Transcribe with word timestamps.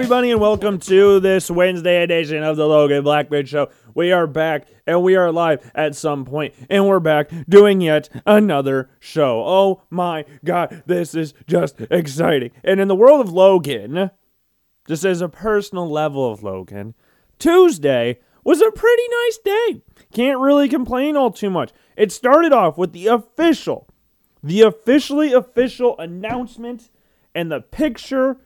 Everybody, 0.00 0.30
and 0.30 0.40
welcome 0.40 0.78
to 0.78 1.20
this 1.20 1.50
Wednesday 1.50 2.02
edition 2.02 2.42
of 2.42 2.56
the 2.56 2.66
Logan 2.66 3.04
Blackman 3.04 3.44
Show. 3.44 3.68
We 3.94 4.12
are 4.12 4.26
back, 4.26 4.66
and 4.86 5.02
we 5.02 5.14
are 5.14 5.30
live 5.30 5.70
at 5.74 5.94
some 5.94 6.24
point, 6.24 6.54
and 6.70 6.88
we're 6.88 7.00
back 7.00 7.30
doing 7.46 7.82
yet 7.82 8.08
another 8.24 8.88
show. 8.98 9.44
Oh 9.44 9.82
my 9.90 10.24
God, 10.42 10.84
this 10.86 11.14
is 11.14 11.34
just 11.46 11.78
exciting. 11.90 12.50
And 12.64 12.80
in 12.80 12.88
the 12.88 12.94
world 12.94 13.20
of 13.20 13.30
Logan, 13.30 14.10
just 14.88 15.04
as 15.04 15.20
a 15.20 15.28
personal 15.28 15.86
level 15.86 16.32
of 16.32 16.42
Logan, 16.42 16.94
Tuesday 17.38 18.20
was 18.42 18.62
a 18.62 18.72
pretty 18.72 19.02
nice 19.26 19.38
day. 19.44 19.82
Can't 20.14 20.40
really 20.40 20.70
complain 20.70 21.14
all 21.14 21.30
too 21.30 21.50
much. 21.50 21.72
It 21.94 22.10
started 22.10 22.54
off 22.54 22.78
with 22.78 22.94
the 22.94 23.08
official, 23.08 23.86
the 24.42 24.62
officially 24.62 25.34
official 25.34 25.94
announcement 25.98 26.88
and 27.34 27.52
the 27.52 27.60
picture 27.60 28.38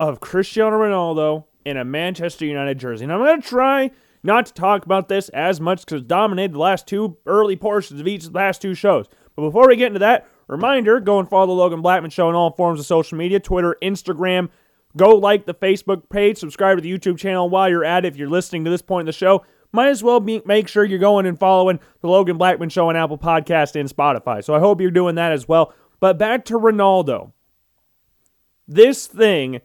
of 0.00 0.20
Cristiano 0.20 0.78
Ronaldo 0.78 1.44
in 1.64 1.76
a 1.76 1.84
Manchester 1.84 2.46
United 2.46 2.78
jersey. 2.78 3.04
And 3.04 3.12
I'm 3.12 3.20
going 3.20 3.40
to 3.40 3.48
try 3.48 3.90
not 4.22 4.46
to 4.46 4.54
talk 4.54 4.84
about 4.84 5.08
this 5.08 5.28
as 5.30 5.60
much 5.60 5.84
because 5.84 6.02
it 6.02 6.08
dominated 6.08 6.54
the 6.54 6.58
last 6.58 6.86
two 6.86 7.16
early 7.26 7.56
portions 7.56 8.00
of 8.00 8.06
each 8.06 8.24
of 8.24 8.32
the 8.32 8.38
last 8.38 8.62
two 8.62 8.74
shows. 8.74 9.06
But 9.36 9.42
before 9.42 9.68
we 9.68 9.76
get 9.76 9.88
into 9.88 10.00
that, 10.00 10.26
reminder 10.48 11.00
go 11.00 11.18
and 11.18 11.28
follow 11.28 11.46
the 11.46 11.52
Logan 11.52 11.82
Blackman 11.82 12.10
Show 12.10 12.28
on 12.28 12.34
all 12.34 12.52
forms 12.52 12.80
of 12.80 12.86
social 12.86 13.18
media 13.18 13.38
Twitter, 13.40 13.76
Instagram. 13.82 14.48
Go 14.96 15.10
like 15.10 15.46
the 15.46 15.54
Facebook 15.54 16.08
page, 16.08 16.38
subscribe 16.38 16.78
to 16.78 16.82
the 16.82 16.90
YouTube 16.90 17.18
channel 17.18 17.48
while 17.48 17.68
you're 17.68 17.84
at 17.84 18.04
it. 18.04 18.08
If 18.08 18.16
you're 18.16 18.28
listening 18.28 18.64
to 18.64 18.70
this 18.70 18.82
point 18.82 19.02
in 19.02 19.06
the 19.06 19.12
show, 19.12 19.44
might 19.70 19.88
as 19.88 20.02
well 20.02 20.18
be, 20.18 20.40
make 20.46 20.66
sure 20.66 20.84
you're 20.84 20.98
going 20.98 21.26
and 21.26 21.38
following 21.38 21.78
the 22.00 22.08
Logan 22.08 22.38
Blackman 22.38 22.70
Show 22.70 22.88
on 22.88 22.96
Apple 22.96 23.18
Podcast 23.18 23.78
and 23.78 23.88
Spotify. 23.88 24.42
So 24.42 24.54
I 24.54 24.60
hope 24.60 24.80
you're 24.80 24.90
doing 24.90 25.16
that 25.16 25.32
as 25.32 25.46
well. 25.46 25.74
But 26.00 26.18
back 26.18 26.44
to 26.46 26.54
Ronaldo. 26.54 27.32
This 28.66 29.06
thing 29.06 29.60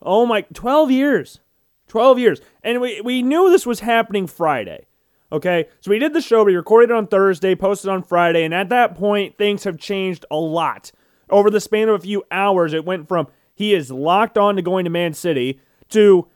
Oh 0.00 0.26
my, 0.26 0.42
12 0.42 0.90
years. 0.90 1.40
12 1.88 2.18
years. 2.18 2.40
And 2.62 2.80
we, 2.80 3.00
we 3.00 3.22
knew 3.22 3.50
this 3.50 3.66
was 3.66 3.80
happening 3.80 4.26
Friday. 4.26 4.86
Okay, 5.30 5.66
so 5.80 5.90
we 5.90 5.98
did 5.98 6.14
the 6.14 6.22
show, 6.22 6.42
we 6.42 6.56
recorded 6.56 6.90
it 6.90 6.96
on 6.96 7.06
Thursday, 7.06 7.54
posted 7.54 7.90
on 7.90 8.02
Friday, 8.02 8.44
and 8.44 8.54
at 8.54 8.70
that 8.70 8.94
point, 8.94 9.36
things 9.36 9.64
have 9.64 9.78
changed 9.78 10.24
a 10.30 10.36
lot. 10.36 10.90
Over 11.28 11.50
the 11.50 11.60
span 11.60 11.90
of 11.90 11.96
a 11.96 12.02
few 12.02 12.24
hours, 12.30 12.72
it 12.72 12.86
went 12.86 13.08
from 13.08 13.28
he 13.54 13.74
is 13.74 13.90
locked 13.90 14.38
on 14.38 14.56
to 14.56 14.62
going 14.62 14.84
to 14.84 14.90
Man 14.90 15.12
City 15.12 15.60
to, 15.90 16.28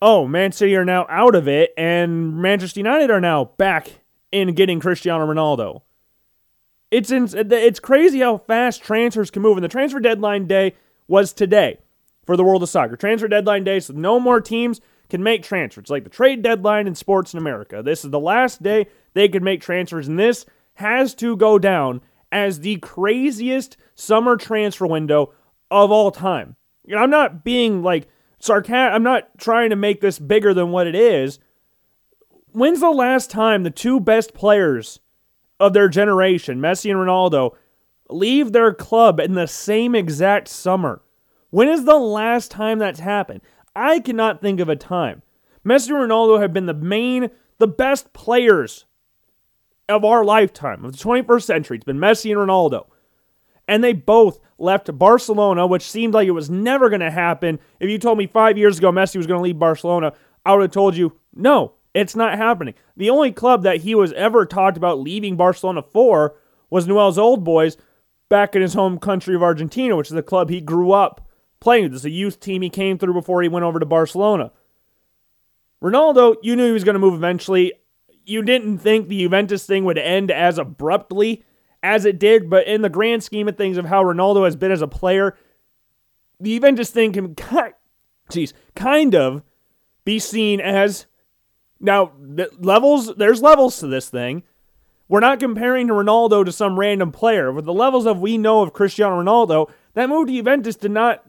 oh, 0.00 0.28
Man 0.28 0.52
City 0.52 0.76
are 0.76 0.84
now 0.84 1.06
out 1.08 1.34
of 1.34 1.48
it, 1.48 1.72
and 1.76 2.36
Manchester 2.36 2.78
United 2.78 3.10
are 3.10 3.20
now 3.20 3.46
back 3.56 4.02
in 4.30 4.54
getting 4.54 4.78
Cristiano 4.78 5.26
Ronaldo. 5.26 5.82
It's, 6.92 7.10
in, 7.10 7.28
it's 7.34 7.80
crazy 7.80 8.20
how 8.20 8.38
fast 8.38 8.84
transfers 8.84 9.32
can 9.32 9.42
move, 9.42 9.56
and 9.56 9.64
the 9.64 9.68
transfer 9.68 9.98
deadline 9.98 10.46
day 10.46 10.76
was 11.08 11.32
today 11.32 11.78
for 12.26 12.36
the 12.36 12.44
world 12.44 12.62
of 12.62 12.68
soccer. 12.68 12.96
Transfer 12.96 13.28
deadline 13.28 13.64
day, 13.64 13.80
so 13.80 13.94
no 13.94 14.20
more 14.20 14.40
teams 14.40 14.80
can 15.08 15.22
make 15.22 15.42
transfers. 15.42 15.82
It's 15.82 15.90
like 15.90 16.04
the 16.04 16.10
trade 16.10 16.42
deadline 16.42 16.86
in 16.86 16.94
sports 16.94 17.32
in 17.32 17.38
America. 17.38 17.82
This 17.82 18.04
is 18.04 18.10
the 18.10 18.20
last 18.20 18.62
day 18.62 18.86
they 19.14 19.28
can 19.28 19.44
make 19.44 19.60
transfers, 19.60 20.08
and 20.08 20.18
this 20.18 20.44
has 20.74 21.14
to 21.14 21.36
go 21.36 21.58
down 21.58 22.00
as 22.32 22.60
the 22.60 22.76
craziest 22.76 23.76
summer 23.94 24.36
transfer 24.36 24.86
window 24.86 25.32
of 25.70 25.90
all 25.90 26.10
time. 26.10 26.56
I'm 26.94 27.10
not 27.10 27.44
being 27.44 27.82
like 27.82 28.08
sarcastic, 28.38 28.94
I'm 28.94 29.02
not 29.02 29.38
trying 29.38 29.70
to 29.70 29.76
make 29.76 30.00
this 30.00 30.18
bigger 30.18 30.52
than 30.52 30.70
what 30.70 30.86
it 30.86 30.94
is. 30.94 31.38
When's 32.52 32.80
the 32.80 32.90
last 32.90 33.30
time 33.30 33.62
the 33.62 33.70
two 33.70 34.00
best 34.00 34.34
players 34.34 35.00
of 35.60 35.72
their 35.72 35.88
generation, 35.88 36.58
Messi 36.58 36.90
and 36.90 36.98
Ronaldo, 36.98 37.54
leave 38.10 38.52
their 38.52 38.72
club 38.72 39.20
in 39.20 39.34
the 39.34 39.46
same 39.46 39.94
exact 39.94 40.48
summer? 40.48 41.00
When 41.56 41.70
is 41.70 41.86
the 41.86 41.96
last 41.96 42.50
time 42.50 42.78
that's 42.78 43.00
happened? 43.00 43.40
I 43.74 44.00
cannot 44.00 44.42
think 44.42 44.60
of 44.60 44.68
a 44.68 44.76
time. 44.76 45.22
Messi 45.64 45.88
and 45.88 46.10
Ronaldo 46.10 46.38
have 46.38 46.52
been 46.52 46.66
the 46.66 46.74
main, 46.74 47.30
the 47.56 47.66
best 47.66 48.12
players 48.12 48.84
of 49.88 50.04
our 50.04 50.22
lifetime, 50.22 50.84
of 50.84 50.92
the 50.92 51.02
21st 51.02 51.42
century. 51.44 51.78
It's 51.78 51.86
been 51.86 51.96
Messi 51.96 52.30
and 52.30 52.46
Ronaldo. 52.46 52.88
And 53.66 53.82
they 53.82 53.94
both 53.94 54.38
left 54.58 54.98
Barcelona, 54.98 55.66
which 55.66 55.90
seemed 55.90 56.12
like 56.12 56.28
it 56.28 56.32
was 56.32 56.50
never 56.50 56.90
going 56.90 57.00
to 57.00 57.10
happen. 57.10 57.58
If 57.80 57.88
you 57.88 57.98
told 57.98 58.18
me 58.18 58.26
five 58.26 58.58
years 58.58 58.76
ago 58.76 58.92
Messi 58.92 59.16
was 59.16 59.26
going 59.26 59.38
to 59.38 59.44
leave 59.44 59.58
Barcelona, 59.58 60.12
I 60.44 60.52
would 60.52 60.60
have 60.60 60.72
told 60.72 60.94
you, 60.94 61.16
no, 61.34 61.72
it's 61.94 62.14
not 62.14 62.36
happening. 62.36 62.74
The 62.98 63.08
only 63.08 63.32
club 63.32 63.62
that 63.62 63.78
he 63.78 63.94
was 63.94 64.12
ever 64.12 64.44
talked 64.44 64.76
about 64.76 65.00
leaving 65.00 65.38
Barcelona 65.38 65.82
for 65.82 66.36
was 66.68 66.86
Newell's 66.86 67.16
Old 67.16 67.44
Boys 67.44 67.78
back 68.28 68.54
in 68.54 68.60
his 68.60 68.74
home 68.74 68.98
country 68.98 69.34
of 69.34 69.42
Argentina, 69.42 69.96
which 69.96 70.08
is 70.08 70.14
the 70.14 70.22
club 70.22 70.50
he 70.50 70.60
grew 70.60 70.92
up 70.92 71.22
playing. 71.60 71.84
With 71.84 71.92
this 71.92 72.02
is 72.02 72.06
a 72.06 72.10
youth 72.10 72.40
team 72.40 72.62
he 72.62 72.70
came 72.70 72.98
through 72.98 73.14
before 73.14 73.42
he 73.42 73.48
went 73.48 73.64
over 73.64 73.78
to 73.80 73.86
Barcelona. 73.86 74.52
Ronaldo, 75.82 76.36
you 76.42 76.56
knew 76.56 76.66
he 76.66 76.72
was 76.72 76.84
going 76.84 76.94
to 76.94 77.00
move 77.00 77.14
eventually. 77.14 77.72
You 78.24 78.42
didn't 78.42 78.78
think 78.78 79.08
the 79.08 79.18
Juventus 79.18 79.66
thing 79.66 79.84
would 79.84 79.98
end 79.98 80.30
as 80.30 80.58
abruptly 80.58 81.44
as 81.82 82.04
it 82.04 82.18
did, 82.18 82.50
but 82.50 82.66
in 82.66 82.82
the 82.82 82.88
grand 82.88 83.22
scheme 83.22 83.48
of 83.48 83.56
things 83.56 83.76
of 83.76 83.86
how 83.86 84.02
Ronaldo 84.02 84.44
has 84.44 84.56
been 84.56 84.72
as 84.72 84.82
a 84.82 84.88
player, 84.88 85.36
the 86.40 86.54
Juventus 86.56 86.90
thing 86.90 87.12
can 87.12 87.34
kind, 87.34 87.74
geez, 88.30 88.52
kind 88.74 89.14
of 89.14 89.42
be 90.04 90.18
seen 90.18 90.60
as 90.60 91.06
now 91.78 92.12
levels. 92.58 93.14
There's 93.14 93.42
levels 93.42 93.78
to 93.80 93.86
this 93.86 94.08
thing. 94.08 94.42
We're 95.08 95.20
not 95.20 95.38
comparing 95.38 95.86
Ronaldo 95.86 96.44
to 96.44 96.52
some 96.52 96.78
random 96.78 97.12
player. 97.12 97.52
With 97.52 97.64
the 97.64 97.72
levels 97.72 98.06
of 98.06 98.20
we 98.20 98.38
know 98.38 98.62
of 98.62 98.72
Cristiano 98.72 99.22
Ronaldo, 99.22 99.70
that 99.94 100.08
move 100.08 100.26
to 100.26 100.32
Juventus 100.32 100.74
did 100.74 100.90
not 100.90 101.24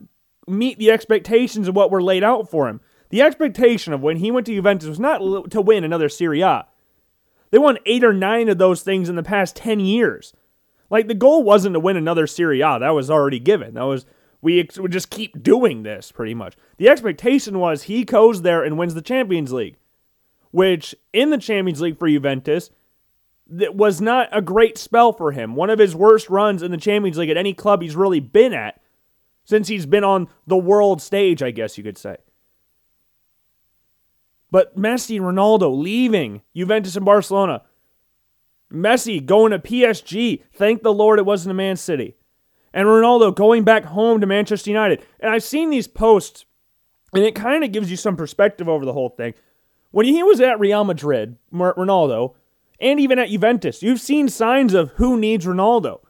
meet 0.48 0.80
the 0.80 0.92
expectations 0.92 1.68
of 1.68 1.76
what 1.76 1.92
were 1.92 2.02
laid 2.02 2.24
out 2.24 2.50
for 2.50 2.68
him. 2.68 2.82
The 3.10 3.22
expectation 3.22 3.94
of 3.94 4.02
when 4.02 4.18
he 4.18 4.32
went 4.32 4.46
to 4.48 4.56
Juventus 4.56 4.90
was 4.90 5.00
not 5.00 5.52
to 5.52 5.62
win 5.62 5.84
another 5.84 6.10
Serie 6.10 6.42
A. 6.42 6.66
They 7.52 7.58
won 7.58 7.78
eight 7.86 8.04
or 8.04 8.14
nine 8.14 8.50
of 8.50 8.58
those 8.58 8.82
things 8.82 9.08
in 9.08 9.16
the 9.16 9.24
past 9.24 9.56
10 9.56 9.80
years. 9.80 10.34
Like, 10.90 11.08
the 11.08 11.14
goal 11.14 11.44
wasn't 11.44 11.74
to 11.74 11.80
win 11.80 11.98
another 11.98 12.28
Serie 12.28 12.62
A. 12.62 12.80
That 12.80 12.90
was 12.90 13.10
already 13.10 13.40
given. 13.40 13.76
That 13.76 13.84
was, 13.84 14.06
we 14.42 14.60
ex- 14.60 14.78
would 14.78 14.92
just 14.92 15.10
keep 15.10 15.42
doing 15.42 15.84
this 15.84 16.12
pretty 16.12 16.34
much. 16.34 16.56
The 16.78 16.90
expectation 16.90 17.60
was 17.60 17.84
he 17.84 18.04
goes 18.04 18.42
there 18.42 18.64
and 18.64 18.78
wins 18.78 18.94
the 18.94 19.02
Champions 19.02 19.54
League, 19.54 19.78
which 20.52 20.96
in 21.14 21.30
the 21.30 21.38
Champions 21.38 21.82
League 21.82 21.98
for 21.98 22.10
Juventus, 22.10 22.70
that 23.50 23.76
was 23.76 24.02
not 24.02 24.28
a 24.32 24.42
great 24.42 24.78
spell 24.78 25.14
for 25.14 25.32
him. 25.32 25.56
One 25.56 25.70
of 25.70 25.80
his 25.80 25.96
worst 25.96 26.30
runs 26.30 26.62
in 26.62 26.72
the 26.72 26.78
Champions 26.78 27.18
League 27.18 27.30
at 27.30 27.38
any 27.38 27.54
club 27.54 27.82
he's 27.82 27.96
really 27.96 28.20
been 28.20 28.54
at 28.54 28.82
since 29.48 29.70
he's 29.70 29.86
been 29.86 30.04
on 30.04 30.28
the 30.46 30.58
world 30.58 31.02
stage, 31.02 31.42
I 31.42 31.52
guess 31.52 31.78
you 31.78 31.84
could 31.84 31.98
say. 31.98 32.18
But 34.52 34.78
Messi 34.78 35.22
Ronaldo 35.22 35.74
leaving 35.76 36.42
Juventus 36.54 36.98
and 36.98 37.06
Barcelona. 37.06 37.62
Messi 38.72 39.26
going 39.26 39.52
to 39.52 39.60
PSG. 39.60 40.44
Thank 40.54 40.84
the 40.84 40.94
Lord 40.94 41.18
it 41.18 41.26
wasn't 41.26 41.52
a 41.52 41.54
Man 41.54 41.78
City. 41.78 42.18
And 42.74 42.88
Ronaldo 42.88 43.34
going 43.34 43.64
back 43.64 43.86
home 43.86 44.20
to 44.20 44.28
Manchester 44.28 44.70
United. 44.70 45.02
And 45.22 45.32
I've 45.32 45.44
seen 45.44 45.70
these 45.70 45.88
posts, 45.88 46.44
and 47.14 47.24
it 47.24 47.34
kind 47.34 47.64
of 47.64 47.72
gives 47.72 47.90
you 47.90 47.96
some 47.96 48.18
perspective 48.18 48.68
over 48.68 48.84
the 48.84 48.94
whole 48.94 49.10
thing. 49.10 49.34
When 49.92 50.06
he 50.06 50.22
was 50.24 50.42
at 50.42 50.60
Real 50.60 50.84
Madrid, 50.84 51.38
Ronaldo, 51.54 52.36
and 52.82 53.00
even 53.00 53.18
at 53.18 53.30
Juventus, 53.30 53.82
you've 53.82 54.02
seen 54.02 54.28
signs 54.28 54.74
of 54.74 54.92
who 54.92 55.18
needs 55.18 55.46
Ronaldo. 55.46 56.02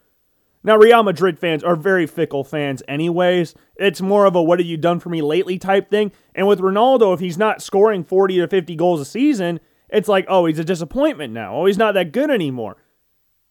Now, 0.63 0.75
Real 0.75 1.03
Madrid 1.03 1.39
fans 1.39 1.63
are 1.63 1.75
very 1.75 2.07
fickle 2.07 2.43
fans, 2.43 2.83
anyways. 2.87 3.55
It's 3.77 4.01
more 4.01 4.25
of 4.25 4.35
a 4.35 4.43
what 4.43 4.59
have 4.59 4.67
you 4.67 4.77
done 4.77 4.99
for 4.99 5.09
me 5.09 5.21
lately 5.21 5.57
type 5.57 5.89
thing. 5.89 6.11
And 6.35 6.47
with 6.47 6.59
Ronaldo, 6.59 7.13
if 7.13 7.19
he's 7.19 7.37
not 7.37 7.61
scoring 7.61 8.03
40 8.03 8.39
to 8.39 8.47
50 8.47 8.75
goals 8.75 8.99
a 8.99 9.05
season, 9.05 9.59
it's 9.89 10.07
like, 10.07 10.25
oh, 10.27 10.45
he's 10.45 10.59
a 10.59 10.63
disappointment 10.65 11.33
now. 11.33 11.55
Oh, 11.55 11.65
he's 11.65 11.77
not 11.77 11.93
that 11.93 12.11
good 12.11 12.29
anymore. 12.29 12.77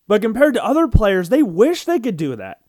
But 0.08 0.22
compared 0.22 0.54
to 0.54 0.64
other 0.64 0.88
players, 0.88 1.28
they 1.28 1.42
wish 1.42 1.84
they 1.84 1.98
could 1.98 2.16
do 2.16 2.36
that. 2.36 2.60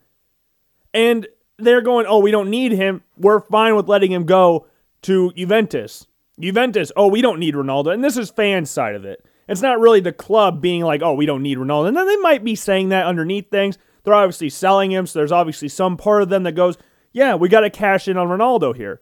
And 0.94 1.28
they're 1.58 1.82
going, 1.82 2.06
oh, 2.08 2.20
we 2.20 2.32
don't 2.32 2.50
need 2.50 2.72
him. 2.72 3.04
We're 3.18 3.42
fine 3.42 3.76
with 3.76 3.90
letting 3.90 4.12
him 4.12 4.26
go 4.26 4.68
to 5.04 5.32
Juventus. 5.34 6.08
Juventus, 6.40 6.92
oh, 6.96 7.08
we 7.08 7.22
don't 7.22 7.40
need 7.40 7.56
Ronaldo. 7.56 7.94
And 7.94 8.04
this 8.04 8.18
is 8.18 8.30
fans' 8.30 8.70
side 8.70 8.96
of 8.96 9.06
it. 9.06 9.26
It's 9.48 9.62
not 9.62 9.80
really 9.80 10.00
the 10.00 10.12
club 10.12 10.62
being 10.62 10.82
like, 10.82 11.02
oh, 11.02 11.14
we 11.14 11.26
don't 11.26 11.42
need 11.42 11.58
Ronaldo. 11.58 11.88
And 11.88 11.98
then 11.98 12.08
they 12.08 12.18
might 12.18 12.44
be 12.44 12.56
saying 12.56 12.90
that 12.90 13.06
underneath 13.06 13.50
things. 13.50 13.78
They're 14.08 14.16
obviously 14.16 14.50
selling 14.50 14.94
him, 14.94 15.06
so 15.06 15.20
there's 15.20 15.34
obviously 15.34 15.68
some 15.68 15.98
part 15.98 16.22
of 16.22 16.30
them 16.30 16.44
that 16.44 16.54
goes, 16.54 16.78
yeah, 17.12 17.36
we 17.36 17.50
got 17.50 17.60
to 17.60 17.70
cash 17.70 18.08
in 18.08 18.16
on 18.16 18.30
Ronaldo 18.30 18.74
here. 18.74 19.02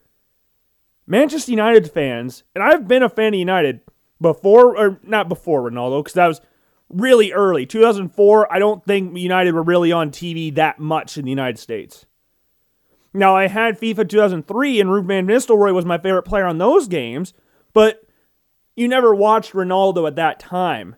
Manchester 1.05 1.51
United 1.51 1.91
fans, 1.91 2.41
and 2.55 2.63
I've 2.63 2.87
been 2.87 3.03
a 3.03 3.09
fan 3.09 3.35
of 3.35 3.39
United 3.39 3.81
before, 4.19 4.75
or 4.75 4.99
not 5.03 5.29
before 5.29 5.69
Ronaldo, 5.69 6.03
because 6.03 6.15
that 6.15 6.25
was 6.25 6.41
really 6.89 7.31
early. 7.31 7.67
2004, 7.67 8.51
I 8.51 8.57
don't 8.57 8.83
think 8.83 9.15
United 9.15 9.53
were 9.53 9.61
really 9.61 9.91
on 9.91 10.09
TV 10.09 10.51
that 10.55 10.79
much 10.79 11.19
in 11.19 11.25
the 11.25 11.29
United 11.29 11.59
States. 11.59 12.07
Now, 13.13 13.35
I 13.35 13.45
had 13.45 13.79
FIFA 13.79 14.09
2003, 14.09 14.81
and 14.81 14.89
Ruud 14.89 15.05
van 15.05 15.27
Nistelrooy 15.27 15.71
was 15.71 15.85
my 15.85 15.99
favorite 15.99 16.23
player 16.23 16.45
on 16.45 16.57
those 16.57 16.87
games, 16.87 17.35
but 17.73 18.07
you 18.75 18.87
never 18.87 19.13
watched 19.13 19.53
Ronaldo 19.53 20.07
at 20.07 20.15
that 20.15 20.39
time. 20.39 20.95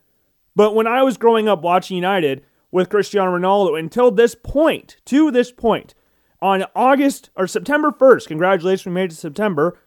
But 0.55 0.75
when 0.75 0.87
I 0.87 1.03
was 1.03 1.17
growing 1.17 1.49
up 1.49 1.61
watching 1.61 1.97
United, 1.97 2.45
with 2.71 2.89
Cristiano 2.89 3.37
Ronaldo 3.37 3.79
until 3.79 4.11
this 4.11 4.35
point, 4.35 4.97
to 5.05 5.31
this 5.31 5.51
point. 5.51 5.93
On 6.41 6.65
August 6.75 7.29
or 7.35 7.47
September 7.47 7.91
1st, 7.91 8.27
congratulations, 8.27 8.85
we 8.85 8.91
made 8.91 9.05
it 9.05 9.09
to 9.09 9.15
September 9.15 9.77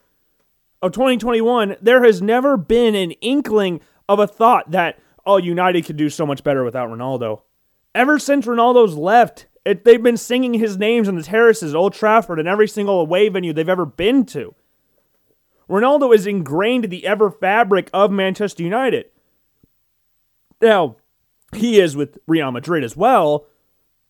of 0.83 0.93
2021, 0.93 1.77
there 1.81 2.05
has 2.05 2.23
never 2.23 2.57
been 2.57 2.95
an 2.95 3.13
inkling 3.13 3.81
of 4.09 4.19
a 4.19 4.27
thought 4.27 4.71
that, 4.71 4.99
oh, 5.27 5.37
United 5.37 5.85
could 5.85 5.97
do 5.97 6.09
so 6.09 6.25
much 6.25 6.43
better 6.43 6.65
without 6.65 6.89
Ronaldo. 6.89 7.43
Ever 7.95 8.19
since 8.19 8.47
Ronaldo's 8.47 8.95
left, 8.95 9.47
it, 9.65 9.85
they've 9.85 10.03
been 10.03 10.17
singing 10.17 10.55
his 10.55 10.79
names 10.79 11.07
on 11.07 11.17
the 11.17 11.23
terraces, 11.23 11.75
Old 11.75 11.93
Trafford, 11.93 12.39
and 12.39 12.49
every 12.49 12.67
single 12.67 13.01
away 13.01 13.29
venue 13.29 13.53
they've 13.53 13.69
ever 13.69 13.85
been 13.85 14.25
to. 14.27 14.55
Ronaldo 15.69 16.15
is 16.15 16.27
ingrained 16.27 16.85
in 16.85 16.91
the 16.91 17.07
ever 17.07 17.31
fabric 17.31 17.91
of 17.93 18.11
Manchester 18.11 18.63
United. 18.63 19.07
Now, 20.61 20.97
he 21.55 21.81
is 21.81 21.97
with 21.97 22.19
Real 22.27 22.51
Madrid 22.51 22.85
as 22.85 22.97
well, 22.97 23.47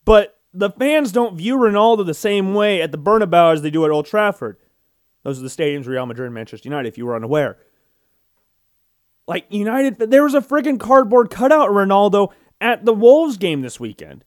but 0.04 0.38
the 0.52 0.70
fans 0.70 1.12
don't 1.12 1.36
view 1.36 1.56
Ronaldo 1.56 2.04
the 2.04 2.14
same 2.14 2.54
way 2.54 2.82
at 2.82 2.92
the 2.92 2.98
Bernabeu 2.98 3.52
as 3.52 3.62
they 3.62 3.70
do 3.70 3.84
at 3.84 3.90
Old 3.90 4.06
Trafford. 4.06 4.56
Those 5.22 5.38
are 5.38 5.42
the 5.42 5.48
stadiums 5.48 5.86
Real 5.86 6.06
Madrid 6.06 6.26
and 6.26 6.34
Manchester 6.34 6.68
United, 6.68 6.88
if 6.88 6.98
you 6.98 7.06
were 7.06 7.14
unaware. 7.16 7.58
Like 9.26 9.46
United, 9.48 9.98
there 9.98 10.24
was 10.24 10.34
a 10.34 10.40
freaking 10.40 10.80
cardboard 10.80 11.30
cutout 11.30 11.68
of 11.68 11.74
Ronaldo 11.74 12.32
at 12.60 12.84
the 12.84 12.92
Wolves 12.92 13.36
game 13.36 13.60
this 13.60 13.78
weekend. 13.78 14.24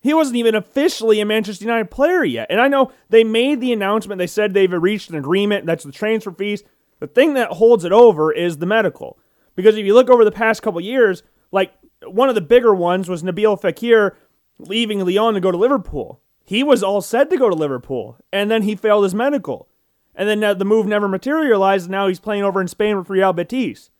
He 0.00 0.14
wasn't 0.14 0.36
even 0.36 0.54
officially 0.54 1.20
a 1.20 1.26
Manchester 1.26 1.64
United 1.64 1.90
player 1.90 2.24
yet. 2.24 2.46
And 2.48 2.60
I 2.60 2.68
know 2.68 2.92
they 3.08 3.24
made 3.24 3.60
the 3.60 3.72
announcement, 3.72 4.18
they 4.18 4.26
said 4.28 4.54
they've 4.54 4.70
reached 4.70 5.10
an 5.10 5.16
agreement, 5.16 5.66
that's 5.66 5.84
the 5.84 5.90
transfer 5.90 6.30
fees. 6.30 6.62
The 7.00 7.08
thing 7.08 7.34
that 7.34 7.52
holds 7.52 7.84
it 7.84 7.92
over 7.92 8.30
is 8.32 8.58
the 8.58 8.66
medical. 8.66 9.18
Because 9.56 9.76
if 9.76 9.84
you 9.84 9.94
look 9.94 10.08
over 10.08 10.24
the 10.24 10.30
past 10.30 10.62
couple 10.62 10.80
years, 10.80 11.22
like 11.50 11.72
one 12.04 12.28
of 12.28 12.34
the 12.34 12.40
bigger 12.40 12.74
ones 12.74 13.08
was 13.08 13.22
Nabil 13.22 13.60
Fekir 13.60 14.16
leaving 14.58 15.04
Lyon 15.04 15.34
to 15.34 15.40
go 15.40 15.50
to 15.50 15.58
Liverpool. 15.58 16.20
He 16.44 16.62
was 16.62 16.82
all 16.82 17.00
set 17.00 17.30
to 17.30 17.36
go 17.36 17.48
to 17.48 17.54
Liverpool, 17.54 18.18
and 18.32 18.50
then 18.50 18.62
he 18.62 18.76
failed 18.76 19.04
his 19.04 19.14
medical. 19.14 19.68
And 20.14 20.28
then 20.28 20.58
the 20.58 20.64
move 20.64 20.86
never 20.86 21.08
materialized, 21.08 21.86
and 21.86 21.92
now 21.92 22.06
he's 22.06 22.20
playing 22.20 22.44
over 22.44 22.60
in 22.60 22.68
Spain 22.68 22.96
with 22.96 23.10
Real 23.10 23.32
Betis. 23.32 23.90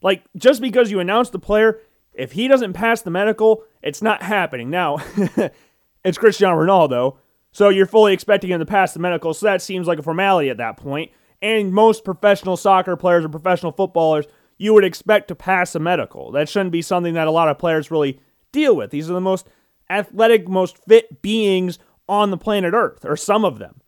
Like, 0.00 0.22
just 0.36 0.62
because 0.62 0.90
you 0.90 1.00
announce 1.00 1.30
the 1.30 1.38
player, 1.38 1.80
if 2.14 2.32
he 2.32 2.48
doesn't 2.48 2.72
pass 2.72 3.02
the 3.02 3.10
medical, 3.10 3.64
it's 3.82 4.00
not 4.00 4.22
happening. 4.22 4.70
Now, 4.70 4.98
it's 6.04 6.16
Cristiano 6.16 6.56
Ronaldo, 6.56 7.16
so 7.52 7.68
you're 7.68 7.86
fully 7.86 8.12
expecting 8.12 8.50
him 8.50 8.60
to 8.60 8.66
pass 8.66 8.94
the 8.94 9.00
medical, 9.00 9.34
so 9.34 9.46
that 9.46 9.60
seems 9.60 9.86
like 9.86 9.98
a 9.98 10.02
formality 10.02 10.48
at 10.50 10.58
that 10.58 10.76
point. 10.76 11.10
And 11.42 11.72
most 11.72 12.04
professional 12.04 12.56
soccer 12.56 12.96
players 12.96 13.24
or 13.24 13.28
professional 13.28 13.72
footballers, 13.72 14.26
you 14.58 14.74
would 14.74 14.84
expect 14.84 15.28
to 15.28 15.34
pass 15.34 15.74
a 15.74 15.78
medical. 15.78 16.30
That 16.32 16.48
shouldn't 16.48 16.72
be 16.72 16.82
something 16.82 17.14
that 17.14 17.26
a 17.26 17.32
lot 17.32 17.48
of 17.48 17.58
players 17.58 17.90
really 17.90 18.20
deal 18.52 18.76
with. 18.76 18.90
These 18.90 19.10
are 19.10 19.14
the 19.14 19.20
most 19.20 19.46
athletic, 19.90 20.48
most 20.48 20.78
fit 20.78 21.22
beings 21.22 21.78
on 22.08 22.30
the 22.30 22.36
planet 22.36 22.74
Earth, 22.74 23.04
or 23.04 23.16
some 23.16 23.44
of 23.44 23.58
them. 23.58 23.80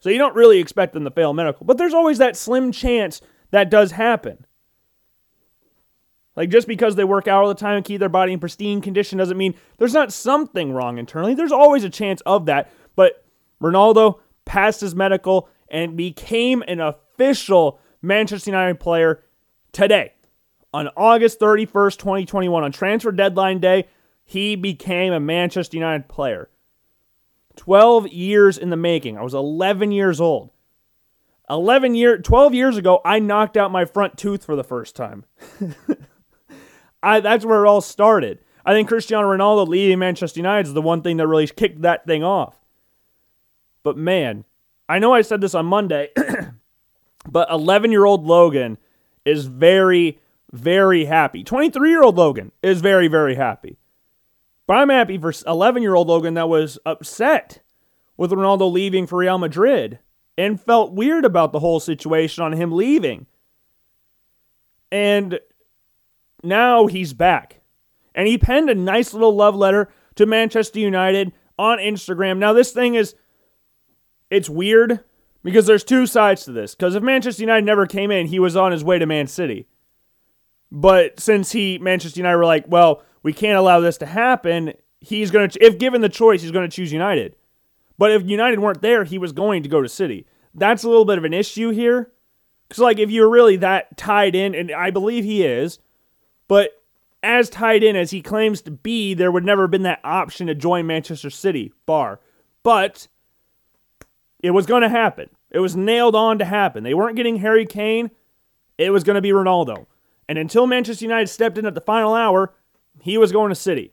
So 0.00 0.10
you 0.10 0.18
don't 0.18 0.36
really 0.36 0.58
expect 0.58 0.92
them 0.92 1.04
to 1.04 1.10
fail 1.10 1.32
medical. 1.32 1.66
But 1.66 1.78
there's 1.78 1.94
always 1.94 2.18
that 2.18 2.36
slim 2.36 2.70
chance 2.72 3.20
that 3.50 3.70
does 3.70 3.92
happen. 3.92 4.46
Like 6.36 6.50
just 6.50 6.68
because 6.68 6.94
they 6.94 7.02
work 7.02 7.26
out 7.26 7.42
all 7.42 7.48
the 7.48 7.54
time 7.54 7.76
and 7.76 7.84
keep 7.84 7.98
their 7.98 8.08
body 8.08 8.32
in 8.32 8.38
pristine 8.38 8.80
condition 8.80 9.18
doesn't 9.18 9.36
mean 9.36 9.54
there's 9.78 9.94
not 9.94 10.12
something 10.12 10.72
wrong 10.72 10.98
internally. 10.98 11.34
There's 11.34 11.50
always 11.50 11.82
a 11.82 11.90
chance 11.90 12.20
of 12.26 12.46
that. 12.46 12.70
But 12.94 13.24
Ronaldo 13.60 14.20
passed 14.44 14.80
his 14.80 14.94
medical 14.94 15.48
and 15.68 15.96
became 15.96 16.62
an 16.68 16.78
official 16.78 17.80
Manchester 18.02 18.50
United 18.50 18.78
player 18.78 19.24
today. 19.78 20.12
On 20.74 20.88
August 20.96 21.38
31st, 21.38 21.98
2021, 21.98 22.64
on 22.64 22.72
transfer 22.72 23.12
deadline 23.12 23.60
day, 23.60 23.86
he 24.24 24.56
became 24.56 25.12
a 25.12 25.20
Manchester 25.20 25.76
United 25.76 26.08
player. 26.08 26.50
12 27.54 28.08
years 28.08 28.58
in 28.58 28.70
the 28.70 28.76
making. 28.76 29.16
I 29.16 29.22
was 29.22 29.34
11 29.34 29.92
years 29.92 30.20
old. 30.20 30.50
11 31.48 31.94
year 31.94 32.18
12 32.18 32.52
years 32.52 32.76
ago 32.76 33.00
I 33.06 33.20
knocked 33.20 33.56
out 33.56 33.72
my 33.72 33.86
front 33.86 34.18
tooth 34.18 34.44
for 34.44 34.54
the 34.54 34.64
first 34.64 34.94
time. 34.94 35.24
I 37.02 37.20
that's 37.20 37.46
where 37.46 37.64
it 37.64 37.68
all 37.68 37.80
started. 37.80 38.40
I 38.66 38.74
think 38.74 38.88
Cristiano 38.88 39.28
Ronaldo 39.28 39.66
leaving 39.66 39.98
Manchester 39.98 40.40
United 40.40 40.66
is 40.66 40.74
the 40.74 40.82
one 40.82 41.00
thing 41.00 41.16
that 41.16 41.26
really 41.26 41.46
kicked 41.46 41.80
that 41.82 42.04
thing 42.04 42.22
off. 42.22 42.56
But 43.82 43.96
man, 43.96 44.44
I 44.90 44.98
know 44.98 45.14
I 45.14 45.22
said 45.22 45.40
this 45.40 45.54
on 45.54 45.64
Monday, 45.64 46.10
but 47.28 47.48
11-year-old 47.48 48.26
Logan 48.26 48.76
is 49.28 49.46
very 49.46 50.18
very 50.50 51.04
happy. 51.04 51.44
23-year-old 51.44 52.16
Logan 52.16 52.52
is 52.62 52.80
very 52.80 53.08
very 53.08 53.34
happy. 53.34 53.78
But 54.66 54.76
I'm 54.76 54.90
happy 54.90 55.18
for 55.18 55.32
11 55.46 55.82
year 55.82 55.94
old 55.94 56.08
Logan 56.08 56.34
that 56.34 56.48
was 56.48 56.78
upset 56.84 57.60
with 58.16 58.30
Ronaldo 58.30 58.70
leaving 58.70 59.06
for 59.06 59.18
Real 59.18 59.38
Madrid 59.38 59.98
and 60.36 60.60
felt 60.60 60.92
weird 60.92 61.24
about 61.24 61.52
the 61.52 61.60
whole 61.60 61.80
situation 61.80 62.44
on 62.44 62.52
him 62.52 62.72
leaving. 62.72 63.26
And 64.92 65.40
now 66.42 66.86
he's 66.86 67.12
back. 67.12 67.60
And 68.14 68.28
he 68.28 68.38
penned 68.38 68.70
a 68.70 68.74
nice 68.74 69.12
little 69.12 69.34
love 69.34 69.54
letter 69.54 69.90
to 70.16 70.26
Manchester 70.26 70.80
United 70.80 71.32
on 71.58 71.78
Instagram. 71.78 72.38
Now, 72.38 72.52
this 72.52 72.72
thing 72.72 72.94
is, 72.94 73.14
it's 74.30 74.50
weird 74.50 75.00
because 75.42 75.66
there's 75.66 75.84
two 75.84 76.06
sides 76.06 76.44
to 76.44 76.52
this. 76.52 76.74
Because 76.74 76.94
if 76.94 77.02
Manchester 77.02 77.42
United 77.42 77.64
never 77.64 77.86
came 77.86 78.10
in, 78.10 78.26
he 78.26 78.38
was 78.38 78.56
on 78.56 78.72
his 78.72 78.84
way 78.84 78.98
to 78.98 79.06
Man 79.06 79.26
City. 79.26 79.66
But 80.70 81.20
since 81.20 81.52
he, 81.52 81.78
Manchester 81.78 82.20
United 82.20 82.36
were 82.36 82.44
like, 82.44 82.64
well, 82.68 83.02
we 83.22 83.32
can't 83.32 83.58
allow 83.58 83.80
this 83.80 83.98
to 83.98 84.06
happen. 84.06 84.74
He's 85.00 85.30
going 85.30 85.48
to, 85.50 85.64
if 85.64 85.78
given 85.78 86.00
the 86.00 86.08
choice, 86.08 86.42
he's 86.42 86.50
going 86.50 86.68
to 86.68 86.74
choose 86.74 86.92
United. 86.92 87.36
But 87.96 88.12
if 88.12 88.28
United 88.28 88.60
weren't 88.60 88.82
there, 88.82 89.04
he 89.04 89.18
was 89.18 89.32
going 89.32 89.62
to 89.62 89.68
go 89.68 89.82
to 89.82 89.88
City. 89.88 90.26
That's 90.54 90.84
a 90.84 90.88
little 90.88 91.04
bit 91.04 91.18
of 91.18 91.24
an 91.24 91.34
issue 91.34 91.70
here. 91.70 92.12
Because, 92.68 92.82
like, 92.82 92.98
if 92.98 93.10
you're 93.10 93.30
really 93.30 93.56
that 93.56 93.96
tied 93.96 94.34
in, 94.34 94.54
and 94.54 94.70
I 94.70 94.90
believe 94.90 95.24
he 95.24 95.42
is, 95.42 95.78
but 96.48 96.82
as 97.22 97.48
tied 97.48 97.82
in 97.82 97.96
as 97.96 98.10
he 98.10 98.20
claims 98.20 98.60
to 98.62 98.70
be, 98.70 99.14
there 99.14 99.32
would 99.32 99.44
never 99.44 99.62
have 99.62 99.70
been 99.70 99.82
that 99.82 100.00
option 100.04 100.46
to 100.46 100.54
join 100.54 100.86
Manchester 100.86 101.30
City, 101.30 101.72
bar. 101.86 102.20
But 102.62 103.08
it 104.40 104.50
was 104.50 104.66
going 104.66 104.82
to 104.82 104.88
happen. 104.88 105.28
It 105.50 105.58
was 105.60 105.76
nailed 105.76 106.14
on 106.14 106.38
to 106.38 106.44
happen. 106.44 106.84
They 106.84 106.94
weren't 106.94 107.16
getting 107.16 107.36
Harry 107.36 107.66
Kane. 107.66 108.10
It 108.76 108.90
was 108.90 109.04
going 109.04 109.16
to 109.16 109.20
be 109.20 109.30
Ronaldo. 109.30 109.86
And 110.28 110.38
until 110.38 110.66
Manchester 110.66 111.04
United 111.04 111.28
stepped 111.28 111.58
in 111.58 111.66
at 111.66 111.74
the 111.74 111.80
final 111.80 112.14
hour, 112.14 112.54
he 113.00 113.18
was 113.18 113.32
going 113.32 113.48
to 113.48 113.54
City. 113.54 113.92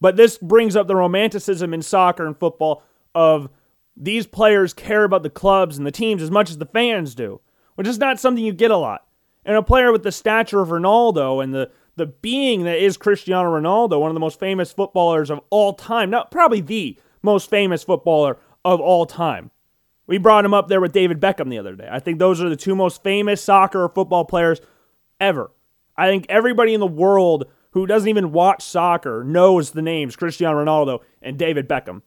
But 0.00 0.16
this 0.16 0.36
brings 0.36 0.76
up 0.76 0.86
the 0.86 0.96
romanticism 0.96 1.72
in 1.72 1.80
soccer 1.80 2.26
and 2.26 2.36
football 2.36 2.82
of 3.14 3.48
these 3.96 4.26
players 4.26 4.74
care 4.74 5.04
about 5.04 5.22
the 5.22 5.30
clubs 5.30 5.78
and 5.78 5.86
the 5.86 5.92
teams 5.92 6.22
as 6.22 6.30
much 6.30 6.50
as 6.50 6.58
the 6.58 6.66
fans 6.66 7.14
do, 7.14 7.40
which 7.76 7.86
is 7.86 7.98
not 7.98 8.18
something 8.18 8.44
you 8.44 8.52
get 8.52 8.70
a 8.70 8.76
lot. 8.76 9.06
And 9.44 9.56
a 9.56 9.62
player 9.62 9.92
with 9.92 10.02
the 10.02 10.12
stature 10.12 10.60
of 10.60 10.70
Ronaldo 10.70 11.42
and 11.42 11.54
the, 11.54 11.70
the 11.96 12.06
being 12.06 12.64
that 12.64 12.82
is 12.82 12.96
Cristiano 12.96 13.48
Ronaldo, 13.48 14.00
one 14.00 14.10
of 14.10 14.14
the 14.14 14.20
most 14.20 14.40
famous 14.40 14.72
footballers 14.72 15.30
of 15.30 15.40
all 15.50 15.74
time, 15.74 16.10
not 16.10 16.30
probably 16.30 16.60
the 16.60 16.98
most 17.22 17.48
famous 17.48 17.84
footballer 17.84 18.38
of 18.64 18.80
all 18.80 19.06
time. 19.06 19.50
We 20.06 20.18
brought 20.18 20.44
him 20.44 20.54
up 20.54 20.68
there 20.68 20.80
with 20.80 20.92
David 20.92 21.20
Beckham 21.20 21.48
the 21.48 21.58
other 21.58 21.74
day. 21.74 21.88
I 21.90 21.98
think 21.98 22.18
those 22.18 22.42
are 22.42 22.48
the 22.48 22.56
two 22.56 22.74
most 22.74 23.02
famous 23.02 23.42
soccer 23.42 23.84
or 23.84 23.88
football 23.88 24.24
players 24.24 24.60
ever. 25.20 25.50
I 25.96 26.08
think 26.08 26.26
everybody 26.28 26.74
in 26.74 26.80
the 26.80 26.86
world 26.86 27.46
who 27.70 27.86
doesn't 27.86 28.08
even 28.08 28.32
watch 28.32 28.62
soccer 28.62 29.24
knows 29.24 29.70
the 29.70 29.82
names 29.82 30.16
Cristiano 30.16 30.62
Ronaldo 30.62 31.00
and 31.22 31.38
David 31.38 31.68
Beckham. 31.68 32.02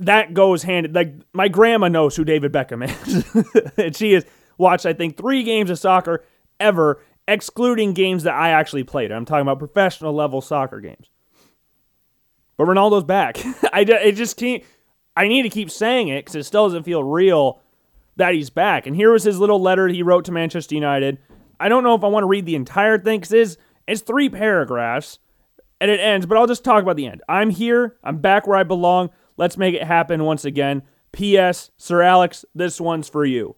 That 0.00 0.32
goes 0.32 0.62
hand 0.62 0.94
like 0.94 1.14
my 1.32 1.48
grandma 1.48 1.88
knows 1.88 2.16
who 2.16 2.24
David 2.24 2.52
Beckham 2.52 2.88
is. 2.88 3.72
and 3.76 3.96
she 3.96 4.12
has 4.12 4.24
watched 4.56 4.86
I 4.86 4.92
think 4.92 5.16
3 5.16 5.42
games 5.42 5.70
of 5.70 5.78
soccer 5.78 6.24
ever 6.58 7.02
excluding 7.26 7.92
games 7.92 8.22
that 8.22 8.34
I 8.34 8.50
actually 8.50 8.84
played. 8.84 9.12
I'm 9.12 9.24
talking 9.24 9.42
about 9.42 9.58
professional 9.58 10.14
level 10.14 10.40
soccer 10.40 10.80
games. 10.80 11.10
But 12.56 12.66
Ronaldo's 12.66 13.04
back. 13.04 13.38
I 13.72 13.82
it 13.82 14.12
just 14.12 14.36
can't 14.36 14.64
I 15.18 15.26
need 15.26 15.42
to 15.42 15.48
keep 15.48 15.70
saying 15.70 16.08
it 16.08 16.26
cuz 16.26 16.36
it 16.36 16.44
still 16.44 16.66
doesn't 16.66 16.84
feel 16.84 17.02
real 17.02 17.60
that 18.16 18.34
he's 18.34 18.50
back. 18.50 18.86
And 18.86 18.94
here 18.94 19.10
was 19.10 19.24
his 19.24 19.40
little 19.40 19.60
letter 19.60 19.88
he 19.88 20.02
wrote 20.02 20.24
to 20.26 20.32
Manchester 20.32 20.76
United. 20.76 21.18
I 21.58 21.68
don't 21.68 21.82
know 21.82 21.94
if 21.94 22.04
I 22.04 22.08
want 22.08 22.22
to 22.22 22.28
read 22.28 22.46
the 22.46 22.54
entire 22.54 22.98
thing 22.98 23.20
cuz 23.20 23.30
his 23.30 23.58
it's 23.88 24.02
three 24.02 24.28
paragraphs 24.28 25.18
and 25.80 25.90
it 25.90 25.98
ends, 25.98 26.26
but 26.26 26.38
I'll 26.38 26.46
just 26.46 26.64
talk 26.64 26.82
about 26.82 26.96
the 26.96 27.06
end. 27.06 27.22
I'm 27.28 27.50
here. 27.50 27.96
I'm 28.04 28.18
back 28.18 28.46
where 28.46 28.56
I 28.56 28.62
belong. 28.62 29.10
Let's 29.36 29.56
make 29.56 29.74
it 29.74 29.84
happen 29.84 30.24
once 30.24 30.44
again. 30.44 30.82
P.S. 31.10 31.70
Sir 31.78 32.02
Alex, 32.02 32.44
this 32.54 32.80
one's 32.80 33.08
for 33.08 33.24
you. 33.24 33.56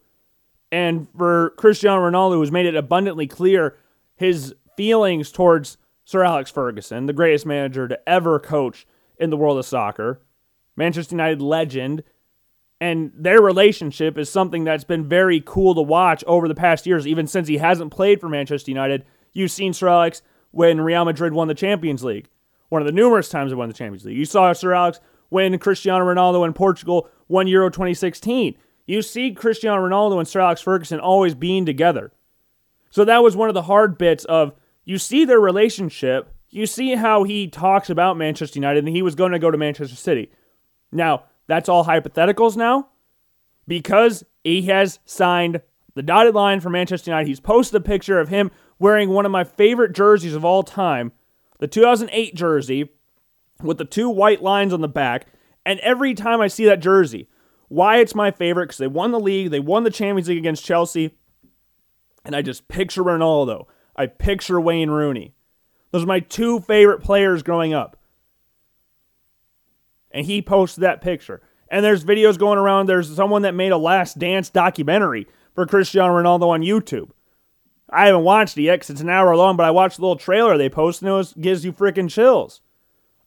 And 0.72 1.08
for 1.16 1.50
Cristiano 1.56 2.00
Ronaldo, 2.00 2.34
who's 2.34 2.52
made 2.52 2.66
it 2.66 2.76
abundantly 2.76 3.26
clear 3.26 3.76
his 4.14 4.54
feelings 4.76 5.32
towards 5.32 5.76
Sir 6.04 6.22
Alex 6.22 6.50
Ferguson, 6.50 7.06
the 7.06 7.12
greatest 7.12 7.44
manager 7.44 7.88
to 7.88 8.08
ever 8.08 8.38
coach 8.38 8.86
in 9.18 9.30
the 9.30 9.36
world 9.36 9.58
of 9.58 9.66
soccer, 9.66 10.20
Manchester 10.80 11.14
United 11.14 11.40
legend, 11.40 12.02
and 12.80 13.12
their 13.14 13.40
relationship 13.40 14.18
is 14.18 14.28
something 14.28 14.64
that's 14.64 14.84
been 14.84 15.08
very 15.08 15.40
cool 15.44 15.74
to 15.74 15.82
watch 15.82 16.24
over 16.26 16.48
the 16.48 16.54
past 16.54 16.86
years, 16.86 17.06
even 17.06 17.26
since 17.26 17.46
he 17.46 17.58
hasn't 17.58 17.92
played 17.92 18.20
for 18.20 18.28
Manchester 18.28 18.70
United 18.70 19.04
You've 19.32 19.50
seen 19.50 19.72
Sir 19.72 19.88
Alex 19.88 20.22
when 20.50 20.80
Real 20.80 21.04
Madrid 21.04 21.32
won 21.32 21.48
the 21.48 21.54
Champions 21.54 22.02
League, 22.02 22.28
one 22.68 22.82
of 22.82 22.86
the 22.86 22.92
numerous 22.92 23.28
times 23.28 23.50
they 23.50 23.54
won 23.54 23.68
the 23.68 23.74
Champions 23.74 24.04
League. 24.04 24.16
You 24.16 24.24
saw 24.24 24.52
Sir 24.52 24.72
Alex 24.72 25.00
when 25.28 25.56
Cristiano 25.58 26.04
Ronaldo 26.04 26.44
and 26.44 26.54
Portugal 26.54 27.08
won 27.28 27.46
Euro 27.46 27.70
2016. 27.70 28.56
You 28.86 29.02
see 29.02 29.32
Cristiano 29.32 29.80
Ronaldo 29.80 30.18
and 30.18 30.26
Sir 30.26 30.40
Alex 30.40 30.60
Ferguson 30.60 30.98
always 30.98 31.34
being 31.34 31.64
together. 31.64 32.12
So 32.90 33.04
that 33.04 33.22
was 33.22 33.36
one 33.36 33.48
of 33.48 33.54
the 33.54 33.62
hard 33.62 33.96
bits 33.96 34.24
of 34.24 34.52
you 34.84 34.98
see 34.98 35.24
their 35.24 35.38
relationship, 35.38 36.34
you 36.48 36.66
see 36.66 36.96
how 36.96 37.22
he 37.22 37.46
talks 37.46 37.88
about 37.90 38.16
Manchester 38.16 38.58
United 38.58 38.84
and 38.84 38.94
he 38.94 39.02
was 39.02 39.14
going 39.14 39.30
to 39.30 39.38
go 39.38 39.52
to 39.52 39.58
Manchester 39.58 39.94
City. 39.94 40.32
Now, 40.92 41.24
that's 41.46 41.68
all 41.68 41.84
hypotheticals 41.84 42.56
now 42.56 42.88
because 43.66 44.24
he 44.44 44.62
has 44.62 44.98
signed 45.04 45.60
the 45.94 46.02
dotted 46.02 46.34
line 46.34 46.60
for 46.60 46.70
Manchester 46.70 47.10
United. 47.10 47.28
He's 47.28 47.40
posted 47.40 47.80
a 47.80 47.84
picture 47.84 48.18
of 48.20 48.28
him 48.28 48.50
wearing 48.78 49.10
one 49.10 49.26
of 49.26 49.32
my 49.32 49.44
favorite 49.44 49.92
jerseys 49.92 50.34
of 50.34 50.44
all 50.44 50.62
time, 50.62 51.12
the 51.58 51.68
2008 51.68 52.34
jersey 52.34 52.90
with 53.62 53.78
the 53.78 53.84
two 53.84 54.08
white 54.08 54.42
lines 54.42 54.72
on 54.72 54.80
the 54.80 54.88
back. 54.88 55.26
And 55.66 55.78
every 55.80 56.14
time 56.14 56.40
I 56.40 56.48
see 56.48 56.64
that 56.64 56.80
jersey, 56.80 57.28
why 57.68 57.98
it's 57.98 58.14
my 58.14 58.30
favorite 58.30 58.66
because 58.66 58.78
they 58.78 58.86
won 58.86 59.12
the 59.12 59.20
league, 59.20 59.50
they 59.50 59.60
won 59.60 59.84
the 59.84 59.90
Champions 59.90 60.28
League 60.28 60.38
against 60.38 60.64
Chelsea, 60.64 61.14
and 62.24 62.34
I 62.34 62.42
just 62.42 62.68
picture 62.68 63.04
Ronaldo. 63.04 63.66
I 63.94 64.06
picture 64.06 64.60
Wayne 64.60 64.90
Rooney. 64.90 65.34
Those 65.90 66.04
are 66.04 66.06
my 66.06 66.20
two 66.20 66.60
favorite 66.60 67.02
players 67.02 67.42
growing 67.42 67.74
up. 67.74 67.96
And 70.10 70.26
he 70.26 70.42
posted 70.42 70.82
that 70.82 71.00
picture. 71.00 71.40
And 71.70 71.84
there's 71.84 72.04
videos 72.04 72.38
going 72.38 72.58
around. 72.58 72.86
There's 72.86 73.14
someone 73.14 73.42
that 73.42 73.54
made 73.54 73.72
a 73.72 73.76
Last 73.76 74.18
Dance 74.18 74.50
documentary 74.50 75.26
for 75.54 75.66
Cristiano 75.66 76.12
Ronaldo 76.12 76.48
on 76.48 76.62
YouTube. 76.62 77.10
I 77.88 78.06
haven't 78.06 78.24
watched 78.24 78.56
it 78.56 78.62
yet 78.62 78.76
because 78.76 78.90
it's 78.90 79.00
an 79.00 79.10
hour 79.10 79.34
long, 79.36 79.56
but 79.56 79.66
I 79.66 79.70
watched 79.70 79.96
the 79.96 80.02
little 80.02 80.16
trailer 80.16 80.56
they 80.56 80.68
posted 80.68 81.06
and 81.06 81.14
it 81.14 81.16
was, 81.16 81.32
gives 81.34 81.64
you 81.64 81.72
freaking 81.72 82.10
chills. 82.10 82.60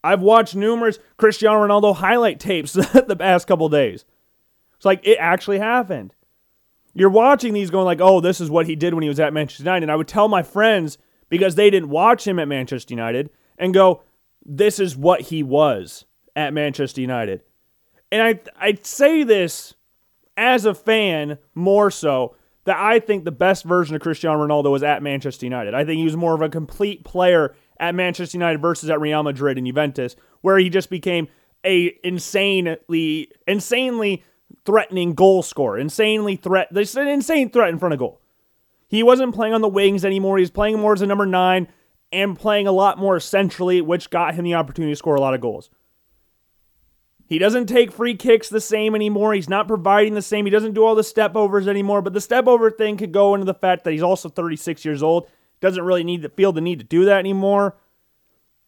I've 0.04 0.22
watched 0.22 0.56
numerous 0.56 1.00
Cristiano 1.18 1.66
Ronaldo 1.66 1.96
highlight 1.96 2.40
tapes 2.40 2.74
the 2.74 3.16
past 3.18 3.48
couple 3.48 3.70
days. 3.70 4.06
It's 4.76 4.86
like 4.86 5.06
it 5.06 5.18
actually 5.20 5.60
happened. 5.60 6.14
You're 6.94 7.10
watching 7.10 7.54
these 7.54 7.72
going 7.72 7.86
like, 7.86 8.02
oh, 8.02 8.20
this 8.20 8.40
is 8.40 8.50
what 8.50 8.68
he 8.68 8.76
did 8.76 8.94
when 8.94 9.02
he 9.02 9.10
was 9.10 9.20
at 9.20 9.34
Manchester 9.34 9.64
United. 9.64 9.84
And 9.84 9.92
I 9.92 9.96
would 9.96 10.08
tell 10.08 10.28
my 10.28 10.44
friends 10.44 10.98
because 11.30 11.56
they 11.56 11.70
didn't 11.70 11.90
watch 11.90 12.28
him 12.28 12.38
at 12.38 12.48
Manchester 12.48 12.94
United 12.94 13.30
and 13.58 13.74
go, 13.74 14.04
this 14.46 14.80
is 14.80 14.96
what 14.96 15.22
he 15.22 15.42
was 15.42 16.06
at 16.36 16.54
Manchester 16.54 17.02
United. 17.02 17.42
And 18.12 18.22
I 18.22 18.40
I 18.60 18.78
say 18.82 19.24
this 19.24 19.74
as 20.38 20.66
a 20.66 20.74
fan 20.74 21.38
more 21.54 21.92
so 21.92 22.36
that 22.66 22.78
I 22.78 23.00
think 23.00 23.26
the 23.26 23.32
best 23.32 23.66
version 23.66 23.96
of 23.96 24.02
Cristiano 24.02 24.46
Ronaldo 24.46 24.72
was 24.72 24.84
at 24.84 25.04
Manchester 25.04 25.46
United. 25.46 25.74
I 25.74 25.84
think 25.84 25.98
he 25.98 26.06
was 26.06 26.16
more 26.16 26.34
of 26.34 26.42
a 26.42 26.50
complete 26.50 27.04
player 27.04 27.56
at 27.80 27.96
Manchester 27.96 28.38
United 28.38 28.62
versus 28.62 28.90
at 28.90 29.02
Real 29.02 29.24
Madrid 29.24 29.58
and 29.58 29.68
Juventus, 29.68 30.16
where 30.42 30.58
he 30.58 30.70
just 30.70 30.90
became 30.90 31.28
a 31.66 31.96
insanely 32.04 33.30
insanely 33.48 34.24
threatening 34.66 35.14
goal 35.14 35.44
scorer, 35.44 35.78
insanely 35.78 36.36
threat. 36.36 36.68
There's 36.72 36.96
an 36.96 37.08
insane 37.08 37.50
threat 37.50 37.70
in 37.70 37.80
front 37.80 37.94
of 37.94 38.00
goal. 38.00 38.22
He 38.88 39.04
wasn't 39.04 39.34
playing 39.34 39.54
on 39.54 39.62
the 39.62 39.68
wings 39.68 40.06
anymore. 40.06 40.38
He's 40.38 40.52
playing 40.52 40.80
more 40.80 40.94
as 40.94 41.02
a 41.02 41.08
number 41.08 41.26
nine 41.26 41.68
and 42.12 42.38
playing 42.38 42.68
a 42.68 42.72
lot 42.72 43.00
more 43.00 43.20
centrally, 43.20 43.82
which 43.82 44.12
got 44.12 44.36
him 44.36 44.46
the 44.46 44.54
opportunity 44.54 44.92
to 44.92 44.96
score 44.96 45.16
a 45.16 45.22
lot 45.22 45.34
of 45.34 45.42
goals. 45.42 45.70
He 47.34 47.40
doesn't 47.40 47.66
take 47.66 47.92
free 47.92 48.16
kicks 48.16 48.48
the 48.48 48.62
same 48.62 48.94
anymore. 48.94 49.34
He's 49.34 49.50
not 49.50 49.68
providing 49.68 50.14
the 50.14 50.22
same. 50.22 50.46
He 50.46 50.52
doesn't 50.52 50.76
do 50.76 50.86
all 50.86 50.94
the 50.94 51.04
step 51.04 51.36
overs 51.36 51.68
anymore. 51.68 52.04
But 52.04 52.14
the 52.14 52.22
step 52.22 52.46
over 52.46 52.70
thing 52.70 52.96
could 52.96 53.12
go 53.12 53.34
into 53.34 53.44
the 53.44 53.56
fact 53.56 53.84
that 53.84 53.92
he's 53.92 54.04
also 54.04 54.30
36 54.30 54.86
years 54.86 55.02
old. 55.02 55.28
Doesn't 55.60 55.84
really 55.84 56.04
need 56.04 56.22
to 56.22 56.30
feel 56.30 56.52
the 56.52 56.62
need 56.62 56.78
to 56.78 56.86
do 56.86 57.06
that 57.06 57.18
anymore. 57.18 57.76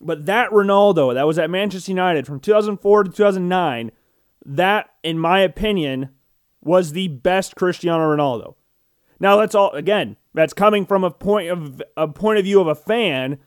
But 0.01 0.25
that 0.25 0.49
Ronaldo 0.49 1.13
that 1.13 1.27
was 1.27 1.37
at 1.37 1.51
Manchester 1.51 1.91
United 1.91 2.25
from 2.25 2.39
2004 2.39 3.03
to 3.03 3.11
2009 3.11 3.91
that, 4.47 4.89
in 5.03 5.19
my 5.19 5.41
opinion, 5.41 6.09
was 6.59 6.93
the 6.93 7.09
best 7.09 7.55
Cristiano 7.55 8.15
Ronaldo. 8.15 8.55
Now 9.19 9.37
that's 9.37 9.53
all 9.53 9.73
again, 9.73 10.17
that's 10.33 10.53
coming 10.53 10.87
from 10.87 11.03
a 11.03 11.11
point 11.11 11.51
of 11.51 11.83
a 11.95 12.07
point 12.07 12.39
of 12.39 12.45
view 12.45 12.61
of 12.61 12.67
a 12.67 12.73
fan 12.73 13.37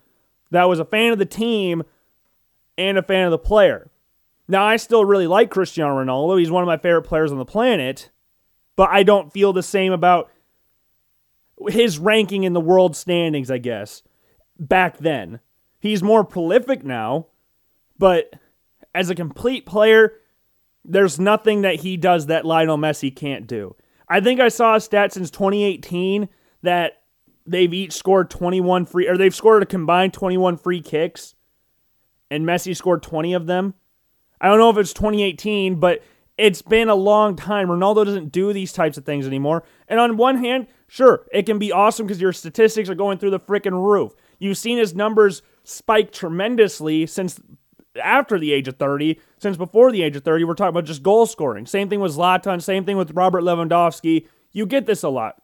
that 0.53 0.69
was 0.69 0.79
a 0.79 0.85
fan 0.85 1.11
of 1.11 1.19
the 1.19 1.27
team 1.27 1.83
and 2.77 2.97
a 2.97 3.03
fan 3.03 3.25
of 3.25 3.33
the 3.33 3.39
player. 3.39 3.91
Now 4.49 4.65
I 4.65 4.77
still 4.77 5.05
really 5.05 5.27
like 5.27 5.51
Cristiano 5.51 5.95
Ronaldo. 5.95 6.39
He's 6.39 6.51
one 6.51 6.63
of 6.63 6.67
my 6.67 6.79
favorite 6.79 7.03
players 7.03 7.31
on 7.31 7.39
the 7.39 7.45
planet, 7.45 8.11
but 8.77 8.89
I 8.91 9.03
don't 9.03 9.33
feel 9.33 9.53
the 9.53 9.63
same 9.63 9.93
about 9.93 10.31
his 11.69 11.99
ranking 11.99 12.45
in 12.45 12.55
the 12.55 12.61
world 12.61 12.97
standings, 12.97 13.51
I 13.51 13.59
guess, 13.59 14.03
back 14.59 14.99
then. 14.99 15.41
He's 15.81 16.03
more 16.03 16.25
prolific 16.25 16.83
now, 16.83 17.27
but 17.99 18.33
as 18.95 19.11
a 19.11 19.15
complete 19.15 19.67
player, 19.67 20.15
there's 20.85 21.21
nothing 21.21 21.63
that 21.63 21.77
he 21.77 21.97
does 21.97 22.27
that 22.27 22.47
Lionel 22.47 22.79
Messi 22.79 23.15
can't 23.15 23.47
do. 23.47 23.77
I 24.09 24.21
think 24.21 24.41
I 24.41 24.49
saw 24.49 24.77
a 24.77 24.81
stat 24.81 25.13
since 25.13 25.31
2018 25.31 26.29
that 26.63 27.03
they've 27.47 27.73
each 27.73 27.93
scored 27.93 28.31
21 28.31 28.87
free, 28.87 29.07
or 29.07 29.17
they've 29.19 29.35
scored 29.35 29.63
a 29.63 29.67
combined 29.67 30.15
21 30.15 30.57
free 30.57 30.81
kicks, 30.81 31.35
and 32.31 32.45
Messi 32.45 32.75
scored 32.75 33.03
20 33.03 33.35
of 33.35 33.47
them. 33.47 33.75
I 34.41 34.49
don't 34.49 34.59
know 34.59 34.71
if 34.71 34.77
it's 34.79 34.93
2018, 34.93 35.77
but 35.81 36.03
it's 36.37 36.63
been 36.63 36.89
a 36.89 36.95
long 36.95 37.35
time. 37.35 37.69
Ronaldo 37.69 38.05
doesn't 38.05 38.31
do 38.31 38.53
these 38.53 38.73
types 38.73 38.97
of 38.97 39.05
things 39.05 39.27
anymore. 39.27 39.65
And 39.89 39.99
on 39.99 40.17
one 40.17 40.37
hand, 40.37 40.69
sure, 40.87 41.27
it 41.33 41.47
can 41.47 41.59
be 41.59 41.73
awesome 41.73 42.07
because 42.07 42.21
your 42.21 42.33
statistics 42.33 42.89
are 42.89 42.95
going 42.95 43.19
through 43.19 43.31
the 43.31 43.41
freaking 43.41 43.83
roof. 43.83 44.13
You've 44.39 44.59
seen 44.59 44.79
his 44.79 44.95
numbers 44.95 45.43
spike 45.65 46.13
tremendously 46.13 47.07
since 47.07 47.41
after 48.03 48.39
the 48.39 48.53
age 48.53 48.69
of 48.69 48.77
30. 48.77 49.21
Since 49.39 49.57
before 49.57 49.91
the 49.91 50.03
age 50.03 50.17
of 50.17 50.25
30, 50.25 50.45
we're 50.45 50.55
talking 50.55 50.71
about 50.71 50.85
just 50.85 51.03
goal 51.03 51.27
scoring. 51.27 51.67
Same 51.67 51.89
thing 51.89 52.01
with 52.01 52.17
Zlatan, 52.17 52.63
same 52.63 52.85
thing 52.85 52.97
with 52.97 53.11
Robert 53.13 53.43
Lewandowski. 53.43 54.27
You 54.53 54.67
get 54.67 54.87
this 54.87 55.03
a 55.03 55.09
lot. 55.09 55.43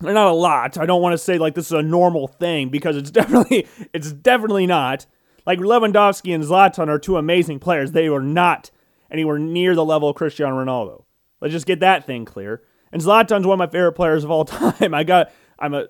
Not 0.00 0.28
a 0.28 0.32
lot. 0.32 0.78
I 0.78 0.86
don't 0.86 1.02
want 1.02 1.12
to 1.12 1.18
say 1.18 1.38
like 1.38 1.54
this 1.54 1.66
is 1.66 1.72
a 1.72 1.82
normal 1.82 2.26
thing 2.26 2.70
because 2.70 2.96
it's 2.96 3.10
definitely 3.10 3.66
it's 3.92 4.12
definitely 4.12 4.66
not. 4.66 5.06
Like 5.50 5.58
Lewandowski 5.58 6.32
and 6.32 6.44
Zlatan 6.44 6.86
are 6.86 6.98
two 7.00 7.16
amazing 7.16 7.58
players. 7.58 7.90
They 7.90 8.06
are 8.06 8.22
not 8.22 8.70
anywhere 9.10 9.36
near 9.36 9.74
the 9.74 9.84
level 9.84 10.08
of 10.08 10.14
Cristiano 10.14 10.54
Ronaldo. 10.54 11.02
Let's 11.40 11.50
just 11.50 11.66
get 11.66 11.80
that 11.80 12.06
thing 12.06 12.24
clear. 12.24 12.62
And 12.92 13.02
Zlatan's 13.02 13.44
one 13.44 13.54
of 13.54 13.58
my 13.58 13.66
favorite 13.66 13.94
players 13.94 14.22
of 14.22 14.30
all 14.30 14.44
time. 14.46 14.94
I 14.94 15.02
got 15.02 15.32
I'm 15.58 15.74
a 15.74 15.88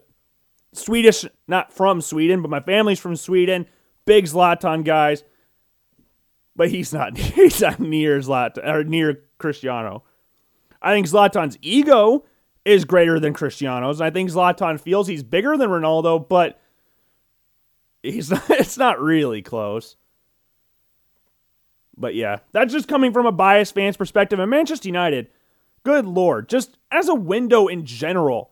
Swedish, 0.73 1.27
not 1.47 1.75
from 1.75 2.01
Sweden, 2.01 2.41
but 2.41 2.51
my 2.51 2.61
family's 2.61 3.01
from 3.01 3.17
Sweden. 3.17 3.67
Big 4.07 4.25
Zlatan 4.25 4.83
guys 4.83 5.25
but 6.57 6.71
he's 6.71 6.95
not 6.95 7.19
he's 7.19 7.61
not 7.61 7.81
near 7.81 8.19
Zlatan 8.19 8.67
or 8.67 8.83
near 8.83 9.25
Cristiano. 9.37 10.05
I 10.81 10.95
think 10.95 11.07
Zlatan's 11.07 11.59
ego 11.61 12.25
is 12.65 12.87
greater 12.87 13.21
than 13.21 13.35
Cristiano's. 13.35 14.01
And 14.01 14.07
I 14.07 14.11
think 14.11 14.31
Zlatan 14.31 14.81
feels 14.81 15.07
he's 15.07 15.23
bigger 15.23 15.59
than 15.59 15.69
Ronaldo, 15.69 16.27
but 16.27 16.61
he's 18.03 18.31
not, 18.31 18.43
it's 18.51 18.79
not 18.79 19.01
really 19.01 19.43
close. 19.43 19.97
But 21.97 22.15
yeah, 22.15 22.39
that's 22.53 22.73
just 22.73 22.89
coming 22.89 23.13
from 23.13 23.27
a 23.27 23.33
biased 23.33 23.75
fan's 23.75 23.97
perspective. 23.97 24.39
And 24.39 24.51
Manchester 24.51 24.89
United, 24.89 25.29
good 25.85 26.07
lord, 26.07 26.49
just 26.49 26.79
as 26.91 27.09
a 27.09 27.15
window 27.15 27.67
in 27.67 27.85
general, 27.85 28.51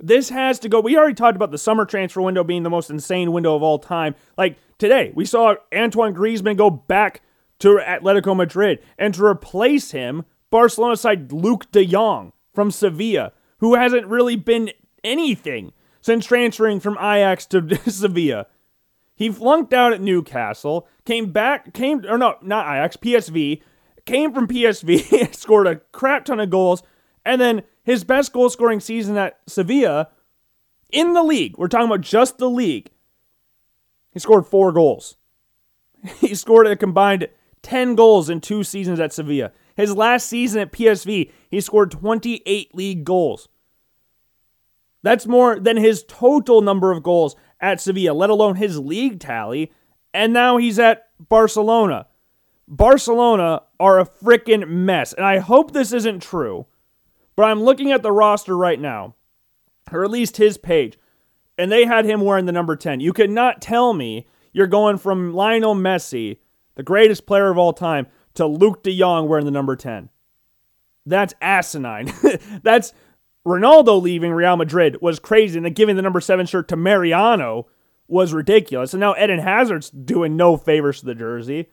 this 0.00 0.30
has 0.30 0.58
to 0.60 0.68
go. 0.68 0.80
We 0.80 0.96
already 0.96 1.14
talked 1.14 1.36
about 1.36 1.50
the 1.50 1.58
summer 1.58 1.84
transfer 1.84 2.22
window 2.22 2.44
being 2.44 2.62
the 2.62 2.70
most 2.70 2.88
insane 2.88 3.32
window 3.32 3.54
of 3.54 3.62
all 3.62 3.78
time. 3.78 4.14
Like 4.36 4.56
today, 4.78 5.12
we 5.14 5.24
saw 5.24 5.56
Antoine 5.74 6.14
Griezmann 6.14 6.56
go 6.56 6.70
back 6.70 7.20
to 7.58 7.80
Atletico 7.84 8.36
Madrid 8.36 8.78
and 8.96 9.12
to 9.14 9.24
replace 9.24 9.90
him, 9.90 10.24
Barcelona 10.50 10.96
side 10.96 11.28
Luuk 11.28 11.70
de 11.72 11.84
Jong 11.84 12.32
from 12.54 12.70
Sevilla, 12.70 13.32
who 13.58 13.74
hasn't 13.74 14.06
really 14.06 14.36
been 14.36 14.70
anything 15.04 15.72
since 16.00 16.24
transferring 16.24 16.80
from 16.80 16.94
Ajax 16.94 17.44
to 17.46 17.76
Sevilla. 17.90 18.46
He 19.18 19.30
flunked 19.30 19.74
out 19.74 19.92
at 19.92 20.00
Newcastle, 20.00 20.86
came 21.04 21.32
back, 21.32 21.74
came, 21.74 22.04
or 22.08 22.16
no, 22.16 22.36
not 22.40 22.66
Ajax, 22.66 22.96
PSV, 22.96 23.60
came 24.06 24.32
from 24.32 24.46
PSV, 24.46 25.34
scored 25.34 25.66
a 25.66 25.76
crap 25.90 26.24
ton 26.24 26.38
of 26.38 26.50
goals, 26.50 26.84
and 27.24 27.40
then 27.40 27.62
his 27.82 28.04
best 28.04 28.32
goal 28.32 28.48
scoring 28.48 28.78
season 28.78 29.16
at 29.16 29.40
Sevilla 29.48 30.08
in 30.90 31.14
the 31.14 31.22
league, 31.24 31.58
we're 31.58 31.68
talking 31.68 31.88
about 31.88 32.00
just 32.00 32.38
the 32.38 32.48
league, 32.48 32.90
he 34.12 34.20
scored 34.20 34.46
four 34.46 34.72
goals. 34.72 35.16
He 36.20 36.36
scored 36.36 36.68
a 36.68 36.76
combined 36.76 37.26
10 37.62 37.96
goals 37.96 38.30
in 38.30 38.40
two 38.40 38.62
seasons 38.62 39.00
at 39.00 39.12
Sevilla. 39.12 39.50
His 39.74 39.96
last 39.96 40.28
season 40.28 40.62
at 40.62 40.70
PSV, 40.70 41.32
he 41.50 41.60
scored 41.60 41.90
28 41.90 42.72
league 42.72 43.04
goals. 43.04 43.48
That's 45.02 45.26
more 45.26 45.58
than 45.58 45.76
his 45.76 46.04
total 46.06 46.60
number 46.60 46.92
of 46.92 47.02
goals 47.02 47.34
at 47.60 47.80
Sevilla, 47.80 48.14
let 48.14 48.30
alone 48.30 48.56
his 48.56 48.78
league 48.78 49.20
tally. 49.20 49.72
And 50.14 50.32
now 50.32 50.56
he's 50.56 50.78
at 50.78 51.08
Barcelona. 51.18 52.06
Barcelona 52.66 53.62
are 53.80 53.98
a 53.98 54.06
freaking 54.06 54.68
mess. 54.68 55.12
And 55.12 55.24
I 55.24 55.38
hope 55.38 55.72
this 55.72 55.92
isn't 55.92 56.22
true, 56.22 56.66
but 57.36 57.44
I'm 57.44 57.62
looking 57.62 57.92
at 57.92 58.02
the 58.02 58.12
roster 58.12 58.56
right 58.56 58.80
now, 58.80 59.14
or 59.90 60.04
at 60.04 60.10
least 60.10 60.36
his 60.36 60.58
page, 60.58 60.98
and 61.56 61.72
they 61.72 61.84
had 61.84 62.04
him 62.04 62.20
wearing 62.20 62.46
the 62.46 62.52
number 62.52 62.76
10. 62.76 63.00
You 63.00 63.12
could 63.12 63.30
not 63.30 63.62
tell 63.62 63.94
me 63.94 64.26
you're 64.52 64.66
going 64.66 64.98
from 64.98 65.34
Lionel 65.34 65.74
Messi 65.74 66.38
the 66.78 66.84
greatest 66.84 67.26
player 67.26 67.50
of 67.50 67.58
all 67.58 67.72
time, 67.72 68.06
to 68.34 68.44
Luuk 68.44 68.84
de 68.84 68.96
Jong 68.96 69.28
wearing 69.28 69.44
the 69.44 69.50
number 69.50 69.74
10. 69.74 70.08
That's 71.04 71.34
asinine. 71.42 72.12
That's 72.62 72.92
Ronaldo 73.46 74.00
leaving 74.00 74.32
Real 74.32 74.56
Madrid 74.56 74.98
was 75.00 75.18
crazy, 75.18 75.58
and 75.58 75.64
then 75.64 75.72
giving 75.72 75.96
the 75.96 76.02
number 76.02 76.20
seven 76.20 76.46
shirt 76.46 76.68
to 76.68 76.76
Mariano 76.76 77.66
was 78.06 78.32
ridiculous. 78.32 78.94
And 78.94 79.00
now 79.00 79.14
Eden 79.22 79.38
Hazard's 79.38 79.90
doing 79.90 80.36
no 80.36 80.56
favors 80.56 81.00
to 81.00 81.06
the 81.06 81.14
jersey. 81.14 81.68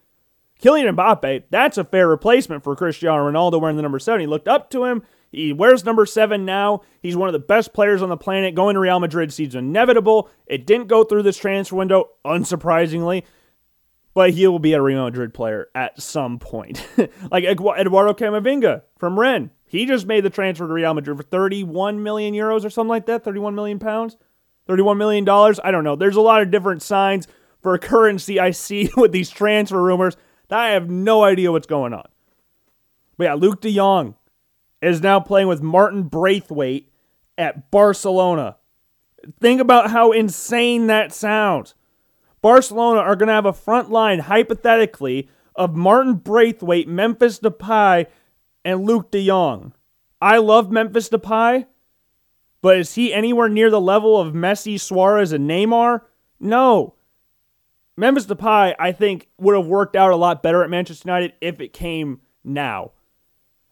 Kylian 0.62 0.96
Mbappe, 0.96 1.44
that's 1.50 1.78
a 1.78 1.84
fair 1.84 2.08
replacement 2.08 2.64
for 2.64 2.76
Cristiano 2.76 3.30
Ronaldo 3.30 3.60
wearing 3.60 3.76
the 3.76 3.82
number 3.82 4.00
seven. 4.00 4.22
He 4.22 4.28
looked 4.28 4.48
up 4.48 4.70
to 4.72 4.86
him. 4.86 5.04
He 5.32 5.52
wears 5.52 5.84
number 5.84 6.06
seven 6.06 6.46
now. 6.46 6.82
He's 7.02 7.18
one 7.18 7.28
of 7.28 7.34
the 7.34 7.40
best 7.40 7.74
players 7.74 8.02
on 8.02 8.10
the 8.10 8.16
planet. 8.16 8.56
Going 8.56 8.76
to 8.76 8.80
Real 8.80 9.00
Madrid 9.02 9.34
seems 9.34 9.56
inevitable. 9.56 10.30
It 10.48 10.66
didn't 10.66 10.88
go 10.88 11.04
through 11.04 11.24
this 11.24 11.38
transfer 11.38 11.76
window, 11.76 12.12
unsurprisingly, 12.24 13.24
but 14.14 14.32
he 14.32 14.48
will 14.48 14.60
be 14.60 14.74
a 14.74 14.82
Real 14.82 15.04
Madrid 15.04 15.34
player 15.34 15.68
at 15.76 16.02
some 16.02 16.40
point. 16.40 16.88
like 17.32 17.44
Eduardo 17.44 18.14
Camavinga 18.14 18.84
from 18.98 19.20
Rennes. 19.20 19.52
He 19.66 19.86
just 19.86 20.06
made 20.06 20.24
the 20.24 20.30
transfer 20.30 20.68
to 20.68 20.74
Real 20.74 20.94
Madrid 20.94 21.18
for 21.18 21.24
31 21.24 22.02
million 22.04 22.34
euros 22.34 22.64
or 22.64 22.70
something 22.70 22.90
like 22.90 23.08
that, 23.08 23.24
31 23.24 23.56
million 23.56 23.80
pounds, 23.80 24.18
31 24.68 24.98
million 24.98 25.26
dollars. 25.26 25.60
I 25.64 25.72
don't 25.72 25.84
know. 25.84 25.96
There's 25.96 26.16
a 26.16 26.22
lot 26.22 26.42
of 26.42 26.52
different 26.52 26.82
signs 26.82 27.28
for 27.62 27.74
a 27.74 27.80
currency 27.80 28.40
I 28.40 28.52
see 28.52 28.90
with 28.98 29.12
these 29.12 29.30
transfer 29.30 29.82
rumors 29.82 30.16
that 30.50 30.60
I 30.60 30.70
have 30.70 30.90
no 30.90 31.24
idea 31.24 31.52
what's 31.52 31.68
going 31.68 31.94
on. 31.94 32.08
But 33.18 33.24
yeah, 33.26 33.36
Luuk 33.36 33.62
de 33.62 33.74
Jong 33.74 34.16
is 34.82 35.02
now 35.02 35.20
playing 35.20 35.48
with 35.48 35.62
Martin 35.62 36.04
Braithwaite 36.04 36.92
at 37.38 37.72
Barcelona. 37.72 38.58
Think 39.40 39.60
about 39.60 39.90
how 39.90 40.12
insane 40.12 40.88
that 40.88 41.12
sounds. 41.12 41.74
Barcelona 42.42 43.00
are 43.00 43.16
going 43.16 43.28
to 43.28 43.34
have 43.34 43.48
a 43.48 43.54
front 43.54 43.90
line, 43.90 44.20
hypothetically, 44.20 45.30
of 45.56 45.76
Martin 45.76 46.16
Braithwaite, 46.16 46.88
Memphis 46.88 47.40
Depay, 47.40 48.06
and 48.66 48.86
Luuk 48.86 49.12
de 49.12 49.26
Jong. 49.26 49.74
I 50.22 50.40
love 50.40 50.72
Memphis 50.72 51.08
Depay, 51.08 51.68
but 52.62 52.78
is 52.78 52.96
he 52.96 53.14
anywhere 53.14 53.48
near 53.48 53.70
the 53.70 53.80
level 53.80 54.20
of 54.20 54.34
Messi, 54.34 54.80
Suarez, 54.80 55.32
and 55.32 55.50
Neymar? 55.50 56.02
No. 56.40 56.96
Memphis 57.96 58.26
Depay, 58.26 58.76
I 58.78 58.92
think, 58.92 59.30
would 59.38 59.56
have 59.56 59.68
worked 59.68 59.96
out 59.96 60.12
a 60.12 60.16
lot 60.16 60.44
better 60.44 60.64
at 60.64 60.70
Manchester 60.70 61.08
United 61.08 61.34
if 61.40 61.62
it 61.62 61.72
came 61.72 62.22
now. 62.44 62.92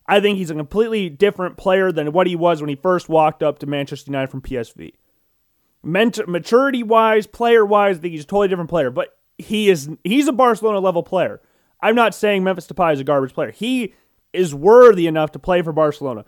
I 0.05 0.19
think 0.19 0.37
he's 0.37 0.51
a 0.51 0.55
completely 0.55 1.09
different 1.09 1.57
player 1.57 1.91
than 1.91 2.11
what 2.11 2.27
he 2.27 2.35
was 2.35 2.61
when 2.61 2.69
he 2.69 2.75
first 2.75 3.09
walked 3.09 3.41
up 3.41 3.59
to 3.59 3.65
Manchester 3.65 4.11
United 4.11 4.29
from 4.29 4.41
PSV. 4.41 4.93
maturity 5.81 6.83
wise, 6.83 7.25
player 7.25 7.65
wise, 7.65 7.97
I 7.97 8.01
think 8.01 8.11
he's 8.11 8.23
a 8.23 8.27
totally 8.27 8.47
different 8.49 8.69
player. 8.69 8.91
But 8.91 9.17
he 9.37 9.69
is 9.69 9.89
he's 10.03 10.27
a 10.27 10.33
Barcelona 10.33 10.79
level 10.79 11.03
player. 11.03 11.41
I'm 11.81 11.95
not 11.95 12.13
saying 12.13 12.43
Memphis 12.43 12.67
Depay 12.67 12.93
is 12.93 12.99
a 12.99 13.03
garbage 13.03 13.33
player. 13.33 13.51
He 13.51 13.93
is 14.33 14.53
worthy 14.53 15.07
enough 15.07 15.31
to 15.31 15.39
play 15.39 15.61
for 15.61 15.71
Barcelona. 15.71 16.25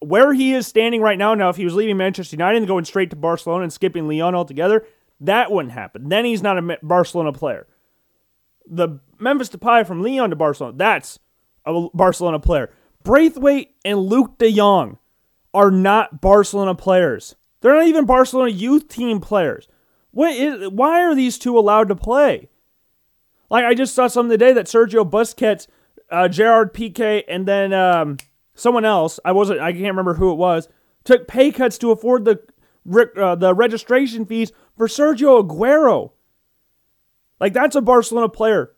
Where 0.00 0.32
he 0.32 0.54
is 0.54 0.66
standing 0.66 1.00
right 1.00 1.18
now, 1.18 1.34
now, 1.34 1.48
if 1.48 1.56
he 1.56 1.64
was 1.64 1.74
leaving 1.74 1.96
Manchester 1.96 2.36
United 2.36 2.58
and 2.58 2.66
going 2.66 2.84
straight 2.84 3.10
to 3.10 3.16
Barcelona 3.16 3.64
and 3.64 3.72
skipping 3.72 4.06
Lyon 4.06 4.34
altogether, 4.34 4.86
that 5.20 5.50
wouldn't 5.50 5.72
happen. 5.72 6.08
Then 6.08 6.24
he's 6.24 6.42
not 6.42 6.58
a 6.58 6.78
Barcelona 6.82 7.32
player. 7.32 7.66
The 8.66 9.00
Memphis 9.18 9.48
Depay 9.48 9.86
from 9.86 10.02
Lyon 10.02 10.30
to 10.30 10.36
Barcelona, 10.36 10.76
that's 10.76 11.18
a 11.66 11.88
Barcelona 11.92 12.38
player. 12.38 12.70
Braithwaite 13.02 13.74
and 13.84 13.98
Luke 13.98 14.38
de 14.38 14.52
Jong 14.52 14.98
are 15.52 15.70
not 15.70 16.20
Barcelona 16.20 16.74
players. 16.74 17.34
They're 17.60 17.74
not 17.74 17.88
even 17.88 18.06
Barcelona 18.06 18.50
youth 18.50 18.88
team 18.88 19.20
players. 19.20 19.66
What 20.12 20.34
is, 20.34 20.68
why 20.68 21.02
are 21.02 21.14
these 21.14 21.38
two 21.38 21.58
allowed 21.58 21.88
to 21.88 21.96
play? 21.96 22.48
Like 23.50 23.64
I 23.64 23.74
just 23.74 23.94
saw 23.94 24.06
something 24.06 24.30
today 24.30 24.52
that 24.52 24.66
Sergio 24.66 25.08
Busquets 25.08 25.66
uh, 26.10 26.28
Gerard 26.28 26.72
Piqué, 26.74 27.24
and 27.28 27.46
then 27.46 27.72
um, 27.72 28.18
someone 28.54 28.84
else. 28.84 29.20
I 29.24 29.32
wasn't. 29.32 29.60
I 29.60 29.72
can't 29.72 29.84
remember 29.84 30.14
who 30.14 30.32
it 30.32 30.36
was. 30.36 30.68
Took 31.04 31.28
pay 31.28 31.50
cuts 31.50 31.78
to 31.78 31.90
afford 31.90 32.24
the 32.24 32.40
uh, 33.20 33.34
the 33.34 33.54
registration 33.54 34.24
fees 34.26 34.52
for 34.76 34.86
Sergio 34.86 35.46
Aguero. 35.46 36.12
Like 37.40 37.52
that's 37.52 37.76
a 37.76 37.80
Barcelona 37.80 38.28
player. 38.28 38.72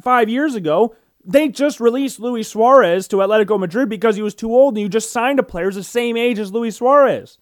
Five 0.00 0.28
years 0.28 0.54
ago, 0.54 0.94
they 1.24 1.48
just 1.48 1.80
released 1.80 2.20
Luis 2.20 2.48
Suarez 2.48 3.08
to 3.08 3.16
Atletico 3.16 3.58
Madrid 3.58 3.88
because 3.88 4.16
he 4.16 4.22
was 4.22 4.34
too 4.34 4.54
old, 4.54 4.74
and 4.74 4.82
you 4.82 4.88
just 4.88 5.10
signed 5.10 5.38
a 5.38 5.44
player 5.44 5.70
the 5.70 5.82
same 5.82 6.16
age 6.16 6.38
as 6.38 6.52
Luis 6.52 6.76
Suarez. 6.76 7.38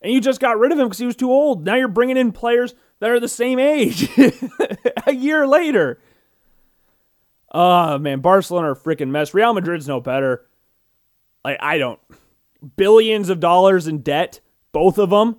And 0.00 0.12
you 0.12 0.20
just 0.20 0.40
got 0.40 0.58
rid 0.58 0.72
of 0.72 0.78
him 0.78 0.86
because 0.86 0.98
he 0.98 1.06
was 1.06 1.16
too 1.16 1.30
old. 1.30 1.64
Now 1.64 1.76
you're 1.76 1.88
bringing 1.88 2.18
in 2.18 2.32
players 2.32 2.74
that 3.00 3.10
are 3.10 3.20
the 3.20 3.28
same 3.28 3.58
age 3.58 4.08
a 5.06 5.14
year 5.14 5.46
later. 5.46 5.98
Oh 7.54 7.98
man, 7.98 8.20
Barcelona 8.20 8.68
are 8.68 8.72
a 8.72 8.76
freaking 8.76 9.10
mess. 9.10 9.32
Real 9.32 9.54
Madrid's 9.54 9.86
no 9.86 10.00
better. 10.00 10.44
Like 11.44 11.58
I 11.60 11.78
don't 11.78 12.00
billions 12.76 13.28
of 13.28 13.40
dollars 13.40 13.86
in 13.86 13.98
debt, 13.98 14.40
both 14.72 14.98
of 14.98 15.10
them, 15.10 15.36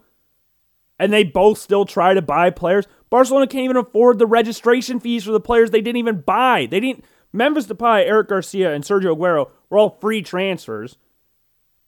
and 0.98 1.12
they 1.12 1.24
both 1.24 1.58
still 1.58 1.86
try 1.86 2.14
to 2.14 2.22
buy 2.22 2.50
players. 2.50 2.86
Barcelona 3.10 3.48
can't 3.48 3.66
even 3.66 3.78
afford 3.78 4.18
the 4.18 4.26
registration 4.26 5.00
fees 5.00 5.26
for 5.26 5.32
the 5.32 5.40
players 5.40 5.72
they 5.72 5.82
didn't 5.82 5.98
even 5.98 6.22
buy. 6.22 6.68
They 6.70 6.80
didn't. 6.80 7.04
Memphis 7.34 7.68
Depay, 7.68 8.06
Eric 8.06 8.30
Garcia, 8.30 8.74
and 8.74 8.84
Sergio 8.84 9.16
Aguero 9.16 9.50
were 9.70 9.78
all 9.78 9.98
free 10.00 10.22
transfers. 10.22 10.98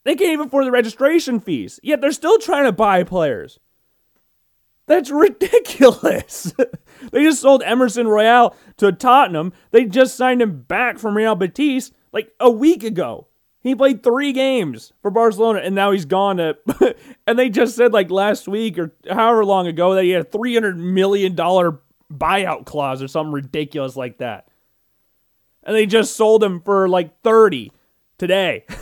They 0.04 0.16
can't 0.16 0.34
even 0.34 0.48
afford 0.48 0.66
the 0.66 0.72
registration 0.72 1.40
fees. 1.40 1.80
Yet 1.82 2.02
they're 2.02 2.12
still 2.12 2.38
trying 2.38 2.66
to 2.66 2.74
buy 2.74 3.04
players. 3.04 3.60
That's 4.88 5.10
ridiculous. 5.10 6.54
they 7.12 7.24
just 7.24 7.42
sold 7.42 7.64
Emerson 7.64 8.08
Royal 8.08 8.56
to 8.78 8.92
Tottenham. 8.92 9.54
They 9.72 9.86
just 9.86 10.16
signed 10.16 10.42
him 10.42 10.62
back 10.62 10.98
from 10.98 11.18
Real 11.18 11.36
Betis 11.36 11.92
like 12.12 12.34
a 12.40 12.50
week 12.50 12.84
ago. 12.84 13.28
He 13.62 13.76
played 13.76 14.02
three 14.02 14.32
games 14.32 14.94
for 15.02 15.12
Barcelona 15.12 15.60
and 15.60 15.76
now 15.76 15.92
he's 15.92 16.06
gone 16.06 16.38
to. 16.38 16.58
and 17.28 17.38
they 17.38 17.50
just 17.50 17.76
said 17.76 17.92
like 17.92 18.10
last 18.10 18.48
week 18.48 18.78
or 18.80 18.94
however 19.10 19.44
long 19.44 19.68
ago 19.68 19.96
that 19.96 20.04
he 20.04 20.12
had 20.12 20.26
a 20.26 20.30
$300 20.30 20.78
million 20.78 21.36
buyout 21.36 22.66
clause 22.66 23.02
or 23.02 23.08
something 23.08 23.34
ridiculous 23.34 23.96
like 23.96 24.20
that. 24.20 24.48
And 25.64 25.76
they 25.76 25.86
just 25.86 26.16
sold 26.16 26.44
him 26.44 26.62
for 26.62 26.88
like 26.88 27.22
30 27.24 27.74
today. 28.18 28.66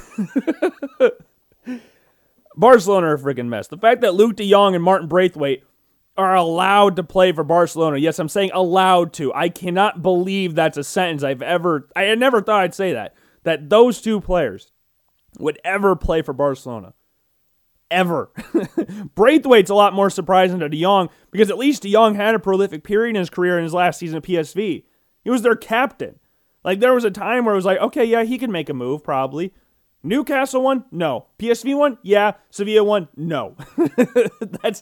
Barcelona 2.55 3.07
are 3.07 3.15
a 3.15 3.19
freaking 3.19 3.47
mess. 3.47 3.67
The 3.67 3.77
fact 3.77 4.01
that 4.01 4.13
Luuk 4.13 4.35
de 4.35 4.49
Jong 4.49 4.75
and 4.75 4.83
Martin 4.83 5.07
Braithwaite 5.07 5.63
are 6.17 6.35
allowed 6.35 6.95
to 6.95 7.03
play 7.03 7.31
for 7.31 7.43
Barcelona. 7.43 7.97
Yes, 7.97 8.19
I'm 8.19 8.29
saying 8.29 8.51
allowed 8.53 9.13
to. 9.13 9.33
I 9.33 9.49
cannot 9.49 10.01
believe 10.01 10.55
that's 10.55 10.77
a 10.77 10.83
sentence 10.83 11.23
I've 11.23 11.41
ever 11.41 11.89
I 11.95 12.13
never 12.15 12.41
thought 12.41 12.61
I'd 12.61 12.75
say 12.75 12.93
that. 12.93 13.15
That 13.43 13.69
those 13.69 14.01
two 14.01 14.21
players 14.21 14.71
would 15.37 15.59
ever 15.63 15.95
play 15.95 16.21
for 16.21 16.33
Barcelona. 16.33 16.93
Ever. 17.91 18.31
Braithwaite's 19.15 19.69
a 19.69 19.75
lot 19.75 19.93
more 19.93 20.09
surprising 20.09 20.59
to 20.59 20.69
De 20.69 20.81
Jong 20.81 21.09
because 21.31 21.49
at 21.51 21.57
least 21.57 21.83
De 21.83 21.91
Jong 21.91 22.15
had 22.15 22.33
a 22.33 22.39
prolific 22.39 22.83
period 22.83 23.15
in 23.15 23.19
his 23.19 23.29
career 23.29 23.57
in 23.57 23.63
his 23.63 23.73
last 23.73 23.99
season 23.99 24.17
at 24.17 24.23
PSV. 24.23 24.83
He 25.23 25.29
was 25.29 25.43
their 25.43 25.55
captain. 25.55 26.19
Like 26.63 26.79
there 26.79 26.93
was 26.93 27.03
a 27.03 27.11
time 27.11 27.45
where 27.45 27.53
it 27.53 27.57
was 27.57 27.65
like, 27.65 27.79
okay, 27.79 28.05
yeah, 28.05 28.23
he 28.23 28.37
can 28.37 28.51
make 28.51 28.69
a 28.69 28.73
move 28.73 29.03
probably. 29.03 29.53
Newcastle 30.01 30.61
one? 30.61 30.85
No. 30.91 31.27
PSV 31.39 31.77
one? 31.77 31.97
Yeah. 32.01 32.33
Sevilla 32.49 32.83
one? 32.83 33.07
No. 33.15 33.55
That's 34.41 34.81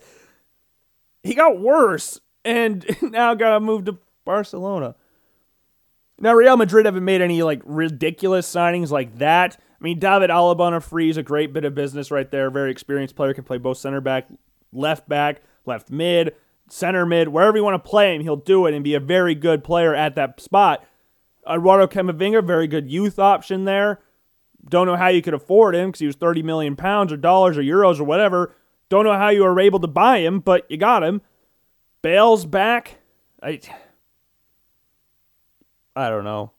he 1.23 1.33
got 1.33 1.59
worse 1.59 2.19
and 2.45 2.85
now 3.01 3.33
got 3.33 3.51
to 3.51 3.59
move 3.59 3.85
to 3.85 3.97
Barcelona. 4.25 4.95
Now, 6.19 6.33
Real 6.33 6.57
Madrid 6.57 6.85
haven't 6.85 7.05
made 7.05 7.21
any 7.21 7.41
like 7.41 7.61
ridiculous 7.65 8.51
signings 8.51 8.91
like 8.91 9.17
that. 9.17 9.57
I 9.59 9.83
mean, 9.83 9.99
David 9.99 10.29
Alaba 10.29 10.61
on 10.61 10.73
a 10.73 10.79
free 10.79 11.09
is 11.09 11.17
a 11.17 11.23
great 11.23 11.51
bit 11.51 11.65
of 11.65 11.75
business 11.75 12.11
right 12.11 12.29
there. 12.29 12.49
Very 12.49 12.71
experienced 12.71 13.15
player, 13.15 13.33
can 13.33 13.43
play 13.43 13.57
both 13.57 13.77
center 13.77 13.99
back, 13.99 14.27
left 14.71 15.09
back, 15.09 15.41
left 15.65 15.89
mid, 15.89 16.35
center 16.69 17.05
mid, 17.05 17.29
wherever 17.29 17.57
you 17.57 17.63
want 17.63 17.81
to 17.81 17.89
play 17.89 18.15
him, 18.15 18.21
he'll 18.21 18.35
do 18.35 18.65
it 18.65 18.73
and 18.73 18.83
be 18.83 18.93
a 18.93 18.99
very 18.99 19.35
good 19.35 19.63
player 19.63 19.93
at 19.93 20.15
that 20.15 20.39
spot. 20.39 20.85
Eduardo 21.49 21.87
Camavinga, 21.87 22.45
very 22.45 22.67
good 22.67 22.89
youth 22.89 23.19
option 23.19 23.65
there. 23.65 23.99
Don't 24.67 24.87
know 24.87 24.95
how 24.95 25.09
you 25.09 25.21
could 25.21 25.33
afford 25.33 25.75
him 25.75 25.89
because 25.89 25.99
he 25.99 26.07
was 26.07 26.15
30 26.15 26.41
million 26.41 26.75
pounds 26.75 27.11
or 27.11 27.17
dollars 27.17 27.57
or 27.57 27.61
euros 27.61 27.99
or 27.99 28.05
whatever. 28.05 28.55
Don't 28.93 29.05
know 29.05 29.17
how 29.17 29.29
you 29.29 29.41
were 29.41 29.59
able 29.59 29.79
to 29.79 29.87
buy 29.87 30.19
him, 30.19 30.39
but 30.39 30.69
you 30.69 30.77
got 30.77 31.03
him. 31.03 31.23
Bale's 32.03 32.45
back. 32.45 32.99
I 33.41 33.59
I 35.95 36.09
don't 36.09 36.23
know. 36.23 36.51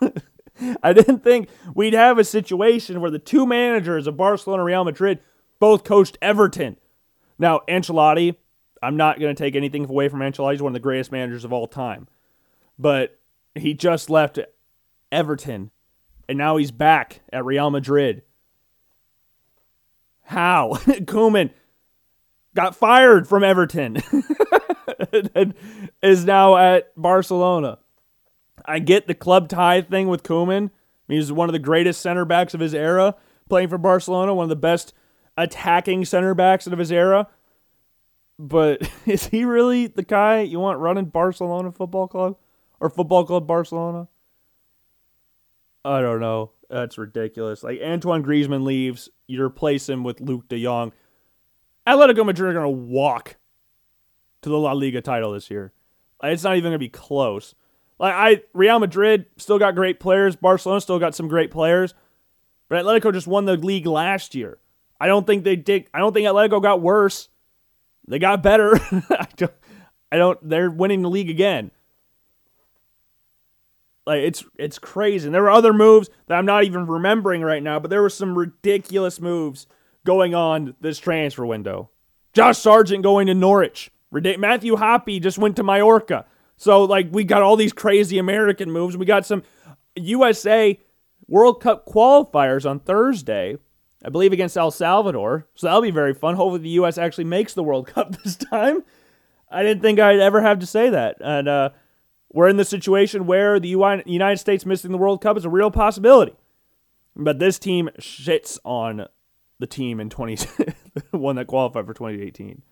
I 0.82 0.94
didn't 0.94 1.22
think 1.22 1.50
we'd 1.74 1.92
have 1.92 2.16
a 2.16 2.24
situation 2.24 3.02
where 3.02 3.10
the 3.10 3.18
two 3.18 3.46
managers 3.46 4.06
of 4.06 4.16
Barcelona 4.16 4.62
and 4.62 4.66
Real 4.66 4.82
Madrid 4.82 5.20
both 5.58 5.84
coached 5.84 6.16
Everton. 6.22 6.78
Now, 7.38 7.60
Ancelotti, 7.68 8.36
I'm 8.82 8.96
not 8.96 9.20
going 9.20 9.36
to 9.36 9.38
take 9.38 9.54
anything 9.54 9.84
away 9.84 10.08
from 10.08 10.20
Ancelotti. 10.20 10.52
He's 10.52 10.62
one 10.62 10.70
of 10.70 10.74
the 10.74 10.80
greatest 10.80 11.12
managers 11.12 11.44
of 11.44 11.52
all 11.52 11.66
time. 11.66 12.08
But 12.78 13.18
he 13.54 13.74
just 13.74 14.08
left 14.08 14.38
Everton, 15.12 15.70
and 16.30 16.38
now 16.38 16.56
he's 16.56 16.70
back 16.70 17.20
at 17.30 17.44
Real 17.44 17.68
Madrid. 17.68 18.22
How? 20.28 20.72
Koeman 20.76 21.50
got 22.54 22.76
fired 22.76 23.26
from 23.26 23.42
Everton 23.42 23.96
and 25.34 25.54
is 26.02 26.26
now 26.26 26.58
at 26.58 26.92
Barcelona. 27.00 27.78
I 28.62 28.78
get 28.78 29.06
the 29.06 29.14
club 29.14 29.48
tie 29.48 29.80
thing 29.80 30.06
with 30.08 30.22
Koeman. 30.22 30.68
He's 31.08 31.32
one 31.32 31.48
of 31.48 31.54
the 31.54 31.58
greatest 31.58 32.02
center 32.02 32.26
backs 32.26 32.52
of 32.52 32.60
his 32.60 32.74
era, 32.74 33.14
playing 33.48 33.68
for 33.70 33.78
Barcelona, 33.78 34.34
one 34.34 34.44
of 34.44 34.50
the 34.50 34.56
best 34.56 34.92
attacking 35.38 36.04
center 36.04 36.34
backs 36.34 36.66
of 36.66 36.78
his 36.78 36.92
era. 36.92 37.28
But 38.38 38.86
is 39.06 39.28
he 39.28 39.46
really 39.46 39.86
the 39.86 40.02
guy 40.02 40.42
you 40.42 40.60
want 40.60 40.78
running 40.78 41.06
Barcelona 41.06 41.72
Football 41.72 42.06
Club 42.06 42.36
or 42.80 42.90
Football 42.90 43.24
Club 43.24 43.46
Barcelona? 43.46 44.08
I 45.86 46.02
don't 46.02 46.20
know. 46.20 46.50
That's 46.68 46.98
ridiculous. 46.98 47.62
Like 47.62 47.80
Antoine 47.82 48.22
Griezmann 48.22 48.64
leaves, 48.64 49.08
you 49.26 49.42
replace 49.42 49.88
him 49.88 50.04
with 50.04 50.18
Luuk 50.18 50.48
De 50.48 50.62
Jong. 50.62 50.92
Atletico 51.86 52.24
Madrid 52.26 52.50
are 52.50 52.60
going 52.60 52.64
to 52.64 52.92
walk 52.92 53.36
to 54.42 54.48
the 54.48 54.58
La 54.58 54.72
Liga 54.72 55.00
title 55.00 55.32
this 55.32 55.50
year. 55.50 55.72
It's 56.22 56.44
not 56.44 56.56
even 56.56 56.64
going 56.64 56.72
to 56.72 56.78
be 56.78 56.88
close. 56.88 57.54
Like 57.98 58.14
I, 58.14 58.42
Real 58.52 58.78
Madrid 58.78 59.26
still 59.38 59.58
got 59.58 59.74
great 59.74 59.98
players. 59.98 60.36
Barcelona 60.36 60.80
still 60.80 60.98
got 60.98 61.14
some 61.14 61.28
great 61.28 61.50
players, 61.50 61.94
but 62.68 62.84
Atletico 62.84 63.12
just 63.12 63.26
won 63.26 63.44
the 63.44 63.56
league 63.56 63.86
last 63.86 64.34
year. 64.34 64.58
I 65.00 65.06
don't 65.06 65.26
think 65.26 65.44
they 65.44 65.56
did. 65.56 65.86
I 65.94 65.98
don't 65.98 66.12
think 66.12 66.26
Atletico 66.26 66.62
got 66.62 66.82
worse. 66.82 67.28
They 68.06 68.18
got 68.18 68.42
better. 68.42 68.74
I 69.10 69.26
don't. 69.36 69.52
I 70.10 70.16
don't. 70.16 70.48
They're 70.48 70.70
winning 70.70 71.02
the 71.02 71.10
league 71.10 71.30
again. 71.30 71.70
Like 74.08 74.22
it's 74.22 74.42
it's 74.58 74.78
crazy. 74.78 75.26
And 75.26 75.34
there 75.34 75.42
were 75.42 75.50
other 75.50 75.74
moves 75.74 76.08
that 76.28 76.38
I'm 76.38 76.46
not 76.46 76.64
even 76.64 76.86
remembering 76.86 77.42
right 77.42 77.62
now, 77.62 77.78
but 77.78 77.90
there 77.90 78.00
were 78.00 78.08
some 78.08 78.38
ridiculous 78.38 79.20
moves 79.20 79.66
going 80.06 80.34
on 80.34 80.74
this 80.80 80.98
transfer 80.98 81.44
window. 81.44 81.90
Josh 82.32 82.56
Sargent 82.56 83.02
going 83.02 83.26
to 83.26 83.34
Norwich. 83.34 83.90
Matthew 84.10 84.76
Hoppe 84.76 85.20
just 85.20 85.36
went 85.36 85.56
to 85.56 85.62
Mallorca. 85.62 86.24
So 86.56 86.84
like 86.84 87.08
we 87.12 87.22
got 87.22 87.42
all 87.42 87.54
these 87.54 87.74
crazy 87.74 88.16
American 88.16 88.70
moves. 88.70 88.96
We 88.96 89.04
got 89.04 89.26
some 89.26 89.42
USA 89.94 90.80
World 91.26 91.60
Cup 91.60 91.84
qualifiers 91.86 92.68
on 92.68 92.80
Thursday. 92.80 93.58
I 94.02 94.08
believe 94.08 94.32
against 94.32 94.56
El 94.56 94.70
Salvador. 94.70 95.46
So 95.54 95.66
that'll 95.66 95.82
be 95.82 95.90
very 95.90 96.14
fun. 96.14 96.34
Hopefully 96.34 96.62
the 96.62 96.80
US 96.80 96.96
actually 96.96 97.24
makes 97.24 97.52
the 97.52 97.62
World 97.62 97.86
Cup 97.94 98.16
this 98.22 98.36
time. 98.36 98.84
I 99.50 99.62
didn't 99.62 99.82
think 99.82 100.00
I'd 100.00 100.18
ever 100.18 100.40
have 100.40 100.60
to 100.60 100.66
say 100.66 100.88
that. 100.88 101.16
And 101.20 101.46
uh, 101.46 101.70
we're 102.32 102.48
in 102.48 102.56
the 102.56 102.64
situation 102.64 103.26
where 103.26 103.58
the 103.58 103.68
United 103.68 104.38
States 104.38 104.66
missing 104.66 104.92
the 104.92 104.98
World 104.98 105.22
Cup 105.22 105.36
is 105.36 105.44
a 105.44 105.50
real 105.50 105.70
possibility. 105.70 106.34
But 107.16 107.38
this 107.38 107.58
team 107.58 107.88
shits 107.98 108.58
on 108.64 109.06
the 109.58 109.66
team 109.66 109.98
in 109.98 110.10
20 110.10 110.38
one 111.10 111.36
that 111.36 111.46
qualified 111.46 111.86
for 111.86 111.94
2018. 111.94 112.62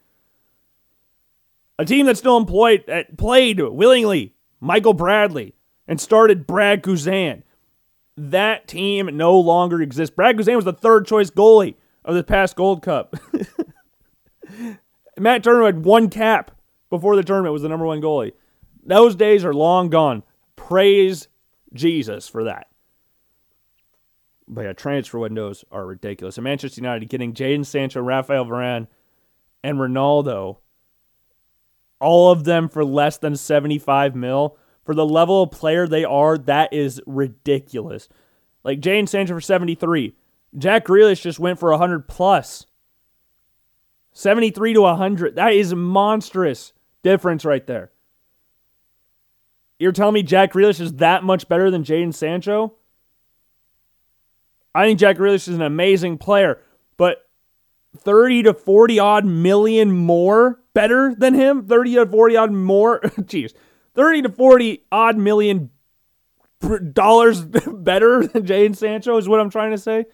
A 1.78 1.84
team 1.84 2.06
that 2.06 2.16
still 2.16 2.36
employed 2.36 2.84
played 3.18 3.60
willingly 3.60 4.34
Michael 4.60 4.94
Bradley 4.94 5.54
and 5.88 6.00
started 6.00 6.46
Brad 6.46 6.82
Guzan. 6.82 7.42
That 8.16 8.66
team 8.66 9.10
no 9.16 9.38
longer 9.38 9.82
exists. 9.82 10.14
Brad 10.14 10.36
Guzan 10.36 10.56
was 10.56 10.64
the 10.64 10.72
third 10.72 11.06
choice 11.06 11.30
goalie 11.30 11.74
of 12.04 12.14
the 12.14 12.24
past 12.24 12.56
Gold 12.56 12.82
Cup. 12.82 13.16
Matt 15.18 15.42
Turner 15.42 15.64
had 15.64 15.84
one 15.84 16.08
cap 16.08 16.52
before 16.88 17.16
the 17.16 17.22
tournament 17.22 17.52
was 17.52 17.62
the 17.62 17.68
number 17.68 17.84
one 17.84 18.00
goalie. 18.00 18.32
Those 18.87 19.16
days 19.16 19.44
are 19.44 19.55
long 19.55 19.90
gone. 19.90 20.22
Praise 20.55 21.29
Jesus 21.72 22.29
for 22.29 22.44
that. 22.44 22.68
But 24.49 24.62
yeah, 24.62 24.72
transfer 24.72 25.18
windows 25.18 25.64
are 25.72 25.85
ridiculous. 25.85 26.38
And 26.38 26.44
Manchester 26.44 26.81
United 26.81 27.09
getting 27.09 27.35
Jadon 27.35 27.66
Sancho, 27.66 28.01
Rafael 28.01 28.46
Varane, 28.46 28.87
and 29.64 29.79
Ronaldo, 29.79 30.59
all 32.01 32.31
of 32.31 32.44
them 32.44 32.68
for 32.68 32.85
less 32.85 33.18
than 33.18 33.37
75 33.37 34.14
mil. 34.14 34.57
For 34.85 34.94
the 34.94 35.05
level 35.05 35.42
of 35.42 35.51
player 35.51 35.88
they 35.88 36.05
are, 36.05 36.38
that 36.38 36.72
is 36.72 37.01
ridiculous. 37.07 38.09
Like 38.62 38.81
Jadon 38.81 39.09
Sancho 39.09 39.35
for 39.35 39.40
73. 39.40 40.14
Jack 40.57 40.87
Grealish 40.87 41.22
just 41.22 41.40
went 41.40 41.59
for 41.59 41.70
100 41.70 42.07
plus. 42.07 42.66
73 44.12 44.75
to 44.75 44.83
100. 44.83 45.35
That 45.35 45.53
is 45.53 45.75
monstrous 45.75 46.72
difference 47.03 47.44
right 47.44 47.66
there. 47.66 47.90
You're 49.78 49.92
telling 49.92 50.14
me 50.14 50.22
Jack 50.22 50.52
Grealish 50.52 50.80
is 50.80 50.94
that 50.94 51.22
much 51.22 51.48
better 51.48 51.70
than 51.70 51.84
Jadon 51.84 52.14
Sancho? 52.14 52.74
I 54.74 54.86
think 54.86 54.98
Jack 54.98 55.16
Grealish 55.16 55.48
is 55.48 55.54
an 55.56 55.62
amazing 55.62 56.18
player, 56.18 56.60
but 56.96 57.28
30 57.96 58.44
to 58.44 58.54
40 58.54 58.98
odd 58.98 59.24
million 59.24 59.90
more 59.90 60.60
better 60.74 61.14
than 61.16 61.34
him? 61.34 61.66
30 61.66 61.94
to 61.94 62.06
40 62.06 62.36
odd 62.36 62.52
more? 62.52 63.00
Jeez. 63.02 63.52
30 63.94 64.22
to 64.22 64.28
40 64.28 64.84
odd 64.92 65.16
million 65.16 65.70
dollars 66.92 67.40
better 67.44 68.26
than 68.26 68.44
Jadon 68.44 68.76
Sancho 68.76 69.16
is 69.16 69.28
what 69.28 69.40
I'm 69.40 69.50
trying 69.50 69.72
to 69.72 69.78
say. 69.78 70.06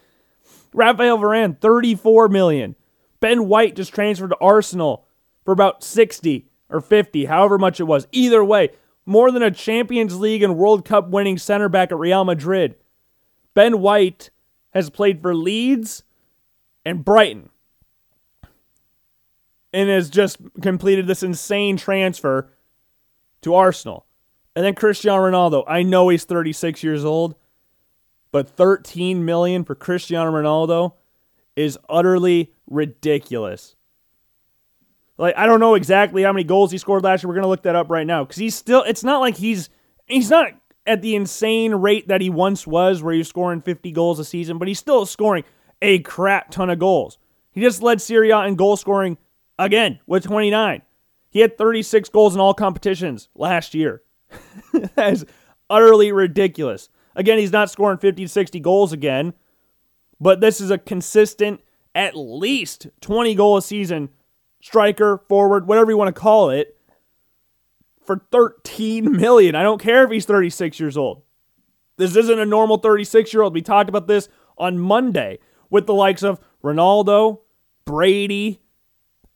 Rafael 0.72 1.18
Varane, 1.18 1.61
34 1.61 2.29
million. 2.29 2.77
Ben 3.20 3.46
White 3.46 3.77
just 3.77 3.94
transferred 3.94 4.31
to 4.31 4.37
Arsenal 4.40 5.07
for 5.44 5.53
about 5.53 5.85
60 5.85 6.48
or 6.70 6.81
50, 6.81 7.27
however 7.27 7.59
much 7.59 7.79
it 7.79 7.85
was. 7.85 8.07
Either 8.12 8.44
way, 8.44 8.70
more 9.05 9.31
than 9.31 9.43
a 9.43 9.51
Champions 9.51 10.19
League 10.19 10.43
and 10.43 10.57
World 10.57 10.85
Cup 10.85 11.11
winning 11.11 11.38
center 11.38 11.69
back 11.69 11.91
at 11.93 11.99
Real 11.99 12.25
Madrid. 12.25 12.77
Ben 13.55 13.81
White 13.81 14.31
has 14.71 14.91
played 14.91 15.21
for 15.21 15.35
Leeds 15.35 16.05
and 16.85 17.05
Brighton 17.05 17.51
and 19.73 19.88
has 19.88 20.11
just 20.11 20.38
completed 20.61 21.07
this 21.07 21.23
insane 21.23 21.77
transfer 21.77 22.51
to 23.43 23.55
Arsenal. 23.55 24.07
And 24.55 24.65
then 24.65 24.75
Cristiano 24.75 25.23
Ronaldo. 25.23 25.65
I 25.67 25.83
know 25.83 26.09
he's 26.11 26.25
36 26.25 26.83
years 26.83 27.05
old, 27.05 27.35
but 28.31 28.49
13 28.49 29.25
million 29.25 29.65
for 29.65 29.75
Cristiano 29.75 30.31
Ronaldo 30.31 30.95
is 31.57 31.79
utterly 31.88 32.53
ridiculous. 32.67 33.77
Like 35.18 35.37
I 35.37 35.46
don't 35.46 35.61
know 35.61 35.75
exactly 35.75 36.22
how 36.22 36.33
many 36.33 36.44
goals 36.44 36.72
he 36.72 36.79
scored 36.79 37.05
last 37.05 37.22
year. 37.22 37.29
We're 37.29 37.35
gonna 37.35 37.48
look 37.48 37.62
that 37.62 37.77
up 37.77 37.90
right 37.90 38.07
now 38.07 38.25
because 38.25 38.38
he's 38.38 38.55
still. 38.55 38.83
It's 38.83 39.05
not 39.05 39.20
like 39.20 39.37
he's 39.37 39.68
he's 40.07 40.31
not 40.31 40.53
at 40.87 41.03
the 41.03 41.14
insane 41.14 41.75
rate 41.75 42.09
that 42.09 42.20
he 42.20 42.31
once 42.31 42.66
was, 42.66 43.03
where 43.03 43.14
he's 43.14 43.29
scoring 43.29 43.61
50 43.61 43.92
goals 43.92 44.18
a 44.18 44.25
season, 44.25 44.59
but 44.59 44.68
he's 44.68 44.79
still 44.79 45.07
scoring 45.07 45.44
a 45.81 46.01
crap 46.01 46.51
ton 46.51 46.70
of 46.70 46.79
goals. 46.79 47.18
He 47.53 47.61
just 47.61 47.83
led 47.83 48.01
Serie 48.01 48.31
A 48.31 48.40
in 48.40 48.57
goal 48.57 48.77
scoring 48.77 49.18
again 49.59 50.01
with 50.07 50.25
29. 50.25 50.83
He 51.31 51.40
had 51.40 51.57
36 51.57 52.09
goals 52.11 52.35
in 52.35 52.40
all 52.40 52.55
competitions 52.55 53.29
last 53.35 53.75
year. 53.75 54.03
that 54.72 55.12
is 55.12 55.27
utterly 55.70 56.12
ridiculous. 56.12 56.88
Again, 57.14 57.38
he's 57.38 57.53
not 57.53 57.70
scoring 57.70 57.98
50 57.98 58.25
to 58.25 58.29
60 58.29 58.61
goals 58.61 58.92
again, 58.92 59.35
but 60.20 60.40
this 60.40 60.61
is 60.61 60.70
a 60.70 60.79
consistent, 60.79 61.61
at 61.94 62.16
least 62.16 62.88
20 63.01 63.35
goal 63.35 63.57
a 63.57 63.62
season 63.62 64.09
striker, 64.62 65.18
forward, 65.29 65.66
whatever 65.66 65.90
you 65.90 65.98
want 65.98 66.14
to 66.14 66.18
call 66.18 66.48
it, 66.48 66.79
for 68.03 68.25
13 68.33 69.12
million. 69.12 69.55
I 69.55 69.62
don't 69.62 69.81
care 69.81 70.05
if 70.05 70.11
he's 70.11 70.25
36 70.25 70.81
years 70.81 70.96
old. 70.96 71.22
This 71.98 72.16
isn't 72.16 72.38
a 72.38 72.46
normal 72.46 72.79
36 72.79 73.35
year 73.35 73.42
old. 73.42 73.53
We 73.53 73.61
talked 73.61 73.90
about 73.90 74.07
this 74.07 74.31
on 74.57 74.79
Monday 74.79 75.38
with 75.68 75.87
the 75.87 75.94
likes 75.94 76.22
of 76.22 76.40
Ronaldo, 76.64 77.40
Brady, 77.85 78.62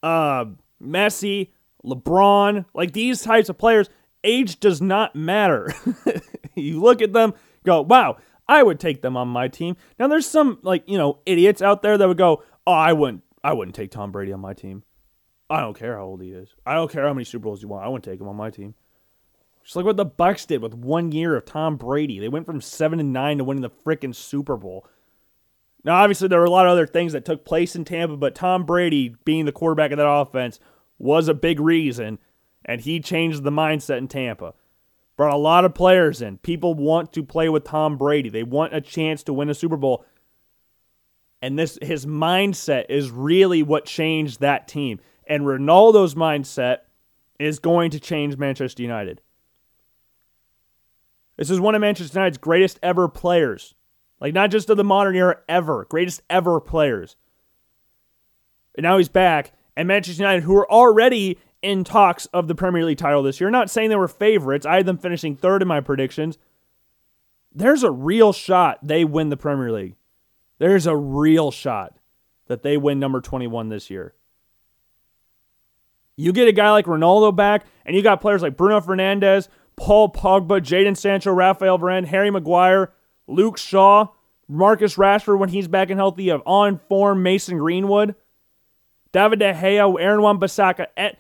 uh, 0.02 0.46
Messi, 0.82 1.50
LeBron, 1.84 2.64
like 2.74 2.92
these 2.92 3.20
types 3.20 3.50
of 3.50 3.58
players. 3.58 3.90
Age 4.24 4.58
does 4.58 4.80
not 4.80 5.14
matter. 5.14 5.72
you 6.56 6.80
look 6.80 7.02
at 7.02 7.12
them, 7.12 7.34
go, 7.64 7.82
wow, 7.82 8.16
I 8.48 8.62
would 8.62 8.80
take 8.80 9.02
them 9.02 9.16
on 9.16 9.28
my 9.28 9.48
team. 9.48 9.76
Now 9.98 10.08
there's 10.08 10.26
some 10.26 10.58
like, 10.62 10.88
you 10.88 10.98
know, 10.98 11.18
idiots 11.26 11.62
out 11.62 11.82
there 11.82 11.98
that 11.98 12.08
would 12.08 12.16
go, 12.18 12.42
"Oh, 12.66 12.72
I 12.72 12.92
wouldn't 12.92 13.22
I 13.42 13.52
wouldn't 13.52 13.74
take 13.74 13.90
Tom 13.90 14.12
Brady 14.12 14.32
on 14.32 14.40
my 14.40 14.54
team." 14.54 14.84
I 15.48 15.60
don't 15.60 15.78
care 15.78 15.96
how 15.96 16.04
old 16.04 16.22
he 16.22 16.30
is. 16.30 16.54
I 16.64 16.74
don't 16.74 16.90
care 16.90 17.06
how 17.06 17.14
many 17.14 17.24
Super 17.24 17.44
Bowls 17.44 17.62
you 17.62 17.68
want. 17.68 17.84
I 17.84 17.88
wouldn't 17.88 18.04
take 18.04 18.20
him 18.20 18.28
on 18.28 18.36
my 18.36 18.50
team. 18.50 18.74
Just 19.62 19.76
like 19.76 19.84
what 19.84 19.96
the 19.96 20.06
Bucs 20.06 20.46
did 20.46 20.62
with 20.62 20.74
one 20.74 21.12
year 21.12 21.36
of 21.36 21.44
Tom 21.44 21.76
Brady. 21.76 22.18
They 22.18 22.28
went 22.28 22.46
from 22.46 22.60
seven 22.60 23.00
and 23.00 23.12
nine 23.12 23.38
to 23.38 23.44
winning 23.44 23.62
the 23.62 23.70
freaking 23.70 24.14
Super 24.14 24.56
Bowl. 24.56 24.86
Now, 25.84 25.96
obviously, 25.96 26.28
there 26.28 26.40
were 26.40 26.46
a 26.46 26.50
lot 26.50 26.66
of 26.66 26.72
other 26.72 26.86
things 26.86 27.12
that 27.12 27.24
took 27.24 27.44
place 27.44 27.76
in 27.76 27.84
Tampa, 27.84 28.16
but 28.16 28.34
Tom 28.34 28.64
Brady 28.64 29.14
being 29.24 29.44
the 29.44 29.52
quarterback 29.52 29.92
of 29.92 29.98
that 29.98 30.08
offense 30.08 30.58
was 30.98 31.28
a 31.28 31.34
big 31.34 31.60
reason, 31.60 32.18
and 32.64 32.80
he 32.80 32.98
changed 33.00 33.44
the 33.44 33.50
mindset 33.50 33.98
in 33.98 34.08
Tampa. 34.08 34.54
Brought 35.16 35.34
a 35.34 35.38
lot 35.38 35.64
of 35.64 35.74
players 35.74 36.20
in. 36.20 36.38
People 36.38 36.74
want 36.74 37.12
to 37.12 37.22
play 37.22 37.48
with 37.48 37.64
Tom 37.64 37.96
Brady. 37.96 38.28
They 38.28 38.42
want 38.42 38.74
a 38.74 38.80
chance 38.80 39.22
to 39.24 39.32
win 39.32 39.48
a 39.48 39.54
Super 39.54 39.76
Bowl. 39.76 40.04
And 41.40 41.58
this 41.58 41.78
his 41.80 42.04
mindset 42.04 42.86
is 42.88 43.10
really 43.10 43.62
what 43.62 43.84
changed 43.84 44.40
that 44.40 44.68
team. 44.68 45.00
And 45.26 45.44
Ronaldo's 45.44 46.14
mindset 46.14 46.78
is 47.38 47.58
going 47.58 47.90
to 47.90 48.00
change 48.00 48.36
Manchester 48.36 48.82
United. 48.82 49.20
This 51.36 51.50
is 51.50 51.60
one 51.60 51.74
of 51.74 51.80
Manchester 51.80 52.18
United's 52.18 52.38
greatest 52.38 52.78
ever 52.82 53.08
players. 53.08 53.74
Like, 54.20 54.32
not 54.32 54.50
just 54.50 54.70
of 54.70 54.76
the 54.76 54.84
modern 54.84 55.14
era 55.16 55.38
ever, 55.48 55.84
greatest 55.90 56.22
ever 56.30 56.60
players. 56.60 57.16
And 58.76 58.84
now 58.84 58.96
he's 58.96 59.10
back. 59.10 59.52
And 59.76 59.88
Manchester 59.88 60.22
United, 60.22 60.44
who 60.44 60.56
are 60.56 60.70
already 60.70 61.38
in 61.62 61.84
talks 61.84 62.26
of 62.26 62.48
the 62.48 62.54
Premier 62.54 62.84
League 62.84 62.98
title 62.98 63.22
this 63.22 63.40
year. 63.40 63.50
Not 63.50 63.70
saying 63.70 63.90
they 63.90 63.96
were 63.96 64.08
favorites. 64.08 64.64
I 64.64 64.76
had 64.76 64.86
them 64.86 64.98
finishing 64.98 65.36
third 65.36 65.62
in 65.62 65.68
my 65.68 65.80
predictions. 65.80 66.38
There's 67.52 67.82
a 67.82 67.90
real 67.90 68.32
shot 68.32 68.78
they 68.82 69.04
win 69.04 69.30
the 69.30 69.36
Premier 69.36 69.72
League. 69.72 69.96
There's 70.58 70.86
a 70.86 70.96
real 70.96 71.50
shot 71.50 71.96
that 72.46 72.62
they 72.62 72.76
win 72.76 73.00
number 73.00 73.20
21 73.20 73.68
this 73.68 73.90
year. 73.90 74.14
You 76.16 76.32
get 76.32 76.48
a 76.48 76.52
guy 76.52 76.70
like 76.70 76.86
Ronaldo 76.86 77.34
back, 77.34 77.66
and 77.84 77.94
you 77.94 78.02
got 78.02 78.20
players 78.20 78.42
like 78.42 78.56
Bruno 78.56 78.80
Fernandes, 78.80 79.48
Paul 79.76 80.10
Pogba, 80.10 80.60
Jadon 80.60 80.96
Sancho, 80.96 81.32
Rafael 81.32 81.78
Varane, 81.78 82.06
Harry 82.06 82.30
Maguire, 82.30 82.92
Luke 83.26 83.58
Shaw, 83.58 84.08
Marcus 84.48 84.96
Rashford 84.96 85.38
when 85.38 85.50
he's 85.50 85.68
back 85.68 85.90
and 85.90 85.98
healthy, 85.98 86.30
of 86.30 86.42
on 86.46 86.80
form 86.88 87.22
Mason 87.22 87.58
Greenwood, 87.58 88.14
David 89.12 89.40
De 89.40 89.52
Gea, 89.52 90.00
Aaron 90.00 90.22
Wan-Bissaka. 90.22 90.86
Eh, 90.96 91.12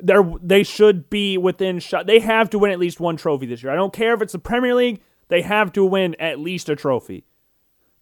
they're, 0.00 0.24
they 0.42 0.62
should 0.62 1.08
be 1.10 1.38
within 1.38 1.78
shot. 1.78 2.06
They 2.06 2.20
have 2.20 2.50
to 2.50 2.58
win 2.58 2.72
at 2.72 2.78
least 2.78 3.00
one 3.00 3.16
trophy 3.16 3.46
this 3.46 3.62
year. 3.62 3.72
I 3.72 3.76
don't 3.76 3.92
care 3.92 4.14
if 4.14 4.22
it's 4.22 4.32
the 4.32 4.38
Premier 4.38 4.74
League. 4.74 5.02
They 5.28 5.42
have 5.42 5.72
to 5.74 5.84
win 5.84 6.16
at 6.18 6.40
least 6.40 6.68
a 6.68 6.76
trophy. 6.76 7.24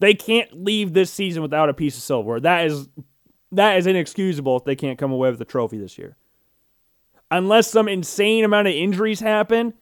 They 0.01 0.15
can't 0.15 0.65
leave 0.65 0.93
this 0.93 1.13
season 1.13 1.43
without 1.43 1.69
a 1.69 1.75
piece 1.75 1.97
of 1.97 2.03
silver. 2.03 2.41
That 2.41 2.67
is 2.67 2.89
that 3.53 3.79
is 3.79 3.87
inexcusable 3.87 4.57
if 4.57 4.65
they 4.65 4.77
can't 4.77 4.99
come 4.99 5.13
away 5.13 5.31
with 5.31 5.41
a 5.41 5.45
trophy 5.45 5.79
this 5.79 5.99
year. 5.99 6.17
Unless 7.31 7.71
some 7.71 7.89
insane 7.89 8.45
amount 8.45 8.69
of 8.69 8.75
injuries 8.75 9.21
happen. 9.21 9.75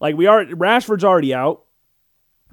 Like 0.00 0.16
we 0.16 0.26
are 0.26 0.44
Rashford's 0.44 1.04
already 1.04 1.34
out. 1.34 1.64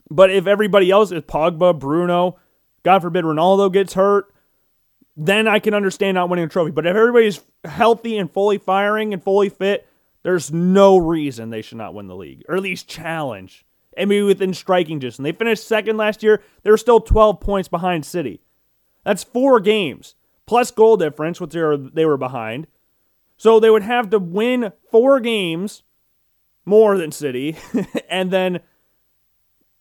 But 0.09 0.29
if 0.29 0.47
everybody 0.47 0.91
else 0.91 1.11
is 1.11 1.21
Pogba, 1.23 1.77
Bruno, 1.77 2.37
God 2.83 3.01
forbid 3.01 3.25
Ronaldo 3.25 3.71
gets 3.71 3.93
hurt, 3.93 4.33
then 5.17 5.47
I 5.47 5.59
can 5.59 5.73
understand 5.73 6.15
not 6.15 6.29
winning 6.29 6.45
a 6.45 6.49
trophy. 6.49 6.71
But 6.71 6.85
if 6.85 6.95
everybody's 6.95 7.41
healthy 7.63 8.17
and 8.17 8.31
fully 8.31 8.57
firing 8.57 9.13
and 9.13 9.23
fully 9.23 9.49
fit, 9.49 9.87
there's 10.23 10.51
no 10.51 10.97
reason 10.97 11.49
they 11.49 11.61
should 11.61 11.77
not 11.77 11.93
win 11.93 12.07
the 12.07 12.15
league. 12.15 12.43
Or 12.47 12.55
at 12.55 12.63
least 12.63 12.87
challenge. 12.87 13.65
And 13.97 14.09
be 14.09 14.21
within 14.21 14.53
striking 14.53 14.99
distance. 14.99 15.19
And 15.19 15.25
they 15.25 15.31
finished 15.31 15.65
second 15.65 15.95
last 15.95 16.21
year. 16.21 16.43
They 16.63 16.71
were 16.71 16.77
still 16.77 16.99
12 16.99 17.39
points 17.39 17.69
behind 17.69 18.05
City. 18.05 18.41
That's 19.05 19.23
four 19.23 19.59
games 19.61 20.15
plus 20.45 20.71
goal 20.71 20.97
difference, 20.97 21.39
which 21.41 21.51
they 21.51 21.61
were, 21.61 21.77
they 21.77 22.05
were 22.05 22.17
behind. 22.17 22.67
So 23.37 23.59
they 23.59 23.69
would 23.69 23.83
have 23.83 24.09
to 24.11 24.19
win 24.19 24.71
four 24.89 25.19
games 25.19 25.83
more 26.65 26.97
than 26.97 27.11
City 27.11 27.57
and 28.09 28.31
then 28.31 28.59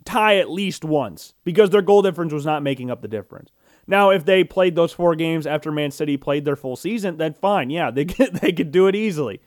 tie 0.05 0.37
at 0.37 0.51
least 0.51 0.85
once 0.85 1.35
because 1.45 1.71
their 1.71 1.83
goal 1.83 2.03
difference 2.03 2.33
was 2.33 2.45
not 2.45 2.63
making 2.63 2.91
up 2.91 3.01
the 3.03 3.09
difference. 3.09 3.51
Now, 3.87 4.11
if 4.11 4.25
they 4.25 4.45
played 4.45 4.77
those 4.77 4.93
four 4.93 5.15
games 5.15 5.47
after 5.47 5.71
Man 5.71 5.91
City 5.91 6.17
played 6.17 6.45
their 6.45 6.57
full 6.57 6.77
season, 6.77 7.17
then 7.19 7.35
fine. 7.35 7.71
Yeah, 7.71 7.91
they 7.91 8.05
could, 8.05 8.37
they 8.37 8.53
could 8.53 8.71
do 8.71 8.87
it 8.87 8.95
easily. 8.95 9.41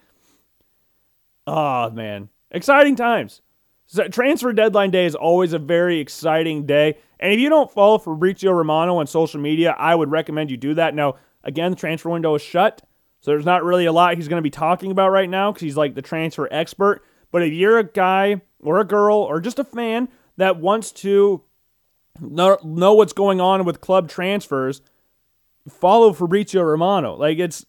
Oh, 1.45 1.89
man. 1.89 2.29
Exciting 2.51 2.95
times. 2.95 3.41
So 3.87 4.07
transfer 4.09 4.51
deadline 4.51 4.91
day 4.91 5.05
is 5.05 5.15
always 5.15 5.53
a 5.53 5.59
very 5.59 5.99
exciting 5.99 6.65
day. 6.65 6.97
And 7.19 7.33
if 7.33 7.39
you 7.39 7.49
don't 7.49 7.71
follow 7.71 7.97
Fabrizio 7.97 8.51
Romano 8.51 8.97
on 8.97 9.07
social 9.07 9.39
media, 9.39 9.75
I 9.77 9.95
would 9.95 10.11
recommend 10.11 10.51
you 10.51 10.57
do 10.57 10.73
that. 10.75 10.93
Now, 10.93 11.15
again, 11.43 11.71
the 11.71 11.77
transfer 11.77 12.09
window 12.09 12.35
is 12.35 12.41
shut, 12.41 12.81
so 13.21 13.31
there's 13.31 13.45
not 13.45 13.63
really 13.63 13.85
a 13.85 13.91
lot 13.93 14.15
he's 14.15 14.27
going 14.27 14.39
to 14.39 14.43
be 14.43 14.49
talking 14.49 14.91
about 14.91 15.09
right 15.09 15.29
now 15.29 15.51
because 15.51 15.61
he's 15.61 15.77
like 15.77 15.95
the 15.95 16.01
transfer 16.01 16.47
expert. 16.51 17.01
But 17.31 17.43
if 17.43 17.53
you're 17.53 17.79
a 17.79 17.83
guy 17.83 18.41
or 18.61 18.79
a 18.79 18.85
girl 18.85 19.17
or 19.17 19.39
just 19.39 19.57
a 19.57 19.63
fan 19.63 20.09
that 20.35 20.57
wants 20.57 20.91
to 20.91 21.41
know, 22.19 22.57
know 22.63 22.93
what's 22.93 23.13
going 23.13 23.39
on 23.39 23.65
with 23.65 23.81
club 23.81 24.09
transfers, 24.09 24.81
follow 25.69 26.13
Fabrizio 26.13 26.61
Romano. 26.61 27.15
Like 27.15 27.39
it's 27.39 27.65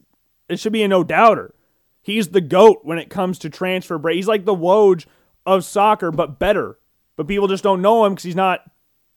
it 0.48 0.58
should 0.58 0.72
be 0.72 0.82
a 0.82 0.88
no 0.88 1.04
doubter. 1.04 1.54
He's 2.02 2.28
the 2.28 2.40
goat 2.40 2.80
when 2.82 2.98
it 2.98 3.10
comes 3.10 3.38
to 3.40 3.50
transfer 3.50 3.98
break. 3.98 4.16
He's 4.16 4.28
like 4.28 4.44
the 4.44 4.54
Woj 4.54 5.06
of 5.54 5.64
soccer, 5.64 6.10
but 6.10 6.38
better. 6.38 6.78
But 7.16 7.28
people 7.28 7.48
just 7.48 7.64
don't 7.64 7.82
know 7.82 8.04
him 8.04 8.12
because 8.12 8.24
he's 8.24 8.36
not 8.36 8.60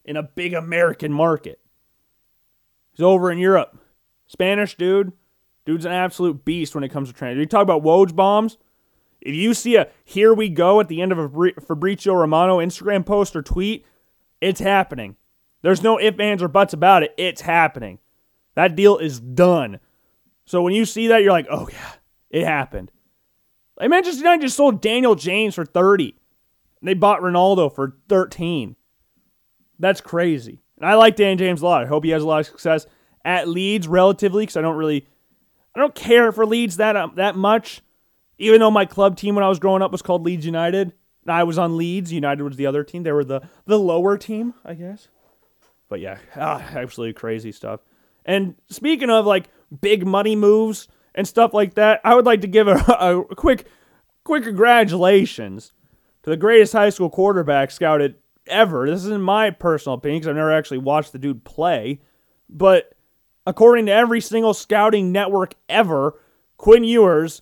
in 0.05 0.17
a 0.17 0.23
big 0.23 0.53
American 0.53 1.13
market. 1.13 1.59
He's 2.91 3.03
over 3.03 3.31
in 3.31 3.37
Europe. 3.37 3.77
Spanish 4.27 4.75
dude. 4.75 5.13
Dude's 5.65 5.85
an 5.85 5.91
absolute 5.91 6.43
beast 6.43 6.73
when 6.73 6.83
it 6.83 6.89
comes 6.89 7.09
to 7.09 7.13
transfer. 7.13 7.39
You 7.39 7.45
talk 7.45 7.61
about 7.61 7.83
Woj 7.83 8.15
bombs. 8.15 8.57
If 9.21 9.35
you 9.35 9.53
see 9.53 9.75
a 9.75 9.89
here 10.03 10.33
we 10.33 10.49
go 10.49 10.79
at 10.79 10.87
the 10.87 11.01
end 11.01 11.11
of 11.11 11.19
a 11.19 11.51
Fabrizio 11.61 12.15
Romano 12.15 12.57
Instagram 12.57 13.05
post 13.05 13.35
or 13.35 13.43
tweet, 13.43 13.85
it's 14.39 14.59
happening. 14.59 15.15
There's 15.61 15.83
no 15.83 15.99
ifs, 15.99 16.19
ands, 16.19 16.41
or 16.41 16.47
buts 16.47 16.73
about 16.73 17.03
it. 17.03 17.13
It's 17.17 17.41
happening. 17.41 17.99
That 18.55 18.75
deal 18.75 18.97
is 18.97 19.19
done. 19.19 19.79
So 20.45 20.63
when 20.63 20.73
you 20.73 20.85
see 20.85 21.07
that, 21.07 21.21
you're 21.21 21.31
like, 21.31 21.47
oh, 21.51 21.69
yeah, 21.71 21.91
it 22.31 22.45
happened. 22.45 22.91
Like 23.79 23.89
Manchester 23.89 24.19
United 24.19 24.41
just 24.41 24.57
sold 24.57 24.81
Daniel 24.81 25.15
James 25.15 25.55
for 25.55 25.65
30. 25.65 26.15
They 26.81 26.93
bought 26.93 27.21
Ronaldo 27.21 27.73
for 27.73 27.97
13. 28.09 28.75
That's 29.79 30.01
crazy. 30.01 30.61
And 30.77 30.89
I 30.89 30.95
like 30.95 31.15
Dan 31.15 31.37
James 31.37 31.61
a 31.61 31.65
lot. 31.65 31.83
I 31.83 31.87
hope 31.87 32.03
he 32.03 32.09
has 32.11 32.23
a 32.23 32.27
lot 32.27 32.39
of 32.39 32.45
success 32.47 32.85
at 33.23 33.47
Leeds 33.47 33.87
relatively 33.87 34.43
because 34.43 34.57
I 34.57 34.61
don't 34.61 34.77
really, 34.77 35.07
I 35.75 35.79
don't 35.79 35.93
care 35.93 36.31
for 36.31 36.45
Leeds 36.45 36.77
that 36.77 36.95
um, 36.95 37.13
that 37.15 37.35
much. 37.35 37.81
Even 38.37 38.59
though 38.59 38.71
my 38.71 38.85
club 38.85 39.15
team 39.15 39.35
when 39.35 39.43
I 39.43 39.49
was 39.49 39.59
growing 39.59 39.83
up 39.83 39.91
was 39.91 40.01
called 40.01 40.25
Leeds 40.25 40.45
United, 40.45 40.93
and 41.23 41.31
I 41.31 41.43
was 41.43 41.59
on 41.59 41.77
Leeds. 41.77 42.11
United 42.11 42.43
was 42.43 42.55
the 42.55 42.65
other 42.65 42.83
team. 42.83 43.03
They 43.03 43.11
were 43.11 43.23
the 43.23 43.47
the 43.65 43.77
lower 43.77 44.17
team, 44.17 44.55
I 44.65 44.73
guess. 44.73 45.07
But 45.87 45.99
yeah, 45.99 46.17
ah, 46.35 46.63
absolutely 46.73 47.13
crazy 47.13 47.51
stuff. 47.51 47.81
And 48.25 48.55
speaking 48.69 49.09
of 49.09 49.25
like 49.25 49.49
big 49.81 50.05
money 50.05 50.35
moves 50.35 50.87
and 51.13 51.27
stuff 51.27 51.53
like 51.53 51.75
that, 51.75 52.01
I 52.03 52.15
would 52.15 52.25
like 52.25 52.41
to 52.41 52.47
give 52.47 52.67
a, 52.67 52.73
a 53.29 53.35
quick, 53.35 53.67
quick 54.23 54.43
congratulations 54.43 55.73
to 56.23 56.29
the 56.29 56.37
greatest 56.37 56.73
high 56.73 56.89
school 56.89 57.09
quarterback 57.09 57.71
scouted 57.71 58.15
ever. 58.47 58.89
This 58.89 59.03
isn't 59.05 59.21
my 59.21 59.49
personal 59.49 59.95
opinion 59.95 60.19
because 60.19 60.29
I've 60.29 60.35
never 60.35 60.51
actually 60.51 60.79
watched 60.79 61.11
the 61.11 61.19
dude 61.19 61.43
play, 61.43 62.01
but 62.49 62.93
according 63.45 63.87
to 63.87 63.91
every 63.91 64.21
single 64.21 64.53
scouting 64.53 65.11
network 65.11 65.55
ever, 65.69 66.19
Quinn 66.57 66.83
Ewers, 66.83 67.41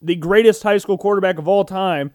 the 0.00 0.16
greatest 0.16 0.62
high 0.62 0.78
school 0.78 0.98
quarterback 0.98 1.38
of 1.38 1.48
all 1.48 1.64
time, 1.64 2.12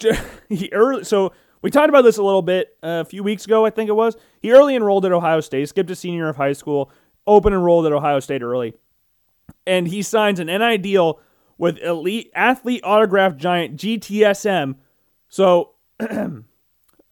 he 0.48 0.70
early 0.72 1.04
so 1.04 1.32
we 1.62 1.70
talked 1.70 1.90
about 1.90 2.02
this 2.02 2.16
a 2.16 2.22
little 2.22 2.42
bit 2.42 2.76
uh, 2.82 3.02
a 3.02 3.04
few 3.04 3.22
weeks 3.22 3.44
ago, 3.44 3.66
I 3.66 3.70
think 3.70 3.90
it 3.90 3.94
was. 3.94 4.16
He 4.40 4.50
early 4.52 4.74
enrolled 4.74 5.04
at 5.04 5.12
Ohio 5.12 5.40
State, 5.40 5.68
skipped 5.68 5.90
a 5.90 5.96
senior 5.96 6.28
of 6.28 6.36
high 6.36 6.54
school, 6.54 6.90
open 7.26 7.52
enrolled 7.52 7.86
at 7.86 7.92
Ohio 7.92 8.20
State 8.20 8.42
early. 8.42 8.74
And 9.66 9.86
he 9.88 10.00
signs 10.02 10.40
an 10.40 10.46
NIL 10.46 10.78
deal 10.78 11.20
with 11.60 11.76
elite 11.78 12.30
athlete 12.34 12.80
autograph 12.84 13.36
giant 13.36 13.76
GTSM. 13.76 14.76
So 15.28 15.74
I 16.00 16.40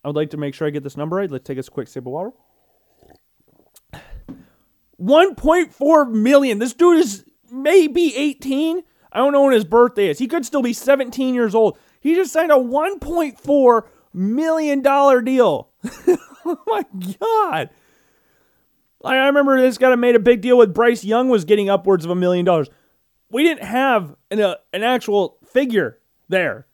would 0.05 0.17
like 0.17 0.31
to 0.31 0.39
make 0.39 0.55
sure 0.55 0.67
I 0.67 0.71
get 0.71 0.83
this 0.83 0.97
number 0.97 1.17
right. 1.17 1.31
Let's 1.31 1.45
take 1.45 1.59
a 1.59 1.63
quick 1.63 1.87
sip 1.87 2.07
of 2.07 2.13
water. 2.13 2.33
1.4 4.99 6.11
million. 6.11 6.59
This 6.59 6.73
dude 6.73 6.99
is 6.99 7.27
maybe 7.53 8.17
18. 8.17 8.83
I 9.13 9.19
don't 9.19 9.33
know 9.33 9.45
when 9.45 9.53
his 9.53 9.67
birthday 9.67 10.09
is. 10.09 10.19
He 10.19 10.27
could 10.27 10.47
still 10.47 10.63
be 10.63 10.73
17 10.73 11.35
years 11.35 11.55
old. 11.55 11.79
He 12.01 12.15
just 12.15 12.33
signed 12.33 12.51
a 12.51 12.55
1.4 12.55 13.83
million 14.15 14.81
dollar 14.81 15.21
deal. 15.21 15.69
oh 16.47 16.59
my 16.67 16.87
god. 17.21 17.69
I 19.05 19.27
remember 19.27 19.61
this 19.61 19.77
guy 19.77 19.95
made 19.95 20.17
a 20.17 20.21
big 20.21 20.41
deal 20.41 20.57
with 20.57 20.75
Bryce 20.75 21.05
Young 21.05 21.29
was 21.29 21.45
getting 21.45 21.69
upwards 21.69 22.07
of 22.07 22.11
a 22.11 22.17
million 22.17 22.47
dollars. 22.47 22.71
We 23.31 23.43
didn't 23.43 23.65
have 23.65 24.17
an, 24.31 24.41
uh, 24.41 24.57
an 24.73 24.83
actual 24.83 25.39
figure 25.45 25.99
there. 26.29 26.67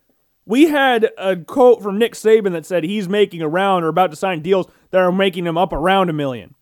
We 0.46 0.66
had 0.66 1.10
a 1.16 1.36
quote 1.36 1.82
from 1.82 1.98
Nick 1.98 2.12
Saban 2.12 2.52
that 2.52 2.66
said 2.66 2.84
he's 2.84 3.08
making 3.08 3.42
around 3.42 3.82
or 3.82 3.88
about 3.88 4.10
to 4.10 4.16
sign 4.16 4.42
deals 4.42 4.66
that 4.90 5.00
are 5.00 5.10
making 5.10 5.46
him 5.46 5.56
up 5.56 5.72
around 5.72 6.10
a 6.10 6.12
million. 6.12 6.54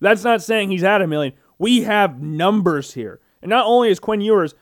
That's 0.00 0.24
not 0.24 0.42
saying 0.42 0.70
he's 0.70 0.84
at 0.84 1.02
a 1.02 1.06
million. 1.06 1.34
We 1.58 1.82
have 1.82 2.22
numbers 2.22 2.94
here. 2.94 3.20
And 3.42 3.50
not 3.50 3.66
only 3.66 3.90
is 3.90 4.00
Quinn 4.00 4.20
Ewers 4.20 4.54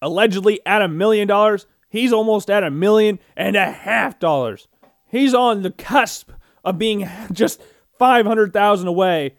allegedly 0.00 0.60
at 0.64 0.82
a 0.82 0.88
million 0.88 1.26
dollars, 1.26 1.66
he's 1.88 2.12
almost 2.12 2.50
at 2.50 2.62
a 2.62 2.70
million 2.70 3.18
and 3.36 3.56
a 3.56 3.70
half 3.70 4.18
dollars. 4.18 4.68
He's 5.06 5.34
on 5.34 5.62
the 5.62 5.70
cusp 5.70 6.30
of 6.64 6.78
being 6.78 7.08
just 7.32 7.60
500,000 7.98 8.88
away 8.88 9.36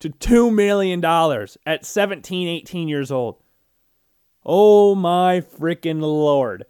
to 0.00 0.10
$2 0.10 0.52
million 0.52 1.04
at 1.66 1.84
17, 1.84 2.48
18 2.48 2.88
years 2.88 3.10
old. 3.10 3.36
Oh 4.44 4.94
my 4.94 5.40
freaking 5.40 6.00
lord. 6.00 6.64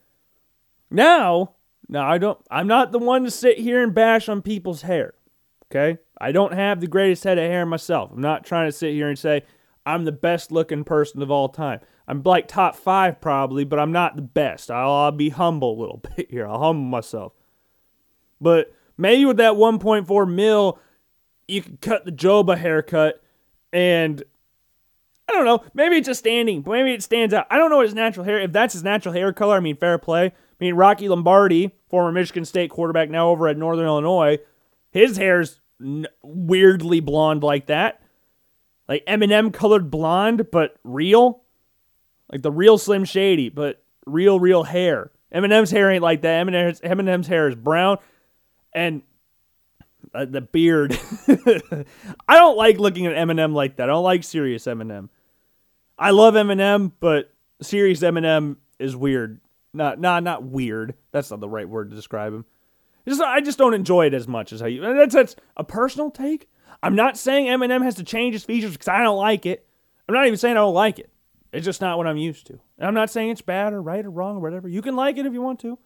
Now, 0.90 1.54
now 1.88 2.08
I 2.08 2.18
don't 2.18 2.38
I'm 2.50 2.66
not 2.66 2.92
the 2.92 2.98
one 2.98 3.24
to 3.24 3.30
sit 3.30 3.58
here 3.58 3.82
and 3.82 3.94
bash 3.94 4.28
on 4.28 4.42
people's 4.42 4.82
hair. 4.82 5.14
Okay? 5.70 5.98
I 6.20 6.32
don't 6.32 6.54
have 6.54 6.80
the 6.80 6.86
greatest 6.86 7.24
head 7.24 7.38
of 7.38 7.44
hair 7.44 7.66
myself. 7.66 8.12
I'm 8.12 8.20
not 8.20 8.44
trying 8.44 8.68
to 8.68 8.72
sit 8.72 8.92
here 8.92 9.08
and 9.08 9.18
say 9.18 9.42
I'm 9.84 10.04
the 10.04 10.12
best 10.12 10.52
looking 10.52 10.84
person 10.84 11.20
of 11.22 11.30
all 11.30 11.48
time. 11.48 11.80
I'm 12.06 12.22
like 12.22 12.48
top 12.48 12.76
5 12.76 13.20
probably, 13.20 13.64
but 13.64 13.78
I'm 13.78 13.92
not 13.92 14.16
the 14.16 14.22
best. 14.22 14.70
I'll, 14.70 14.90
I'll 14.92 15.12
be 15.12 15.30
humble 15.30 15.78
a 15.78 15.80
little 15.80 16.02
bit 16.16 16.30
here. 16.30 16.46
I'll 16.46 16.60
humble 16.60 16.88
myself. 16.88 17.32
But 18.40 18.72
maybe 18.96 19.24
with 19.24 19.38
that 19.38 19.54
1.4 19.54 20.32
mil, 20.32 20.78
you 21.48 21.62
could 21.62 21.80
cut 21.80 22.04
the 22.04 22.12
Joba 22.12 22.56
haircut 22.56 23.22
and 23.72 24.22
I 25.28 25.32
don't 25.32 25.44
know. 25.44 25.64
Maybe 25.72 25.96
it's 25.96 26.06
just 26.06 26.20
standing, 26.20 26.62
maybe 26.66 26.92
it 26.92 27.02
stands 27.02 27.32
out. 27.32 27.46
I 27.50 27.56
don't 27.56 27.70
know 27.70 27.76
what 27.78 27.86
his 27.86 27.94
natural 27.94 28.24
hair. 28.24 28.40
If 28.40 28.52
that's 28.52 28.74
his 28.74 28.82
natural 28.82 29.14
hair 29.14 29.32
color, 29.32 29.56
I 29.56 29.60
mean, 29.60 29.76
fair 29.76 29.98
play. 29.98 30.26
I 30.26 30.32
mean, 30.60 30.74
Rocky 30.74 31.08
Lombardi, 31.08 31.72
former 31.88 32.12
Michigan 32.12 32.44
State 32.44 32.70
quarterback, 32.70 33.10
now 33.10 33.28
over 33.28 33.48
at 33.48 33.56
Northern 33.56 33.86
Illinois, 33.86 34.38
his 34.90 35.16
hair's 35.16 35.60
n- 35.80 36.06
weirdly 36.22 37.00
blonde 37.00 37.42
like 37.42 37.66
that, 37.66 38.02
like 38.88 39.04
Eminem 39.06 39.52
colored 39.52 39.90
blonde, 39.90 40.48
but 40.52 40.76
real, 40.84 41.42
like 42.30 42.42
the 42.42 42.52
real 42.52 42.76
Slim 42.76 43.04
Shady, 43.04 43.48
but 43.48 43.82
real, 44.06 44.38
real 44.38 44.62
hair. 44.62 45.10
Eminem's 45.34 45.70
hair 45.70 45.90
ain't 45.90 46.02
like 46.02 46.22
that. 46.22 46.46
Eminem's, 46.46 46.80
Eminem's 46.80 47.26
hair 47.26 47.48
is 47.48 47.56
brown, 47.56 47.98
and 48.72 49.02
uh, 50.14 50.24
the 50.26 50.40
beard. 50.40 50.98
I 52.28 52.36
don't 52.36 52.56
like 52.56 52.78
looking 52.78 53.06
at 53.06 53.14
Eminem 53.14 53.52
like 53.52 53.76
that. 53.76 53.84
I 53.84 53.92
don't 53.92 54.04
like 54.04 54.22
serious 54.22 54.64
Eminem. 54.66 55.08
I 55.98 56.10
love 56.10 56.34
Eminem, 56.34 56.92
but 57.00 57.32
serious 57.62 58.00
Eminem 58.00 58.56
is 58.78 58.96
weird. 58.96 59.40
Not 59.72 60.00
not 60.00 60.22
not 60.22 60.44
weird. 60.44 60.94
That's 61.10 61.30
not 61.30 61.40
the 61.40 61.48
right 61.48 61.68
word 61.68 61.90
to 61.90 61.96
describe 61.96 62.32
him. 62.32 62.44
Just 63.06 63.20
I 63.20 63.40
just 63.40 63.58
don't 63.58 63.74
enjoy 63.74 64.06
it 64.06 64.14
as 64.14 64.26
much 64.28 64.52
as 64.52 64.60
how 64.60 64.66
you. 64.66 64.80
That's 64.80 65.14
that's 65.14 65.36
a 65.56 65.64
personal 65.64 66.10
take. 66.10 66.48
I'm 66.82 66.96
not 66.96 67.16
saying 67.16 67.46
Eminem 67.46 67.82
has 67.82 67.96
to 67.96 68.04
change 68.04 68.34
his 68.34 68.44
features 68.44 68.72
because 68.72 68.88
I 68.88 69.02
don't 69.02 69.18
like 69.18 69.46
it. 69.46 69.66
I'm 70.08 70.14
not 70.14 70.26
even 70.26 70.38
saying 70.38 70.56
I 70.56 70.60
don't 70.60 70.74
like 70.74 70.98
it. 70.98 71.10
It's 71.52 71.64
just 71.64 71.80
not 71.80 71.98
what 71.98 72.06
I'm 72.06 72.16
used 72.16 72.46
to. 72.48 72.54
And 72.78 72.86
I'm 72.86 72.94
not 72.94 73.10
saying 73.10 73.30
it's 73.30 73.40
bad 73.40 73.72
or 73.72 73.80
right 73.80 74.04
or 74.04 74.10
wrong 74.10 74.36
or 74.36 74.40
whatever. 74.40 74.68
You 74.68 74.82
can 74.82 74.96
like 74.96 75.16
it 75.18 75.26
if 75.26 75.32
you 75.32 75.40
want 75.40 75.60
to. 75.60 75.78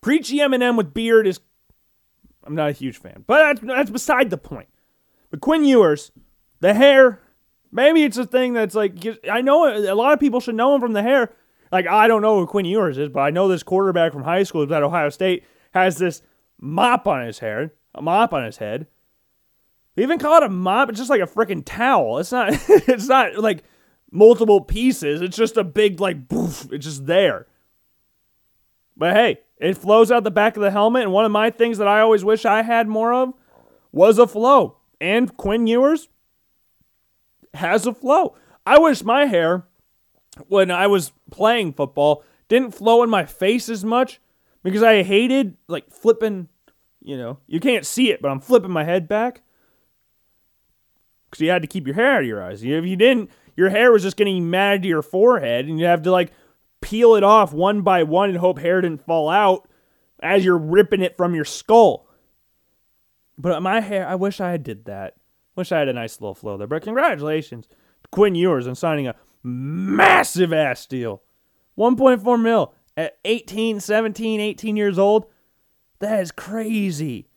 Preachy 0.00 0.38
Eminem 0.38 0.76
with 0.76 0.94
beard 0.94 1.26
is. 1.26 1.40
I'm 2.44 2.54
not 2.54 2.68
a 2.68 2.72
huge 2.72 2.96
fan, 2.98 3.24
but 3.26 3.60
that's, 3.60 3.60
that's 3.66 3.90
beside 3.90 4.30
the 4.30 4.38
point. 4.38 4.68
But 5.30 5.40
Quinn 5.40 5.64
Ewers, 5.64 6.12
the 6.60 6.74
hair, 6.74 7.20
maybe 7.76 8.02
it's 8.02 8.16
a 8.16 8.26
thing 8.26 8.54
that's 8.54 8.74
like 8.74 9.06
I 9.30 9.42
know 9.42 9.68
a 9.68 9.94
lot 9.94 10.12
of 10.12 10.18
people 10.18 10.40
should 10.40 10.56
know 10.56 10.74
him 10.74 10.80
from 10.80 10.94
the 10.94 11.02
hair. 11.02 11.32
Like 11.70 11.86
I 11.86 12.08
don't 12.08 12.22
know 12.22 12.40
who 12.40 12.46
Quinn 12.46 12.64
Ewers 12.64 12.98
is, 12.98 13.10
but 13.10 13.20
I 13.20 13.30
know 13.30 13.46
this 13.46 13.62
quarterback 13.62 14.12
from 14.12 14.24
high 14.24 14.42
school 14.42 14.62
at 14.62 14.82
Ohio 14.82 15.10
State 15.10 15.44
has 15.72 15.98
this 15.98 16.22
mop 16.58 17.06
on 17.06 17.24
his 17.24 17.38
hair, 17.38 17.72
a 17.94 18.02
mop 18.02 18.32
on 18.32 18.44
his 18.44 18.56
head. 18.56 18.86
They 19.94 20.02
even 20.02 20.18
call 20.18 20.38
it 20.38 20.42
a 20.42 20.48
mop. 20.48 20.88
It's 20.88 20.98
just 20.98 21.10
like 21.10 21.20
a 21.20 21.26
freaking 21.26 21.62
towel. 21.64 22.18
It's 22.18 22.32
not. 22.32 22.48
it's 22.68 23.08
not 23.08 23.38
like 23.38 23.62
multiple 24.10 24.60
pieces. 24.60 25.20
It's 25.20 25.36
just 25.36 25.56
a 25.56 25.64
big 25.64 26.00
like 26.00 26.28
boof. 26.28 26.66
It's 26.72 26.86
just 26.86 27.06
there. 27.06 27.46
But 28.96 29.14
hey, 29.14 29.40
it 29.58 29.76
flows 29.76 30.10
out 30.10 30.24
the 30.24 30.30
back 30.30 30.56
of 30.56 30.62
the 30.62 30.70
helmet, 30.70 31.02
and 31.02 31.12
one 31.12 31.26
of 31.26 31.30
my 31.30 31.50
things 31.50 31.76
that 31.78 31.88
I 31.88 32.00
always 32.00 32.24
wish 32.24 32.46
I 32.46 32.62
had 32.62 32.88
more 32.88 33.12
of 33.12 33.34
was 33.92 34.18
a 34.18 34.26
flow. 34.26 34.78
And 34.98 35.36
Quinn 35.36 35.66
Ewers 35.66 36.08
has 37.56 37.86
a 37.86 37.94
flow. 37.94 38.36
I 38.64 38.78
wish 38.78 39.02
my 39.02 39.26
hair, 39.26 39.64
when 40.48 40.70
I 40.70 40.86
was 40.86 41.12
playing 41.30 41.72
football, 41.72 42.24
didn't 42.48 42.74
flow 42.74 43.02
in 43.02 43.10
my 43.10 43.24
face 43.24 43.68
as 43.68 43.84
much 43.84 44.20
because 44.62 44.82
I 44.82 45.02
hated 45.02 45.56
like 45.68 45.90
flipping, 45.90 46.48
you 47.00 47.16
know, 47.16 47.38
you 47.46 47.60
can't 47.60 47.86
see 47.86 48.10
it, 48.10 48.20
but 48.22 48.30
I'm 48.30 48.40
flipping 48.40 48.70
my 48.70 48.84
head 48.84 49.08
back 49.08 49.42
because 51.30 51.40
you 51.40 51.50
had 51.50 51.62
to 51.62 51.68
keep 51.68 51.86
your 51.86 51.94
hair 51.94 52.14
out 52.14 52.22
of 52.22 52.26
your 52.26 52.42
eyes. 52.42 52.62
If 52.62 52.84
you 52.84 52.96
didn't, 52.96 53.30
your 53.56 53.70
hair 53.70 53.92
was 53.92 54.02
just 54.02 54.16
getting 54.16 54.50
mad 54.50 54.82
to 54.82 54.88
your 54.88 55.02
forehead, 55.02 55.66
and 55.66 55.78
you 55.78 55.86
have 55.86 56.02
to 56.02 56.10
like 56.10 56.32
peel 56.80 57.14
it 57.14 57.24
off 57.24 57.52
one 57.52 57.82
by 57.82 58.02
one 58.02 58.28
and 58.28 58.38
hope 58.38 58.58
hair 58.58 58.80
didn't 58.80 59.04
fall 59.04 59.28
out 59.28 59.68
as 60.20 60.44
you're 60.44 60.58
ripping 60.58 61.02
it 61.02 61.16
from 61.16 61.34
your 61.34 61.44
skull. 61.44 62.06
But 63.38 63.62
my 63.62 63.80
hair, 63.80 64.06
I 64.06 64.14
wish 64.14 64.40
I 64.40 64.56
did 64.56 64.84
that. 64.86 65.14
Wish 65.56 65.72
I 65.72 65.78
had 65.78 65.88
a 65.88 65.92
nice 65.92 66.20
little 66.20 66.34
flow 66.34 66.56
there. 66.56 66.66
But 66.66 66.82
congratulations 66.82 67.66
to 67.66 68.08
Quinn 68.10 68.34
Ewers 68.34 68.66
on 68.66 68.74
signing 68.74 69.08
a 69.08 69.16
massive 69.42 70.52
ass 70.52 70.86
deal. 70.86 71.22
1.4 71.78 72.40
mil 72.40 72.74
at 72.96 73.18
18, 73.24 73.80
17, 73.80 74.40
18 74.40 74.76
years 74.76 74.98
old. 74.98 75.26
That 75.98 76.20
is 76.20 76.30
crazy. 76.30 77.28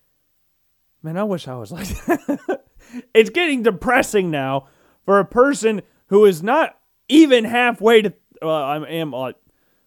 Man, 1.01 1.17
I 1.17 1.23
wish 1.23 1.47
I 1.47 1.55
was 1.55 1.71
like 1.71 1.87
that. 1.87 2.63
it's 3.13 3.29
getting 3.29 3.63
depressing 3.63 4.29
now 4.29 4.67
for 5.05 5.19
a 5.19 5.25
person 5.25 5.81
who 6.07 6.25
is 6.25 6.43
not 6.43 6.77
even 7.07 7.45
halfway 7.45 8.01
to. 8.01 8.13
Well, 8.41 8.51
I 8.51 8.77
am. 8.79 9.13
Uh, 9.13 9.31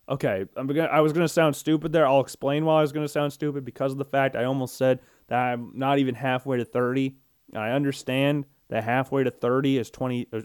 okay, 0.09 0.47
I'm 0.57 0.66
gonna, 0.66 0.85
I 0.85 1.01
was 1.01 1.12
going 1.12 1.25
to 1.25 1.33
sound 1.33 1.55
stupid 1.55 1.92
there. 1.92 2.07
I'll 2.07 2.21
explain 2.21 2.64
why 2.64 2.79
I 2.79 2.81
was 2.81 2.92
going 2.92 3.05
to 3.05 3.12
sound 3.12 3.33
stupid 3.33 3.64
because 3.64 3.92
of 3.92 3.99
the 3.99 4.05
fact 4.07 4.37
I 4.37 4.45
almost 4.45 4.77
said 4.77 5.01
that 5.29 5.38
I'm 5.38 5.73
not 5.75 5.99
even 5.99 6.14
halfway 6.14 6.57
to 6.57 6.64
30. 6.64 7.16
I 7.55 7.71
understand 7.71 8.47
that 8.69 8.85
halfway 8.85 9.25
to 9.25 9.31
30 9.31 9.79
is 9.79 9.91
20. 9.91 10.29
Uh, 10.33 10.41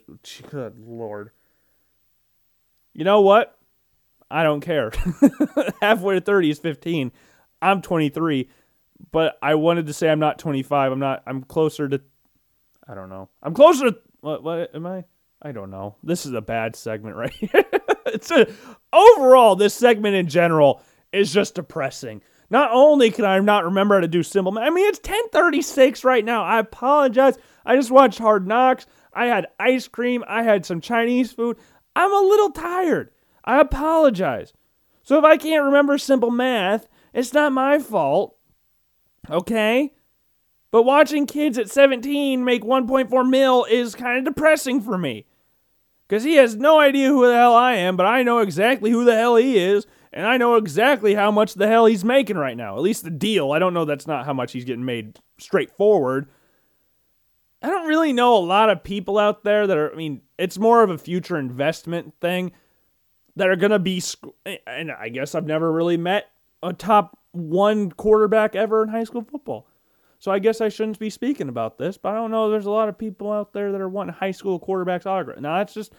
good 0.49 0.79
lord. 0.79 1.31
You 2.93 3.03
know 3.03 3.21
what? 3.21 3.57
I 4.29 4.43
don't 4.43 4.61
care. 4.61 4.91
halfway 5.81 6.15
to 6.15 6.21
30 6.21 6.49
is 6.49 6.59
15. 6.59 7.11
I'm 7.61 7.81
23, 7.81 8.49
but 9.11 9.37
I 9.41 9.55
wanted 9.55 9.87
to 9.87 9.93
say 9.93 10.09
I'm 10.09 10.19
not 10.19 10.39
25. 10.39 10.91
I'm 10.91 10.99
not. 10.99 11.23
I'm 11.25 11.43
closer 11.43 11.87
to. 11.87 12.01
I 12.87 12.95
don't 12.95 13.09
know. 13.09 13.29
I'm 13.41 13.53
closer 13.53 13.91
to. 13.91 13.97
What? 14.19 14.43
What 14.43 14.75
am 14.75 14.85
I? 14.85 15.05
I 15.41 15.51
don't 15.51 15.69
know. 15.69 15.95
This 16.03 16.25
is 16.25 16.33
a 16.33 16.41
bad 16.41 16.75
segment 16.75 17.15
right 17.15 17.31
here. 17.31 17.49
it's 18.07 18.31
a, 18.31 18.47
overall 18.91 19.55
this 19.55 19.73
segment 19.73 20.15
in 20.15 20.27
general 20.27 20.81
is 21.11 21.31
just 21.31 21.55
depressing. 21.55 22.21
Not 22.49 22.69
only 22.71 23.11
can 23.11 23.25
I 23.25 23.39
not 23.39 23.65
remember 23.65 23.95
how 23.95 24.01
to 24.01 24.07
do 24.07 24.23
simple 24.23 24.51
math 24.51 24.63
I 24.63 24.69
mean 24.69 24.87
it's 24.87 24.99
10:36 24.99 26.03
right 26.03 26.23
now. 26.23 26.43
I 26.43 26.59
apologize. 26.59 27.37
I 27.65 27.75
just 27.75 27.91
watched 27.91 28.19
Hard 28.19 28.47
Knocks. 28.47 28.85
I 29.13 29.25
had 29.25 29.47
ice 29.59 29.87
cream. 29.87 30.23
I 30.27 30.43
had 30.43 30.65
some 30.65 30.79
Chinese 30.79 31.31
food. 31.31 31.57
I'm 31.95 32.13
a 32.13 32.27
little 32.27 32.51
tired. 32.51 33.11
I 33.43 33.59
apologize. 33.59 34.53
So 35.03 35.17
if 35.17 35.23
I 35.23 35.37
can't 35.37 35.65
remember 35.65 35.97
simple 35.97 36.31
math, 36.31 36.87
it's 37.13 37.33
not 37.33 37.53
my 37.53 37.79
fault. 37.79 38.35
Okay? 39.29 39.93
But 40.69 40.83
watching 40.83 41.25
kids 41.25 41.57
at 41.57 41.69
17 41.69 42.43
make 42.43 42.63
1.4 42.63 43.29
mil 43.29 43.65
is 43.65 43.95
kind 43.95 44.19
of 44.19 44.33
depressing 44.33 44.81
for 44.81 44.97
me. 44.97 45.25
Because 46.07 46.23
he 46.23 46.35
has 46.35 46.55
no 46.55 46.79
idea 46.79 47.09
who 47.09 47.25
the 47.25 47.33
hell 47.33 47.55
I 47.55 47.73
am, 47.73 47.97
but 47.97 48.05
I 48.05 48.23
know 48.23 48.39
exactly 48.39 48.91
who 48.91 49.03
the 49.03 49.15
hell 49.15 49.35
he 49.35 49.57
is, 49.57 49.85
and 50.13 50.25
I 50.25 50.37
know 50.37 50.55
exactly 50.55 51.13
how 51.15 51.31
much 51.31 51.53
the 51.53 51.67
hell 51.67 51.85
he's 51.85 52.03
making 52.03 52.37
right 52.37 52.57
now. 52.57 52.75
At 52.75 52.81
least 52.81 53.03
the 53.03 53.09
deal. 53.09 53.51
I 53.51 53.59
don't 53.59 53.73
know 53.73 53.85
that's 53.85 54.07
not 54.07 54.25
how 54.25 54.33
much 54.33 54.51
he's 54.51 54.65
getting 54.65 54.85
made 54.85 55.17
straightforward. 55.37 56.29
I 57.61 57.67
don't 57.67 57.87
really 57.87 58.13
know 58.13 58.37
a 58.37 58.39
lot 58.39 58.69
of 58.69 58.83
people 58.83 59.17
out 59.17 59.43
there 59.43 59.65
that 59.65 59.77
are, 59.77 59.91
I 59.91 59.95
mean, 59.95 60.21
it's 60.37 60.59
more 60.59 60.83
of 60.83 60.89
a 60.89 60.97
future 60.97 61.37
investment 61.37 62.13
thing 62.21 62.51
that 63.35 63.49
are 63.49 63.55
going 63.55 63.71
to 63.71 63.79
be, 63.79 64.01
and 64.65 64.91
I 64.91 65.09
guess 65.09 65.35
I've 65.35 65.45
never 65.45 65.71
really 65.71 65.97
met 65.97 66.29
a 66.61 66.73
top 66.73 67.17
one 67.31 67.91
quarterback 67.91 68.55
ever 68.55 68.83
in 68.83 68.89
high 68.89 69.03
school 69.03 69.23
football. 69.23 69.67
So 70.19 70.31
I 70.31 70.39
guess 70.39 70.61
I 70.61 70.69
shouldn't 70.69 70.97
be 70.97 71.11
speaking 71.11 71.49
about 71.49 71.77
this, 71.77 71.97
but 71.97 72.09
I 72.09 72.15
don't 72.15 72.31
know. 72.31 72.49
There's 72.49 72.65
a 72.65 72.71
lot 72.71 72.89
of 72.89 72.97
people 72.97 73.31
out 73.31 73.53
there 73.53 73.71
that 73.71 73.81
are 73.81 73.89
wanting 73.89 74.15
high 74.15 74.31
school 74.31 74.59
quarterbacks 74.59 75.05
autograph. 75.05 75.39
Now 75.39 75.57
that's 75.57 75.73
just, 75.73 75.93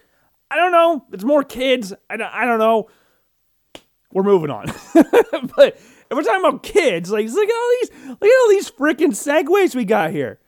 I 0.51 0.57
don't 0.57 0.73
know. 0.73 1.05
It's 1.13 1.25
more 1.25 1.45
kids. 1.45 1.93
I 2.11 2.17
don't, 2.17 2.33
I 2.33 2.45
don't 2.45 2.59
know. 2.59 2.89
We're 4.13 4.23
moving 4.23 4.51
on. 4.51 4.67
but 4.95 5.77
if 5.77 6.11
we're 6.11 6.23
talking 6.23 6.45
about 6.45 6.63
kids, 6.63 7.11
like 7.11 7.29
look 7.29 7.49
at 7.49 7.55
all 7.55 7.77
these, 7.81 7.91
look 8.09 8.25
at 8.25 8.43
all 8.43 8.49
these 8.49 8.71
freaking 8.71 9.13
segues 9.13 9.75
we 9.75 9.85
got 9.85 10.11
here. 10.11 10.39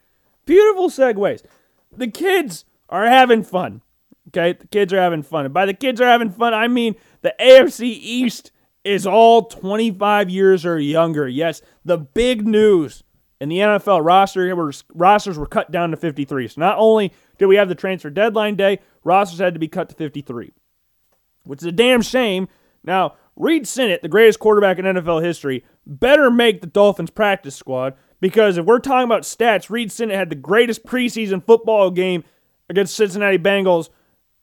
Beautiful 0.46 0.88
segues. 0.88 1.42
The 1.96 2.08
kids 2.08 2.64
are 2.88 3.06
having 3.06 3.42
fun. 3.42 3.82
Okay, 4.28 4.56
the 4.58 4.66
kids 4.66 4.92
are 4.92 4.98
having 4.98 5.22
fun. 5.22 5.44
And 5.44 5.54
by 5.54 5.66
the 5.66 5.74
kids 5.74 6.00
are 6.00 6.06
having 6.06 6.30
fun, 6.30 6.54
I 6.54 6.68
mean 6.68 6.94
the 7.22 7.34
AFC 7.40 7.82
East 7.82 8.52
is 8.84 9.06
all 9.06 9.44
25 9.44 10.30
years 10.30 10.64
or 10.64 10.78
younger. 10.78 11.28
Yes, 11.28 11.60
the 11.84 11.98
big 11.98 12.46
news 12.46 13.02
in 13.40 13.48
the 13.48 13.58
NFL 13.58 14.04
roster 14.04 14.72
rosters 14.94 15.38
were 15.38 15.46
cut 15.46 15.70
down 15.70 15.90
to 15.90 15.96
53. 15.96 16.48
So 16.48 16.60
not 16.60 16.76
only 16.78 17.12
did 17.38 17.46
we 17.46 17.56
have 17.56 17.68
the 17.68 17.74
transfer 17.74 18.10
deadline 18.10 18.54
day, 18.54 18.80
rosters 19.02 19.38
had 19.38 19.54
to 19.54 19.60
be 19.60 19.68
cut 19.68 19.88
to 19.88 19.94
53, 19.94 20.52
which 21.44 21.60
is 21.60 21.66
a 21.66 21.72
damn 21.72 22.02
shame. 22.02 22.48
Now, 22.84 23.14
Reid 23.40 23.66
Sinnett, 23.66 24.02
the 24.02 24.08
greatest 24.08 24.38
quarterback 24.38 24.78
in 24.78 24.84
NFL 24.84 25.22
history, 25.22 25.64
better 25.86 26.30
make 26.30 26.60
the 26.60 26.66
Dolphins 26.66 27.08
practice 27.08 27.54
squad 27.54 27.94
because 28.20 28.58
if 28.58 28.66
we're 28.66 28.80
talking 28.80 29.06
about 29.06 29.22
stats, 29.22 29.70
Reid 29.70 29.90
Sinnett 29.90 30.16
had 30.16 30.28
the 30.28 30.36
greatest 30.36 30.84
preseason 30.84 31.42
football 31.42 31.90
game 31.90 32.22
against 32.68 32.94
Cincinnati 32.94 33.38
Bengals 33.38 33.88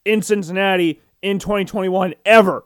in 0.03 0.23
Cincinnati 0.23 0.99
in 1.21 1.37
2021 1.37 2.15
ever. 2.25 2.65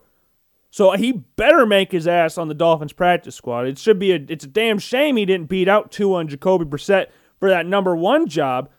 So 0.70 0.92
he 0.92 1.12
better 1.12 1.66
make 1.66 1.92
his 1.92 2.08
ass 2.08 2.38
on 2.38 2.48
the 2.48 2.54
Dolphins 2.54 2.94
practice 2.94 3.36
squad. 3.36 3.68
It 3.68 3.78
should 3.78 4.00
be 4.00 4.14
a 4.14 4.26
it's 4.30 4.46
a 4.46 4.48
damn 4.48 4.80
shame 4.80 5.18
he 5.18 5.26
didn't 5.26 5.50
beat 5.50 5.68
out 5.68 5.92
Tua 5.92 6.20
and 6.20 6.30
Jacoby 6.30 6.64
Brissett 6.64 7.08
for 7.42 7.50
that 7.50 7.66
number 7.66 7.94
one 7.94 8.26
job. 8.28 8.70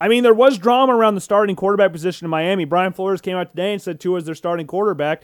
I 0.00 0.08
mean, 0.08 0.24
there 0.24 0.34
was 0.34 0.58
drama 0.58 0.96
around 0.96 1.14
the 1.14 1.20
starting 1.20 1.54
quarterback 1.54 1.92
position 1.92 2.24
in 2.24 2.30
Miami. 2.30 2.64
Brian 2.64 2.92
Flores 2.92 3.20
came 3.20 3.36
out 3.36 3.50
today 3.50 3.72
and 3.72 3.80
said 3.80 4.00
Tua 4.00 4.18
is 4.18 4.24
their 4.24 4.34
starting 4.34 4.66
quarterback. 4.66 5.22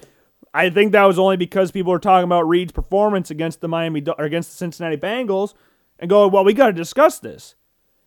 I 0.55 0.71
think 0.71 0.93
that 0.93 1.05
was 1.05 1.19
only 1.19 1.37
because 1.37 1.71
people 1.71 1.93
were 1.93 1.99
talking 1.99 2.25
about 2.25 2.49
Reid's 2.49 2.73
performance 2.73 3.31
against 3.31 3.61
the 3.61 3.69
Miami 3.69 4.05
or 4.19 4.25
against 4.25 4.51
the 4.51 4.57
Cincinnati 4.57 4.97
Bengals 4.97 5.55
and 5.99 6.09
going, 6.09 6.33
"Well, 6.33 6.45
we 6.45 6.55
got 6.55 6.69
to 6.69 6.73
discuss 6.73 7.19
this." 7.19 7.55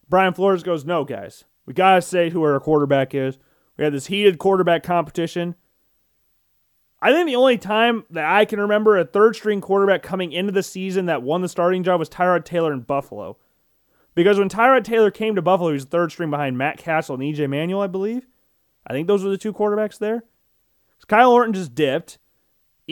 Brian 0.10 0.34
Flores 0.34 0.64
goes, 0.64 0.84
"No, 0.86 1.06
guys, 1.06 1.46
we 1.66 1.74
got 1.74 1.96
to 1.96 2.02
say 2.02 2.30
who 2.30 2.44
our 2.44 2.60
quarterback 2.60 3.14
is. 3.14 3.38
We 3.78 3.84
had 3.84 3.94
this 3.94 4.08
heated 4.08 4.38
quarterback 4.38 4.84
competition. 4.84 5.56
I 7.02 7.12
think 7.14 7.28
the 7.28 7.36
only 7.36 7.58
time 7.58 8.06
that 8.12 8.26
I 8.26 8.46
can 8.46 8.60
remember 8.60 8.98
a 8.98 9.06
third 9.06 9.36
string 9.36 9.60
quarterback 9.60 10.04
coming 10.04 10.32
into 10.32 10.52
the 10.52 10.62
season 10.62 11.08
that 11.08 11.24
won 11.24 11.42
the 11.42 11.50
starting 11.50 11.84
job 11.84 12.00
was 12.00 12.10
Tyrod 12.10 12.46
Taylor 12.46 12.72
in 12.74 12.82
Buffalo. 12.82 13.38
Because 14.14 14.38
when 14.38 14.50
Tyrod 14.50 14.84
Taylor 14.84 15.10
came 15.10 15.36
to 15.36 15.42
Buffalo, 15.42 15.70
he 15.70 15.76
was 15.76 15.86
third 15.86 16.12
string 16.12 16.30
behind 16.30 16.58
Matt 16.58 16.78
Cassel 16.78 17.16
and 17.16 17.24
EJ 17.24 17.50
Manuel, 17.50 17.82
I 17.82 17.88
believe. 17.88 18.28
I 18.86 18.94
think 18.94 19.08
those 19.08 19.24
were 19.24 19.32
the 19.32 19.38
two 19.38 19.54
quarterbacks 19.54 19.98
there. 19.98 20.24
Kyle 21.08 21.32
Orton 21.32 21.54
just 21.54 21.74
dipped. 21.74 22.20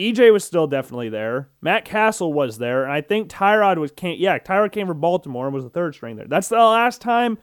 EJ 0.00 0.32
was 0.32 0.44
still 0.44 0.66
definitely 0.66 1.08
there. 1.08 1.50
Matt 1.60 1.84
Cassel 1.84 2.32
was 2.32 2.58
there, 2.58 2.84
and 2.84 2.92
I 2.92 3.00
think 3.00 3.30
Tyrod 3.30 3.78
was 3.78 3.92
came. 3.92 4.16
Yeah, 4.18 4.38
Tyrod 4.38 4.72
came 4.72 4.86
from 4.86 5.00
Baltimore 5.00 5.46
and 5.46 5.54
was 5.54 5.64
the 5.64 5.70
third 5.70 5.94
string 5.94 6.16
there. 6.16 6.26
That's 6.26 6.48
the 6.48 6.56
last 6.56 7.00
time 7.00 7.38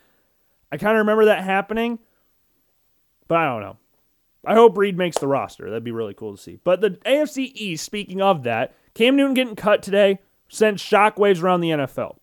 I 0.72 0.78
kind 0.78 0.98
of 0.98 1.00
remember 1.00 1.26
that 1.26 1.44
happening, 1.44 2.00
but 3.28 3.38
I 3.38 3.46
don't 3.46 3.62
know. 3.62 3.78
I 4.46 4.54
hope 4.54 4.78
Reid 4.78 4.98
makes 4.98 5.18
the 5.18 5.28
roster. 5.28 5.66
That'd 5.66 5.84
be 5.84 5.92
really 5.92 6.14
cool 6.14 6.36
to 6.36 6.42
see. 6.42 6.60
But 6.64 6.82
the 6.82 6.92
AFC 6.92 7.52
East, 7.54 7.84
speaking 7.86 8.22
of 8.22 8.44
that, 8.44 8.76
Cam 8.94 9.16
Newton 9.16 9.34
getting 9.34 9.56
cut 9.56 9.84
today 9.84 10.20
sent 10.48 10.78
shockwaves 10.78 11.44
around 11.44 11.62
the 11.62 11.72
NFL, 11.72 12.18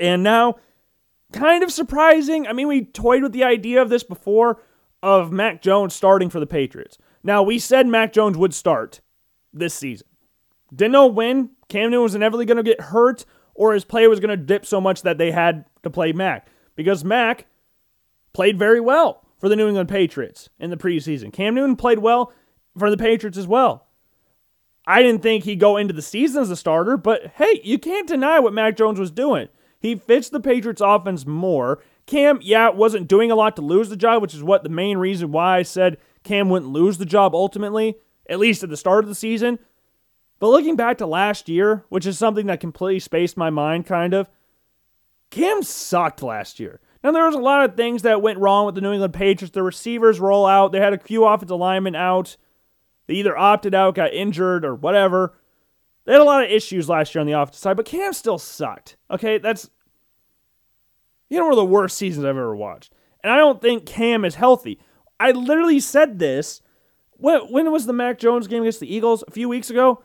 and 0.00 0.22
now 0.22 0.56
kind 1.32 1.62
of 1.62 1.72
surprising. 1.72 2.46
I 2.46 2.52
mean, 2.52 2.68
we 2.68 2.84
toyed 2.84 3.22
with 3.22 3.32
the 3.32 3.44
idea 3.44 3.80
of 3.80 3.88
this 3.88 4.02
before 4.02 4.60
of 5.02 5.30
Mac 5.30 5.62
Jones 5.62 5.94
starting 5.94 6.30
for 6.30 6.40
the 6.40 6.46
Patriots. 6.46 6.98
Now, 7.22 7.42
we 7.42 7.58
said 7.58 7.86
Mac 7.86 8.12
Jones 8.12 8.36
would 8.36 8.54
start 8.54 9.00
this 9.58 9.74
season. 9.74 10.06
Didn't 10.74 10.92
know 10.92 11.06
when. 11.06 11.50
Cam 11.68 11.90
Newton 11.90 12.02
was 12.02 12.14
inevitably 12.14 12.46
going 12.46 12.56
to 12.56 12.62
get 12.62 12.80
hurt 12.80 13.24
or 13.54 13.72
his 13.72 13.84
play 13.84 14.06
was 14.06 14.20
going 14.20 14.30
to 14.30 14.36
dip 14.36 14.66
so 14.66 14.80
much 14.80 15.02
that 15.02 15.18
they 15.18 15.30
had 15.30 15.64
to 15.82 15.90
play 15.90 16.12
Mac. 16.12 16.48
Because 16.74 17.04
Mac 17.04 17.46
played 18.32 18.58
very 18.58 18.80
well 18.80 19.24
for 19.38 19.48
the 19.48 19.56
New 19.56 19.68
England 19.68 19.88
Patriots 19.88 20.48
in 20.58 20.70
the 20.70 20.76
preseason. 20.76 21.32
Cam 21.32 21.54
Newton 21.54 21.76
played 21.76 21.98
well 21.98 22.32
for 22.78 22.90
the 22.90 22.96
Patriots 22.96 23.38
as 23.38 23.46
well. 23.46 23.86
I 24.86 25.02
didn't 25.02 25.22
think 25.22 25.44
he'd 25.44 25.58
go 25.58 25.76
into 25.76 25.94
the 25.94 26.02
season 26.02 26.42
as 26.42 26.50
a 26.50 26.56
starter, 26.56 26.96
but 26.96 27.32
hey, 27.36 27.60
you 27.64 27.78
can't 27.78 28.06
deny 28.06 28.38
what 28.38 28.52
Mac 28.52 28.76
Jones 28.76 29.00
was 29.00 29.10
doing. 29.10 29.48
He 29.80 29.96
fits 29.96 30.28
the 30.28 30.40
Patriots 30.40 30.80
offense 30.80 31.26
more. 31.26 31.82
Cam, 32.06 32.38
yeah, 32.40 32.68
wasn't 32.68 33.08
doing 33.08 33.30
a 33.30 33.34
lot 33.34 33.56
to 33.56 33.62
lose 33.62 33.88
the 33.88 33.96
job, 33.96 34.22
which 34.22 34.34
is 34.34 34.42
what 34.42 34.62
the 34.62 34.68
main 34.68 34.98
reason 34.98 35.32
why 35.32 35.58
I 35.58 35.62
said 35.62 35.98
Cam 36.22 36.48
wouldn't 36.48 36.70
lose 36.70 36.98
the 36.98 37.06
job 37.06 37.34
ultimately, 37.34 37.96
at 38.28 38.38
least 38.38 38.62
at 38.62 38.70
the 38.70 38.76
start 38.76 39.04
of 39.04 39.08
the 39.08 39.14
season. 39.14 39.58
But 40.38 40.48
looking 40.48 40.76
back 40.76 40.98
to 40.98 41.06
last 41.06 41.48
year, 41.48 41.84
which 41.88 42.06
is 42.06 42.18
something 42.18 42.46
that 42.46 42.60
completely 42.60 43.00
spaced 43.00 43.36
my 43.36 43.50
mind, 43.50 43.86
kind 43.86 44.12
of, 44.12 44.28
Cam 45.30 45.62
sucked 45.62 46.22
last 46.22 46.60
year. 46.60 46.80
Now, 47.02 47.12
there 47.12 47.26
was 47.26 47.34
a 47.34 47.38
lot 47.38 47.64
of 47.64 47.76
things 47.76 48.02
that 48.02 48.22
went 48.22 48.38
wrong 48.38 48.66
with 48.66 48.74
the 48.74 48.80
New 48.80 48.92
England 48.92 49.14
Patriots. 49.14 49.54
The 49.54 49.62
receivers 49.62 50.20
roll 50.20 50.46
out. 50.46 50.72
They 50.72 50.80
had 50.80 50.92
a 50.92 50.98
few 50.98 51.24
offensive 51.24 51.56
linemen 51.56 51.94
out. 51.94 52.36
They 53.06 53.14
either 53.14 53.36
opted 53.36 53.74
out, 53.74 53.94
got 53.94 54.12
injured, 54.12 54.64
or 54.64 54.74
whatever. 54.74 55.38
They 56.04 56.12
had 56.12 56.20
a 56.20 56.24
lot 56.24 56.44
of 56.44 56.50
issues 56.50 56.88
last 56.88 57.14
year 57.14 57.20
on 57.20 57.26
the 57.26 57.32
offensive 57.32 57.60
side, 57.60 57.76
but 57.76 57.86
Cam 57.86 58.12
still 58.12 58.38
sucked. 58.38 58.96
Okay, 59.10 59.38
that's 59.38 59.70
you 61.28 61.38
know 61.38 61.44
one 61.44 61.52
of 61.52 61.56
the 61.56 61.64
worst 61.64 61.96
seasons 61.96 62.24
I've 62.24 62.30
ever 62.30 62.56
watched. 62.56 62.92
And 63.22 63.32
I 63.32 63.36
don't 63.36 63.60
think 63.60 63.86
Cam 63.86 64.24
is 64.24 64.36
healthy. 64.36 64.78
I 65.18 65.32
literally 65.32 65.80
said 65.80 66.18
this 66.18 66.62
when, 67.18 67.40
when 67.50 67.72
was 67.72 67.86
the 67.86 67.92
Mac 67.92 68.18
Jones 68.18 68.46
game 68.46 68.62
against 68.62 68.80
the 68.80 68.94
Eagles? 68.94 69.24
A 69.26 69.30
few 69.30 69.48
weeks 69.48 69.70
ago? 69.70 70.02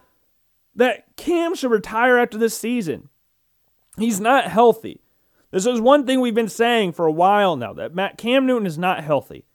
That 0.76 1.16
Cam 1.18 1.56
should 1.56 1.72
retire 1.72 2.18
after 2.18 2.38
this 2.38 2.58
season. 2.58 3.10
He's 3.98 4.20
not 4.20 4.46
healthy. 4.46 5.02
This 5.52 5.66
is 5.66 5.82
one 5.82 6.06
thing 6.06 6.22
we've 6.22 6.34
been 6.34 6.48
saying 6.48 6.94
for 6.94 7.06
a 7.06 7.12
while 7.12 7.58
now 7.58 7.74
that 7.74 7.94
Matt 7.94 8.18
Cam 8.18 8.46
Newton 8.46 8.66
is 8.66 8.78
not 8.78 9.04
healthy. 9.04 9.46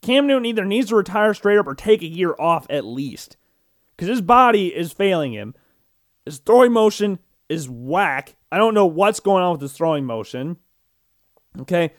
Cam 0.00 0.26
Newton 0.26 0.46
either 0.46 0.64
needs 0.64 0.90
to 0.90 0.96
retire 0.96 1.34
straight 1.34 1.58
up 1.58 1.66
or 1.66 1.74
take 1.74 2.02
a 2.02 2.06
year 2.06 2.34
off 2.38 2.66
at 2.70 2.84
least. 2.84 3.36
Because 3.96 4.08
his 4.08 4.20
body 4.20 4.68
is 4.68 4.92
failing 4.92 5.32
him. 5.32 5.54
His 6.24 6.38
throwing 6.38 6.72
motion 6.72 7.18
is 7.48 7.68
whack. 7.68 8.36
I 8.52 8.58
don't 8.58 8.74
know 8.74 8.86
what's 8.86 9.20
going 9.20 9.42
on 9.42 9.52
with 9.52 9.60
his 9.60 9.72
throwing 9.72 10.04
motion. 10.04 10.58
Okay. 11.58 11.92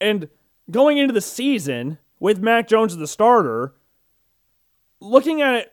And 0.00 0.28
going 0.70 0.98
into 0.98 1.12
the 1.12 1.20
season 1.20 1.98
with 2.24 2.38
Mac 2.42 2.66
Jones 2.66 2.94
as 2.94 2.98
the 2.98 3.06
starter, 3.06 3.74
looking 4.98 5.42
at 5.42 5.54
it, 5.56 5.72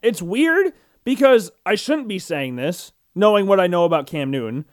it's 0.00 0.22
weird 0.22 0.72
because 1.04 1.50
I 1.66 1.74
shouldn't 1.74 2.08
be 2.08 2.18
saying 2.18 2.56
this, 2.56 2.92
knowing 3.14 3.46
what 3.46 3.60
I 3.60 3.66
know 3.66 3.84
about 3.84 4.06
Cam 4.06 4.30
Newton. 4.30 4.64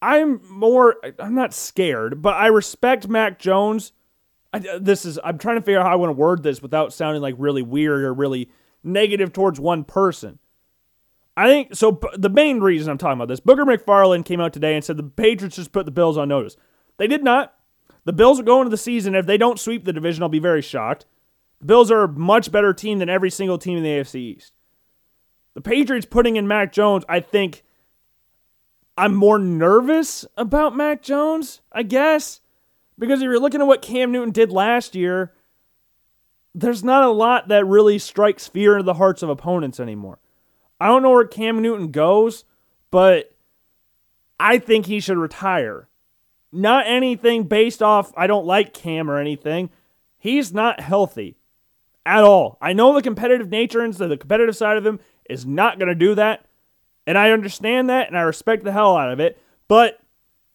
I'm 0.00 0.40
more, 0.48 0.98
I'm 1.18 1.34
not 1.34 1.52
scared, 1.52 2.22
but 2.22 2.36
I 2.36 2.46
respect 2.46 3.08
Mac 3.08 3.40
Jones. 3.40 3.90
I, 4.52 4.60
this 4.80 5.04
is, 5.04 5.18
I'm 5.24 5.36
trying 5.36 5.56
to 5.56 5.62
figure 5.62 5.80
out 5.80 5.86
how 5.86 5.94
I 5.94 5.96
want 5.96 6.10
to 6.10 6.14
word 6.14 6.44
this 6.44 6.62
without 6.62 6.92
sounding 6.92 7.22
like 7.22 7.34
really 7.36 7.62
weird 7.62 8.04
or 8.04 8.14
really 8.14 8.52
negative 8.84 9.32
towards 9.32 9.58
one 9.58 9.82
person. 9.82 10.38
I 11.36 11.48
think 11.48 11.74
so. 11.74 11.98
The 12.16 12.30
main 12.30 12.60
reason 12.60 12.88
I'm 12.88 12.98
talking 12.98 13.18
about 13.18 13.26
this, 13.26 13.40
Booger 13.40 13.66
McFarland 13.66 14.26
came 14.26 14.40
out 14.40 14.52
today 14.52 14.76
and 14.76 14.84
said 14.84 14.96
the 14.96 15.02
Patriots 15.02 15.56
just 15.56 15.72
put 15.72 15.86
the 15.86 15.90
Bills 15.90 16.16
on 16.16 16.28
notice. 16.28 16.56
They 16.98 17.08
did 17.08 17.24
not. 17.24 17.52
The 18.04 18.12
Bills 18.12 18.40
are 18.40 18.44
going 18.44 18.64
to 18.64 18.70
the 18.70 18.76
season. 18.76 19.14
If 19.14 19.26
they 19.26 19.36
don't 19.36 19.60
sweep 19.60 19.84
the 19.84 19.92
division, 19.92 20.22
I'll 20.22 20.28
be 20.28 20.38
very 20.38 20.62
shocked. 20.62 21.06
The 21.60 21.66
Bills 21.66 21.90
are 21.90 22.04
a 22.04 22.08
much 22.08 22.50
better 22.50 22.72
team 22.72 22.98
than 22.98 23.10
every 23.10 23.30
single 23.30 23.58
team 23.58 23.76
in 23.76 23.84
the 23.84 23.90
AFC 23.90 24.14
East. 24.16 24.52
The 25.54 25.60
Patriots 25.60 26.06
putting 26.06 26.36
in 26.36 26.48
Mac 26.48 26.72
Jones, 26.72 27.04
I 27.08 27.20
think 27.20 27.64
I'm 28.96 29.14
more 29.14 29.38
nervous 29.38 30.24
about 30.36 30.76
Mac 30.76 31.02
Jones, 31.02 31.60
I 31.72 31.82
guess. 31.82 32.40
Because 32.98 33.20
if 33.20 33.24
you're 33.24 33.40
looking 33.40 33.60
at 33.60 33.66
what 33.66 33.82
Cam 33.82 34.12
Newton 34.12 34.30
did 34.30 34.52
last 34.52 34.94
year, 34.94 35.32
there's 36.54 36.84
not 36.84 37.04
a 37.04 37.10
lot 37.10 37.48
that 37.48 37.66
really 37.66 37.98
strikes 37.98 38.48
fear 38.48 38.74
into 38.74 38.84
the 38.84 38.94
hearts 38.94 39.22
of 39.22 39.28
opponents 39.28 39.80
anymore. 39.80 40.18
I 40.80 40.86
don't 40.86 41.02
know 41.02 41.10
where 41.10 41.26
Cam 41.26 41.60
Newton 41.60 41.90
goes, 41.90 42.44
but 42.90 43.34
I 44.38 44.58
think 44.58 44.86
he 44.86 45.00
should 45.00 45.18
retire. 45.18 45.88
Not 46.52 46.86
anything 46.86 47.44
based 47.44 47.82
off 47.82 48.12
I 48.16 48.26
don't 48.26 48.46
like 48.46 48.74
Cam 48.74 49.10
or 49.10 49.18
anything. 49.18 49.70
He's 50.18 50.52
not 50.52 50.80
healthy 50.80 51.36
at 52.04 52.24
all. 52.24 52.58
I 52.60 52.72
know 52.72 52.92
the 52.92 53.02
competitive 53.02 53.48
nature 53.48 53.80
and 53.80 53.94
so 53.94 54.08
the 54.08 54.16
competitive 54.16 54.56
side 54.56 54.76
of 54.76 54.86
him 54.86 55.00
is 55.28 55.46
not 55.46 55.78
going 55.78 55.88
to 55.88 55.94
do 55.94 56.14
that. 56.16 56.44
And 57.06 57.16
I 57.16 57.30
understand 57.30 57.88
that 57.88 58.08
and 58.08 58.18
I 58.18 58.22
respect 58.22 58.64
the 58.64 58.72
hell 58.72 58.96
out 58.96 59.12
of 59.12 59.20
it. 59.20 59.40
But 59.68 60.00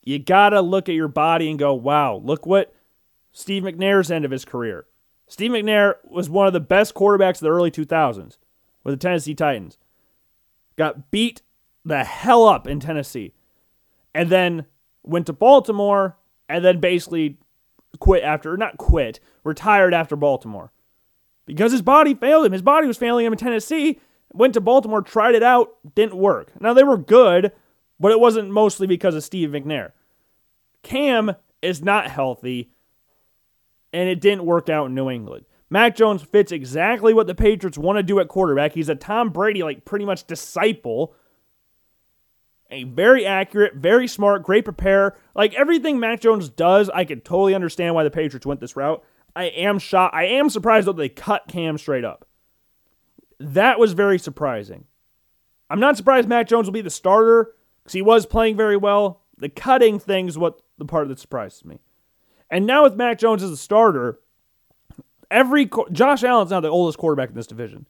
you 0.04 0.20
got 0.20 0.50
to 0.50 0.62
look 0.62 0.90
at 0.90 0.96
your 0.96 1.08
body 1.08 1.50
and 1.50 1.58
go, 1.58 1.74
wow, 1.74 2.22
look 2.24 2.46
what 2.46 2.74
Steve 3.32 3.64
McNair's 3.64 4.12
end 4.12 4.26
of 4.26 4.32
his 4.32 4.46
career. 4.46 4.86
Steve 5.28 5.52
McNair 5.52 5.96
was 6.04 6.30
one 6.30 6.48
of 6.48 6.54
the 6.54 6.60
best 6.60 6.94
quarterbacks 6.94 7.36
of 7.36 7.42
the 7.42 7.52
early 7.52 7.72
2000s 7.72 8.38
with 8.84 8.94
the 8.94 8.98
Tennessee 8.98 9.34
Titans 9.34 9.78
got 10.76 11.10
beat 11.12 11.42
the 11.84 12.04
hell 12.04 12.46
up 12.46 12.68
in 12.68 12.80
Tennessee, 12.80 13.34
and 14.14 14.30
then 14.30 14.66
went 15.06 15.28
to 15.28 15.34
Baltimore, 15.34 16.18
and 16.50 16.64
then 16.64 16.80
basically 16.80 17.38
quit 18.00 18.24
after, 18.24 18.58
not 18.58 18.78
quit, 18.78 19.20
retired 19.44 19.94
after 19.94 20.16
Baltimore. 20.16 20.72
Because 21.46 21.72
his 21.72 21.82
body 21.82 22.16
failed 22.16 22.46
him. 22.46 22.52
His 22.52 22.62
body 22.62 22.88
was 22.88 22.98
failing 22.98 23.26
him 23.26 23.34
in 23.34 23.40
Tennessee. 23.40 24.00
Went 24.34 24.54
to 24.56 24.62
Baltimore, 24.62 25.02
tried 25.02 25.36
it 25.36 25.44
out, 25.44 25.76
didn't 25.94 26.18
work. 26.18 26.52
Now 26.60 26.74
they 26.74 26.84
were 26.84 26.98
good, 26.98 27.52
but 28.00 28.12
it 28.12 28.20
wasn't 28.20 28.50
mostly 28.50 28.88
because 28.88 29.16
of 29.16 29.24
Steve 29.24 29.50
McNair. 29.50 29.92
Cam 30.84 31.36
is 31.62 31.82
not 31.82 32.10
healthy, 32.10 32.72
and 33.94 34.10
it 34.10 34.20
didn't 34.22 34.46
work 34.46 34.70
out 34.70 34.88
in 34.88 34.96
New 34.96 35.10
England. 35.10 35.46
Mac 35.70 35.96
Jones 35.96 36.22
fits 36.22 36.52
exactly 36.52 37.14
what 37.14 37.28
the 37.28 37.36
Patriots 37.36 37.78
want 37.78 37.98
to 37.98 38.04
do 38.04 38.20
at 38.20 38.28
quarterback. 38.28 38.74
He's 38.74 38.90
a 38.90 38.96
Tom 38.96 39.30
Brady, 39.30 39.64
like 39.64 39.86
pretty 39.86 40.06
much 40.06 40.28
disciple. 40.28 41.16
A 42.76 42.84
very 42.84 43.26
accurate, 43.26 43.76
very 43.76 44.08
smart, 44.08 44.44
great 44.44 44.66
preparer. 44.66 45.18
Like 45.34 45.54
everything 45.54 46.00
Mac 46.00 46.20
Jones 46.20 46.50
does, 46.50 46.90
I 46.90 47.06
can 47.06 47.22
totally 47.22 47.56
understand 47.56 47.96
why 47.96 48.04
the 48.04 48.12
Patriots 48.12 48.46
went 48.46 48.60
this 48.60 48.76
route. 48.76 49.04
I 49.36 49.46
am 49.46 49.80
shocked. 49.80 50.14
I 50.14 50.26
am 50.26 50.50
surprised 50.50 50.88
that 50.88 50.98
they 50.98 51.10
cut 51.10 51.48
Cam 51.48 51.78
straight 51.78 52.06
up. 52.06 52.28
That 53.40 53.80
was 53.80 53.94
very 53.94 54.20
surprising. 54.20 54.86
I'm 55.70 55.80
not 55.80 55.98
surprised 55.98 56.28
Mac 56.28 56.48
Jones 56.48 56.68
will 56.68 56.74
be 56.74 56.82
the 56.82 56.90
starter 56.90 57.54
because 57.84 57.94
he 57.94 58.02
was 58.02 58.26
playing 58.26 58.56
very 58.56 58.78
well. 58.78 59.24
The 59.38 59.50
cutting 59.50 60.00
thing 60.00 60.28
is 60.28 60.38
what 60.38 60.62
the 60.78 60.86
part 60.86 61.08
that 61.08 61.20
surprises 61.20 61.66
me. 61.66 61.80
And 62.50 62.66
now 62.66 62.84
with 62.84 62.96
Mac 62.96 63.18
Jones 63.18 63.42
as 63.42 63.52
a 63.52 63.58
starter, 63.58 64.20
Every 65.32 65.70
Josh 65.92 66.24
Allen's 66.24 66.52
now 66.52 66.60
the 66.60 66.70
oldest 66.70 66.98
quarterback 66.98 67.30
in 67.30 67.36
this 67.36 67.48
division, 67.48 67.88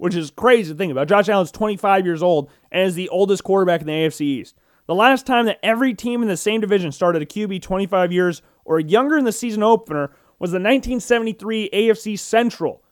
which 0.00 0.14
is 0.14 0.30
crazy 0.30 0.72
to 0.72 0.78
think 0.78 0.90
about. 0.90 1.08
Josh 1.08 1.28
Allen's 1.28 1.52
25 1.52 2.06
years 2.06 2.22
old 2.22 2.50
and 2.72 2.88
is 2.88 2.94
the 2.94 3.10
oldest 3.10 3.44
quarterback 3.44 3.82
in 3.82 3.86
the 3.86 3.92
AFC 3.92 4.22
East. 4.22 4.56
The 4.86 4.94
last 4.94 5.26
time 5.26 5.44
that 5.44 5.60
every 5.62 5.92
team 5.92 6.22
in 6.22 6.28
the 6.28 6.38
same 6.38 6.62
division 6.62 6.90
started 6.90 7.20
a 7.20 7.26
QB 7.26 7.60
25 7.60 8.10
years 8.10 8.40
or 8.64 8.80
younger 8.80 9.18
in 9.18 9.24
the 9.24 9.32
season 9.32 9.62
opener 9.62 10.06
was 10.38 10.52
the 10.52 10.56
1973 10.56 11.68
AFC 11.70 12.18
Central. 12.18 12.82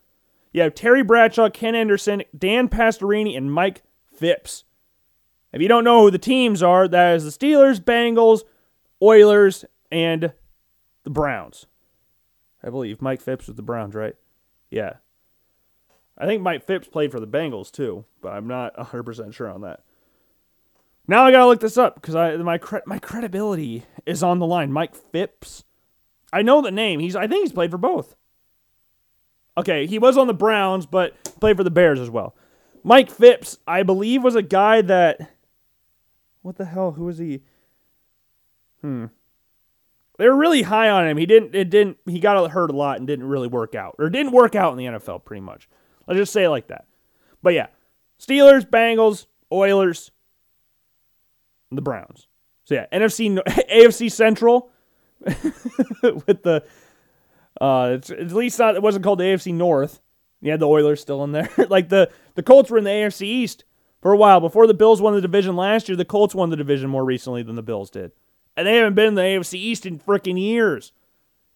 You 0.52 0.60
have 0.60 0.74
Terry 0.74 1.02
Bradshaw, 1.02 1.48
Ken 1.48 1.74
Anderson, 1.74 2.24
Dan 2.36 2.68
Pastorini, 2.68 3.38
and 3.38 3.50
Mike 3.50 3.82
Phipps. 4.12 4.64
If 5.54 5.62
you 5.62 5.68
don't 5.68 5.84
know 5.84 6.02
who 6.02 6.10
the 6.10 6.18
teams 6.18 6.62
are, 6.62 6.86
that 6.88 7.16
is 7.16 7.24
the 7.24 7.30
Steelers, 7.30 7.80
Bengals, 7.80 8.42
Oilers, 9.02 9.64
and 9.90 10.34
the 11.04 11.10
Browns. 11.10 11.66
I 12.62 12.68
believe. 12.68 13.00
Mike 13.00 13.22
Phipps 13.22 13.46
with 13.46 13.56
the 13.56 13.62
Browns, 13.62 13.94
right? 13.94 14.14
Yeah. 14.70 14.96
I 16.18 16.26
think 16.26 16.42
Mike 16.42 16.66
Phipps 16.66 16.88
played 16.88 17.12
for 17.12 17.20
the 17.20 17.26
Bengals 17.26 17.70
too, 17.70 18.04
but 18.20 18.30
I'm 18.30 18.48
not 18.48 18.76
100% 18.76 19.32
sure 19.32 19.48
on 19.48 19.60
that. 19.62 19.80
Now 21.06 21.24
I 21.24 21.30
gotta 21.30 21.46
look 21.46 21.60
this 21.60 21.78
up 21.78 21.94
because 21.94 22.14
I 22.14 22.36
my 22.36 22.58
cre- 22.58 22.78
my 22.84 22.98
credibility 22.98 23.84
is 24.04 24.22
on 24.22 24.40
the 24.40 24.46
line. 24.46 24.70
Mike 24.70 24.94
Phipps, 24.94 25.64
I 26.32 26.42
know 26.42 26.60
the 26.60 26.70
name. 26.70 27.00
He's 27.00 27.16
I 27.16 27.26
think 27.26 27.44
he's 27.44 27.52
played 27.52 27.70
for 27.70 27.78
both. 27.78 28.14
Okay, 29.56 29.86
he 29.86 29.98
was 29.98 30.18
on 30.18 30.26
the 30.26 30.34
Browns, 30.34 30.84
but 30.84 31.14
played 31.40 31.56
for 31.56 31.64
the 31.64 31.70
Bears 31.70 31.98
as 31.98 32.10
well. 32.10 32.36
Mike 32.84 33.10
Phipps, 33.10 33.58
I 33.66 33.82
believe, 33.82 34.22
was 34.22 34.36
a 34.36 34.42
guy 34.42 34.82
that. 34.82 35.32
What 36.42 36.56
the 36.56 36.66
hell? 36.66 36.92
Who 36.92 37.04
was 37.04 37.18
he? 37.18 37.40
Hmm. 38.82 39.06
They 40.18 40.28
were 40.28 40.36
really 40.36 40.62
high 40.62 40.90
on 40.90 41.06
him. 41.06 41.16
He 41.16 41.26
didn't. 41.26 41.54
It 41.54 41.70
didn't. 41.70 41.98
He 42.06 42.20
got 42.20 42.50
hurt 42.50 42.70
a 42.70 42.76
lot 42.76 42.98
and 42.98 43.06
didn't 43.06 43.28
really 43.28 43.48
work 43.48 43.74
out, 43.74 43.96
or 43.98 44.10
didn't 44.10 44.32
work 44.32 44.54
out 44.54 44.72
in 44.72 44.78
the 44.78 44.98
NFL. 44.98 45.24
Pretty 45.24 45.40
much. 45.40 45.68
Let's 46.08 46.18
just 46.18 46.32
say 46.32 46.44
it 46.44 46.50
like 46.50 46.68
that. 46.68 46.86
But 47.42 47.54
yeah, 47.54 47.66
Steelers, 48.18 48.68
Bengals, 48.68 49.26
Oilers, 49.52 50.10
the 51.70 51.82
Browns. 51.82 52.26
So 52.64 52.74
yeah, 52.74 52.86
NFC 52.92 53.38
AFC 53.70 54.10
Central 54.12 54.70
with 55.20 56.42
the 56.42 56.64
uh 57.60 57.90
it's 57.94 58.10
at 58.10 58.32
least 58.32 58.58
not 58.58 58.76
it 58.76 58.82
wasn't 58.82 59.04
called 59.04 59.20
the 59.20 59.24
AFC 59.24 59.52
North. 59.52 60.00
You 60.40 60.50
had 60.50 60.60
the 60.60 60.68
Oilers 60.68 61.00
still 61.00 61.22
in 61.24 61.32
there. 61.32 61.50
like 61.68 61.88
the 61.88 62.10
the 62.34 62.42
Colts 62.42 62.70
were 62.70 62.78
in 62.78 62.84
the 62.84 62.90
AFC 62.90 63.22
East 63.22 63.64
for 64.00 64.12
a 64.12 64.16
while. 64.16 64.40
Before 64.40 64.66
the 64.66 64.74
Bills 64.74 65.02
won 65.02 65.14
the 65.14 65.20
division 65.20 65.56
last 65.56 65.88
year, 65.88 65.96
the 65.96 66.04
Colts 66.04 66.34
won 66.34 66.50
the 66.50 66.56
division 66.56 66.88
more 66.88 67.04
recently 67.04 67.42
than 67.42 67.56
the 67.56 67.62
Bills 67.62 67.90
did. 67.90 68.12
And 68.56 68.66
they 68.66 68.76
haven't 68.76 68.94
been 68.94 69.08
in 69.08 69.14
the 69.14 69.22
AFC 69.22 69.54
East 69.54 69.86
in 69.86 69.98
freaking 69.98 70.40
years. 70.40 70.92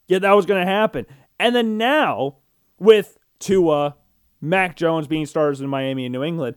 Yet 0.06 0.22
that 0.22 0.32
was 0.32 0.46
going 0.46 0.64
to 0.64 0.70
happen. 0.70 1.06
And 1.38 1.54
then 1.54 1.78
now, 1.78 2.36
with 2.78 3.18
Tua, 3.38 3.96
Mac 4.42 4.76
Jones 4.76 5.06
being 5.06 5.24
stars 5.24 5.60
in 5.60 5.68
Miami 5.68 6.04
and 6.04 6.12
New 6.12 6.24
England, 6.24 6.56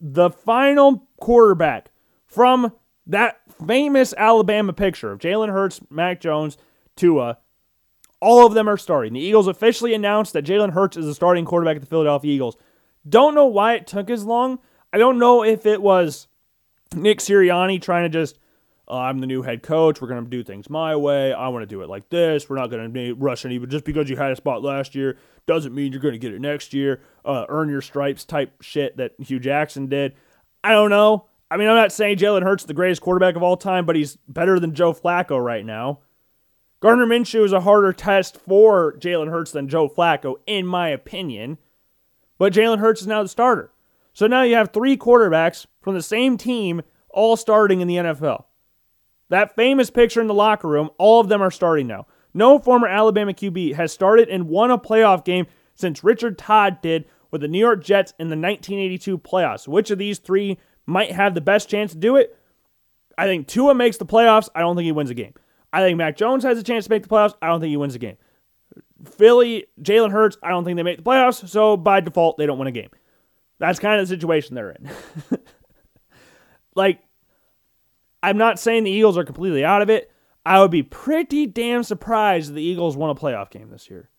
the 0.00 0.30
final 0.30 1.08
quarterback 1.18 1.90
from 2.26 2.72
that 3.06 3.40
famous 3.66 4.14
Alabama 4.16 4.72
picture 4.72 5.10
of 5.10 5.18
Jalen 5.18 5.48
Hurts, 5.48 5.80
Mac 5.90 6.20
Jones, 6.20 6.58
Tua, 6.94 7.38
all 8.20 8.46
of 8.46 8.54
them 8.54 8.68
are 8.68 8.76
starting. 8.76 9.14
The 9.14 9.20
Eagles 9.20 9.48
officially 9.48 9.94
announced 9.94 10.34
that 10.34 10.44
Jalen 10.44 10.72
Hurts 10.72 10.96
is 10.96 11.06
the 11.06 11.14
starting 11.14 11.44
quarterback 11.44 11.76
of 11.76 11.82
the 11.82 11.88
Philadelphia 11.88 12.32
Eagles. 12.32 12.56
Don't 13.08 13.34
know 13.34 13.46
why 13.46 13.74
it 13.74 13.86
took 13.86 14.10
as 14.10 14.24
long. 14.24 14.60
I 14.92 14.98
don't 14.98 15.18
know 15.18 15.42
if 15.42 15.66
it 15.66 15.82
was 15.82 16.28
Nick 16.94 17.18
Sirianni 17.18 17.80
trying 17.80 18.04
to 18.04 18.08
just, 18.08 18.38
I'm 18.92 19.20
the 19.20 19.26
new 19.26 19.42
head 19.42 19.62
coach. 19.62 20.00
We're 20.00 20.08
going 20.08 20.22
to 20.22 20.30
do 20.30 20.44
things 20.44 20.68
my 20.68 20.94
way. 20.94 21.32
I 21.32 21.48
want 21.48 21.62
to 21.62 21.66
do 21.66 21.82
it 21.82 21.88
like 21.88 22.08
this. 22.10 22.48
We're 22.48 22.56
not 22.56 22.70
going 22.70 22.92
to 22.92 23.14
rush 23.14 23.44
any, 23.44 23.58
but 23.58 23.70
just 23.70 23.84
because 23.84 24.10
you 24.10 24.16
had 24.16 24.32
a 24.32 24.36
spot 24.36 24.62
last 24.62 24.94
year 24.94 25.16
doesn't 25.46 25.74
mean 25.74 25.92
you're 25.92 26.00
going 26.00 26.12
to 26.12 26.18
get 26.18 26.34
it 26.34 26.40
next 26.40 26.74
year. 26.74 27.00
Uh, 27.24 27.46
earn 27.48 27.68
your 27.68 27.80
stripes 27.80 28.24
type 28.24 28.62
shit 28.62 28.96
that 28.98 29.12
Hue 29.18 29.40
Jackson 29.40 29.86
did. 29.86 30.14
I 30.62 30.72
don't 30.72 30.90
know. 30.90 31.26
I 31.50 31.56
mean, 31.56 31.68
I'm 31.68 31.76
not 31.76 31.92
saying 31.92 32.18
Jalen 32.18 32.42
Hurts 32.42 32.64
the 32.64 32.74
greatest 32.74 33.02
quarterback 33.02 33.36
of 33.36 33.42
all 33.42 33.56
time, 33.56 33.84
but 33.84 33.96
he's 33.96 34.16
better 34.28 34.58
than 34.58 34.74
Joe 34.74 34.92
Flacco 34.92 35.42
right 35.42 35.64
now. 35.64 36.00
Gardner 36.80 37.06
Minshew 37.06 37.44
is 37.44 37.52
a 37.52 37.60
harder 37.60 37.92
test 37.92 38.38
for 38.38 38.94
Jalen 38.98 39.30
Hurts 39.30 39.52
than 39.52 39.68
Joe 39.68 39.88
Flacco, 39.88 40.36
in 40.46 40.66
my 40.66 40.88
opinion. 40.88 41.58
But 42.38 42.52
Jalen 42.52 42.78
Hurts 42.78 43.02
is 43.02 43.06
now 43.06 43.22
the 43.22 43.28
starter. 43.28 43.70
So 44.12 44.26
now 44.26 44.42
you 44.42 44.56
have 44.56 44.72
three 44.72 44.96
quarterbacks 44.96 45.66
from 45.80 45.94
the 45.94 46.02
same 46.02 46.36
team 46.36 46.82
all 47.10 47.36
starting 47.36 47.80
in 47.80 47.88
the 47.88 47.96
NFL. 47.96 48.44
That 49.32 49.56
famous 49.56 49.88
picture 49.88 50.20
in 50.20 50.26
the 50.26 50.34
locker 50.34 50.68
room, 50.68 50.90
all 50.98 51.18
of 51.18 51.30
them 51.30 51.40
are 51.40 51.50
starting 51.50 51.86
now. 51.86 52.06
No 52.34 52.58
former 52.58 52.86
Alabama 52.86 53.32
QB 53.32 53.76
has 53.76 53.90
started 53.90 54.28
and 54.28 54.46
won 54.46 54.70
a 54.70 54.76
playoff 54.76 55.24
game 55.24 55.46
since 55.74 56.04
Richard 56.04 56.36
Todd 56.36 56.82
did 56.82 57.06
with 57.30 57.40
the 57.40 57.48
New 57.48 57.58
York 57.58 57.82
Jets 57.82 58.12
in 58.18 58.28
the 58.28 58.36
1982 58.36 59.16
playoffs. 59.16 59.66
Which 59.66 59.90
of 59.90 59.96
these 59.96 60.18
three 60.18 60.58
might 60.84 61.12
have 61.12 61.34
the 61.34 61.40
best 61.40 61.70
chance 61.70 61.92
to 61.92 61.98
do 61.98 62.16
it. 62.16 62.36
I 63.16 63.24
think 63.24 63.48
Tua 63.48 63.74
makes 63.74 63.96
the 63.96 64.04
playoffs. 64.04 64.50
I 64.54 64.60
don't 64.60 64.76
think 64.76 64.84
he 64.84 64.92
wins 64.92 65.08
a 65.08 65.14
game. 65.14 65.32
I 65.72 65.80
think 65.80 65.96
Mac 65.96 66.14
Jones 66.18 66.44
has 66.44 66.58
a 66.58 66.62
chance 66.62 66.84
to 66.84 66.90
make 66.90 67.04
the 67.04 67.08
playoffs. 67.08 67.32
I 67.40 67.46
don't 67.46 67.60
think 67.60 67.70
he 67.70 67.78
wins 67.78 67.94
a 67.94 67.98
game. 67.98 68.18
Philly, 69.02 69.64
Jalen 69.80 70.12
Hurts, 70.12 70.36
I 70.42 70.50
don't 70.50 70.66
think 70.66 70.76
they 70.76 70.82
make 70.82 70.98
the 70.98 71.10
playoffs. 71.10 71.48
So 71.48 71.78
by 71.78 72.00
default, 72.00 72.36
they 72.36 72.44
don't 72.44 72.58
win 72.58 72.68
a 72.68 72.70
game. 72.70 72.90
That's 73.58 73.78
kind 73.78 73.98
of 73.98 74.06
the 74.06 74.14
situation 74.14 74.54
they're 74.54 74.72
in. 74.72 74.90
like, 76.74 77.00
I'm 78.22 78.38
not 78.38 78.58
saying 78.58 78.84
the 78.84 78.90
Eagles 78.90 79.18
are 79.18 79.24
completely 79.24 79.64
out 79.64 79.82
of 79.82 79.90
it. 79.90 80.10
I 80.44 80.60
would 80.60 80.70
be 80.70 80.82
pretty 80.82 81.46
damn 81.46 81.82
surprised 81.82 82.50
if 82.50 82.54
the 82.56 82.62
Eagles 82.62 82.96
won 82.96 83.10
a 83.10 83.14
playoff 83.14 83.50
game 83.50 83.70
this 83.70 83.88
year. 83.88 84.10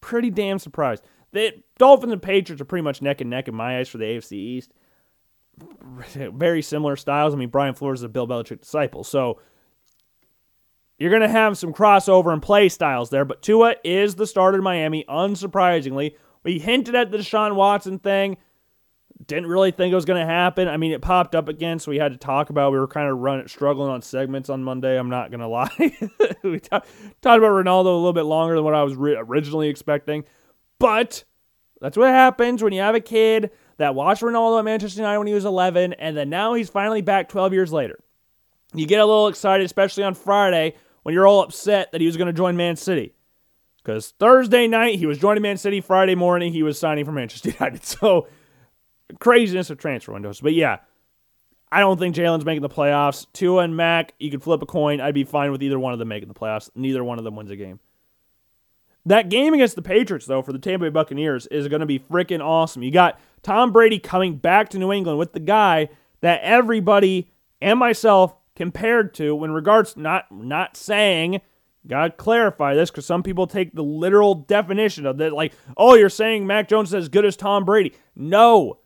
Pretty 0.00 0.30
damn 0.30 0.58
surprised. 0.58 1.02
The 1.32 1.52
Dolphins 1.78 2.12
and 2.12 2.22
Patriots 2.22 2.60
are 2.60 2.66
pretty 2.66 2.82
much 2.82 3.02
neck 3.02 3.20
and 3.20 3.30
neck 3.30 3.48
in 3.48 3.54
my 3.54 3.78
eyes 3.78 3.88
for 3.88 3.98
the 3.98 4.04
AFC 4.04 4.32
East 4.32 4.72
very 6.14 6.62
similar 6.62 6.96
styles. 6.96 7.34
I 7.34 7.36
mean, 7.36 7.48
Brian 7.48 7.74
Flores 7.74 8.00
is 8.00 8.04
a 8.04 8.08
Bill 8.08 8.26
Belichick 8.26 8.60
disciple, 8.60 9.04
so 9.04 9.40
you're 10.98 11.10
going 11.10 11.22
to 11.22 11.28
have 11.28 11.56
some 11.56 11.72
crossover 11.72 12.32
and 12.32 12.42
play 12.42 12.68
styles 12.68 13.10
there. 13.10 13.24
But 13.24 13.42
Tua 13.42 13.76
is 13.84 14.16
the 14.16 14.26
starter 14.26 14.58
in 14.58 14.64
Miami, 14.64 15.04
unsurprisingly. 15.08 16.14
We 16.42 16.58
hinted 16.58 16.94
at 16.94 17.10
the 17.10 17.18
Deshaun 17.18 17.54
Watson 17.54 17.98
thing. 17.98 18.36
Didn't 19.26 19.48
really 19.48 19.70
think 19.70 19.92
it 19.92 19.94
was 19.94 20.06
going 20.06 20.20
to 20.20 20.26
happen. 20.26 20.66
I 20.66 20.78
mean, 20.78 20.92
it 20.92 21.02
popped 21.02 21.34
up 21.34 21.48
again, 21.48 21.78
so 21.78 21.90
we 21.90 21.98
had 21.98 22.12
to 22.12 22.18
talk 22.18 22.48
about. 22.48 22.68
It. 22.68 22.72
We 22.72 22.78
were 22.78 22.88
kind 22.88 23.08
of 23.08 23.18
running, 23.18 23.48
struggling 23.48 23.90
on 23.90 24.00
segments 24.00 24.48
on 24.48 24.64
Monday. 24.64 24.98
I'm 24.98 25.10
not 25.10 25.30
going 25.30 25.40
to 25.40 25.48
lie. 25.48 25.70
we 26.42 26.58
t- 26.58 26.68
talked 26.70 26.86
about 27.22 27.40
Ronaldo 27.40 27.86
a 27.86 27.96
little 27.96 28.14
bit 28.14 28.22
longer 28.22 28.54
than 28.54 28.64
what 28.64 28.74
I 28.74 28.82
was 28.82 28.96
re- 28.96 29.16
originally 29.18 29.68
expecting, 29.68 30.24
but 30.78 31.24
that's 31.80 31.96
what 31.96 32.08
happens 32.08 32.62
when 32.62 32.72
you 32.72 32.80
have 32.80 32.94
a 32.94 33.00
kid 33.00 33.50
that 33.76 33.94
watched 33.94 34.22
Ronaldo 34.22 34.58
at 34.58 34.64
Manchester 34.64 35.00
United 35.00 35.18
when 35.18 35.26
he 35.26 35.34
was 35.34 35.44
11, 35.44 35.94
and 35.94 36.16
then 36.16 36.30
now 36.30 36.54
he's 36.54 36.70
finally 36.70 37.02
back 37.02 37.28
12 37.28 37.52
years 37.52 37.72
later. 37.72 37.98
You 38.74 38.86
get 38.86 39.00
a 39.00 39.06
little 39.06 39.28
excited, 39.28 39.64
especially 39.64 40.04
on 40.04 40.14
Friday 40.14 40.74
when 41.02 41.14
you're 41.14 41.26
all 41.26 41.42
upset 41.42 41.92
that 41.92 42.00
he 42.00 42.06
was 42.06 42.16
going 42.16 42.26
to 42.26 42.32
join 42.32 42.56
Man 42.56 42.76
City. 42.76 43.14
Because 43.82 44.12
Thursday 44.18 44.66
night 44.66 44.98
he 44.98 45.06
was 45.06 45.18
joining 45.18 45.42
Man 45.42 45.56
City, 45.56 45.80
Friday 45.80 46.14
morning 46.14 46.52
he 46.52 46.62
was 46.62 46.78
signing 46.78 47.04
for 47.04 47.12
Manchester 47.12 47.50
United. 47.58 47.84
So 47.84 48.28
craziness 49.18 49.70
of 49.70 49.78
transfer 49.78 50.12
windows. 50.12 50.40
But 50.40 50.54
yeah, 50.54 50.78
I 51.72 51.80
don't 51.80 51.98
think 51.98 52.14
Jalen's 52.14 52.44
making 52.44 52.62
the 52.62 52.68
playoffs. 52.68 53.26
Tua 53.32 53.62
and 53.64 53.76
Mac, 53.76 54.14
you 54.18 54.30
could 54.30 54.42
flip 54.42 54.62
a 54.62 54.66
coin. 54.66 55.00
I'd 55.00 55.14
be 55.14 55.24
fine 55.24 55.52
with 55.52 55.62
either 55.62 55.78
one 55.78 55.92
of 55.92 55.98
them 55.98 56.08
making 56.08 56.28
the 56.28 56.34
playoffs. 56.34 56.70
Neither 56.74 57.04
one 57.04 57.18
of 57.18 57.24
them 57.24 57.36
wins 57.36 57.50
a 57.50 57.56
game. 57.56 57.80
That 59.06 59.30
game 59.30 59.54
against 59.54 59.76
the 59.76 59.82
Patriots, 59.82 60.26
though, 60.26 60.42
for 60.42 60.52
the 60.52 60.58
Tampa 60.58 60.86
Bay 60.86 60.90
Buccaneers 60.90 61.46
is 61.46 61.68
going 61.68 61.80
to 61.80 61.86
be 61.86 61.98
freaking 61.98 62.44
awesome. 62.44 62.82
You 62.82 62.90
got 62.90 63.18
Tom 63.42 63.72
Brady 63.72 63.98
coming 63.98 64.36
back 64.36 64.68
to 64.70 64.78
New 64.78 64.92
England 64.92 65.18
with 65.18 65.32
the 65.32 65.40
guy 65.40 65.88
that 66.20 66.42
everybody 66.42 67.32
and 67.62 67.78
myself 67.78 68.34
compared 68.54 69.14
to 69.14 69.42
in 69.44 69.52
regards 69.52 69.96
not 69.96 70.30
not 70.30 70.76
saying 70.76 71.40
gotta 71.86 72.10
clarify 72.10 72.74
this 72.74 72.90
because 72.90 73.06
some 73.06 73.22
people 73.22 73.46
take 73.46 73.74
the 73.74 73.82
literal 73.82 74.34
definition 74.34 75.06
of 75.06 75.16
that 75.16 75.32
like 75.32 75.52
oh 75.78 75.94
you're 75.94 76.10
saying 76.10 76.46
mac 76.46 76.68
jones 76.68 76.88
is 76.90 76.94
as 76.94 77.08
good 77.08 77.24
as 77.24 77.36
tom 77.36 77.64
brady 77.64 77.94
no 78.14 78.78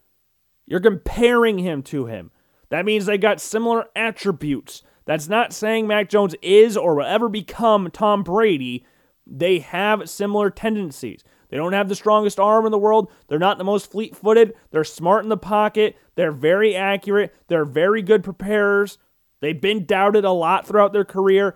you're 0.66 0.80
comparing 0.80 1.58
him 1.58 1.82
to 1.82 2.06
him 2.06 2.30
that 2.70 2.84
means 2.84 3.06
they 3.06 3.18
got 3.18 3.40
similar 3.40 3.86
attributes 3.94 4.82
that's 5.04 5.28
not 5.28 5.52
saying 5.52 5.86
mac 5.86 6.08
jones 6.08 6.34
is 6.42 6.76
or 6.76 6.96
will 6.96 7.04
ever 7.04 7.28
become 7.28 7.90
tom 7.90 8.22
brady 8.22 8.84
they 9.26 9.58
have 9.58 10.08
similar 10.08 10.50
tendencies 10.50 11.24
they 11.54 11.58
don't 11.58 11.72
have 11.72 11.88
the 11.88 11.94
strongest 11.94 12.40
arm 12.40 12.66
in 12.66 12.72
the 12.72 12.78
world. 12.78 13.12
They're 13.28 13.38
not 13.38 13.58
the 13.58 13.64
most 13.64 13.92
fleet 13.92 14.16
footed. 14.16 14.54
They're 14.72 14.82
smart 14.82 15.22
in 15.22 15.28
the 15.28 15.36
pocket. 15.36 15.96
They're 16.16 16.32
very 16.32 16.74
accurate. 16.74 17.32
They're 17.46 17.64
very 17.64 18.02
good 18.02 18.24
preparers. 18.24 18.98
They've 19.38 19.60
been 19.60 19.86
doubted 19.86 20.24
a 20.24 20.32
lot 20.32 20.66
throughout 20.66 20.92
their 20.92 21.04
career. 21.04 21.54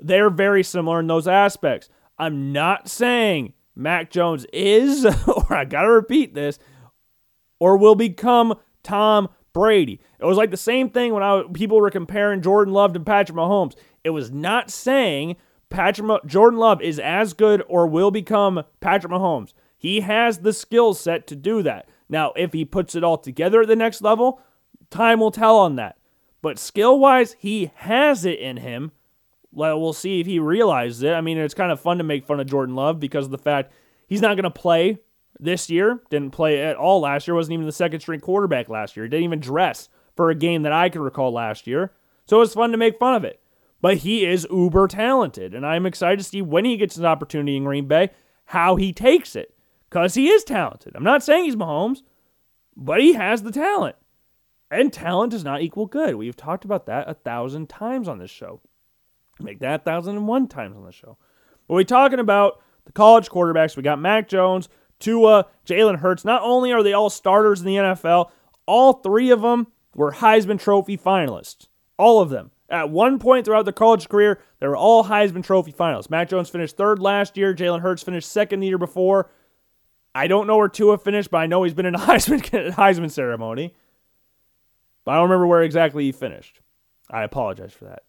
They're 0.00 0.30
very 0.30 0.62
similar 0.62 1.00
in 1.00 1.08
those 1.08 1.28
aspects. 1.28 1.90
I'm 2.18 2.52
not 2.52 2.88
saying 2.88 3.52
Mac 3.76 4.10
Jones 4.10 4.46
is, 4.50 5.04
or 5.26 5.54
I 5.54 5.66
got 5.66 5.82
to 5.82 5.90
repeat 5.90 6.32
this, 6.32 6.58
or 7.58 7.76
will 7.76 7.94
become 7.94 8.54
Tom 8.82 9.28
Brady. 9.52 10.00
It 10.20 10.24
was 10.24 10.36
like 10.36 10.50
the 10.50 10.56
same 10.56 10.90
thing 10.90 11.12
when 11.12 11.22
I, 11.22 11.42
people 11.52 11.80
were 11.80 11.90
comparing 11.90 12.42
Jordan 12.42 12.74
Love 12.74 12.92
to 12.92 13.00
Patrick 13.00 13.36
Mahomes. 13.36 13.74
It 14.04 14.10
was 14.10 14.30
not 14.30 14.70
saying 14.70 15.36
Patrick 15.70 16.24
Jordan 16.26 16.58
Love 16.58 16.80
is 16.80 16.98
as 16.98 17.34
good 17.34 17.62
or 17.68 17.86
will 17.86 18.10
become 18.10 18.62
Patrick 18.80 19.12
Mahomes. 19.12 19.52
He 19.76 20.00
has 20.00 20.38
the 20.38 20.52
skill 20.52 20.94
set 20.94 21.26
to 21.28 21.36
do 21.36 21.62
that. 21.62 21.88
Now, 22.08 22.32
if 22.36 22.52
he 22.52 22.64
puts 22.64 22.94
it 22.94 23.04
all 23.04 23.18
together 23.18 23.62
at 23.62 23.68
the 23.68 23.76
next 23.76 24.00
level, 24.00 24.40
time 24.90 25.20
will 25.20 25.30
tell 25.30 25.58
on 25.58 25.76
that. 25.76 25.98
But 26.40 26.58
skill 26.58 26.98
wise, 26.98 27.36
he 27.38 27.70
has 27.76 28.24
it 28.24 28.38
in 28.38 28.58
him. 28.58 28.92
Well, 29.52 29.80
we'll 29.80 29.92
see 29.92 30.20
if 30.20 30.26
he 30.26 30.38
realizes 30.38 31.02
it. 31.02 31.12
I 31.12 31.20
mean, 31.20 31.38
it's 31.38 31.54
kind 31.54 31.72
of 31.72 31.80
fun 31.80 31.98
to 31.98 32.04
make 32.04 32.26
fun 32.26 32.40
of 32.40 32.46
Jordan 32.46 32.74
Love 32.74 33.00
because 33.00 33.26
of 33.26 33.30
the 33.30 33.38
fact 33.38 33.72
he's 34.06 34.22
not 34.22 34.36
going 34.36 34.44
to 34.44 34.50
play 34.50 34.98
this 35.40 35.70
year. 35.70 36.00
Didn't 36.10 36.32
play 36.32 36.62
at 36.62 36.76
all 36.76 37.00
last 37.00 37.26
year. 37.26 37.34
Wasn't 37.34 37.52
even 37.52 37.66
the 37.66 37.72
second 37.72 38.00
string 38.00 38.20
quarterback 38.20 38.68
last 38.68 38.96
year. 38.96 39.08
Didn't 39.08 39.24
even 39.24 39.40
dress 39.40 39.88
for 40.16 40.30
a 40.30 40.34
game 40.34 40.62
that 40.62 40.72
I 40.72 40.88
can 40.88 41.00
recall 41.02 41.32
last 41.32 41.66
year. 41.66 41.92
So 42.26 42.36
it 42.36 42.40
was 42.40 42.54
fun 42.54 42.72
to 42.72 42.76
make 42.76 42.98
fun 42.98 43.14
of 43.14 43.24
it. 43.24 43.40
but 43.80 43.98
he 43.98 44.24
is 44.26 44.46
uber 44.50 44.88
talented. 44.88 45.54
And 45.54 45.64
I'm 45.64 45.86
excited 45.86 46.18
to 46.18 46.24
see 46.24 46.42
when 46.42 46.64
he 46.64 46.76
gets 46.76 46.96
an 46.96 47.04
opportunity 47.04 47.56
in 47.56 47.64
Green 47.64 47.86
Bay 47.86 48.10
how 48.46 48.76
he 48.76 48.92
takes 48.92 49.36
it 49.36 49.54
because 49.88 50.14
he 50.14 50.28
is 50.28 50.44
talented. 50.44 50.94
I'm 50.96 51.04
not 51.04 51.22
saying 51.22 51.44
he's 51.44 51.56
Mahomes, 51.56 52.02
but 52.76 53.00
he 53.00 53.14
has 53.14 53.42
the 53.42 53.52
talent. 53.52 53.96
And 54.70 54.92
talent 54.92 55.32
does 55.32 55.44
not 55.44 55.62
equal 55.62 55.86
good. 55.86 56.16
We've 56.16 56.36
talked 56.36 56.64
about 56.64 56.86
that 56.86 57.08
a 57.08 57.14
thousand 57.14 57.68
times 57.68 58.08
on 58.08 58.18
this 58.18 58.30
show. 58.30 58.60
Make 59.40 59.60
that 59.60 59.80
a 59.80 59.84
thousand 59.84 60.16
and 60.16 60.26
one 60.28 60.48
times 60.48 60.76
on 60.76 60.84
the 60.84 60.92
show. 60.92 61.16
But 61.66 61.74
we're 61.74 61.84
talking 61.84 62.18
about 62.18 62.60
the 62.84 62.92
college 62.92 63.28
quarterbacks. 63.30 63.76
We 63.76 63.82
got 63.82 64.00
Mac 64.00 64.28
Jones, 64.28 64.68
Tua, 64.98 65.46
Jalen 65.66 65.98
Hurts. 65.98 66.24
Not 66.24 66.42
only 66.42 66.72
are 66.72 66.82
they 66.82 66.92
all 66.92 67.10
starters 67.10 67.60
in 67.60 67.66
the 67.66 67.76
NFL, 67.76 68.30
all 68.66 68.94
three 68.94 69.30
of 69.30 69.42
them 69.42 69.68
were 69.94 70.12
Heisman 70.12 70.60
Trophy 70.60 70.96
finalists. 70.96 71.68
All 71.96 72.20
of 72.20 72.30
them. 72.30 72.50
At 72.70 72.90
one 72.90 73.18
point 73.18 73.46
throughout 73.46 73.64
their 73.64 73.72
college 73.72 74.08
career, 74.08 74.40
they 74.60 74.66
were 74.66 74.76
all 74.76 75.04
Heisman 75.04 75.42
Trophy 75.42 75.72
finalists. 75.72 76.10
Mac 76.10 76.28
Jones 76.28 76.50
finished 76.50 76.76
third 76.76 76.98
last 76.98 77.36
year. 77.36 77.54
Jalen 77.54 77.80
Hurts 77.80 78.02
finished 78.02 78.30
second 78.30 78.60
the 78.60 78.66
year 78.66 78.78
before. 78.78 79.30
I 80.14 80.26
don't 80.26 80.46
know 80.46 80.56
where 80.56 80.68
Tua 80.68 80.98
finished, 80.98 81.30
but 81.30 81.38
I 81.38 81.46
know 81.46 81.62
he's 81.62 81.74
been 81.74 81.86
in 81.86 81.94
a 81.94 81.98
Heisman, 82.00 82.42
Heisman 82.74 83.10
ceremony. 83.10 83.74
But 85.04 85.12
I 85.12 85.14
don't 85.14 85.30
remember 85.30 85.46
where 85.46 85.62
exactly 85.62 86.04
he 86.04 86.12
finished. 86.12 86.60
I 87.10 87.22
apologize 87.22 87.72
for 87.72 87.86
that. 87.86 88.02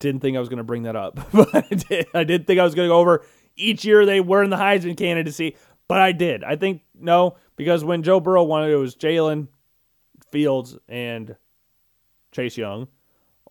Didn't 0.00 0.20
think 0.20 0.36
I 0.36 0.40
was 0.40 0.48
going 0.48 0.58
to 0.58 0.64
bring 0.64 0.82
that 0.82 0.96
up, 0.96 1.20
but 1.32 1.54
I 1.54 1.74
did. 1.74 2.06
I 2.12 2.24
did 2.24 2.46
think 2.46 2.58
I 2.58 2.64
was 2.64 2.74
going 2.74 2.88
to 2.88 2.92
go 2.92 2.98
over 2.98 3.24
each 3.56 3.84
year 3.84 4.04
they 4.06 4.20
were 4.20 4.42
in 4.42 4.50
the 4.50 4.56
Heisman 4.56 4.96
candidacy, 4.96 5.56
but 5.92 6.00
I 6.00 6.12
did. 6.12 6.42
I 6.42 6.56
think 6.56 6.80
no, 6.98 7.36
because 7.54 7.84
when 7.84 8.02
Joe 8.02 8.18
Burrow 8.18 8.44
won 8.44 8.64
it, 8.64 8.72
it 8.72 8.76
was 8.76 8.96
Jalen 8.96 9.48
Fields 10.30 10.78
and 10.88 11.36
Chase 12.30 12.56
Young. 12.56 12.88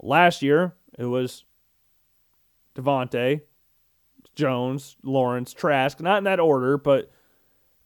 Last 0.01 0.41
year, 0.41 0.73
it 0.97 1.05
was 1.05 1.43
Davante, 2.73 3.41
Jones, 4.33 4.95
Lawrence, 5.03 5.53
Trask, 5.53 5.99
not 5.99 6.17
in 6.17 6.23
that 6.23 6.39
order, 6.39 6.79
but 6.79 7.11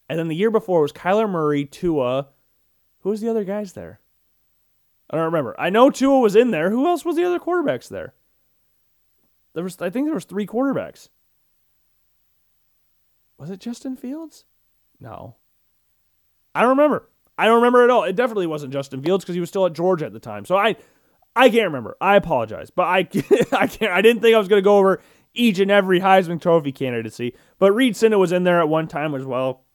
and 0.07 0.17
then 0.17 0.29
the 0.29 0.37
year 0.37 0.51
before 0.51 0.83
was 0.83 0.93
Kyler 0.93 1.29
Murray, 1.29 1.65
Tua. 1.65 2.29
Who 2.99 3.09
was 3.09 3.19
the 3.19 3.29
other 3.29 3.43
guys 3.43 3.73
there? 3.73 3.99
I 5.09 5.17
don't 5.17 5.25
remember. 5.25 5.53
I 5.59 5.69
know 5.69 5.89
Tua 5.89 6.21
was 6.21 6.37
in 6.37 6.51
there. 6.51 6.69
Who 6.69 6.87
else 6.87 7.03
was 7.03 7.17
the 7.17 7.25
other 7.25 7.39
quarterbacks 7.39 7.89
there? 7.89 8.13
There 9.53 9.65
was 9.65 9.81
I 9.81 9.89
think 9.89 10.07
there 10.07 10.15
was 10.15 10.23
three 10.23 10.47
quarterbacks. 10.47 11.09
Was 13.37 13.49
it 13.49 13.59
Justin 13.59 13.95
Fields? 13.95 14.45
No. 14.99 15.35
I 16.53 16.61
don't 16.61 16.69
remember. 16.69 17.09
I 17.37 17.45
don't 17.45 17.55
remember 17.55 17.83
at 17.83 17.89
all. 17.89 18.03
It 18.03 18.15
definitely 18.15 18.47
wasn't 18.47 18.73
Justin 18.73 19.01
Fields 19.01 19.23
because 19.23 19.35
he 19.35 19.41
was 19.41 19.49
still 19.49 19.65
at 19.65 19.73
Georgia 19.73 20.05
at 20.05 20.13
the 20.13 20.19
time. 20.19 20.45
So 20.45 20.55
I 20.55 20.77
I 21.35 21.49
can't 21.49 21.65
remember. 21.65 21.97
I 21.99 22.15
apologize, 22.15 22.69
but 22.69 22.83
I 22.83 22.99
I 23.51 23.67
can't. 23.67 23.91
I 23.91 24.01
didn't 24.01 24.21
think 24.21 24.35
I 24.35 24.39
was 24.39 24.47
going 24.47 24.61
to 24.61 24.65
go 24.65 24.77
over 24.77 25.01
each 25.33 25.59
and 25.59 25.69
every 25.69 25.99
Heisman 25.99 26.41
Trophy 26.41 26.71
candidacy. 26.71 27.35
But 27.59 27.73
Reid 27.73 27.95
Sinnett 27.95 28.19
was 28.19 28.31
in 28.31 28.45
there 28.45 28.61
at 28.61 28.69
one 28.69 28.87
time 28.87 29.13
as 29.15 29.25
well. 29.25 29.65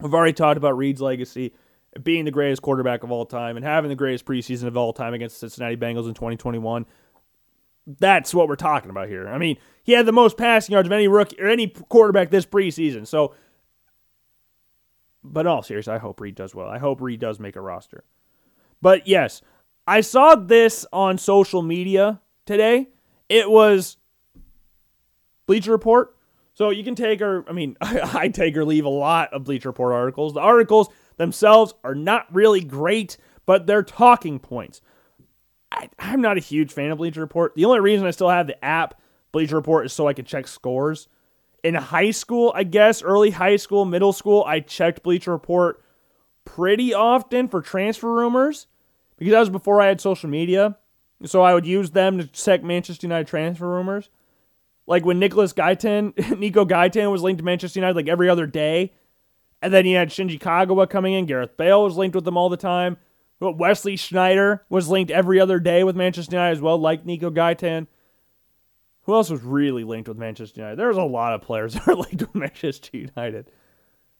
We've 0.00 0.14
already 0.14 0.32
talked 0.32 0.56
about 0.56 0.76
Reid's 0.76 1.00
legacy, 1.00 1.54
being 2.02 2.24
the 2.24 2.30
greatest 2.30 2.62
quarterback 2.62 3.02
of 3.02 3.10
all 3.10 3.26
time 3.26 3.56
and 3.56 3.64
having 3.64 3.88
the 3.88 3.96
greatest 3.96 4.24
preseason 4.24 4.64
of 4.64 4.76
all 4.76 4.92
time 4.92 5.12
against 5.14 5.40
the 5.40 5.50
Cincinnati 5.50 5.76
Bengals 5.76 6.06
in 6.06 6.14
2021. 6.14 6.86
That's 7.86 8.32
what 8.32 8.48
we're 8.48 8.56
talking 8.56 8.90
about 8.90 9.08
here. 9.08 9.28
I 9.28 9.38
mean, 9.38 9.56
he 9.82 9.92
had 9.92 10.06
the 10.06 10.12
most 10.12 10.36
passing 10.36 10.72
yards 10.72 10.86
of 10.86 10.92
any 10.92 11.08
rookie 11.08 11.40
or 11.40 11.48
any 11.48 11.68
quarterback 11.68 12.30
this 12.30 12.46
preseason. 12.46 13.06
So, 13.06 13.34
but 15.24 15.46
all 15.46 15.62
seriousness, 15.62 15.94
I 15.94 15.98
hope 15.98 16.20
Reid 16.20 16.34
does 16.34 16.54
well. 16.54 16.68
I 16.68 16.78
hope 16.78 17.00
Reid 17.00 17.20
does 17.20 17.40
make 17.40 17.56
a 17.56 17.60
roster. 17.60 18.04
But 18.80 19.06
yes, 19.06 19.42
I 19.86 20.00
saw 20.00 20.34
this 20.36 20.86
on 20.92 21.18
social 21.18 21.62
media 21.62 22.20
today. 22.46 22.88
It 23.28 23.50
was 23.50 23.96
Bleacher 25.46 25.72
Report. 25.72 26.16
So 26.54 26.70
you 26.70 26.84
can 26.84 26.94
take 26.94 27.20
or 27.20 27.44
I 27.48 27.52
mean, 27.52 27.76
I 27.80 28.28
take 28.28 28.56
or 28.56 28.64
leave 28.64 28.84
a 28.84 28.90
lot 28.90 29.32
of 29.32 29.44
Bleacher 29.44 29.70
Report 29.70 29.92
articles. 29.92 30.34
The 30.34 30.40
articles 30.40 30.88
themselves 31.16 31.74
are 31.82 31.94
not 31.94 32.32
really 32.32 32.62
great, 32.62 33.16
but 33.46 33.66
they're 33.66 33.82
talking 33.82 34.38
points. 34.38 34.80
I, 35.72 35.88
am 36.12 36.20
not 36.20 36.36
a 36.36 36.40
huge 36.40 36.72
fan 36.72 36.90
of 36.90 36.98
Bleacher 36.98 37.20
Report. 37.20 37.54
The 37.54 37.64
only 37.64 37.80
reason 37.80 38.06
I 38.06 38.10
still 38.10 38.28
have 38.28 38.46
the 38.46 38.62
app 38.64 39.00
Bleacher 39.32 39.56
Report 39.56 39.86
is 39.86 39.92
so 39.92 40.06
I 40.06 40.12
can 40.12 40.24
check 40.24 40.46
scores. 40.46 41.08
In 41.62 41.74
high 41.74 42.10
school, 42.10 42.52
I 42.54 42.64
guess, 42.64 43.02
early 43.02 43.30
high 43.30 43.56
school, 43.56 43.84
middle 43.84 44.12
school, 44.12 44.44
I 44.46 44.60
checked 44.60 45.02
Bleacher 45.02 45.30
Report 45.30 45.82
pretty 46.44 46.92
often 46.92 47.48
for 47.48 47.62
transfer 47.62 48.12
rumors 48.12 48.66
because 49.16 49.32
that 49.32 49.40
was 49.40 49.50
before 49.50 49.80
I 49.80 49.86
had 49.86 50.00
social 50.00 50.28
media. 50.28 50.76
So 51.24 51.42
I 51.42 51.54
would 51.54 51.66
use 51.66 51.92
them 51.92 52.18
to 52.18 52.26
check 52.26 52.64
Manchester 52.64 53.06
United 53.06 53.28
transfer 53.28 53.68
rumors. 53.68 54.10
Like 54.86 55.04
when 55.04 55.20
Nicholas 55.20 55.52
Gaitán, 55.52 56.38
Nico 56.38 56.64
Gaitán 56.64 57.12
was 57.12 57.22
linked 57.22 57.38
to 57.38 57.44
Manchester 57.44 57.78
United 57.78 57.94
like 57.94 58.08
every 58.08 58.28
other 58.28 58.46
day. 58.46 58.92
And 59.60 59.72
then 59.72 59.86
you 59.86 59.96
had 59.96 60.10
Shinji 60.10 60.40
Kagawa 60.40 60.90
coming 60.90 61.14
in. 61.14 61.26
Gareth 61.26 61.56
Bale 61.56 61.84
was 61.84 61.96
linked 61.96 62.16
with 62.16 62.24
them 62.24 62.36
all 62.36 62.48
the 62.48 62.56
time. 62.56 62.96
Wesley 63.50 63.96
Sneijder 63.96 64.60
was 64.68 64.88
linked 64.88 65.10
every 65.10 65.40
other 65.40 65.58
day 65.58 65.84
with 65.84 65.96
Manchester 65.96 66.36
United 66.36 66.52
as 66.52 66.60
well, 66.60 66.78
like 66.78 67.04
Nico 67.04 67.30
Gaitán. 67.30 67.86
Who 69.02 69.14
else 69.14 69.30
was 69.30 69.42
really 69.42 69.82
linked 69.82 70.08
with 70.08 70.16
Manchester 70.16 70.60
United? 70.60 70.78
There's 70.78 70.96
a 70.96 71.02
lot 71.02 71.34
of 71.34 71.42
players 71.42 71.74
that 71.74 71.88
are 71.88 71.94
linked 71.94 72.20
with 72.20 72.34
Manchester 72.34 72.96
United. 72.96 73.50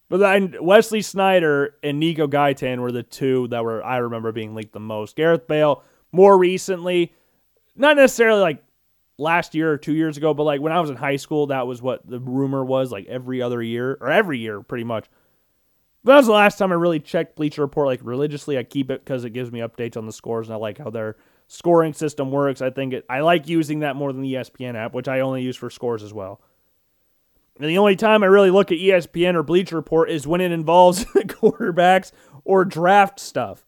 But 0.09 0.19
then 0.19 0.57
Wesley 0.61 1.01
Sneijder 1.01 1.71
and 1.83 1.99
Nico 1.99 2.27
Gaitán 2.27 2.81
were 2.81 2.93
the 2.93 3.03
two 3.03 3.49
that 3.49 3.65
were 3.65 3.83
I 3.83 3.99
remember 3.99 4.33
being 4.33 4.55
linked 4.55 4.73
the 4.73 4.81
most. 4.81 5.17
Gareth 5.17 5.47
Bale 5.47 5.83
more 6.11 6.37
recently, 6.37 7.15
not 7.77 7.97
necessarily 7.97 8.41
like 8.41 8.63
last 9.17 9.55
year 9.55 9.73
or 9.73 9.79
two 9.79 9.95
years 9.95 10.17
ago, 10.17 10.35
but 10.35 10.43
like 10.43 10.61
when 10.61 10.73
I 10.73 10.81
was 10.81 10.91
in 10.91 10.97
high 10.97 11.17
school, 11.17 11.47
that 11.47 11.67
was 11.67 11.81
what 11.81 12.07
the 12.07 12.21
rumor 12.21 12.65
was 12.65 12.93
like 12.93 13.07
every 13.07 13.41
other 13.41 13.63
year 13.63 13.97
or 14.01 14.11
every 14.11 14.39
year 14.39 14.61
pretty 14.61 14.85
much. 14.85 15.07
That 16.05 16.17
was 16.17 16.27
the 16.27 16.33
last 16.33 16.59
time 16.59 16.73
I 16.73 16.77
really 16.77 16.99
checked 16.99 17.37
Bleacher 17.37 17.63
Report 17.63 17.87
like 17.87 18.01
religiously. 18.03 18.59
I 18.59 18.65
keep 18.65 18.91
it 18.91 19.05
because 19.05 19.25
it 19.25 19.31
gives 19.31 19.53
me 19.53 19.61
updates 19.61 19.97
on 19.97 20.07
the 20.07 20.13
scores 20.13 20.49
and 20.49 20.55
I 20.55 20.57
like 20.57 20.79
how 20.79 20.91
their 20.91 21.17
scoring 21.47 21.93
system 21.93 22.31
works. 22.31 22.61
I 22.61 22.71
think 22.71 22.93
it, 22.93 23.05
I 23.09 23.21
like 23.21 23.47
using 23.47 23.81
that 23.81 23.95
more 23.95 24.13
than 24.13 24.23
the 24.23 24.35
ESPN 24.35 24.75
app, 24.75 24.95
which 24.95 25.07
I 25.07 25.21
only 25.21 25.43
use 25.43 25.57
for 25.57 25.71
scores 25.71 26.03
as 26.03 26.13
well. 26.13 26.41
And 27.61 27.69
the 27.69 27.79
only 27.79 27.95
time 27.95 28.25
I 28.25 28.27
really 28.27 28.51
look 28.51 28.73
at 28.73 28.79
ESPN 28.79 29.35
or 29.35 29.43
Bleacher 29.43 29.77
Report 29.77 30.11
is 30.11 30.27
when 30.27 30.41
it 30.41 30.51
involves 30.51 31.05
quarterbacks 31.15 32.11
or 32.45 32.65
draft 32.65 33.21
stuff 33.21 33.65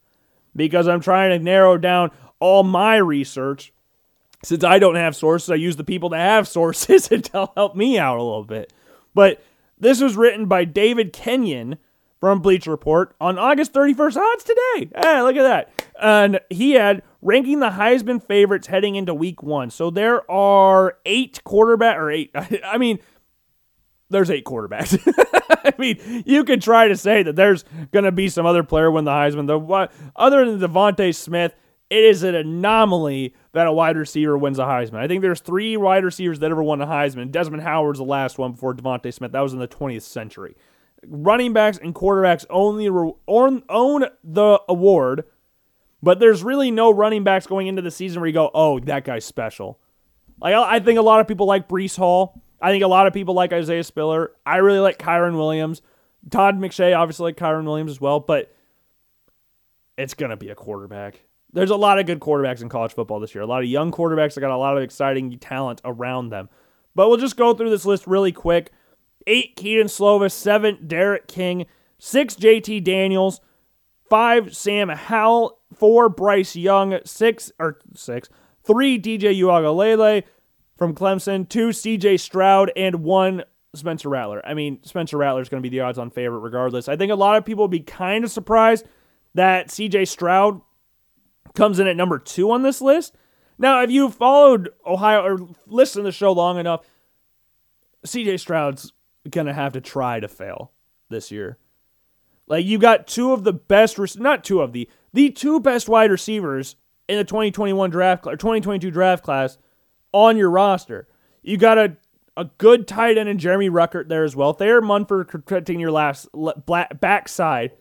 because 0.57 0.89
I'm 0.89 1.01
trying 1.01 1.31
to 1.31 1.45
narrow 1.45 1.79
down 1.79 2.11
all 2.41 2.63
my 2.65 2.97
research. 2.97 3.73
Since 4.43 4.65
I 4.65 4.79
don't 4.79 4.97
have 4.97 5.17
sources, 5.17 5.51
I 5.51 5.55
use 5.55 5.77
the 5.77 5.85
people 5.85 6.09
that 6.11 6.19
have 6.19 6.49
sources 6.49 7.09
to 7.09 7.51
help 7.55 7.77
me 7.77 7.99
out 7.99 8.19
a 8.19 8.23
little 8.23 8.45
bit. 8.45 8.73
But 9.15 9.43
this 9.79 10.01
was 10.01 10.17
written 10.17 10.47
by 10.47 10.65
David 10.65 11.13
Kenyon 11.13 11.79
from 12.25 12.41
Bleacher 12.41 12.71
Report 12.71 13.15
on 13.21 13.39
August 13.39 13.75
31st. 13.75 14.17
Oh, 14.17 14.33
it's 14.33 14.45
today. 14.45 14.91
Hey, 14.97 15.21
look 15.21 15.37
at 15.37 15.43
that. 15.43 15.71
And 16.01 16.41
he 16.49 16.71
had 16.71 17.03
ranking 17.21 17.61
the 17.61 17.69
Heisman 17.69 18.27
favorites 18.27 18.67
heading 18.67 18.97
into 18.97 19.13
week 19.13 19.43
one. 19.43 19.69
So 19.69 19.91
there 19.91 20.29
are 20.31 20.97
eight 21.05 21.45
quarterback 21.45 21.99
or 21.99 22.11
eight. 22.11 22.31
I 22.65 22.79
mean, 22.79 22.99
there's 24.09 24.31
eight 24.31 24.47
quarterbacks. 24.47 24.99
I 25.67 25.75
mean, 25.79 26.25
you 26.25 26.45
could 26.45 26.63
try 26.63 26.89
to 26.89 26.97
say 26.97 27.23
that 27.23 27.37
there's 27.37 27.67
going 27.93 28.07
to 28.07 28.13
be 28.13 28.31
some 28.31 28.47
other 28.47 28.63
player 28.63 28.91
win 28.91 29.05
the 29.05 29.11
Heisman. 29.11 29.47
The 29.47 29.91
other 30.17 30.51
than 30.51 30.59
DeVonta 30.59 31.15
Smith, 31.15 31.55
it 31.91 32.05
is 32.05 32.23
an 32.23 32.35
anomaly 32.35 33.35
that 33.53 33.67
a 33.67 33.73
wide 33.73 33.99
receiver 33.99 34.39
wins 34.39 34.59
a 34.59 34.63
Heisman. 34.63 34.97
I 34.97 35.09
think 35.09 35.21
there's 35.21 35.41
three 35.41 35.77
wide 35.77 36.07
receivers 36.07 36.39
that 36.39 36.51
ever 36.51 36.63
won 36.63 36.81
a 36.81 36.87
Heisman. 36.87 37.31
Desmond 37.31 37.65
Howard's 37.65 37.99
the 37.99 38.07
last 38.07 38.39
one 38.39 38.53
before 38.53 38.73
DeVonta 38.73 39.13
Smith. 39.13 39.33
That 39.33 39.43
was 39.43 39.53
in 39.53 39.59
the 39.59 39.69
20th 39.69 40.01
century 40.01 40.57
running 41.09 41.53
backs 41.53 41.79
and 41.79 41.95
quarterbacks 41.95 42.45
own, 42.51 42.81
own 43.69 44.07
the 44.23 44.61
award, 44.69 45.25
but 46.03 46.21
there's 46.21 46.43
really 46.43 46.71
no 46.71 46.91
running 46.91 47.25
backs 47.25 47.47
going 47.47 47.67
into 47.67 47.83
the 47.83 47.91
season 47.91 48.21
where 48.21 48.27
you 48.27 48.35
go, 48.35 48.51
oh, 48.53 48.79
that 48.81 49.05
guy's 49.05 49.25
special. 49.25 49.79
Like 50.41 50.55
I 50.55 50.81
think 50.81 50.99
a 50.99 51.03
lot 51.03 51.21
of 51.21 51.29
people 51.29 51.47
like 51.47 51.69
Breece 51.69 51.97
Hall. 51.97 52.43
I 52.61 52.71
think 52.71 52.83
a 52.83 52.89
lot 52.89 53.07
of 53.07 53.13
people 53.13 53.35
like 53.35 53.53
Isaiah 53.53 53.85
Spiller. 53.85 54.33
I 54.45 54.57
really 54.59 54.81
like 54.81 54.99
Kyren 54.99 55.37
Williams. 55.37 55.83
Todd 56.31 56.59
McShay 56.59 56.97
obviously 56.97 57.25
like 57.25 57.37
Kyren 57.37 57.65
Williams 57.65 57.93
as 57.93 58.01
well, 58.01 58.21
but 58.21 58.55
it's 59.97 60.15
gonna 60.15 60.37
be 60.37 60.49
a 60.49 60.55
quarterback. 60.55 61.25
There's 61.53 61.71
a 61.71 61.77
lot 61.77 61.99
of 61.99 62.07
good 62.07 62.21
quarterbacks 62.21 62.63
in 62.63 62.69
college 62.69 62.93
football 62.95 63.21
this 63.21 63.35
year. 63.35 63.43
A 63.43 63.47
lot 63.47 63.63
of 63.63 63.69
young 63.69 63.93
quarterbacks 63.93 64.35
that 64.35 64.41
got 64.41 64.51
a 64.51 64.57
lot 64.57 64.77
of 64.77 64.83
exciting 64.83 65.39
talent 65.39 65.81
around 65.85 66.31
them. 66.31 66.49
But 66.95 67.09
we'll 67.09 67.19
just 67.19 67.37
go 67.37 67.55
through 67.55 67.71
this 67.71 67.85
list 67.85 68.07
really 68.07 68.33
quick 68.33 68.73
eight 69.27 69.57
Kedon 69.57 69.87
Slovis, 69.87 70.33
seven 70.33 70.87
D'Eriq 70.87 71.27
King, 71.27 71.67
six 71.99 72.35
JT 72.35 72.85
Daniels, 72.85 73.41
five 74.09 74.55
Sam 74.55 74.89
Howell, 74.89 75.59
four 75.75 76.09
Bryce 76.09 76.57
Young, 76.57 76.99
six 77.05 77.51
or 77.59 77.79
six, 77.95 78.29
three 78.65 78.99
DJ 78.99 79.39
Uiagalelei 79.39 80.25
from 80.77 80.95
Clemson, 80.95 81.49
two 81.49 81.69
CJ 81.69 82.19
Stroud, 82.21 82.73
and 82.77 82.97
one 82.97 83.45
Spencer 83.75 84.09
Rattler. 84.09 84.41
I 84.45 84.55
mean, 84.55 84.83
Spencer 84.83 85.17
Rattler 85.17 85.43
is 85.43 85.49
going 85.49 85.63
to 85.63 85.69
be 85.69 85.75
the 85.75 85.81
odds 85.81 85.99
on 85.99 86.11
favorite 86.11 86.41
regardless. 86.41 86.89
I 86.89 86.97
think 86.97 87.13
a 87.13 87.17
lot 87.17 87.37
of 87.37 87.45
people 87.45 87.63
will 87.63 87.69
be 87.69 87.81
kind 87.81 88.25
of 88.25 88.31
surprised 88.31 88.87
that 89.35 89.69
CJ 89.69 90.09
Stroud 90.09 90.61
comes 91.55 91.79
in 91.79 91.87
at 91.87 91.97
number 91.97 92.19
two 92.19 92.51
on 92.51 92.63
this 92.63 92.81
list. 92.81 93.15
Now, 93.59 93.83
if 93.83 93.91
you 93.91 94.11
followed 94.11 94.71
Ohio 94.87 95.23
or 95.23 95.39
listened 95.67 96.03
to 96.03 96.09
the 96.09 96.13
show 96.13 96.33
long 96.33 96.59
enough, 96.59 96.85
CJ 98.07 98.41
Stroud's 98.41 98.93
going 99.31 99.47
to 99.47 99.53
have 99.53 99.73
to 99.73 99.81
try 99.81 100.21
to 100.21 100.29
fail 100.29 100.73
this 101.09 101.31
year. 101.31 101.59
Like 102.47 102.67
you 102.67 102.79
got 102.79 103.07
two 103.07 103.33
of 103.33 103.45
the 103.45 103.53
best, 103.53 103.99
not 104.19 104.45
two 104.45 104.61
of 104.61 104.73
the, 104.73 104.89
the 105.13 105.31
two 105.31 105.61
best 105.61 105.89
wide 105.89 106.11
receivers 106.11 106.77
in 107.09 107.19
the 107.19 107.25
2021 107.25 107.91
draft 107.91 108.27
or 108.27 108.37
2022 108.37 108.91
draft 108.91 109.25
class 109.25 109.59
on 110.13 110.37
your 110.37 110.51
roster. 110.51 111.09
You 111.43 111.57
got 111.57 111.79
a 111.79 111.97
a 112.37 112.47
good 112.59 112.87
tight 112.89 113.17
end 113.17 113.29
in 113.29 113.39
Jeremy 113.39 113.71
Ruckert 113.71 114.09
there 114.09 114.25
as 114.25 114.35
well. 114.35 114.53
Thayer 114.53 114.81
Munford 114.81 115.29
protecting 115.29 115.79
your 115.79 115.93
last 115.93 116.29
backside. 117.01 117.73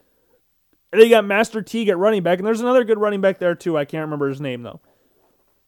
And 0.91 1.01
then 1.01 1.07
you 1.07 1.15
got 1.15 1.25
Master 1.25 1.61
Teague 1.61 1.89
at 1.89 1.97
running 1.97 2.21
back, 2.21 2.37
and 2.37 2.45
there's 2.45 2.61
another 2.61 2.83
good 2.83 2.99
running 2.99 3.21
back 3.21 3.39
there 3.39 3.55
too. 3.55 3.77
I 3.77 3.85
can't 3.85 4.03
remember 4.03 4.29
his 4.29 4.41
name 4.41 4.61
though. 4.61 4.79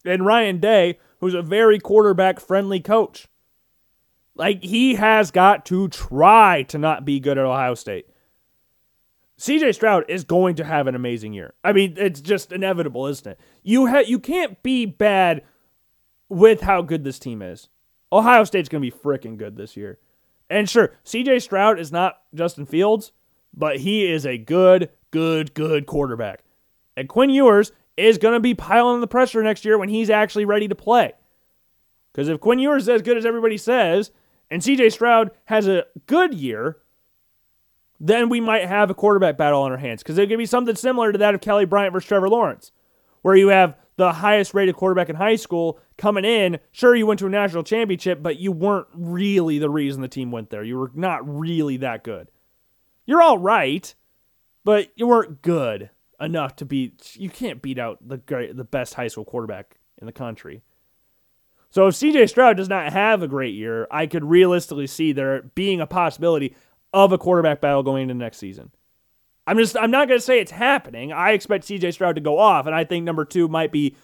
And 0.05 0.25
Ryan 0.25 0.59
Day, 0.59 0.99
who's 1.19 1.33
a 1.33 1.41
very 1.41 1.79
quarterback 1.79 2.39
friendly 2.39 2.79
coach. 2.79 3.27
Like 4.35 4.63
he 4.63 4.95
has 4.95 5.31
got 5.31 5.65
to 5.67 5.87
try 5.87 6.63
to 6.63 6.77
not 6.77 7.05
be 7.05 7.19
good 7.19 7.37
at 7.37 7.45
Ohio 7.45 7.73
State. 7.73 8.07
CJ 9.37 9.75
Stroud 9.75 10.05
is 10.07 10.23
going 10.23 10.55
to 10.55 10.63
have 10.63 10.87
an 10.87 10.95
amazing 10.95 11.33
year. 11.33 11.53
I 11.63 11.73
mean, 11.73 11.95
it's 11.97 12.21
just 12.21 12.51
inevitable, 12.51 13.07
isn't 13.07 13.27
it? 13.31 13.39
You 13.63 13.87
ha- 13.87 14.03
you 14.05 14.19
can't 14.19 14.61
be 14.63 14.85
bad 14.85 15.43
with 16.29 16.61
how 16.61 16.81
good 16.81 17.03
this 17.03 17.19
team 17.19 17.41
is. 17.41 17.69
Ohio 18.11 18.43
State's 18.43 18.69
going 18.69 18.81
to 18.81 18.91
be 18.91 18.97
freaking 18.97 19.37
good 19.37 19.57
this 19.57 19.75
year. 19.75 19.99
And 20.49 20.69
sure, 20.69 20.93
CJ 21.03 21.41
Stroud 21.41 21.79
is 21.79 21.91
not 21.91 22.21
Justin 22.33 22.65
Fields, 22.65 23.11
but 23.53 23.79
he 23.79 24.09
is 24.09 24.25
a 24.25 24.37
good, 24.37 24.89
good, 25.11 25.53
good 25.53 25.85
quarterback. 25.85 26.43
And 26.95 27.09
Quinn 27.09 27.29
Ewers 27.29 27.71
is 27.97 28.17
going 28.17 28.33
to 28.35 28.39
be 28.39 28.53
piling 28.53 29.01
the 29.01 29.07
pressure 29.07 29.43
next 29.43 29.65
year 29.65 29.77
when 29.77 29.89
he's 29.89 30.09
actually 30.09 30.45
ready 30.45 30.67
to 30.67 30.75
play. 30.75 31.13
Because 32.11 32.29
if 32.29 32.39
Quinn 32.39 32.59
Ewers 32.59 32.83
is 32.83 32.89
as 32.89 33.01
good 33.01 33.17
as 33.17 33.25
everybody 33.25 33.57
says, 33.57 34.11
and 34.49 34.61
CJ 34.61 34.91
Stroud 34.91 35.31
has 35.45 35.67
a 35.67 35.85
good 36.05 36.33
year, 36.33 36.77
then 37.99 38.29
we 38.29 38.39
might 38.39 38.65
have 38.65 38.89
a 38.89 38.93
quarterback 38.93 39.37
battle 39.37 39.61
on 39.61 39.71
our 39.71 39.77
hands. 39.77 40.03
Because 40.03 40.17
it 40.17 40.27
could 40.27 40.37
be 40.37 40.45
something 40.45 40.75
similar 40.75 41.11
to 41.11 41.17
that 41.17 41.35
of 41.35 41.41
Kelly 41.41 41.65
Bryant 41.65 41.93
versus 41.93 42.07
Trevor 42.07 42.29
Lawrence, 42.29 42.71
where 43.21 43.35
you 43.35 43.49
have 43.49 43.75
the 43.97 44.13
highest 44.13 44.53
rated 44.53 44.75
quarterback 44.75 45.09
in 45.09 45.15
high 45.15 45.37
school 45.37 45.79
coming 45.97 46.25
in. 46.25 46.59
Sure, 46.71 46.95
you 46.95 47.05
went 47.05 47.19
to 47.19 47.27
a 47.27 47.29
national 47.29 47.63
championship, 47.63 48.21
but 48.21 48.37
you 48.37 48.51
weren't 48.51 48.87
really 48.93 49.57
the 49.57 49.69
reason 49.69 50.01
the 50.01 50.07
team 50.07 50.31
went 50.31 50.49
there. 50.49 50.63
You 50.63 50.77
were 50.77 50.91
not 50.93 51.27
really 51.27 51.77
that 51.77 52.03
good. 52.03 52.29
You're 53.05 53.21
all 53.21 53.37
right, 53.37 53.93
but 54.63 54.91
you 54.95 55.07
weren't 55.07 55.41
good 55.41 55.89
enough 56.19 56.55
to 56.57 56.65
beat. 56.65 57.15
You 57.15 57.29
can't 57.29 57.61
beat 57.61 57.79
out 57.79 58.05
the 58.05 58.17
the 58.53 58.63
best 58.63 58.95
high 58.95 59.07
school 59.07 59.25
quarterback 59.25 59.77
in 59.97 60.05
the 60.05 60.11
country. 60.11 60.63
So 61.75 61.87
if 61.87 61.95
CJ 61.95 62.29
Stroud 62.29 62.55
does 62.55 62.69
not 62.69 62.93
have 62.93 63.21
a 63.21 63.27
great 63.27 63.53
year, 63.53 63.85
I 63.91 64.07
could 64.07 64.23
realistically 64.23 64.87
see 64.87 65.11
there 65.11 65.41
being 65.55 65.81
a 65.81 65.85
possibility 65.85 66.55
of 66.93 67.11
a 67.11 67.17
quarterback 67.17 67.59
battle 67.59 67.83
going 67.83 68.03
into 68.03 68.13
next 68.13 68.37
season. 68.37 68.71
I'm 69.45 69.57
just 69.57 69.75
I'm 69.75 69.91
not 69.91 70.07
going 70.07 70.17
to 70.17 70.25
say 70.25 70.39
it's 70.39 70.51
happening. 70.51 71.11
I 71.11 71.31
expect 71.31 71.65
CJ 71.65 71.91
Stroud 71.91 72.15
to 72.15 72.21
go 72.21 72.39
off, 72.39 72.65
and 72.65 72.73
I 72.73 72.85
think 72.85 73.03
number 73.03 73.25
two 73.25 73.49
might 73.49 73.73
be 73.73 73.97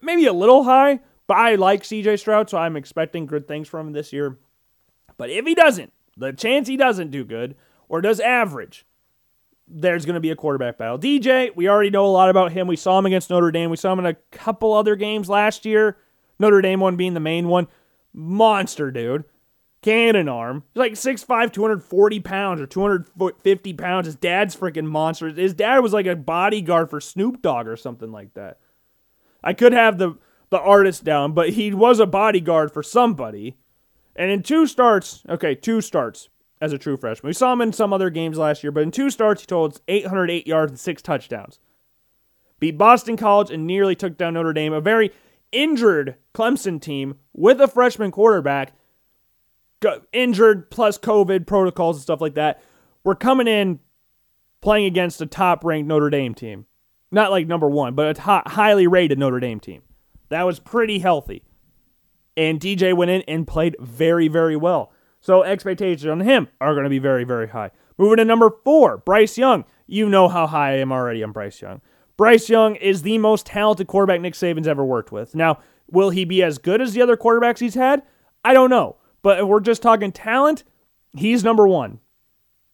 maybe 0.00 0.26
a 0.26 0.32
little 0.32 0.62
high, 0.62 1.00
but 1.26 1.36
I 1.36 1.56
like 1.56 1.82
CJ 1.82 2.20
Stroud, 2.20 2.48
so 2.48 2.58
I'm 2.58 2.76
expecting 2.76 3.26
good 3.26 3.48
things 3.48 3.66
from 3.66 3.88
him 3.88 3.92
this 3.92 4.12
year. 4.12 4.38
But 5.16 5.30
if 5.30 5.44
he 5.44 5.56
doesn't, 5.56 5.92
the 6.16 6.32
chance 6.32 6.68
he 6.68 6.76
doesn't 6.76 7.10
do 7.10 7.24
good 7.24 7.56
or 7.88 8.00
does 8.02 8.20
average, 8.20 8.86
there's 9.66 10.06
going 10.06 10.14
to 10.14 10.20
be 10.20 10.30
a 10.30 10.36
quarterback 10.36 10.78
battle. 10.78 10.96
DJ, 10.96 11.50
we 11.56 11.68
already 11.68 11.90
know 11.90 12.06
a 12.06 12.06
lot 12.06 12.30
about 12.30 12.52
him. 12.52 12.68
We 12.68 12.76
saw 12.76 13.00
him 13.00 13.06
against 13.06 13.30
Notre 13.30 13.50
Dame. 13.50 13.68
We 13.68 13.76
saw 13.76 13.92
him 13.94 13.98
in 13.98 14.06
a 14.06 14.14
couple 14.30 14.72
other 14.72 14.94
games 14.94 15.28
last 15.28 15.66
year. 15.66 15.96
Notre 16.40 16.60
Dame 16.60 16.80
one 16.80 16.96
being 16.96 17.14
the 17.14 17.20
main 17.20 17.46
one. 17.46 17.68
Monster, 18.12 18.90
dude 18.90 19.24
cannon 19.82 20.28
arm. 20.28 20.64
He's 20.74 20.78
like 20.78 20.92
6'5, 20.92 21.52
240 21.52 22.20
pounds 22.20 22.60
or 22.60 22.66
250 22.66 23.72
pounds. 23.74 24.06
His 24.06 24.16
dad's 24.16 24.54
freaking 24.54 24.86
monster. 24.86 25.28
His 25.28 25.54
dad 25.54 25.78
was 25.78 25.92
like 25.92 26.06
a 26.06 26.16
bodyguard 26.16 26.90
for 26.90 27.00
Snoop 27.00 27.42
Dogg 27.42 27.66
or 27.66 27.76
something 27.76 28.12
like 28.12 28.34
that. 28.34 28.58
I 29.42 29.54
could 29.54 29.72
have 29.72 29.98
the, 29.98 30.18
the 30.50 30.60
artist 30.60 31.04
down, 31.04 31.32
but 31.32 31.50
he 31.50 31.72
was 31.72 31.98
a 31.98 32.06
bodyguard 32.06 32.72
for 32.72 32.82
somebody. 32.82 33.56
And 34.14 34.30
in 34.30 34.42
two 34.42 34.66
starts, 34.66 35.22
okay, 35.28 35.54
two 35.54 35.80
starts 35.80 36.28
as 36.60 36.74
a 36.74 36.78
true 36.78 36.98
freshman. 36.98 37.28
We 37.28 37.34
saw 37.34 37.54
him 37.54 37.62
in 37.62 37.72
some 37.72 37.92
other 37.92 38.10
games 38.10 38.36
last 38.36 38.62
year, 38.62 38.72
but 38.72 38.82
in 38.82 38.90
two 38.90 39.08
starts, 39.08 39.40
he 39.40 39.46
totaled 39.46 39.80
808 39.88 40.46
yards 40.46 40.72
and 40.72 40.80
six 40.80 41.00
touchdowns. 41.00 41.58
Beat 42.58 42.76
Boston 42.76 43.16
College 43.16 43.50
and 43.50 43.66
nearly 43.66 43.94
took 43.94 44.18
down 44.18 44.34
Notre 44.34 44.52
Dame, 44.52 44.74
a 44.74 44.82
very 44.82 45.12
injured 45.52 46.16
Clemson 46.34 46.80
team 46.80 47.16
with 47.32 47.60
a 47.60 47.68
freshman 47.68 48.10
quarterback 48.10 48.72
injured 50.12 50.70
plus 50.70 50.98
COVID 50.98 51.46
protocols 51.46 51.96
and 51.96 52.02
stuff 52.02 52.20
like 52.20 52.34
that. 52.34 52.62
We're 53.04 53.14
coming 53.14 53.46
in 53.46 53.80
playing 54.60 54.86
against 54.86 55.20
a 55.20 55.26
top 55.26 55.64
ranked 55.64 55.88
Notre 55.88 56.10
Dame 56.10 56.34
team. 56.34 56.66
Not 57.10 57.30
like 57.30 57.46
number 57.46 57.68
one, 57.68 57.94
but 57.94 58.06
a 58.06 58.14
t- 58.14 58.50
highly 58.50 58.86
rated 58.86 59.18
Notre 59.18 59.40
Dame 59.40 59.58
team. 59.58 59.82
That 60.28 60.44
was 60.44 60.60
pretty 60.60 61.00
healthy. 61.00 61.42
And 62.36 62.60
DJ 62.60 62.94
went 62.94 63.10
in 63.10 63.22
and 63.22 63.46
played 63.46 63.76
very, 63.80 64.28
very 64.28 64.56
well. 64.56 64.92
So 65.20 65.42
expectations 65.42 66.06
on 66.06 66.20
him 66.20 66.48
are 66.60 66.72
going 66.72 66.84
to 66.84 66.90
be 66.90 66.98
very, 66.98 67.24
very 67.24 67.48
high. 67.48 67.72
Moving 67.98 68.18
to 68.18 68.24
number 68.24 68.50
four, 68.64 68.98
Bryce 68.98 69.36
Young. 69.36 69.64
You 69.86 70.08
know 70.08 70.28
how 70.28 70.46
high 70.46 70.74
I 70.74 70.76
am 70.76 70.92
already 70.92 71.22
on 71.22 71.32
Bryce 71.32 71.60
Young. 71.60 71.80
Bryce 72.20 72.50
Young 72.50 72.76
is 72.76 73.00
the 73.00 73.16
most 73.16 73.46
talented 73.46 73.86
quarterback 73.86 74.20
Nick 74.20 74.34
Saban's 74.34 74.68
ever 74.68 74.84
worked 74.84 75.10
with. 75.10 75.34
Now, 75.34 75.60
will 75.90 76.10
he 76.10 76.26
be 76.26 76.42
as 76.42 76.58
good 76.58 76.82
as 76.82 76.92
the 76.92 77.00
other 77.00 77.16
quarterbacks 77.16 77.60
he's 77.60 77.76
had? 77.76 78.02
I 78.44 78.52
don't 78.52 78.68
know. 78.68 78.96
But 79.22 79.38
if 79.38 79.46
we're 79.46 79.60
just 79.60 79.80
talking 79.80 80.12
talent, 80.12 80.62
he's 81.16 81.42
number 81.42 81.66
one. 81.66 81.98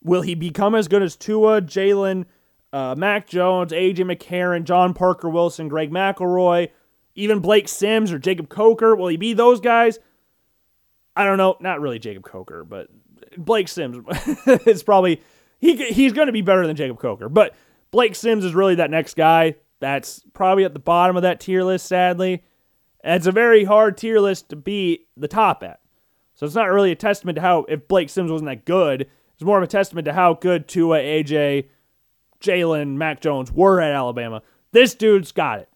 Will 0.02 0.22
he 0.22 0.34
become 0.34 0.74
as 0.74 0.88
good 0.88 1.00
as 1.00 1.14
Tua, 1.14 1.62
Jalen, 1.62 2.24
uh, 2.72 2.96
Mac 2.98 3.28
Jones, 3.28 3.70
AJ 3.70 3.98
McCarron, 3.98 4.64
John 4.64 4.94
Parker 4.94 5.30
Wilson, 5.30 5.68
Greg 5.68 5.92
McElroy, 5.92 6.70
even 7.14 7.38
Blake 7.38 7.68
Sims 7.68 8.10
or 8.10 8.18
Jacob 8.18 8.48
Coker? 8.48 8.96
Will 8.96 9.06
he 9.06 9.16
be 9.16 9.32
those 9.32 9.60
guys? 9.60 10.00
I 11.14 11.24
don't 11.24 11.38
know. 11.38 11.56
Not 11.60 11.80
really 11.80 12.00
Jacob 12.00 12.24
Coker, 12.24 12.64
but 12.64 12.88
Blake 13.38 13.68
Sims 13.68 14.04
is 14.66 14.82
probably 14.82 15.22
he 15.60 15.76
he's 15.92 16.12
going 16.12 16.26
to 16.26 16.32
be 16.32 16.42
better 16.42 16.66
than 16.66 16.74
Jacob 16.74 16.98
Coker. 16.98 17.28
But 17.28 17.54
Blake 17.90 18.14
Sims 18.14 18.44
is 18.44 18.54
really 18.54 18.74
that 18.76 18.90
next 18.90 19.14
guy 19.14 19.54
that's 19.80 20.22
probably 20.32 20.64
at 20.64 20.72
the 20.72 20.78
bottom 20.80 21.16
of 21.16 21.22
that 21.22 21.40
tier 21.40 21.62
list. 21.62 21.86
Sadly, 21.86 22.44
and 23.02 23.14
it's 23.14 23.26
a 23.26 23.32
very 23.32 23.64
hard 23.64 23.96
tier 23.96 24.20
list 24.20 24.48
to 24.48 24.56
be 24.56 25.06
the 25.16 25.28
top 25.28 25.62
at. 25.62 25.80
So 26.34 26.44
it's 26.44 26.54
not 26.54 26.64
really 26.64 26.92
a 26.92 26.96
testament 26.96 27.36
to 27.36 27.42
how, 27.42 27.64
if 27.68 27.88
Blake 27.88 28.10
Sims 28.10 28.30
wasn't 28.30 28.50
that 28.50 28.64
good, 28.64 29.08
it's 29.34 29.44
more 29.44 29.58
of 29.58 29.64
a 29.64 29.68
testament 29.68 30.04
to 30.06 30.12
how 30.12 30.34
good 30.34 30.68
Tua, 30.68 30.98
AJ, 30.98 31.68
Jalen, 32.40 32.96
Mac 32.96 33.20
Jones 33.20 33.52
were 33.52 33.80
at 33.80 33.92
Alabama. 33.92 34.42
This 34.72 34.94
dude's 34.94 35.32
got 35.32 35.60
it. 35.60 35.68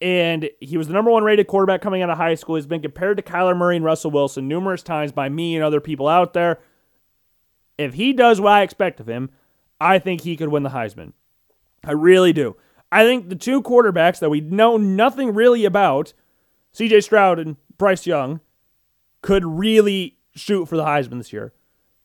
And 0.00 0.48
he 0.60 0.76
was 0.76 0.88
the 0.88 0.94
number 0.94 1.10
one 1.10 1.24
rated 1.24 1.46
quarterback 1.46 1.80
coming 1.80 2.02
out 2.02 2.10
of 2.10 2.16
high 2.16 2.34
school. 2.34 2.56
He's 2.56 2.66
been 2.66 2.82
compared 2.82 3.18
to 3.18 3.22
Kyler 3.22 3.56
Murray 3.56 3.76
and 3.76 3.84
Russell 3.84 4.10
Wilson 4.10 4.48
numerous 4.48 4.82
times 4.82 5.12
by 5.12 5.28
me 5.28 5.54
and 5.54 5.64
other 5.64 5.80
people 5.80 6.08
out 6.08 6.32
there. 6.32 6.60
If 7.76 7.94
he 7.94 8.12
does 8.12 8.40
what 8.40 8.52
I 8.52 8.62
expect 8.62 9.00
of 9.00 9.08
him, 9.08 9.30
I 9.80 9.98
think 9.98 10.22
he 10.22 10.36
could 10.36 10.48
win 10.48 10.62
the 10.62 10.70
Heisman. 10.70 11.12
I 11.84 11.92
really 11.92 12.32
do. 12.32 12.56
I 12.90 13.04
think 13.04 13.28
the 13.28 13.36
two 13.36 13.62
quarterbacks 13.62 14.18
that 14.20 14.30
we 14.30 14.40
know 14.40 14.76
nothing 14.76 15.34
really 15.34 15.64
about, 15.64 16.12
CJ 16.74 17.02
Stroud 17.04 17.38
and 17.38 17.56
Bryce 17.78 18.06
Young, 18.06 18.40
could 19.22 19.44
really 19.44 20.18
shoot 20.34 20.66
for 20.66 20.76
the 20.76 20.84
Heisman 20.84 21.18
this 21.18 21.32
year. 21.32 21.52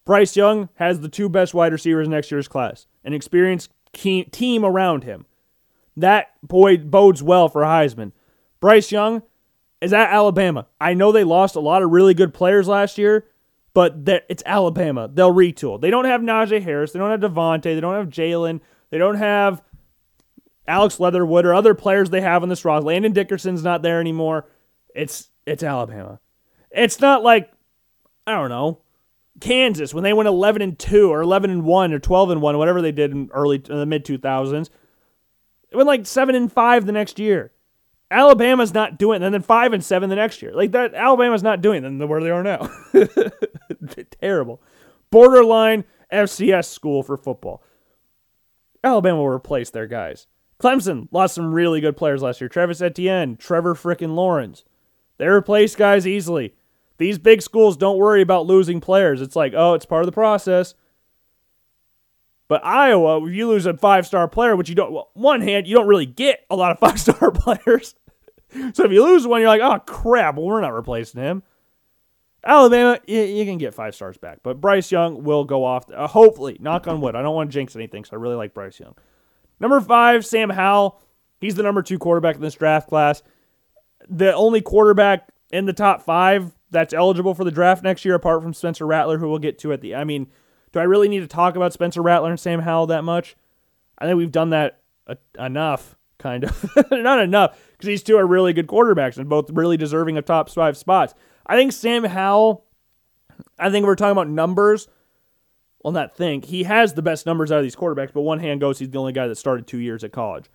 Bryce 0.06 0.36
Young 0.38 0.70
has 0.76 1.02
the 1.02 1.10
two 1.10 1.28
best 1.28 1.54
wide 1.54 1.74
receivers 1.74 2.08
next 2.08 2.32
year's 2.32 2.48
class, 2.48 2.88
an 3.04 3.14
experienced 3.14 3.72
team 3.94 4.64
around 4.64 5.04
him. 5.04 5.26
That 5.98 6.28
boy 6.42 6.78
bodes 6.78 7.22
well 7.22 7.50
for 7.50 7.64
Heisman. 7.64 8.12
Bryce 8.60 8.92
Young 8.92 9.24
is 9.82 9.94
at 9.94 10.12
Alabama. 10.12 10.68
I 10.80 10.94
know 10.94 11.12
they 11.12 11.24
lost 11.24 11.56
a 11.56 11.60
lot 11.60 11.84
of 11.84 11.92
really 11.92 12.14
good 12.14 12.34
players 12.34 12.68
last 12.68 12.98
year, 12.98 13.26
but 13.74 13.96
it's 14.30 14.44
Alabama. 14.46 15.10
They'll 15.12 15.34
retool. 15.34 15.82
They 15.82 15.90
don't 15.90 16.06
have 16.06 16.22
Najee 16.22 16.64
Harris. 16.64 16.94
They 16.94 17.00
don't 17.00 17.12
have 17.12 17.32
DeVonta. 17.32 17.64
They 17.64 17.80
don't 17.80 17.96
have 17.96 18.08
Jalen. 18.08 18.62
They 18.90 18.98
don't 18.98 19.18
have 19.18 19.62
Alex 20.68 21.00
Leatherwood 21.00 21.46
or 21.46 21.54
other 21.54 21.74
players 21.74 22.10
they 22.10 22.22
have 22.22 22.44
on 22.44 22.50
this 22.50 22.66
roster. 22.66 22.88
Landon 22.88 23.14
Dickerson's 23.14 23.64
not 23.64 23.82
there 23.82 24.00
anymore. 24.00 24.50
It's 24.94 25.30
it's 25.46 25.64
Alabama. 25.64 26.20
It's 26.72 27.00
not 27.00 27.24
like 27.24 27.52
I 28.26 28.34
don't 28.34 28.50
know 28.50 28.82
Kansas 29.40 29.94
when 29.94 30.04
they 30.04 30.14
went 30.14 30.28
11 30.28 30.62
and 30.62 30.78
2 30.78 31.12
or 31.12 31.22
11 31.22 31.50
and 31.50 31.64
1 31.64 31.94
or 31.94 32.00
12 32.00 32.32
and 32.32 32.42
1 32.42 32.58
whatever 32.58 32.82
they 32.82 32.92
did 32.92 33.12
in 33.12 33.30
early 33.34 33.58
in 33.58 33.78
the 33.78 33.86
mid 33.86 34.06
2000s. 34.06 34.70
It 35.70 35.76
went 35.76 35.88
like 35.88 36.06
7 36.06 36.36
and 36.36 36.52
5 36.52 36.86
the 36.86 36.92
next 36.92 37.20
year. 37.20 37.52
Alabama's 38.10 38.74
not 38.74 38.98
doing 38.98 39.22
and 39.22 39.34
then 39.34 39.42
5 39.42 39.74
and 39.74 39.84
7 39.84 40.10
the 40.10 40.16
next 40.16 40.42
year. 40.42 40.54
Like 40.54 40.72
that 40.72 40.94
Alabama's 40.94 41.44
not 41.44 41.62
doing 41.62 41.84
than 41.84 42.06
where 42.08 42.22
they 42.22 42.30
are 42.30 42.44
now. 42.44 42.70
Terrible. 44.22 44.62
Borderline 45.12 45.86
FCS 46.12 46.66
school 46.66 47.04
for 47.04 47.16
football. 47.18 47.64
Alabama 48.84 49.18
will 49.18 49.30
replace 49.30 49.70
their 49.70 49.88
guys. 49.88 50.28
Clemson 50.60 51.08
lost 51.12 51.36
some 51.36 51.54
really 51.54 51.82
good 51.82 51.98
players 51.98 52.22
last 52.22 52.42
year. 52.42 52.50
Travis 52.50 52.82
Etienne, 52.82 53.38
Trevor 53.38 53.76
frickin' 53.76 54.16
Lawrence. 54.16 54.64
They 55.18 55.28
replace 55.28 55.76
guys 55.76 56.08
easily. 56.08 56.54
These 56.98 57.20
big 57.20 57.42
schools 57.42 57.78
don't 57.78 57.98
worry 57.98 58.22
about 58.22 58.48
losing 58.48 58.82
players. 58.82 59.22
It's 59.22 59.36
like, 59.36 59.54
oh, 59.56 59.76
it's 59.76 59.86
part 59.86 60.02
of 60.02 60.08
the 60.08 60.12
process. 60.12 60.74
But 62.48 62.66
Iowa, 62.66 63.24
if 63.26 63.34
you 63.34 63.48
lose 63.48 63.66
a 63.66 63.76
five 63.76 64.08
star 64.08 64.28
player, 64.28 64.56
which 64.56 64.70
you 64.70 64.76
don't, 64.76 64.92
well, 64.92 65.10
one 65.14 65.42
hand, 65.42 65.68
you 65.68 65.76
don't 65.76 65.88
really 65.88 66.06
get 66.06 66.46
a 66.50 66.56
lot 66.56 66.72
of 66.72 66.80
five 66.80 67.00
star 67.00 67.32
players. 67.32 67.96
so 68.74 68.86
if 68.86 68.92
you 68.92 69.04
lose 69.04 69.28
one, 69.28 69.42
you're 69.42 69.50
like, 69.50 69.62
oh 69.62 69.80
crap, 69.80 70.36
well, 70.36 70.46
we're 70.46 70.62
not 70.62 70.74
replacing 70.74 71.22
him. 71.22 71.44
Alabama, 72.44 73.00
you, 73.06 73.22
you 73.22 73.46
can 73.46 73.58
get 73.58 73.74
five 73.74 73.94
stars 73.94 74.18
back, 74.18 74.40
but 74.42 74.62
Bryce 74.62 74.92
Young 74.92 75.24
will 75.24 75.44
go 75.44 75.66
off. 75.66 75.92
Uh, 75.92 76.08
hopefully, 76.08 76.58
knock 76.62 76.88
on 76.88 77.02
wood. 77.02 77.16
I 77.16 77.22
don't 77.22 77.36
want 77.36 77.52
to 77.52 77.54
jinx 77.54 77.76
anything, 77.76 78.06
so 78.06 78.16
I 78.16 78.20
really 78.20 78.36
like 78.36 78.54
Bryce 78.54 78.80
Young. 78.80 78.96
Number 79.60 79.82
five, 79.82 80.26
Sam 80.26 80.50
Howell. 80.50 81.02
He's 81.40 81.56
the 81.56 81.64
number 81.64 81.82
two 81.82 82.00
quarterback 82.00 82.36
in 82.36 82.42
this 82.42 82.56
draft 82.56 82.90
class. 82.90 83.22
The 84.10 84.34
only 84.34 84.62
quarterback 84.62 85.30
in 85.52 85.66
the 85.66 85.74
top 85.74 86.02
five 86.02 86.56
that's 86.72 86.94
eligible 86.94 87.34
for 87.34 87.44
the 87.44 87.52
draft 87.52 87.84
next 87.84 88.06
year, 88.06 88.16
apart 88.16 88.42
from 88.42 88.54
Spencer 88.54 88.86
Rattler, 88.86 89.18
who 89.18 89.30
we'll 89.30 89.40
get 89.40 89.60
to 89.60 89.74
at 89.74 89.82
the. 89.82 89.96
I 89.96 90.04
mean, 90.04 90.28
do 90.72 90.80
I 90.80 90.84
really 90.84 91.08
need 91.08 91.22
to 91.22 91.28
talk 91.28 91.56
about 91.56 91.74
Spencer 91.74 92.02
Rattler 92.02 92.30
and 92.30 92.40
Sam 92.40 92.60
Howell 92.60 92.88
that 92.88 93.04
much? 93.04 93.36
I 93.98 94.06
think 94.06 94.18
we've 94.18 94.32
done 94.32 94.52
that 94.52 94.80
enough, 95.40 95.96
kind 96.18 96.44
of. 96.44 96.70
Not 96.92 97.20
enough, 97.20 97.60
because 97.72 97.88
these 97.88 98.04
two 98.04 98.18
are 98.18 98.28
really 98.28 98.54
good 98.54 98.68
quarterbacks 98.68 99.18
and 99.18 99.30
both 99.30 99.50
really 99.52 99.78
deserving 99.78 100.18
of 100.18 100.26
top 100.26 100.50
five 100.50 100.78
spots. 100.78 101.14
I 101.46 101.56
think 101.56 101.72
Sam 101.72 102.04
Howell, 102.04 102.66
I 103.58 103.70
think 103.70 103.86
we're 103.86 103.96
talking 103.96 104.12
about 104.12 104.30
numbers. 104.30 104.88
Well, 105.84 105.94
not 105.94 106.16
think. 106.16 106.46
He 106.46 106.64
has 106.64 106.94
the 106.94 107.02
best 107.02 107.26
numbers 107.26 107.52
out 107.52 107.60
of 107.60 107.64
these 107.64 107.76
quarterbacks, 107.76 108.14
but 108.14 108.22
one 108.22 108.40
hand 108.40 108.60
goes, 108.60 108.80
he's 108.80 108.90
the 108.90 108.98
only 108.98 109.14
guy 109.14 109.28
that 109.28 109.38
started 109.38 109.68
two 109.68 109.78
years 109.78 110.04
at 110.04 110.12
college. 110.12 110.46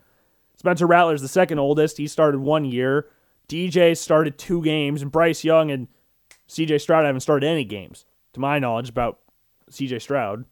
Spencer 0.57 0.87
Rattler's 0.87 1.23
the 1.23 1.29
second 1.29 1.59
oldest. 1.59 1.97
He 1.97 2.07
started 2.07 2.41
one 2.41 2.65
year. 2.65 3.09
DJ 3.49 3.97
started 3.97 4.39
two 4.39 4.63
games, 4.63 5.03
and 5.03 5.11
Bryce 5.11 5.45
Young 5.45 5.71
and 5.71 5.89
CJ 6.49 6.81
Stroud 6.81 7.05
haven't 7.05 7.21
started 7.21 7.47
any 7.47 7.65
games, 7.65 8.05
to 8.35 8.41
my 8.41 8.59
knowledge, 8.59 8.89
about 8.89 9.21
CJ 9.71 10.03
Stroud. 10.03 10.45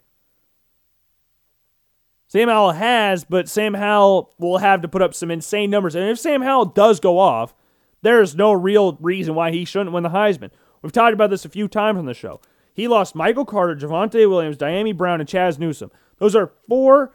Sam 2.27 2.49
Howell 2.49 2.73
has, 2.73 3.25
but 3.25 3.49
Sam 3.49 3.75
Howell 3.75 4.33
will 4.39 4.59
have 4.59 4.83
to 4.83 4.89
put 4.89 5.03
up 5.03 5.15
some 5.15 5.31
insane 5.31 5.69
numbers. 5.69 5.97
And 5.97 6.09
if 6.09 6.19
Sam 6.19 6.43
Howell 6.43 6.67
does 6.67 7.01
go 7.01 7.19
off, 7.19 7.55
there's 8.03 8.37
no 8.37 8.53
real 8.53 8.97
reason 9.01 9.35
why 9.35 9.51
he 9.51 9.65
shouldn't 9.65 9.93
win 9.93 10.05
the 10.05 10.11
Heisman. 10.11 10.51
We've 10.81 10.93
talked 10.93 11.13
about 11.13 11.31
this 11.31 11.45
a 11.45 11.51
few 11.51 11.69
times 11.69 11.99
on 11.99 12.07
the 12.07 12.15
show. 12.15 12.41
He 12.73 12.89
lost 12.89 13.15
Michael 13.15 13.45
Carter, 13.45 13.77
Javonte 13.77 14.29
Williams, 14.29 14.57
Dyami 14.57 14.97
Brown, 14.97 15.21
and 15.21 15.29
Chaz 15.29 15.59
Newsome. 15.59 15.91
Those 16.19 16.37
are 16.37 16.53
four 16.69 17.13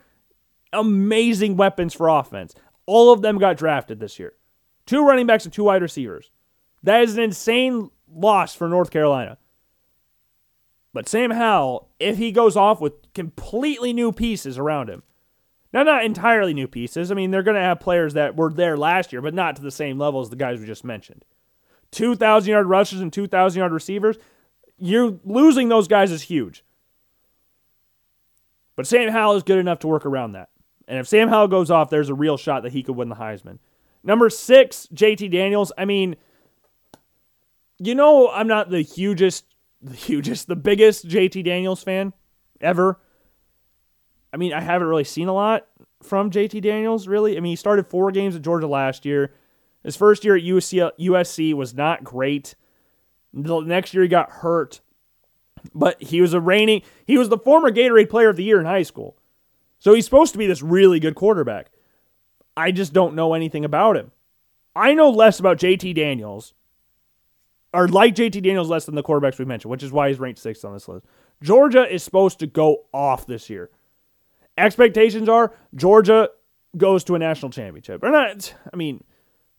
amazing 0.74 1.58
weapons 1.58 1.94
for 1.94 2.10
offense. 2.10 2.54
All 2.86 3.12
of 3.12 3.22
them 3.22 3.38
got 3.38 3.58
drafted 3.58 4.00
this 4.00 4.20
year. 4.20 4.34
Two 4.86 5.06
running 5.06 5.26
backs 5.26 5.46
and 5.46 5.54
two 5.54 5.64
wide 5.64 5.82
receivers. 5.82 6.32
That 6.84 7.02
is 7.02 7.18
an 7.18 7.24
insane 7.24 7.90
loss 8.08 8.54
for 8.54 8.68
North 8.68 8.92
Carolina. 8.92 9.38
But 10.94 11.10
Sam 11.10 11.32
Howell, 11.32 11.90
if 12.00 12.18
he 12.18 12.32
goes 12.32 12.56
off 12.56 12.80
with 12.80 12.94
completely 13.14 13.92
new 13.92 14.12
pieces 14.12 14.58
around 14.58 14.90
him, 14.90 15.04
now 15.74 15.84
not 15.84 16.06
entirely 16.06 16.54
new 16.54 16.68
pieces. 16.68 17.12
I 17.12 17.16
mean, 17.16 17.32
they're 17.32 17.44
going 17.44 17.56
to 17.56 17.62
have 17.62 17.82
players 17.82 18.14
that 18.14 18.38
were 18.38 18.54
there 18.54 18.78
last 18.78 19.12
year, 19.12 19.22
but 19.22 19.34
not 19.34 19.58
to 19.58 19.62
the 19.62 19.72
same 19.72 20.00
level 20.00 20.22
as 20.22 20.30
the 20.30 20.38
guys 20.38 20.60
we 20.60 20.66
just 20.66 20.86
mentioned. 20.86 21.26
2,000 21.92 22.50
yard 22.50 22.68
rushers 22.68 23.02
and 23.02 23.12
2,000 23.12 23.60
yard 23.60 23.74
receivers, 23.74 24.18
you're 24.80 25.20
losing 25.24 25.70
those 25.70 25.88
guys 25.88 26.12
is 26.12 26.24
huge. 26.24 26.64
But 28.76 28.88
Sam 28.88 29.10
Howell 29.10 29.36
is 29.36 29.44
good 29.44 29.58
enough 29.58 29.80
to 29.80 29.88
work 29.88 30.06
around 30.06 30.34
that. 30.34 30.50
And 30.88 31.00
if 31.00 31.08
Sam 31.08 31.30
Howell 31.30 31.48
goes 31.48 31.72
off, 31.72 31.90
there's 31.90 32.10
a 32.10 32.14
real 32.14 32.38
shot 32.38 32.64
that 32.64 32.74
he 32.74 32.84
could 32.84 32.96
win 32.96 33.10
the 33.10 33.16
Heisman. 33.16 33.60
Number 34.04 34.30
six, 34.30 34.88
JT 34.94 35.32
Daniels. 35.32 35.72
I 35.78 35.86
mean, 35.86 36.16
you 37.80 37.96
know, 37.96 38.30
I'm 38.30 38.48
not 38.48 38.70
the 38.70 38.82
hugest, 38.82 39.46
the 39.82 39.96
hugest, 39.96 40.48
the 40.48 40.56
biggest 40.56 41.08
JT 41.08 41.44
Daniels 41.44 41.84
fan 41.84 42.14
ever. 42.62 43.00
I 44.34 44.38
mean, 44.38 44.54
I 44.54 44.62
haven't 44.62 44.88
really 44.88 45.06
seen 45.06 45.28
a 45.28 45.34
lot 45.34 45.68
from 46.04 46.30
JT 46.30 46.62
Daniels, 46.62 47.08
really. 47.08 47.38
I 47.38 47.40
mean, 47.40 47.52
he 47.52 47.56
started 47.56 47.88
four 47.88 48.12
games 48.12 48.36
at 48.36 48.42
Georgia 48.42 48.68
last 48.68 49.06
year. 49.06 49.34
His 49.84 49.96
first 49.96 50.26
year 50.26 50.36
at 50.36 50.44
USC, 50.44 50.92
USC 51.00 51.54
was 51.54 51.74
not 51.74 52.04
great. 52.04 52.56
The 53.36 53.62
next 53.62 53.94
year 53.94 54.04
he 54.04 54.10
got 54.10 54.32
hurt, 54.32 54.80
but 55.74 56.02
he 56.02 56.22
was 56.22 56.34
a 56.34 56.40
reigning, 56.40 56.82
he 57.06 57.18
was 57.18 57.30
the 57.30 57.38
former 57.38 57.70
Gatorade 57.70 58.10
Player 58.10 58.30
of 58.30 58.38
the 58.38 58.44
Year 58.44 58.60
in 58.60 58.66
high 58.66 58.84
school. 58.84 59.18
So 59.78 59.94
he's 59.94 60.06
supposed 60.06 60.32
to 60.32 60.38
be 60.38 60.48
this 60.48 60.64
really 60.64 61.00
good 61.00 61.16
quarterback. 61.16 61.70
I 62.56 62.72
just 62.72 62.94
don't 62.94 63.16
know 63.16 63.34
anything 63.34 63.66
about 63.66 63.98
him. 63.98 64.12
I 64.76 64.94
know 64.94 65.10
less 65.10 65.40
about 65.40 65.58
JT 65.58 65.96
Daniels 65.96 66.54
or 67.74 67.88
like 67.90 68.16
JT 68.16 68.42
Daniels 68.42 68.70
less 68.70 68.86
than 68.86 68.96
the 68.96 69.04
quarterbacks 69.04 69.38
we 69.38 69.46
mentioned, 69.46 69.70
which 69.70 69.84
is 69.84 69.92
why 69.92 70.08
he's 70.08 70.20
ranked 70.20 70.40
sixth 70.40 70.64
on 70.64 70.74
this 70.74 70.88
list. 70.88 71.06
Georgia 71.42 71.86
is 71.94 72.04
supposed 72.04 72.40
to 72.40 72.48
go 72.48 72.86
off 72.94 73.28
this 73.28 73.50
year. 73.50 73.70
Expectations 74.58 75.28
are 75.28 75.54
Georgia 75.76 76.30
goes 76.78 77.04
to 77.04 77.16
a 77.16 77.20
national 77.20 77.52
championship. 77.52 78.02
Or 78.02 78.12
not, 78.12 78.54
I 78.72 78.78
mean, 78.78 79.04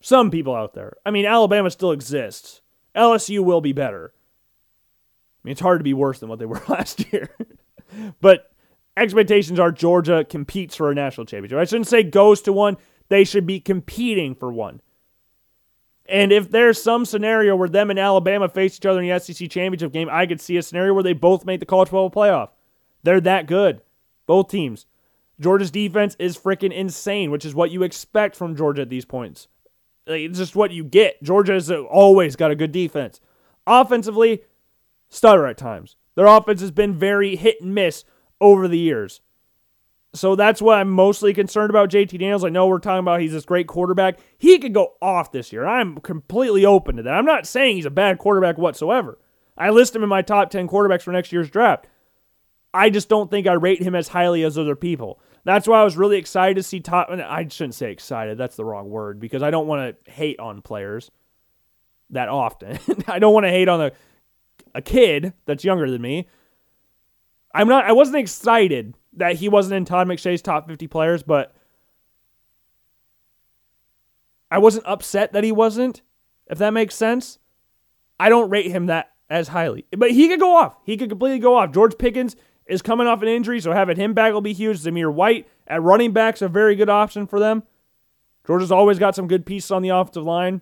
some 0.00 0.30
people 0.30 0.54
out 0.54 0.72
there. 0.72 0.94
I 1.04 1.10
mean, 1.10 1.26
Alabama 1.26 1.70
still 1.70 1.92
exists. 1.92 2.62
LSU 2.97 3.44
will 3.44 3.61
be 3.61 3.72
better. 3.72 4.12
I 4.14 5.40
mean, 5.44 5.53
it's 5.53 5.61
hard 5.61 5.80
to 5.80 5.84
be 5.84 5.94
worse 5.94 6.20
than 6.20 6.28
what 6.28 6.38
they 6.38 6.47
were 6.47 6.62
last 6.68 7.12
year. 7.12 7.30
but 8.20 8.51
expectations 8.97 9.61
are 9.61 9.70
Georgia 9.70 10.24
competes 10.24 10.74
for 10.74 10.90
a 10.90 10.94
national 10.94 11.26
championship. 11.26 11.59
I 11.59 11.64
shouldn't 11.64 11.88
say 11.88 12.03
goes 12.03 12.42
to 12.42 12.53
one, 12.53 12.76
they 13.09 13.24
should 13.24 13.47
be 13.47 13.61
competing 13.61 14.34
for 14.34 14.53
one. 14.53 14.80
And 16.09 16.32
if 16.32 16.51
there's 16.51 16.80
some 16.80 17.05
scenario 17.05 17.57
where 17.57 17.68
them 17.68 17.90
and 17.90 17.99
Alabama 17.99 18.49
face 18.49 18.76
each 18.76 18.86
other 18.86 19.03
in 19.03 19.09
the 19.09 19.18
SEC 19.18 19.51
championship 19.51 19.92
game, 19.92 20.09
I 20.11 20.26
could 20.26 20.40
see 20.40 20.57
a 20.57 20.62
scenario 20.62 20.94
where 20.94 21.03
they 21.03 21.12
both 21.12 21.44
make 21.44 21.61
the 21.61 21.66
college 21.66 21.88
football 21.88 22.11
playoff. 22.11 22.51
They're 23.03 23.20
that 23.20 23.47
good, 23.47 23.82
both 24.26 24.49
teams. 24.49 24.86
Georgia's 25.38 25.70
defense 25.70 26.16
is 26.18 26.38
freaking 26.38 26.72
insane, 26.72 27.30
which 27.30 27.44
is 27.44 27.55
what 27.55 27.70
you 27.70 27.82
expect 27.82 28.36
from 28.36 28.57
Georgia 28.57 28.82
at 28.82 28.88
these 28.88 29.05
points. 29.05 29.49
It's 30.07 30.38
just 30.38 30.57
what 30.57 30.70
you 30.70 30.84
get. 30.84 31.22
Georgia 31.22 31.54
has 31.54 31.70
always 31.70 32.36
got 32.36 32.50
a 32.50 32.57
good 32.57 32.72
defense. 32.72 33.20
Offensively, 33.66 34.42
stutter 35.09 35.46
at 35.46 35.59
times. 35.59 35.96
Their 36.14 36.26
offense 36.26 36.61
has 36.61 36.70
been 36.70 36.94
very 36.94 37.36
hit 37.36 37.61
and 37.61 37.74
miss 37.74 38.04
over 38.40 38.68
the 38.68 38.78
years. 38.78 39.20
So 40.14 40.34
that's 40.34 40.62
what 40.62 40.78
I'm 40.78 40.88
mostly 40.88 41.34
concerned 41.34 41.70
about 41.70 41.90
JT 41.90 42.18
Daniels. 42.18 42.44
I 42.44 42.48
know 42.48 42.66
we're 42.66 42.78
talking 42.78 43.00
about 43.00 43.20
he's 43.20 43.32
this 43.32 43.44
great 43.44 43.66
quarterback. 43.66 44.18
He 44.38 44.59
could 44.59 44.72
go 44.72 44.94
off 45.02 45.30
this 45.30 45.52
year. 45.52 45.66
I'm 45.66 45.98
completely 45.98 46.64
open 46.64 46.96
to 46.96 47.02
that. 47.02 47.12
I'm 47.12 47.26
not 47.26 47.46
saying 47.46 47.76
he's 47.76 47.84
a 47.84 47.90
bad 47.90 48.18
quarterback 48.18 48.57
whatsoever. 48.57 49.18
I 49.59 49.70
list 49.70 49.94
him 49.94 50.02
in 50.02 50.09
my 50.09 50.22
top 50.22 50.50
10 50.50 50.68
quarterbacks 50.68 51.02
for 51.02 51.12
next 51.12 51.32
year's 51.32 51.50
draft. 51.50 51.86
I 52.72 52.90
just 52.90 53.09
don't 53.09 53.30
think 53.30 53.46
I 53.46 53.54
rate 53.54 53.82
him 53.82 53.94
as 53.94 54.09
highly 54.09 54.42
as 54.42 54.59
other 54.59 54.76
people. 54.76 55.20
That's 55.47 55.68
why 55.68 55.80
I 55.80 55.84
was 55.84 55.97
really 55.97 56.18
excited 56.18 56.57
to 56.57 56.62
see 56.64 56.80
top. 56.80 57.09
I 57.09 57.47
shouldn't 57.49 57.76
say 57.76 57.92
excited. 57.92 58.36
That's 58.36 58.57
the 58.57 58.64
wrong 58.64 58.90
word 58.90 59.20
because 59.20 59.44
I 59.44 59.53
don't 59.53 59.68
want 59.68 59.97
to 60.05 60.11
hate 60.11 60.40
on 60.40 60.61
players 60.61 61.12
that 62.11 62.28
often. 62.28 62.80
I 63.07 63.20
don't 63.20 63.32
want 63.32 63.44
to 63.44 63.51
hate 63.51 63.68
on 63.68 63.80
a 63.80 63.92
a 64.74 64.82
kid 64.82 65.34
that's 65.47 65.64
younger 65.64 65.88
than 65.88 66.03
me. 66.03 66.28
I'm 67.55 67.68
not. 67.68 67.84
I 67.84 67.92
wasn't 67.92 68.16
excited 68.16 68.94
that 69.12 69.36
he 69.36 69.49
wasn't 69.49 69.76
in 69.76 69.84
Todd 69.84 70.09
McShay's 70.09 70.42
top 70.42 70.66
50 70.66 70.88
players, 70.88 71.22
but 71.22 71.55
I 74.51 74.59
wasn't 74.59 74.84
upset 74.86 75.32
that 75.32 75.44
he 75.44 75.53
wasn't, 75.53 76.03
if 76.49 76.59
that 76.59 76.72
makes 76.72 76.97
sense. 76.97 77.38
I 78.18 78.30
don't 78.30 78.51
rate 78.51 78.72
him 78.72 78.86
that 78.86 79.12
as 79.30 79.47
highly. 79.47 79.86
But 79.97 80.11
he 80.11 80.26
could 80.26 80.40
go 80.40 80.57
off. 80.57 80.74
He 80.84 80.97
could 80.97 81.09
completely 81.09 81.38
go 81.38 81.55
off. 81.55 81.70
George 81.70 81.97
Pickens 81.99 82.34
is 82.66 82.82
coming 82.82 83.06
off 83.06 83.22
an 83.22 83.28
injury, 83.28 83.60
so 83.60 83.72
having 83.72 83.96
him 83.96 84.14
back 84.14 84.32
will 84.32 84.40
be 84.40 84.52
huge. 84.52 84.80
Zamir 84.80 85.12
White 85.12 85.48
at 85.66 85.82
running 85.82 86.12
back's 86.12 86.42
a 86.42 86.48
very 86.48 86.74
good 86.76 86.88
option 86.88 87.26
for 87.26 87.38
them. 87.38 87.62
Georgia's 88.46 88.72
always 88.72 88.98
got 88.98 89.14
some 89.14 89.28
good 89.28 89.46
pieces 89.46 89.70
on 89.70 89.82
the 89.82 89.88
offensive 89.88 90.24
line. 90.24 90.60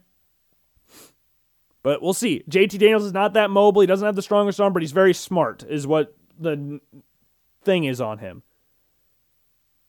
But 1.82 2.00
we'll 2.00 2.14
see. 2.14 2.42
JT 2.48 2.78
Daniels 2.78 3.04
is 3.04 3.12
not 3.12 3.34
that 3.34 3.50
mobile. 3.50 3.82
He 3.82 3.86
doesn't 3.86 4.06
have 4.06 4.16
the 4.16 4.22
strongest 4.22 4.58
arm, 4.60 4.72
but 4.72 4.82
he's 4.82 4.92
very 4.92 5.12
smart, 5.12 5.64
is 5.68 5.86
what 5.86 6.16
the 6.38 6.80
thing 7.62 7.84
is 7.84 8.00
on 8.00 8.18
him. 8.18 8.42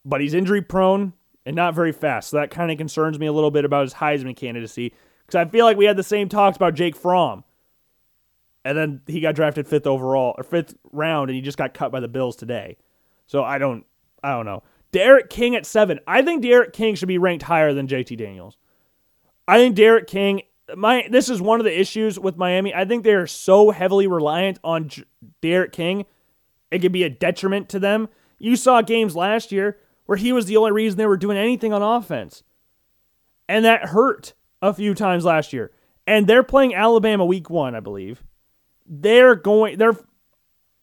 But 0.03 0.22
he's 0.22 0.34
injury 0.34 0.61
prone 0.61 1.13
and 1.45 1.55
not 1.55 1.74
very 1.74 1.93
fast. 1.93 2.30
So 2.30 2.38
that 2.38 2.51
kind 2.51 2.70
of 2.70 2.78
concerns 2.78 3.18
me 3.18 3.28
a 3.28 3.34
little 3.34 3.51
bit 3.51 3.66
about 3.66 3.84
his 3.84 3.93
Heisman 3.93 4.36
candidacy 4.36 4.93
because 5.26 5.36
I 5.36 5.49
feel 5.49 5.66
like 5.66 5.78
we 5.78 5.86
had 5.86 5.97
the 5.97 6.03
same 6.03 6.30
talks 6.30 6.57
about 6.57 6.74
Jake 6.76 6.95
Fromm. 6.95 7.43
And 8.66 8.78
then 8.78 9.01
he 9.07 9.22
got 9.22 9.36
drafted 9.36 9.68
fifth 9.68 9.88
overall 9.88 10.36
or 10.38 10.43
fifth 10.43 10.76
round 10.91 11.30
and 11.30 11.36
he 11.36 11.41
just 11.41 11.57
got 11.57 11.74
cut 11.74 11.91
by 11.91 12.01
the 12.01 12.09
Bills 12.09 12.36
today. 12.36 12.78
So 13.28 13.43
I 13.43 13.57
don't 13.57 13.86
I 14.24 14.32
don't 14.32 14.45
know. 14.45 14.63
D'Eriq 14.91 15.30
King 15.30 15.55
at 15.55 15.66
seven. 15.66 15.99
I 16.07 16.22
think 16.22 16.41
D'Eriq 16.41 16.74
King 16.74 16.95
should 16.95 17.07
be 17.07 17.18
ranked 17.18 17.43
higher 17.43 17.74
than 17.74 17.88
JT 17.88 18.18
Daniels. 18.18 18.57
I 19.47 19.59
think 19.59 19.76
D'Eriq 19.76 20.07
King 20.07 20.41
my 20.76 21.07
this 21.09 21.30
is 21.30 21.41
one 21.41 21.61
of 21.61 21.63
the 21.63 21.80
issues 21.80 22.20
with 22.20 22.36
Miami. 22.36 22.74
I 22.74 22.86
think 22.86 23.03
they 23.03 23.13
are 23.13 23.28
so 23.28 23.70
heavily 23.70 24.07
reliant 24.07 24.59
on 24.63 24.89
J- 24.89 25.03
D'Eriq 25.41 25.72
King 25.72 26.05
it 26.72 26.80
could 26.80 26.91
be 26.91 27.03
a 27.03 27.09
detriment 27.09 27.70
to 27.70 27.80
them. 27.80 28.09
You 28.38 28.55
saw 28.55 28.82
games 28.82 29.16
last 29.16 29.51
year 29.51 29.78
where 30.05 30.18
he 30.18 30.34
was 30.34 30.45
the 30.45 30.57
only 30.57 30.72
reason 30.72 30.97
they 30.97 31.05
were 31.05 31.18
doing 31.18 31.38
anything 31.38 31.72
on 31.74 31.82
offense. 31.82 32.43
And 33.47 33.63
that 33.63 33.86
hurt 33.89 34.34
a 34.61 34.74
few 34.74 34.93
times 34.93 35.24
last 35.24 35.53
year. 35.53 35.72
And 36.05 36.28
they're 36.28 36.43
playing 36.43 36.76
Alabama 36.76 37.26
week 37.26 37.49
one, 37.49 37.76
I 37.76 37.80
believe. 37.80 38.24
They're 38.86 39.36
going, 39.36 39.78
they're, 39.78 39.98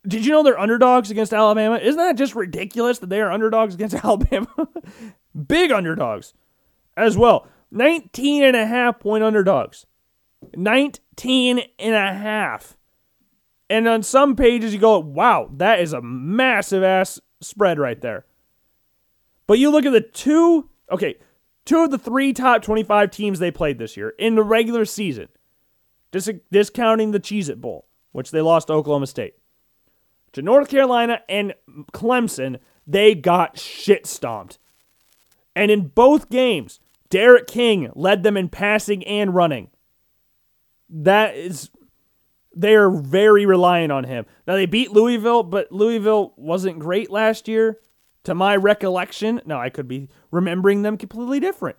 did 0.07 0.27
you 0.27 0.33
know 0.33 0.43
they're 0.43 0.59
underdogs 0.59 1.11
against 1.11 1.33
Alabama? 1.33 1.77
Isn't 1.77 1.99
that 1.99 2.17
just 2.17 2.35
ridiculous 2.35 2.99
that 2.99 3.09
they 3.09 3.21
are 3.21 3.31
underdogs 3.31 3.75
against 3.75 3.95
Alabama? 4.05 4.69
Big 5.47 5.71
underdogs 5.73 6.35
as 6.97 7.17
well. 7.17 7.47
19 7.71 8.45
and 8.45 8.57
a 8.57 8.67
half 8.67 9.01
point 9.01 9.25
underdogs. 9.25 9.87
19 10.57 11.63
and 11.79 11.95
a 11.95 12.13
half. 12.13 12.77
And 13.71 13.89
on 13.89 14.03
some 14.03 14.37
pages, 14.37 14.75
you 14.75 14.81
go, 14.81 14.99
wow, 14.99 15.49
that 15.57 15.81
is 15.81 15.93
a 15.93 16.03
massive 16.03 16.83
ass 16.83 17.21
spread 17.41 17.79
right 17.79 18.01
there. 18.01 18.27
But 19.47 19.59
you 19.59 19.71
look 19.71 19.87
at 19.87 19.93
the 19.93 20.01
two, 20.01 20.69
okay, 20.91 21.17
two 21.65 21.85
of 21.85 21.91
the 21.91 21.99
three 21.99 22.33
top 22.33 22.63
25 22.63 23.11
teams 23.11 23.39
they 23.39 23.51
played 23.51 23.79
this 23.79 23.97
year 23.97 24.11
in 24.19 24.35
the 24.35 24.43
regular 24.43 24.85
season, 24.85 25.29
dis- 26.11 26.31
discounting 26.51 27.13
the 27.13 27.21
Cheez 27.21 27.49
It 27.49 27.61
Bowl, 27.61 27.87
which 28.13 28.31
they 28.31 28.41
lost 28.41 28.69
to 28.69 28.75
Oklahoma 28.75 29.07
State. 29.07 29.35
To 30.33 30.43
North 30.43 30.69
Carolina 30.69 31.21
and 31.29 31.55
Clemson, 31.93 32.59
they 32.87 33.15
got 33.15 33.59
shit 33.59 34.07
stomped. 34.07 34.59
And 35.55 35.71
in 35.71 35.89
both 35.89 36.31
games, 36.31 36.81
D'Eriq 37.11 37.47
King 37.47 37.91
led 37.95 38.23
them 38.23 38.37
in 38.37 38.49
passing 38.49 39.05
and 39.05 39.35
running. 39.35 39.69
That 40.89 41.37
is 41.37 41.71
they 42.55 42.75
are 42.75 42.91
very 42.91 43.47
reliant 43.47 43.93
on 43.93 44.05
him. 44.05 44.27
Now 44.47 44.55
they 44.55 44.67
beat 44.67 44.93
Louisville, 44.93 45.43
but 45.43 45.73
Louisville 45.73 46.35
wasn't 46.37 46.79
great 46.79 47.11
last 47.11 47.49
year 47.49 47.79
to 48.25 48.35
my 48.35 48.57
recollection. 48.57 49.41
Now 49.45 49.61
I 49.61 49.71
could 49.71 49.89
be 49.89 50.09
remembering 50.31 50.83
them 50.83 50.97
completely 50.97 51.41
different. 51.41 51.77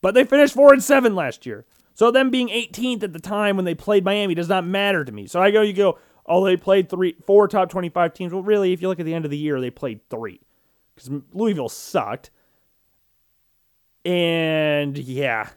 But 0.00 0.14
they 0.14 0.24
finished 0.24 0.54
4 0.54 0.72
and 0.72 0.82
7 0.82 1.14
last 1.14 1.46
year. 1.46 1.64
So 1.94 2.10
them 2.10 2.30
being 2.30 2.48
18th 2.48 3.02
at 3.02 3.12
the 3.12 3.20
time 3.20 3.56
when 3.56 3.64
they 3.64 3.74
played 3.74 4.04
Miami 4.04 4.34
does 4.34 4.48
not 4.48 4.66
matter 4.66 5.04
to 5.04 5.12
me. 5.12 5.26
So 5.26 5.40
I 5.40 5.50
go 5.50 5.62
you 5.62 5.72
go, 5.72 5.98
"Oh, 6.26 6.44
they 6.44 6.56
played 6.56 6.88
3 6.88 7.16
4 7.26 7.48
top 7.48 7.68
25 7.68 8.14
teams." 8.14 8.32
Well, 8.32 8.42
really, 8.42 8.72
if 8.72 8.80
you 8.80 8.88
look 8.88 9.00
at 9.00 9.06
the 9.06 9.14
end 9.14 9.24
of 9.24 9.30
the 9.30 9.38
year, 9.38 9.60
they 9.60 9.70
played 9.70 10.00
3 10.08 10.40
cuz 10.96 11.10
Louisville 11.32 11.68
sucked. 11.68 12.30
And 14.04 14.98
yeah, 14.98 15.50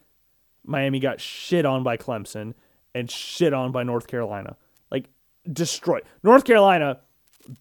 Miami 0.64 1.00
got 1.00 1.20
shit 1.20 1.66
on 1.66 1.84
by 1.84 1.98
Clemson 1.98 2.54
and 2.94 3.10
shit 3.10 3.54
on 3.54 3.72
by 3.72 3.84
North 3.84 4.08
Carolina. 4.08 4.56
Like 4.92 5.10
destroyed. 5.52 6.04
North 6.24 6.46
Carolina 6.46 7.00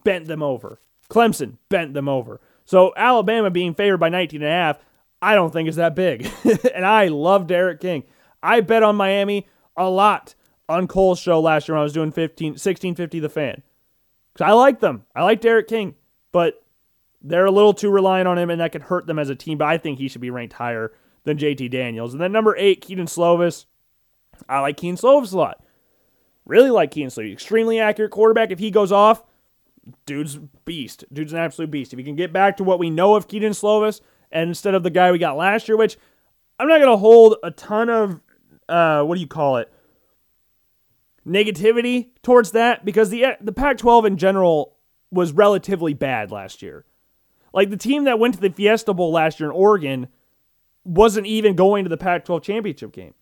bent 0.04 0.26
them 0.26 0.42
over. 0.42 0.78
Clemson 1.10 1.58
bent 1.68 1.94
them 1.94 2.08
over. 2.08 2.40
So 2.64 2.92
Alabama 2.96 3.50
being 3.50 3.74
favored 3.74 3.98
by 3.98 4.08
19 4.08 4.42
and 4.42 4.50
a 4.50 4.52
half, 4.52 4.78
I 5.20 5.34
don't 5.34 5.52
think 5.52 5.68
is 5.68 5.76
that 5.76 5.94
big. 5.94 6.28
and 6.74 6.84
I 6.84 7.08
love 7.08 7.46
D'Eriq 7.46 7.80
King. 7.80 8.04
I 8.44 8.60
bet 8.60 8.82
on 8.82 8.94
Miami 8.94 9.46
a 9.76 9.88
lot 9.88 10.34
on 10.68 10.86
Cole's 10.86 11.18
show 11.18 11.40
last 11.40 11.66
year 11.66 11.74
when 11.74 11.80
I 11.80 11.84
was 11.84 11.92
doing 11.92 12.12
15 12.12 12.52
1650 12.52 13.18
the 13.18 13.28
fan. 13.28 13.62
Cuz 14.34 14.42
I 14.42 14.52
like 14.52 14.80
them. 14.80 15.04
I 15.16 15.24
like 15.24 15.40
D'Eriq 15.40 15.66
King, 15.66 15.94
but 16.30 16.62
they're 17.22 17.46
a 17.46 17.50
little 17.50 17.74
too 17.74 17.90
reliant 17.90 18.28
on 18.28 18.38
him 18.38 18.50
and 18.50 18.60
that 18.60 18.72
could 18.72 18.82
hurt 18.82 19.06
them 19.06 19.18
as 19.18 19.30
a 19.30 19.34
team, 19.34 19.58
but 19.58 19.68
I 19.68 19.78
think 19.78 19.98
he 19.98 20.08
should 20.08 20.20
be 20.20 20.30
ranked 20.30 20.54
higher 20.54 20.92
than 21.24 21.38
JT 21.38 21.70
Daniels. 21.70 22.12
And 22.12 22.22
then 22.22 22.32
number 22.32 22.54
8, 22.56 22.80
Kedon 22.80 23.06
Slovis. 23.06 23.64
I 24.48 24.60
like 24.60 24.76
Kedon 24.76 24.96
Slovis 24.96 25.32
a 25.32 25.36
lot. 25.36 25.64
Really 26.44 26.70
like 26.70 26.90
Kedon 26.90 27.08
Slovis. 27.08 27.32
Extremely 27.32 27.80
accurate 27.80 28.10
quarterback. 28.10 28.50
If 28.50 28.58
he 28.58 28.70
goes 28.70 28.92
off, 28.92 29.24
dude's 30.06 30.36
beast. 30.64 31.04
Dude's 31.12 31.32
an 31.32 31.38
absolute 31.38 31.70
beast. 31.70 31.92
If 31.92 31.98
he 31.98 32.04
can 32.04 32.16
get 32.16 32.32
back 32.32 32.56
to 32.58 32.64
what 32.64 32.78
we 32.78 32.90
know 32.90 33.14
of 33.14 33.28
Kedon 33.28 33.52
Slovis, 33.52 34.00
and 34.30 34.48
instead 34.48 34.74
of 34.74 34.82
the 34.82 34.90
guy 34.90 35.12
we 35.12 35.18
got 35.18 35.36
last 35.36 35.68
year, 35.68 35.76
which 35.76 35.96
I'm 36.58 36.68
not 36.68 36.78
going 36.78 36.90
to 36.90 36.96
hold 36.96 37.36
a 37.42 37.50
ton 37.50 37.88
of, 37.88 38.20
uh, 38.68 39.02
what 39.02 39.14
do 39.14 39.20
you 39.20 39.26
call 39.26 39.58
it? 39.58 39.72
Negativity 41.26 42.08
towards 42.22 42.52
that 42.52 42.84
because 42.84 43.10
the 43.10 43.36
the 43.40 43.52
Pac-12 43.52 44.06
in 44.06 44.16
general 44.16 44.76
was 45.10 45.32
relatively 45.32 45.94
bad 45.94 46.30
last 46.30 46.62
year. 46.62 46.84
Like 47.52 47.70
the 47.70 47.76
team 47.76 48.04
that 48.04 48.18
went 48.18 48.34
to 48.34 48.40
the 48.40 48.50
Fiesta 48.50 48.92
Bowl 48.92 49.12
last 49.12 49.40
year 49.40 49.48
in 49.48 49.56
Oregon 49.56 50.08
wasn't 50.84 51.26
even 51.26 51.54
going 51.54 51.84
to 51.84 51.88
the 51.88 51.96
Pac-12 51.96 52.42
championship 52.42 52.92
game. 52.92 53.14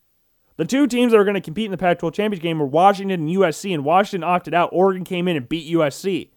The 0.57 0.65
two 0.65 0.87
teams 0.87 1.13
that 1.13 1.19
were 1.19 1.25
going 1.25 1.35
to 1.35 1.41
compete 1.41 1.67
in 1.67 1.71
the 1.71 1.79
Pac 1.79 1.99
12 1.99 2.15
championship 2.15 2.43
game 2.43 2.59
were 2.59 2.67
Washington 2.67 3.21
and 3.23 3.31
USC, 3.31 3.73
and 3.73 3.85
Washington 3.85 4.29
opted 4.29 4.55
out. 4.55 4.71
Oregon 4.73 5.05
came 5.05 5.27
in 5.29 5.37
and 5.37 5.49
beat 5.49 5.73
USC. 5.75 6.29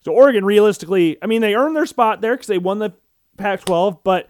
So, 0.00 0.12
Oregon, 0.12 0.44
realistically, 0.44 1.18
I 1.22 1.26
mean, 1.26 1.40
they 1.40 1.54
earned 1.54 1.76
their 1.76 1.86
spot 1.86 2.20
there 2.20 2.34
because 2.34 2.46
they 2.46 2.58
won 2.58 2.78
the 2.78 2.92
Pac 3.36 3.64
12, 3.64 4.02
but 4.04 4.28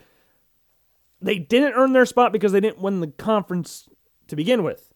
they 1.25 1.39
didn't 1.39 1.73
earn 1.73 1.93
their 1.93 2.07
spot 2.07 2.33
because 2.33 2.53
they 2.53 2.61
didn't 2.61 2.81
win 2.81 3.01
the 3.01 3.09
conference 3.09 3.89
to 4.29 4.37
begin 4.37 4.63
with. 4.63 4.93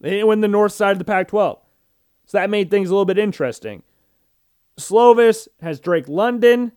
They 0.00 0.10
didn't 0.10 0.26
win 0.26 0.40
the 0.40 0.48
north 0.48 0.72
side 0.72 0.92
of 0.92 0.98
the 0.98 1.04
Pac 1.04 1.28
12. 1.28 1.58
So, 2.26 2.38
that 2.38 2.50
made 2.50 2.70
things 2.70 2.88
a 2.88 2.92
little 2.92 3.04
bit 3.04 3.18
interesting. 3.18 3.82
Slovis 4.78 5.48
has 5.60 5.78
Drake 5.78 6.08
London 6.08 6.72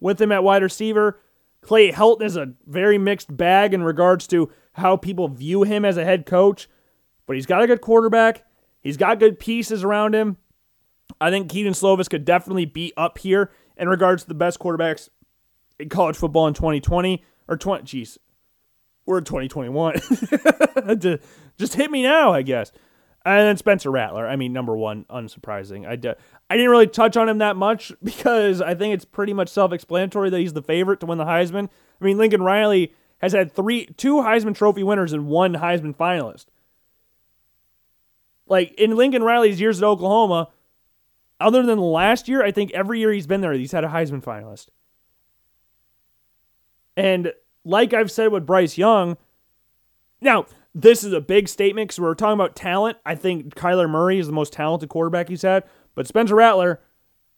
with 0.00 0.20
him 0.20 0.30
at 0.30 0.44
wide 0.44 0.62
receiver. 0.62 1.20
Clay 1.62 1.90
Helton 1.90 2.22
is 2.22 2.36
a 2.36 2.52
very 2.66 2.98
mixed 2.98 3.34
bag 3.34 3.74
in 3.74 3.82
regards 3.82 4.26
to 4.28 4.52
how 4.74 4.96
people 4.96 5.28
view 5.28 5.62
him 5.62 5.84
as 5.84 5.96
a 5.96 6.04
head 6.04 6.26
coach, 6.26 6.68
but 7.26 7.36
he's 7.36 7.46
got 7.46 7.62
a 7.62 7.66
good 7.66 7.80
quarterback. 7.80 8.44
He's 8.80 8.96
got 8.98 9.18
good 9.18 9.40
pieces 9.40 9.82
around 9.82 10.14
him. 10.14 10.36
I 11.20 11.30
think 11.30 11.50
Kedon 11.50 11.72
Slovis 11.72 12.10
could 12.10 12.24
definitely 12.24 12.66
be 12.66 12.92
up 12.96 13.18
here 13.18 13.50
in 13.76 13.88
regards 13.88 14.22
to 14.22 14.28
the 14.28 14.34
best 14.34 14.58
quarterbacks 14.58 15.08
in 15.78 15.88
college 15.88 16.16
football 16.16 16.46
in 16.46 16.54
2020 16.54 17.24
or 17.48 17.56
20. 17.56 17.84
Jeez, 17.84 18.18
we're 19.06 19.18
in 19.18 19.24
2021. 19.24 19.94
Just 21.58 21.74
hit 21.74 21.90
me 21.90 22.02
now, 22.02 22.32
I 22.32 22.42
guess. 22.42 22.72
And 23.26 23.46
then 23.46 23.56
Spencer 23.56 23.90
Rattler. 23.90 24.26
I 24.26 24.36
mean, 24.36 24.52
number 24.52 24.76
one, 24.76 25.04
unsurprising. 25.04 25.86
I, 25.86 25.92
I 25.92 26.56
didn't 26.56 26.70
really 26.70 26.86
touch 26.86 27.16
on 27.16 27.28
him 27.28 27.38
that 27.38 27.56
much 27.56 27.92
because 28.02 28.60
I 28.60 28.74
think 28.74 28.94
it's 28.94 29.04
pretty 29.04 29.32
much 29.32 29.48
self 29.48 29.72
explanatory 29.72 30.30
that 30.30 30.38
he's 30.38 30.52
the 30.52 30.62
favorite 30.62 31.00
to 31.00 31.06
win 31.06 31.18
the 31.18 31.24
Heisman. 31.24 31.68
I 32.00 32.04
mean, 32.04 32.18
Lincoln 32.18 32.42
Riley 32.42 32.92
has 33.18 33.32
had 33.32 33.52
three, 33.52 33.86
two 33.96 34.16
Heisman 34.16 34.54
Trophy 34.54 34.82
winners 34.82 35.12
and 35.12 35.26
one 35.26 35.54
Heisman 35.54 35.96
finalist. 35.96 36.46
Like 38.46 38.74
in 38.74 38.96
Lincoln 38.96 39.22
Riley's 39.22 39.60
years 39.60 39.80
at 39.80 39.86
Oklahoma, 39.86 40.50
other 41.40 41.64
than 41.64 41.78
last 41.78 42.28
year, 42.28 42.44
I 42.44 42.50
think 42.50 42.72
every 42.72 43.00
year 43.00 43.12
he's 43.12 43.26
been 43.26 43.40
there, 43.40 43.52
he's 43.52 43.72
had 43.72 43.84
a 43.84 43.88
Heisman 43.88 44.22
finalist. 44.22 44.68
And 46.96 47.32
like 47.64 47.92
I've 47.92 48.10
said 48.10 48.32
with 48.32 48.46
Bryce 48.46 48.78
Young, 48.78 49.16
now 50.20 50.46
this 50.74 51.04
is 51.04 51.12
a 51.12 51.20
big 51.20 51.48
statement 51.48 51.88
because 51.88 52.00
we're 52.00 52.14
talking 52.14 52.34
about 52.34 52.56
talent. 52.56 52.98
I 53.06 53.14
think 53.14 53.54
Kyler 53.54 53.88
Murray 53.88 54.18
is 54.18 54.26
the 54.26 54.32
most 54.32 54.52
talented 54.52 54.88
quarterback 54.88 55.28
he's 55.28 55.42
had, 55.42 55.64
but 55.94 56.06
Spencer 56.06 56.34
Rattler 56.34 56.80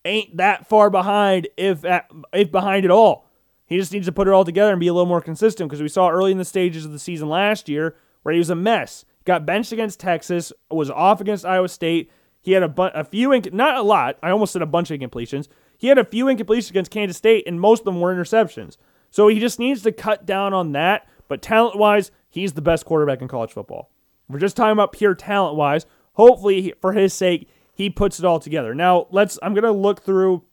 ain't 0.04 0.36
that 0.36 0.68
far 0.68 0.88
behind, 0.88 1.48
if 1.56 1.84
at, 1.84 2.10
if 2.32 2.50
behind 2.50 2.84
at 2.84 2.90
all. 2.90 3.28
He 3.66 3.76
just 3.76 3.92
needs 3.92 4.06
to 4.06 4.12
put 4.12 4.28
it 4.28 4.32
all 4.32 4.44
together 4.44 4.70
and 4.70 4.80
be 4.80 4.86
a 4.86 4.92
little 4.92 5.08
more 5.08 5.20
consistent 5.20 5.68
because 5.68 5.82
we 5.82 5.88
saw 5.88 6.08
early 6.08 6.30
in 6.30 6.38
the 6.38 6.44
stages 6.44 6.84
of 6.84 6.92
the 6.92 6.98
season 6.98 7.28
last 7.28 7.68
year 7.68 7.96
where 8.22 8.32
he 8.32 8.38
was 8.38 8.50
a 8.50 8.54
mess. 8.54 9.04
Got 9.24 9.44
benched 9.44 9.72
against 9.72 9.98
Texas, 9.98 10.52
was 10.70 10.88
off 10.88 11.20
against 11.20 11.44
Iowa 11.44 11.68
State. 11.68 12.10
He 12.40 12.52
had 12.52 12.62
a, 12.62 12.68
bu- 12.68 12.82
a 12.94 13.02
few, 13.02 13.30
inc- 13.30 13.52
not 13.52 13.76
a 13.76 13.82
lot. 13.82 14.18
I 14.22 14.30
almost 14.30 14.52
said 14.52 14.62
a 14.62 14.66
bunch 14.66 14.92
of 14.92 15.00
incompletions. 15.00 15.48
He 15.76 15.88
had 15.88 15.98
a 15.98 16.04
few 16.04 16.26
incompletions 16.26 16.70
against 16.70 16.92
Kansas 16.92 17.16
State, 17.16 17.44
and 17.46 17.60
most 17.60 17.80
of 17.80 17.86
them 17.86 18.00
were 18.00 18.14
interceptions. 18.14 18.76
So 19.16 19.28
he 19.28 19.40
just 19.40 19.58
needs 19.58 19.80
to 19.84 19.92
cut 19.92 20.26
down 20.26 20.52
on 20.52 20.72
that. 20.72 21.08
But 21.26 21.40
talent 21.40 21.78
wise, 21.78 22.10
he's 22.28 22.52
the 22.52 22.60
best 22.60 22.84
quarterback 22.84 23.22
in 23.22 23.28
college 23.28 23.50
football. 23.50 23.90
We're 24.28 24.38
just 24.38 24.58
talking 24.58 24.72
about 24.72 24.92
pure 24.92 25.14
talent 25.14 25.56
wise. 25.56 25.86
Hopefully, 26.12 26.74
for 26.82 26.92
his 26.92 27.14
sake, 27.14 27.48
he 27.72 27.88
puts 27.88 28.18
it 28.18 28.26
all 28.26 28.38
together. 28.38 28.74
Now, 28.74 29.06
let's. 29.10 29.38
I'm 29.42 29.54
gonna 29.54 29.72
look 29.72 30.02
through 30.02 30.44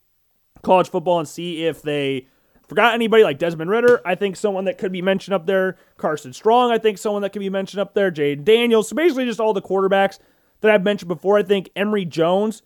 college 0.61 0.87
football 0.87 1.19
and 1.19 1.27
see 1.27 1.65
if 1.65 1.81
they 1.81 2.27
Forgot 2.69 2.93
anybody 2.93 3.25
like 3.25 3.37
Desmond 3.37 3.69
Ridder. 3.69 3.99
I 4.05 4.15
think 4.15 4.37
someone 4.37 4.63
that 4.65 4.77
could 4.77 4.93
be 4.93 5.01
mentioned 5.01 5.33
up 5.33 5.45
there. 5.45 5.75
Carson 5.97 6.31
Strong, 6.31 6.71
I 6.71 6.77
think 6.77 6.97
someone 6.97 7.21
that 7.23 7.33
could 7.33 7.41
be 7.41 7.49
mentioned 7.49 7.81
up 7.81 7.93
there. 7.93 8.09
Jayden 8.09 8.45
Daniels. 8.45 8.87
So 8.87 8.95
basically, 8.95 9.25
just 9.25 9.41
all 9.41 9.53
the 9.53 9.61
quarterbacks 9.61 10.19
that 10.61 10.71
I've 10.71 10.83
mentioned 10.83 11.09
before. 11.09 11.37
I 11.37 11.43
think 11.43 11.69
Emory 11.75 12.05
Jones 12.05 12.61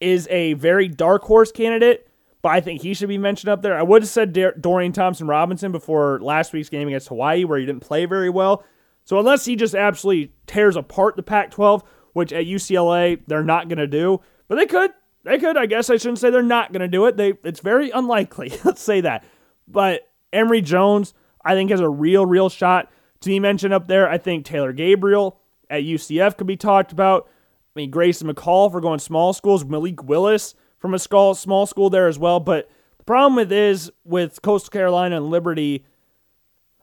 is 0.00 0.28
a 0.30 0.52
very 0.52 0.86
dark 0.86 1.22
horse 1.22 1.50
candidate, 1.50 2.09
but 2.42 2.50
I 2.50 2.60
think 2.60 2.82
he 2.82 2.94
should 2.94 3.08
be 3.08 3.18
mentioned 3.18 3.50
up 3.50 3.62
there. 3.62 3.76
I 3.76 3.82
would 3.82 4.02
have 4.02 4.08
said 4.08 4.32
Dorian 4.60 4.92
Thompson 4.92 5.26
Robinson 5.26 5.72
before 5.72 6.20
last 6.20 6.52
week's 6.52 6.68
game 6.68 6.88
against 6.88 7.08
Hawaii, 7.08 7.44
where 7.44 7.58
he 7.58 7.66
didn't 7.66 7.82
play 7.82 8.06
very 8.06 8.30
well. 8.30 8.64
So 9.04 9.18
unless 9.18 9.44
he 9.44 9.56
just 9.56 9.74
absolutely 9.74 10.32
tears 10.46 10.76
apart 10.76 11.16
the 11.16 11.22
Pac 11.22 11.50
12, 11.50 11.82
which 12.12 12.32
at 12.32 12.46
UCLA 12.46 13.20
they're 13.26 13.44
not 13.44 13.68
going 13.68 13.78
to 13.78 13.86
do, 13.86 14.20
but 14.48 14.56
they 14.56 14.66
could. 14.66 14.92
They 15.22 15.38
could. 15.38 15.56
I 15.58 15.66
guess 15.66 15.90
I 15.90 15.96
shouldn't 15.96 16.18
say 16.18 16.30
they're 16.30 16.42
not 16.42 16.72
going 16.72 16.80
to 16.80 16.88
do 16.88 17.04
it. 17.06 17.16
They. 17.16 17.34
It's 17.44 17.60
very 17.60 17.90
unlikely. 17.90 18.52
Let's 18.64 18.82
say 18.82 19.02
that. 19.02 19.24
But 19.68 20.08
Emory 20.32 20.62
Jones, 20.62 21.12
I 21.44 21.54
think, 21.54 21.70
has 21.70 21.80
a 21.80 21.88
real, 21.88 22.24
real 22.24 22.48
shot 22.48 22.90
to 23.20 23.28
be 23.28 23.38
mentioned 23.38 23.74
up 23.74 23.86
there. 23.86 24.08
I 24.08 24.16
think 24.16 24.44
Taylor 24.44 24.72
Gabriel 24.72 25.38
at 25.68 25.82
UCF 25.82 26.38
could 26.38 26.46
be 26.46 26.56
talked 26.56 26.90
about. 26.90 27.28
I 27.28 27.80
mean, 27.80 27.90
Grayson 27.90 28.32
McCall 28.32 28.70
for 28.70 28.80
going 28.80 28.98
small 28.98 29.32
schools, 29.32 29.64
Malik 29.64 30.02
Willis 30.02 30.54
from 30.80 30.94
a 30.94 30.98
small 30.98 31.34
school 31.66 31.90
there 31.90 32.08
as 32.08 32.18
well. 32.18 32.40
But 32.40 32.68
the 32.98 33.04
problem 33.04 33.36
with 33.36 33.52
is 33.52 33.92
with 34.04 34.42
Coastal 34.42 34.70
Carolina 34.70 35.18
and 35.18 35.30
Liberty, 35.30 35.84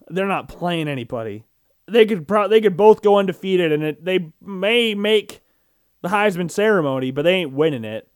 they're 0.07 0.27
not 0.27 0.47
playing 0.47 0.87
anybody. 0.87 1.43
They 1.87 2.05
could 2.05 2.27
pro- 2.27 2.47
they 2.47 2.61
could 2.61 2.77
both 2.77 3.01
go 3.01 3.17
undefeated, 3.17 3.71
and 3.71 3.83
it, 3.83 4.05
they 4.05 4.31
may 4.41 4.93
make 4.93 5.41
the 6.01 6.09
Heisman 6.09 6.51
ceremony, 6.51 7.11
but 7.11 7.23
they 7.23 7.33
ain't 7.33 7.53
winning 7.53 7.85
it. 7.85 8.07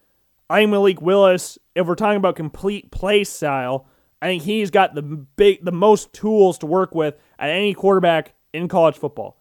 I 0.50 0.60
think 0.60 0.72
Malik 0.72 1.02
Willis, 1.02 1.58
if 1.76 1.88
we're 1.88 1.96
talking 1.96 2.18
about 2.18 2.36
complete 2.36 2.92
play 2.92 3.24
style, 3.24 3.88
I 4.22 4.28
think 4.28 4.44
he's 4.44 4.70
got 4.70 4.94
the 4.94 5.02
big 5.02 5.64
the 5.64 5.72
most 5.72 6.14
tools 6.14 6.58
to 6.60 6.66
work 6.66 6.94
with 6.94 7.16
at 7.40 7.50
any 7.50 7.74
quarterback 7.74 8.34
in 8.54 8.68
college 8.68 8.98
football. 8.98 9.38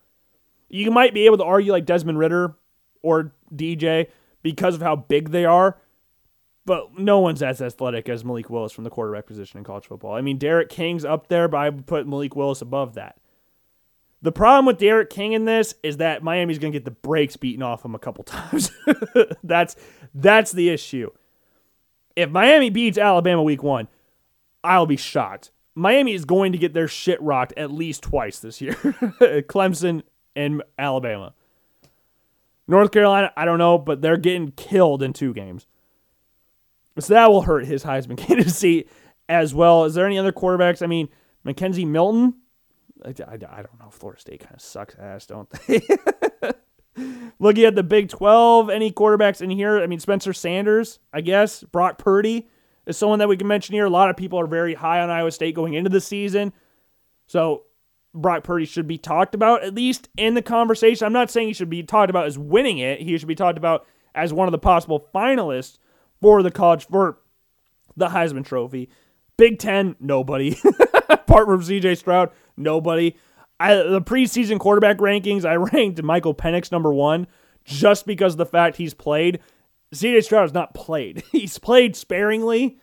You 0.69 0.91
might 0.91 1.13
be 1.13 1.27
able 1.27 1.39
to 1.39 1.45
argue 1.45 1.73
like 1.73 1.85
Desmond 1.85 2.19
Ridder 2.19 2.57
or 3.03 3.33
DJ 3.55 4.07
because 4.43 4.77
of 4.77 4.83
how 4.83 4.97
big 4.97 5.31
they 5.31 5.45
are, 5.45 5.79
but 6.67 6.99
no 6.99 7.19
one's 7.19 7.43
as 7.43 7.61
athletic 7.61 8.09
as 8.09 8.25
Malik 8.25 8.51
Willis 8.51 8.73
from 8.73 8.85
the 8.85 8.91
quarterback 8.91 9.27
position 9.27 9.59
in 9.59 9.65
college 9.65 9.87
football. 9.87 10.15
I 10.15 10.21
mean, 10.21 10.39
D'Eriq 10.39 10.69
King's 10.69 11.05
up 11.05 11.29
there, 11.29 11.49
but 11.49 11.57
I 11.59 11.69
would 11.71 11.87
put 11.87 12.07
Malik 12.07 12.37
Willis 12.37 12.63
above 12.63 12.95
that. 12.95 13.17
The 14.23 14.33
problem 14.33 14.67
with 14.67 14.79
D'Eriq 14.79 15.09
King 15.09 15.33
in 15.33 15.47
this 15.47 15.75
is 15.83 15.97
that 15.97 16.23
Miami's 16.23 16.59
going 16.59 16.73
to 16.73 16.79
get 16.79 16.85
the 16.85 16.91
brakes 16.91 17.37
beaten 17.37 17.63
off 17.63 17.85
him 17.85 17.95
a 17.95 17.99
couple 17.99 18.25
times. 18.25 18.71
that's 19.43 19.77
that's 20.15 20.53
the 20.53 20.69
issue. 20.69 21.11
If 22.17 22.29
Miami 22.31 22.71
beats 22.71 22.99
Alabama 22.99 23.43
week 23.43 23.63
1, 23.63 23.89
I'll 24.63 24.87
be 24.87 24.97
shocked. 24.97 25.53
Miami 25.75 26.13
is 26.13 26.25
going 26.25 26.53
to 26.53 26.59
get 26.59 26.75
their 26.75 26.89
shit 26.89 27.21
rocked 27.23 27.55
at 27.57 27.71
least 27.71 28.03
twice 28.03 28.41
this 28.41 28.61
year. 28.61 28.75
Clemson 28.75 30.03
and 30.37 30.63
Alabama. 30.79 31.33
North 32.69 32.91
Carolina, 32.91 33.33
I 33.37 33.45
don't 33.45 33.59
know, 33.59 33.79
but 33.79 34.03
they're 34.03 34.17
getting 34.17 34.53
killed 34.53 35.03
in 35.03 35.13
two 35.13 35.33
games. 35.33 35.67
So 36.99 37.15
that 37.15 37.31
will 37.31 37.43
hurt 37.43 37.67
his 37.67 37.85
Heisman 37.85 38.17
candidacy 38.27 38.87
as 39.29 39.55
well. 39.55 39.85
Is 39.85 39.95
there 39.95 40.07
any 40.07 40.19
other 40.19 40.33
quarterbacks? 40.33 40.83
I 40.83 40.87
mean, 40.87 41.09
McKenzie 41.47 41.87
Milton. 41.87 42.35
I, 43.05 43.09
I, 43.09 43.35
I 43.35 43.37
don't 43.37 43.79
know. 43.79 43.91
Florida 43.91 44.21
State 44.21 44.41
kind 44.41 44.55
of 44.55 44.61
sucks 44.61 44.97
ass, 44.97 45.27
don't 45.27 45.49
they? 45.51 45.81
Looking 47.39 47.65
at 47.65 47.75
the 47.75 47.83
Big 47.83 48.09
12, 48.09 48.69
any 48.69 48.93
quarterbacks 48.93 49.41
in 49.41 49.51
here? 49.51 49.79
I 49.79 49.87
mean, 49.87 50.01
Spencer 50.01 50.33
Sanders, 50.33 50.99
I 51.13 51.23
guess. 51.23 51.63
Brock 51.63 51.97
Purdy 51.97 52.49
is 52.87 52.99
someone 52.99 53.21
that 53.21 53.29
we 53.29 53.37
can 53.37 53.47
mention 53.47 53.75
here. 53.75 53.87
A 53.87 53.91
lot 53.91 54.11
of 54.11 54.17
people 54.17 54.39
are 54.39 54.47
very 54.47 54.75
high 54.75 55.01
on 55.01 55.09
Iowa 55.09 55.31
State 55.31 55.55
going 55.55 55.75
into 55.75 55.89
the 55.89 56.01
season. 56.01 56.53
So 57.27 57.63
Brock 58.13 58.45
Purdy 58.45 58.67
should 58.67 58.87
be 58.87 58.99
talked 58.99 59.35
about, 59.35 59.63
at 59.63 59.75
least 59.75 60.11
in 60.17 60.35
the 60.35 60.43
conversation. 60.43 61.07
I'm 61.07 61.13
not 61.13 61.31
saying 61.31 61.49
he 61.49 61.55
should 61.55 61.71
be 61.71 61.83
talked 61.83 62.11
about 62.11 62.27
as 62.27 62.37
winning 62.37 62.79
it. 62.79 63.01
He 63.01 63.17
should 63.17 63.29
be 63.29 63.35
talked 63.35 63.57
about 63.57 63.87
as 64.15 64.33
one 64.33 64.49
of 64.49 64.53
the 64.53 64.59
possible 64.59 65.07
finalists 65.15 65.79
for 66.21 66.43
the 66.43 66.51
college 66.51 66.87
for 66.87 67.19
the 67.97 68.09
Heisman 68.09 68.45
Trophy. 68.45 68.89
Big 69.37 69.59
Ten, 69.59 69.97
nobody. 70.01 70.59
Apart 71.09 71.47
from 71.47 71.63
CJ 71.63 71.97
Stroud, 71.97 72.31
nobody. 72.57 73.17
I, 73.59 73.75
the 73.75 74.03
preseason 74.03 74.59
quarterback 74.59 74.99
rankings, 74.99 75.45
I 75.45 75.55
ranked 75.75 76.03
Michael 76.03 76.35
Penix 76.35 76.73
number 76.73 76.93
one 76.93 77.27
just 77.65 78.07
because 78.07 78.35
of 78.35 78.39
the 78.39 78.47
fact 78.47 78.77
he's 78.77 78.95
played. 78.95 79.41
CJ 79.95 80.25
Stroud 80.25 80.43
has 80.43 80.55
not 80.55 80.75
played. 80.75 81.23
he's 81.33 81.59
played 81.59 81.97
sparingly, 81.97 82.79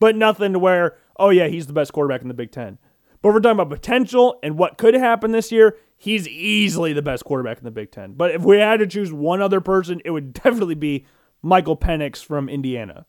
but 0.00 0.16
nothing 0.16 0.52
to 0.52 0.58
where, 0.58 0.96
oh 1.18 1.30
yeah, 1.30 1.48
he's 1.48 1.66
the 1.66 1.72
best 1.72 1.92
quarterback 1.92 2.22
in 2.22 2.28
the 2.28 2.34
Big 2.34 2.52
Ten. 2.52 2.78
But 3.20 3.28
if 3.28 3.34
we're 3.34 3.40
talking 3.40 3.60
about 3.60 3.70
potential 3.70 4.38
and 4.42 4.58
what 4.58 4.78
could 4.78 4.94
happen 4.94 5.30
this 5.30 5.52
year, 5.52 5.76
he's 5.96 6.26
easily 6.26 6.92
the 6.92 7.02
best 7.02 7.24
quarterback 7.24 7.58
in 7.58 7.64
the 7.64 7.70
Big 7.70 7.92
Ten. 7.92 8.14
But 8.14 8.32
if 8.32 8.42
we 8.42 8.58
had 8.58 8.80
to 8.80 8.86
choose 8.86 9.12
one 9.12 9.40
other 9.40 9.60
person, 9.60 10.00
it 10.04 10.10
would 10.10 10.32
definitely 10.34 10.74
be 10.74 11.06
Michael 11.42 11.76
Penix 11.76 12.24
from 12.24 12.48
Indiana. 12.48 13.06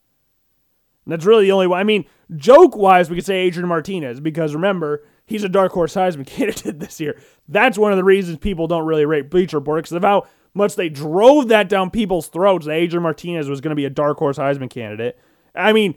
And 1.06 1.12
that's 1.12 1.26
really 1.26 1.46
the 1.46 1.52
only 1.52 1.68
way. 1.68 1.80
I 1.80 1.84
mean, 1.84 2.06
joke 2.36 2.76
wise, 2.76 3.10
we 3.10 3.16
could 3.16 3.26
say 3.26 3.42
Adrian 3.42 3.68
Martinez 3.68 4.20
because 4.20 4.54
remember, 4.54 5.04
he's 5.26 5.44
a 5.44 5.50
dark 5.50 5.72
horse 5.72 5.96
Heisman 5.96 6.26
candidate 6.28 6.80
this 6.80 7.00
year. 7.00 7.20
That's 7.48 7.78
one 7.78 7.92
of 7.92 7.98
the 7.98 8.04
reasons 8.04 8.38
people 8.38 8.68
don't 8.68 8.86
really 8.86 9.06
rate 9.06 9.30
Bleacher 9.30 9.58
Report 9.58 9.84
because 9.84 9.92
of 9.92 10.04
how 10.04 10.28
much 10.54 10.76
they 10.76 10.90
drove 10.90 11.48
that 11.50 11.68
down 11.68 11.90
people's 11.90 12.28
throats 12.28 12.66
that 12.66 12.74
Adrian 12.74 13.04
Martinez 13.04 13.50
was 13.50 13.62
going 13.62 13.72
to 13.72 13.76
be 13.76 13.86
a 13.86 13.90
dark 13.90 14.18
horse 14.18 14.38
Heisman 14.38 14.70
candidate. 14.70 15.20
I 15.56 15.74
mean, 15.74 15.96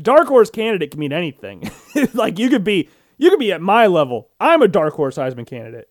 dark 0.00 0.28
horse 0.28 0.50
candidate 0.50 0.90
can 0.90 1.00
mean 1.00 1.12
anything. 1.12 1.70
like 2.14 2.38
you 2.38 2.48
could 2.48 2.64
be 2.64 2.88
you 3.18 3.30
could 3.30 3.38
be 3.38 3.52
at 3.52 3.62
my 3.62 3.86
level. 3.86 4.30
I'm 4.40 4.62
a 4.62 4.68
dark 4.68 4.94
horse 4.94 5.16
Heisman 5.16 5.46
candidate. 5.46 5.88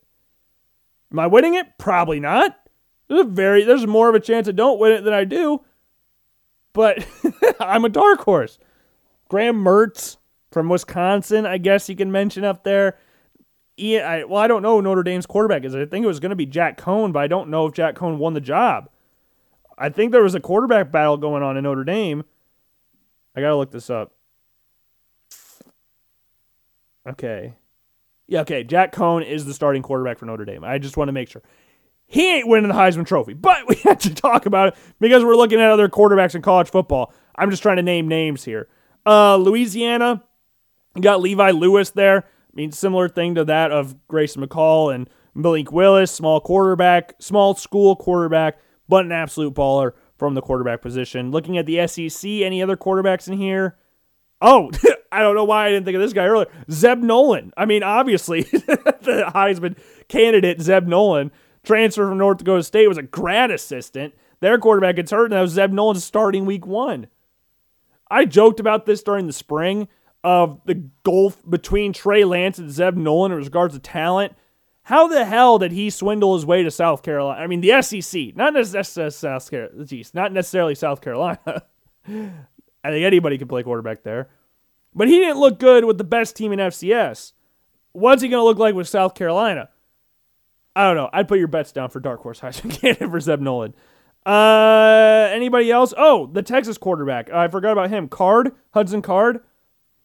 Am 1.12 1.20
I 1.20 1.28
winning 1.28 1.56
it? 1.56 1.78
Probably 1.78 2.20
not. 2.20 2.58
There's 3.08 3.28
very 3.28 3.64
there's 3.64 3.88
more 3.88 4.10
of 4.10 4.16
a 4.16 4.20
chance 4.20 4.48
I 4.48 4.52
don't 4.52 4.80
win 4.80 4.92
it 4.92 5.04
than 5.04 5.14
I 5.14 5.24
do. 5.24 5.62
But 6.74 7.06
I'm 7.60 7.86
a 7.86 7.90
dark 7.90 8.22
horse. 8.22 8.60
Graham 9.30 9.64
Mertz 9.64 10.18
from 10.52 10.70
Wisconsin, 10.70 11.46
I 11.46 11.58
guess 11.58 11.90
you 11.90 11.96
can 11.96 12.12
mention 12.12 12.44
up 12.44 12.64
there. 12.64 12.98
Yeah, 13.78 14.10
I, 14.10 14.24
well, 14.24 14.42
I 14.42 14.48
don't 14.48 14.62
know 14.62 14.80
Notre 14.80 15.04
Dame's 15.04 15.26
quarterback 15.26 15.66
is. 15.66 15.76
I 15.76 15.86
think 15.86 16.04
it 16.04 16.08
was 16.08 16.20
going 16.20 16.30
to 16.30 16.36
be 16.36 16.46
Jack 16.46 16.80
Coan, 16.80 17.12
but 17.12 17.20
I 17.20 17.28
don't 17.28 17.50
know 17.50 17.66
if 17.66 17.74
Jack 17.74 17.96
Coan 17.96 18.18
won 18.18 18.34
the 18.34 18.42
job. 18.42 18.90
I 19.78 19.90
think 19.90 20.12
there 20.12 20.24
was 20.24 20.36
a 20.36 20.40
quarterback 20.40 20.92
battle 20.92 21.18
going 21.18 21.44
on 21.44 21.58
in 21.58 21.64
Notre 21.64 21.84
Dame. 21.84 22.24
I 23.36 23.42
got 23.42 23.50
to 23.50 23.58
look 23.58 23.72
this 23.72 23.90
up. 23.90 24.14
Okay. 27.08 27.56
Yeah, 28.28 28.42
okay. 28.42 28.64
Jack 28.64 28.94
Coan 28.94 29.26
is 29.26 29.46
the 29.46 29.54
starting 29.54 29.82
quarterback 29.82 30.18
for 30.18 30.26
Notre 30.26 30.46
Dame. 30.46 30.64
I 30.64 30.78
just 30.78 30.96
want 30.96 31.10
to 31.10 31.14
make 31.14 31.30
sure. 31.30 31.42
He 32.08 32.36
ain't 32.36 32.48
winning 32.48 32.70
the 32.70 32.76
Heisman 32.76 33.06
Trophy, 33.06 33.34
but 33.34 33.68
we 33.68 33.76
had 33.84 34.00
to 34.02 34.14
talk 34.14 34.46
about 34.46 34.70
it 34.70 34.76
because 35.00 35.24
we're 35.24 35.36
looking 35.36 35.60
at 35.60 35.70
other 35.70 35.90
quarterbacks 35.90 36.36
in 36.36 36.42
college 36.42 36.70
football. 36.70 37.14
I'm 37.36 37.50
just 37.50 37.62
trying 37.62 37.78
to 37.78 37.84
name 37.84 38.08
names 38.08 38.44
here. 38.44 38.68
Uh, 39.06 39.38
Louisiana, 39.38 40.24
you 40.96 41.02
got 41.02 41.22
Levi 41.22 41.52
Lewis 41.52 41.90
there. 41.92 42.20
I 42.20 42.54
mean, 42.54 42.72
similar 42.72 43.10
thing 43.10 43.36
to 43.36 43.46
that 43.46 43.72
of 43.72 43.96
Grayson 44.08 44.46
McCall 44.46 44.94
and 44.94 45.10
Malik 45.34 45.72
Willis, 45.72 46.12
small 46.12 46.40
quarterback, 46.40 47.16
small 47.20 47.54
school 47.56 47.96
quarterback, 47.96 48.58
but 48.88 49.06
an 49.06 49.12
absolute 49.12 49.54
baller 49.54 49.92
from 50.18 50.34
the 50.34 50.42
quarterback 50.42 50.82
position. 50.82 51.32
Looking 51.32 51.58
at 51.58 51.66
the 51.66 51.86
SEC, 51.88 52.30
any 52.30 52.64
other 52.64 52.78
quarterbacks 52.78 53.28
in 53.28 53.38
here? 53.38 53.78
Oh, 54.42 54.72
I 55.12 55.22
don't 55.22 55.36
know 55.36 55.44
why 55.44 55.66
I 55.66 55.70
didn't 55.72 55.86
think 55.86 55.96
of 55.96 56.02
this 56.02 56.14
guy 56.14 56.26
earlier. 56.26 56.50
Zeb 56.72 57.00
Noland. 57.00 57.54
I 57.58 57.66
mean, 57.66 57.84
obviously, 57.84 58.42
the 58.44 59.32
Heisman 59.34 59.78
candidate, 60.08 60.62
Zeb 60.62 60.88
Noland, 60.88 61.32
transfer 61.66 62.08
from 62.08 62.18
North 62.18 62.38
Dakota 62.38 62.64
State, 62.64 62.88
was 62.88 62.98
a 62.98 63.04
grad 63.04 63.52
assistant. 63.52 64.14
Their 64.40 64.58
quarterback 64.58 64.98
gets 64.98 65.12
hurt, 65.12 65.26
and 65.26 65.34
that 65.34 65.42
was 65.42 65.52
Zeb 65.52 65.72
Noland 65.72 66.02
starting 66.02 66.46
week 66.46 66.66
one. 66.66 67.08
I 68.10 68.26
joked 68.26 68.60
about 68.60 68.86
this 68.86 69.02
during 69.02 69.28
the 69.28 69.34
spring 69.34 69.88
of 70.24 70.62
the 70.66 70.90
gulf 71.04 71.42
between 71.50 71.94
Trey 71.94 72.24
Lance 72.24 72.58
and 72.58 72.72
Zeb 72.72 72.96
Noland 72.96 73.34
in 73.34 73.40
regards 73.40 73.74
to 73.74 73.80
talent. 73.80 74.34
How 74.84 75.08
the 75.08 75.26
hell 75.26 75.58
did 75.58 75.72
he 75.72 75.90
swindle 75.90 76.36
his 76.36 76.46
way 76.46 76.62
to 76.62 76.70
South 76.70 77.02
Carolina? 77.02 77.42
I 77.42 77.48
mean, 77.48 77.62
the 77.62 77.82
SEC, 77.82 78.36
not 78.36 78.54
necessarily 78.54 79.12
South 79.12 79.50
Carolina. 79.50 79.86
Geez, 79.86 80.14
not 80.14 80.32
necessarily 80.32 80.76
South 80.76 81.02
Carolina. 81.02 81.64
I 82.08 82.92
think 82.92 83.04
anybody 83.04 83.40
can 83.40 83.48
play 83.48 83.64
quarterback 83.64 84.04
there. 84.04 84.30
But 84.94 85.08
he 85.08 85.18
didn't 85.18 85.40
look 85.40 85.60
good 85.60 85.86
with 85.86 85.98
the 85.98 86.04
best 86.04 86.36
team 86.36 86.54
in 86.54 86.60
FCS. 86.60 87.34
What's 87.94 88.22
he 88.22 88.30
going 88.30 88.42
to 88.42 88.46
look 88.46 88.60
like 88.60 88.76
with 88.76 88.88
South 88.88 89.16
Carolina? 89.16 89.70
I 90.76 90.86
don't 90.86 90.96
know. 90.96 91.10
I'd 91.14 91.28
put 91.28 91.40
your 91.40 91.48
bets 91.48 91.72
down 91.72 91.90
for 91.90 92.00
Dark 92.00 92.22
Horse 92.22 92.42
Heisman 92.42 92.80
candidate 92.82 93.10
for 93.10 93.20
Zeb 93.20 93.40
Noland. 93.40 93.74
Uh, 94.26 95.30
anybody 95.32 95.72
else? 95.72 95.94
Oh, 95.98 96.28
the 96.28 96.42
Texas 96.42 96.78
quarterback. 96.78 97.32
I 97.32 97.48
forgot 97.48 97.74
about 97.74 97.90
him. 97.90 98.08
Card, 98.08 98.54
Hudson 98.74 99.02
Card. 99.02 99.40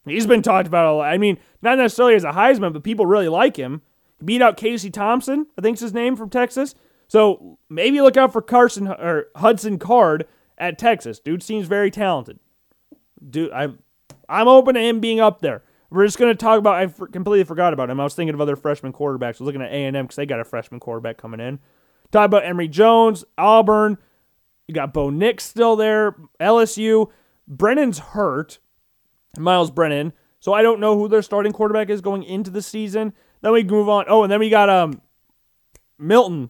He's 0.05 0.25
been 0.25 0.41
talked 0.41 0.67
about 0.67 0.87
a 0.87 0.93
lot. 0.93 1.13
I 1.13 1.17
mean, 1.17 1.37
not 1.61 1.77
necessarily 1.77 2.15
as 2.15 2.23
a 2.23 2.31
Heisman, 2.31 2.73
but 2.73 2.83
people 2.83 3.05
really 3.05 3.29
like 3.29 3.57
him. 3.57 3.81
He 4.19 4.25
beat 4.25 4.41
out 4.41 4.57
Casey 4.57 4.89
Thompson, 4.89 5.47
I 5.57 5.61
think's 5.61 5.81
his 5.81 5.93
name 5.93 6.15
from 6.15 6.29
Texas. 6.29 6.75
So 7.07 7.59
maybe 7.69 7.99
look 8.01 8.15
out 8.15 8.31
for 8.31 8.41
Carson 8.41 8.87
or 8.87 9.25
Hudson 9.35 9.77
Card 9.79 10.25
at 10.57 10.77
Texas. 10.79 11.19
Dude 11.19 11.43
seems 11.43 11.67
very 11.67 11.91
talented. 11.91 12.39
Dude, 13.27 13.51
I, 13.51 13.67
I'm 14.29 14.47
open 14.47 14.75
to 14.75 14.81
him 14.81 14.99
being 14.99 15.19
up 15.19 15.41
there. 15.41 15.63
We're 15.91 16.05
just 16.05 16.17
going 16.17 16.31
to 16.31 16.37
talk 16.37 16.57
about. 16.57 16.75
I 16.75 16.87
completely 16.87 17.43
forgot 17.43 17.73
about 17.73 17.89
him. 17.89 17.99
I 17.99 18.03
was 18.03 18.15
thinking 18.15 18.33
of 18.33 18.39
other 18.39 18.55
freshman 18.55 18.93
quarterbacks. 18.93 19.23
I 19.23 19.29
was 19.29 19.41
looking 19.41 19.61
at 19.61 19.71
A 19.71 19.85
and 19.85 19.95
M 19.95 20.05
because 20.05 20.15
they 20.15 20.25
got 20.25 20.39
a 20.39 20.45
freshman 20.45 20.79
quarterback 20.79 21.17
coming 21.17 21.41
in. 21.41 21.59
Talk 22.11 22.25
about 22.25 22.45
Emory 22.45 22.69
Jones, 22.69 23.25
Auburn. 23.37 23.97
You 24.67 24.73
got 24.73 24.93
Bo 24.93 25.09
Nix 25.09 25.43
still 25.43 25.75
there. 25.75 26.15
LSU. 26.39 27.09
Brennan's 27.45 27.99
hurt. 27.99 28.59
Myles 29.37 29.69
Brennan. 29.69 30.13
So 30.39 30.53
I 30.53 30.61
don't 30.61 30.79
know 30.79 30.97
who 30.97 31.09
their 31.09 31.21
starting 31.21 31.51
quarterback 31.51 31.89
is 31.89 32.01
going 32.01 32.23
into 32.23 32.49
the 32.49 32.61
season. 32.61 33.13
Then 33.41 33.51
we 33.51 33.63
move 33.63 33.89
on. 33.89 34.05
Oh, 34.07 34.23
and 34.23 34.31
then 34.31 34.39
we 34.39 34.49
got 34.49 34.69
um 34.69 35.01
Milton, 35.99 36.49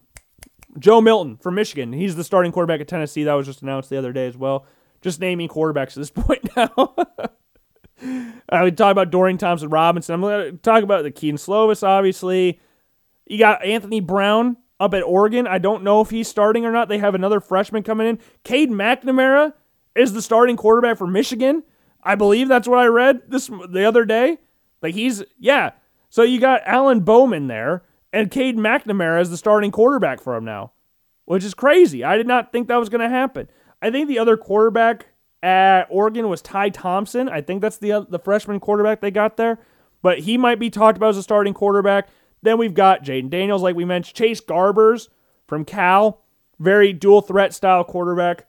Joe 0.78 1.00
Milton 1.00 1.36
from 1.36 1.56
Michigan. 1.56 1.92
He's 1.92 2.14
the 2.14 2.24
starting 2.24 2.52
quarterback 2.52 2.80
at 2.80 2.88
Tennessee. 2.88 3.24
That 3.24 3.34
was 3.34 3.46
just 3.46 3.62
announced 3.62 3.90
the 3.90 3.98
other 3.98 4.12
day 4.12 4.26
as 4.26 4.36
well. 4.36 4.66
Just 5.00 5.20
naming 5.20 5.48
quarterbacks 5.48 5.88
at 5.88 5.94
this 5.96 6.10
point 6.14 6.48
now. 6.56 6.94
I 8.48 8.62
would 8.62 8.76
talk 8.76 8.92
about 8.92 9.10
Dorian 9.10 9.38
Thompson 9.38 9.70
Robinson. 9.70 10.14
I'm 10.14 10.20
going 10.20 10.52
to 10.52 10.56
talk 10.58 10.82
about 10.82 11.02
the 11.02 11.10
Kedon 11.10 11.36
Slovis, 11.36 11.86
obviously. 11.86 12.60
You 13.26 13.38
got 13.38 13.64
Anthony 13.64 14.00
Brown 14.00 14.56
up 14.80 14.94
at 14.94 15.02
Oregon. 15.02 15.46
I 15.46 15.58
don't 15.58 15.84
know 15.84 16.00
if 16.00 16.10
he's 16.10 16.28
starting 16.28 16.66
or 16.66 16.72
not. 16.72 16.88
They 16.88 16.98
have 16.98 17.14
another 17.14 17.40
freshman 17.40 17.82
coming 17.82 18.06
in. 18.06 18.18
Cade 18.44 18.70
McNamara 18.70 19.54
is 19.94 20.12
the 20.12 20.22
starting 20.22 20.56
quarterback 20.56 20.98
for 20.98 21.06
Michigan. 21.06 21.62
I 22.02 22.16
believe 22.16 22.48
that's 22.48 22.66
what 22.66 22.80
I 22.80 22.86
read 22.86 23.22
this 23.28 23.48
the 23.68 23.84
other 23.84 24.04
day. 24.04 24.38
Like 24.82 24.94
he's 24.94 25.22
yeah. 25.38 25.70
So 26.10 26.22
you 26.22 26.40
got 26.40 26.62
Alan 26.66 27.00
Bowman 27.00 27.46
there 27.46 27.84
and 28.12 28.30
Cade 28.30 28.56
McNamara 28.56 29.20
is 29.20 29.30
the 29.30 29.36
starting 29.36 29.70
quarterback 29.70 30.20
for 30.20 30.36
him 30.36 30.44
now, 30.44 30.72
which 31.24 31.44
is 31.44 31.54
crazy. 31.54 32.04
I 32.04 32.16
did 32.16 32.26
not 32.26 32.52
think 32.52 32.68
that 32.68 32.76
was 32.76 32.88
going 32.88 33.00
to 33.00 33.08
happen. 33.08 33.48
I 33.80 33.90
think 33.90 34.08
the 34.08 34.18
other 34.18 34.36
quarterback 34.36 35.06
at 35.42 35.84
Oregon 35.90 36.28
was 36.28 36.40
Ty 36.42 36.70
Thompson. 36.70 37.28
I 37.28 37.40
think 37.40 37.62
that's 37.62 37.78
the 37.78 38.06
the 38.08 38.18
freshman 38.18 38.60
quarterback 38.60 39.00
they 39.00 39.10
got 39.10 39.36
there, 39.36 39.58
but 40.02 40.20
he 40.20 40.38
might 40.38 40.58
be 40.58 40.70
talked 40.70 40.96
about 40.96 41.10
as 41.10 41.16
a 41.16 41.22
starting 41.22 41.54
quarterback. 41.54 42.08
Then 42.42 42.58
we've 42.58 42.74
got 42.74 43.04
Jayden 43.04 43.30
Daniels, 43.30 43.62
like 43.62 43.76
we 43.76 43.84
mentioned, 43.84 44.16
Chase 44.16 44.40
Garbers 44.40 45.08
from 45.46 45.64
Cal, 45.64 46.22
very 46.58 46.92
dual 46.92 47.20
threat 47.22 47.54
style 47.54 47.84
quarterback. 47.84 48.46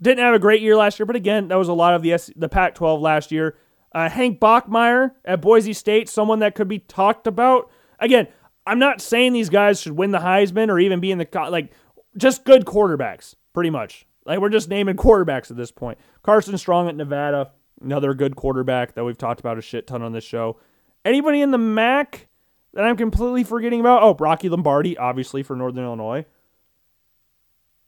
Didn't 0.00 0.24
have 0.24 0.34
a 0.34 0.40
great 0.40 0.60
year 0.60 0.76
last 0.76 0.98
year, 0.98 1.06
but 1.06 1.14
again, 1.16 1.48
that 1.48 1.58
was 1.58 1.68
a 1.68 1.72
lot 1.72 1.94
of 1.94 2.02
the 2.02 2.12
S- 2.12 2.30
the 2.34 2.48
Pac-12 2.48 3.00
last 3.00 3.30
year. 3.30 3.56
Uh, 3.94 4.08
Hank 4.08 4.40
Bachmeier 4.40 5.12
at 5.24 5.40
Boise 5.40 5.72
State, 5.72 6.08
someone 6.08 6.40
that 6.40 6.54
could 6.54 6.66
be 6.66 6.78
talked 6.78 7.26
about. 7.26 7.70
Again, 8.00 8.26
I'm 8.66 8.78
not 8.78 9.00
saying 9.00 9.32
these 9.32 9.50
guys 9.50 9.80
should 9.80 9.92
win 9.92 10.10
the 10.12 10.18
Heisman 10.18 10.68
or 10.68 10.78
even 10.78 10.98
be 11.00 11.10
in 11.12 11.18
the 11.18 11.28
like 11.50 11.72
just 12.16 12.44
good 12.44 12.64
quarterbacks, 12.64 13.34
pretty 13.52 13.70
much. 13.70 14.06
Like 14.24 14.40
we're 14.40 14.48
just 14.48 14.68
naming 14.68 14.96
quarterbacks 14.96 15.50
at 15.50 15.56
this 15.56 15.72
point. 15.72 15.98
Carson 16.22 16.56
Strong 16.56 16.88
at 16.88 16.96
Nevada, 16.96 17.52
another 17.80 18.14
good 18.14 18.36
quarterback 18.36 18.94
that 18.94 19.04
we've 19.04 19.18
talked 19.18 19.40
about 19.40 19.58
a 19.58 19.62
shit 19.62 19.86
ton 19.86 20.02
on 20.02 20.12
this 20.12 20.24
show. 20.24 20.58
Anybody 21.04 21.40
in 21.40 21.50
the 21.50 21.58
MAC 21.58 22.28
that 22.74 22.84
I'm 22.84 22.96
completely 22.96 23.44
forgetting 23.44 23.80
about? 23.80 24.02
Oh, 24.02 24.16
Rocky 24.18 24.48
Lombardi, 24.48 24.96
obviously 24.96 25.42
for 25.42 25.56
Northern 25.56 25.84
Illinois. 25.84 26.24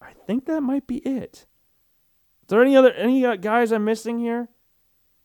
I 0.01 0.13
think 0.27 0.47
that 0.47 0.61
might 0.61 0.87
be 0.87 0.99
it. 0.99 1.47
Is 2.43 2.49
there 2.49 2.63
any 2.63 2.77
other 2.77 2.93
any 2.93 3.25
uh, 3.25 3.37
guys 3.37 3.73
I'm 3.73 3.85
missing 3.85 4.19
here? 4.19 4.49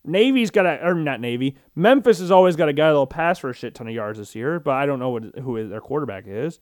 Navy's 0.06 0.52
got 0.52 0.66
a 0.66 0.80
or 0.82 0.94
not 0.94 1.20
Navy. 1.20 1.58
Memphis 1.76 2.20
has 2.20 2.32
always 2.32 2.56
got 2.56 2.70
a 2.70 2.74
guy 2.74 2.88
that'll 2.88 3.06
pass 3.06 3.40
for 3.40 3.50
a 3.50 3.54
shit 3.54 3.76
ton 3.76 3.88
of 3.88 3.94
yards 3.94 4.20
this 4.20 4.36
year, 4.36 4.60
but 4.60 4.72
I 4.72 4.86
don't 4.86 5.00
know 5.00 5.10
what 5.10 5.38
who 5.40 5.68
their 5.68 5.82
quarterback 5.82 6.26
is. 6.28 6.60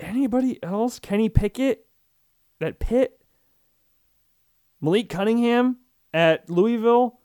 Anybody 0.00 0.62
else? 0.62 0.98
Kenny 0.98 1.28
Pickett 1.28 1.87
at 2.60 2.78
Pitt. 2.78 3.20
Malik 4.80 5.08
Cunningham 5.08 5.78
at 6.14 6.48
Louisville. 6.48 7.20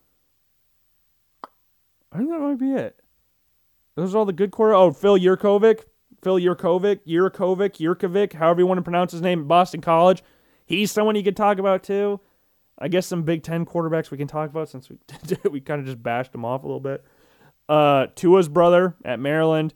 I 2.12 2.18
think 2.18 2.30
that 2.30 2.40
might 2.40 2.60
be 2.60 2.74
it. 2.74 3.00
Those 3.96 4.14
are 4.14 4.20
all 4.20 4.26
the 4.26 4.34
good 4.34 4.52
quarter. 4.52 4.74
Oh, 4.74 4.92
Phil 4.92 5.18
Yurkovic, 5.18 5.82
Phil 6.22 6.38
Yurkovic, 6.38 7.02
Yurkovic, 7.08 7.78
Yurkovic, 7.78 8.34
however 8.34 8.62
you 8.62 8.68
want 8.68 8.80
to 8.80 8.84
pronounce 8.84 9.12
his 9.12 9.22
name 9.22 9.48
Boston 9.48 9.82
College. 9.82 10.24
He's 10.66 10.92
someone 10.92 11.16
you 11.16 11.24
could 11.24 11.38
talk 11.38 11.60
about 11.60 11.84
too. 11.84 12.20
I 12.80 12.88
guess 12.88 13.06
some 13.06 13.24
Big 13.24 13.44
Ten 13.44 13.66
quarterbacks 13.66 14.10
we 14.10 14.18
can 14.18 14.28
talk 14.28 14.50
about 14.50 14.70
since 14.70 14.90
we 14.90 14.98
we 15.50 15.62
kind 15.62 15.80
of 15.80 15.86
just 15.86 16.02
bashed 16.02 16.32
them 16.32 16.46
off 16.46 16.64
a 16.64 16.68
little 16.68 16.80
bit. 16.80 17.04
Uh, 17.70 18.08
Tua's 18.16 18.50
brother 18.50 18.96
at 19.06 19.20
Maryland, 19.20 19.74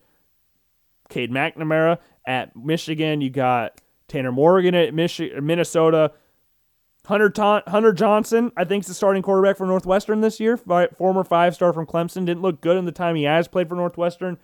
Cade 1.10 1.32
McNamara 1.32 2.00
at 2.26 2.56
Michigan. 2.56 3.22
You 3.22 3.30
got 3.30 3.80
Tanner 4.08 4.32
Morgan 4.32 4.76
at 4.76 4.94
Michi- 4.94 5.42
Minnesota. 5.42 6.12
Hunter, 7.06 7.30
Ta- 7.30 7.64
Hunter 7.68 7.94
Johnson, 7.94 8.52
I 8.58 8.66
think, 8.66 8.84
is 8.84 8.88
the 8.90 8.94
starting 8.94 9.24
quarterback 9.24 9.56
for 9.56 9.66
Northwestern 9.66 10.20
this 10.20 10.42
year. 10.42 10.58
Former 10.58 11.24
five 11.24 11.56
star 11.56 11.72
from 11.72 11.86
Clemson. 11.86 12.26
Didn't 12.26 12.42
look 12.42 12.60
good 12.60 12.76
in 12.76 12.84
the 12.86 12.92
time 12.92 13.16
he 13.16 13.24
has 13.24 13.48
played 13.48 13.70
for 13.70 13.76
Northwestern. 13.76 14.38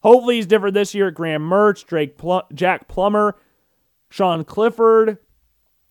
Hopefully, 0.00 0.36
he's 0.36 0.46
different 0.46 0.74
this 0.74 0.94
year. 0.96 1.12
Graham 1.12 1.42
Mertz, 1.48 1.86
Drake 1.86 2.18
Pl- 2.18 2.42
Jack 2.52 2.88
Plummer, 2.88 3.36
Sean 4.10 4.42
Clifford. 4.44 5.18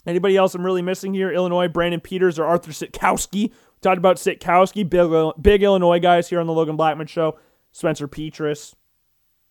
Anybody 0.06 0.36
else 0.36 0.54
I'm 0.54 0.66
really 0.66 0.82
missing 0.82 1.14
here? 1.14 1.32
Illinois, 1.32 1.70
Brandon 1.70 2.02
Peters 2.02 2.38
or 2.38 2.46
Arthur 2.46 2.72
Sitkowski. 2.72 3.52
Talked 3.82 3.98
about 3.98 4.18
Sitkowski, 4.18 4.88
big, 4.90 5.32
big 5.42 5.64
Illinois 5.64 6.00
guys 6.00 6.28
here 6.30 6.40
on 6.42 6.48
the 6.48 6.54
Logan 6.54 6.76
Blackman 6.76 7.08
Show. 7.08 7.38
Spencer 7.72 8.08
Petras. 8.08 8.74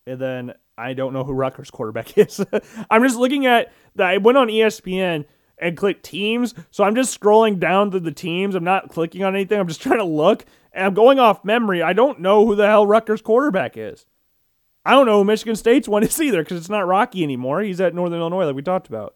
And 0.06 0.20
then 0.20 0.52
I 0.80 0.94
don't 0.94 1.12
know 1.12 1.24
who 1.24 1.32
Rutgers 1.32 1.70
quarterback 1.70 2.16
is. 2.18 2.44
I'm 2.90 3.02
just 3.02 3.16
looking 3.16 3.46
at 3.46 3.72
that. 3.96 4.08
I 4.08 4.16
went 4.18 4.38
on 4.38 4.48
ESPN 4.48 5.24
and 5.60 5.76
clicked 5.76 6.04
teams. 6.04 6.54
So 6.70 6.82
I'm 6.84 6.94
just 6.94 7.18
scrolling 7.18 7.60
down 7.60 7.90
to 7.92 8.00
the 8.00 8.12
teams. 8.12 8.54
I'm 8.54 8.64
not 8.64 8.88
clicking 8.88 9.22
on 9.22 9.34
anything. 9.34 9.60
I'm 9.60 9.68
just 9.68 9.82
trying 9.82 9.98
to 9.98 10.04
look. 10.04 10.44
And 10.72 10.86
I'm 10.86 10.94
going 10.94 11.18
off 11.18 11.44
memory. 11.44 11.82
I 11.82 11.92
don't 11.92 12.20
know 12.20 12.46
who 12.46 12.54
the 12.56 12.66
hell 12.66 12.86
Rutgers 12.86 13.22
quarterback 13.22 13.76
is. 13.76 14.06
I 14.84 14.92
don't 14.92 15.06
know 15.06 15.18
who 15.18 15.24
Michigan 15.24 15.56
State's 15.56 15.88
one 15.88 16.02
is 16.02 16.20
either 16.22 16.42
because 16.42 16.58
it's 16.58 16.68
not 16.68 16.86
Rocky 16.86 17.22
anymore. 17.22 17.60
He's 17.60 17.80
at 17.80 17.94
Northern 17.94 18.20
Illinois, 18.20 18.46
like 18.46 18.56
we 18.56 18.62
talked 18.62 18.88
about. 18.88 19.14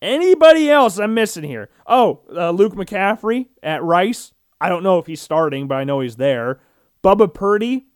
Anybody 0.00 0.70
else 0.70 0.98
I'm 0.98 1.14
missing 1.14 1.42
here? 1.42 1.70
Oh, 1.86 2.20
uh, 2.32 2.50
Luke 2.50 2.74
McCaffrey 2.74 3.48
at 3.62 3.82
Rice. 3.82 4.32
I 4.60 4.68
don't 4.68 4.84
know 4.84 4.98
if 4.98 5.06
he's 5.06 5.20
starting, 5.20 5.66
but 5.66 5.74
I 5.74 5.84
know 5.84 6.00
he's 6.00 6.16
there. 6.16 6.60
Bubba 7.02 7.32
Purdy. 7.32 7.86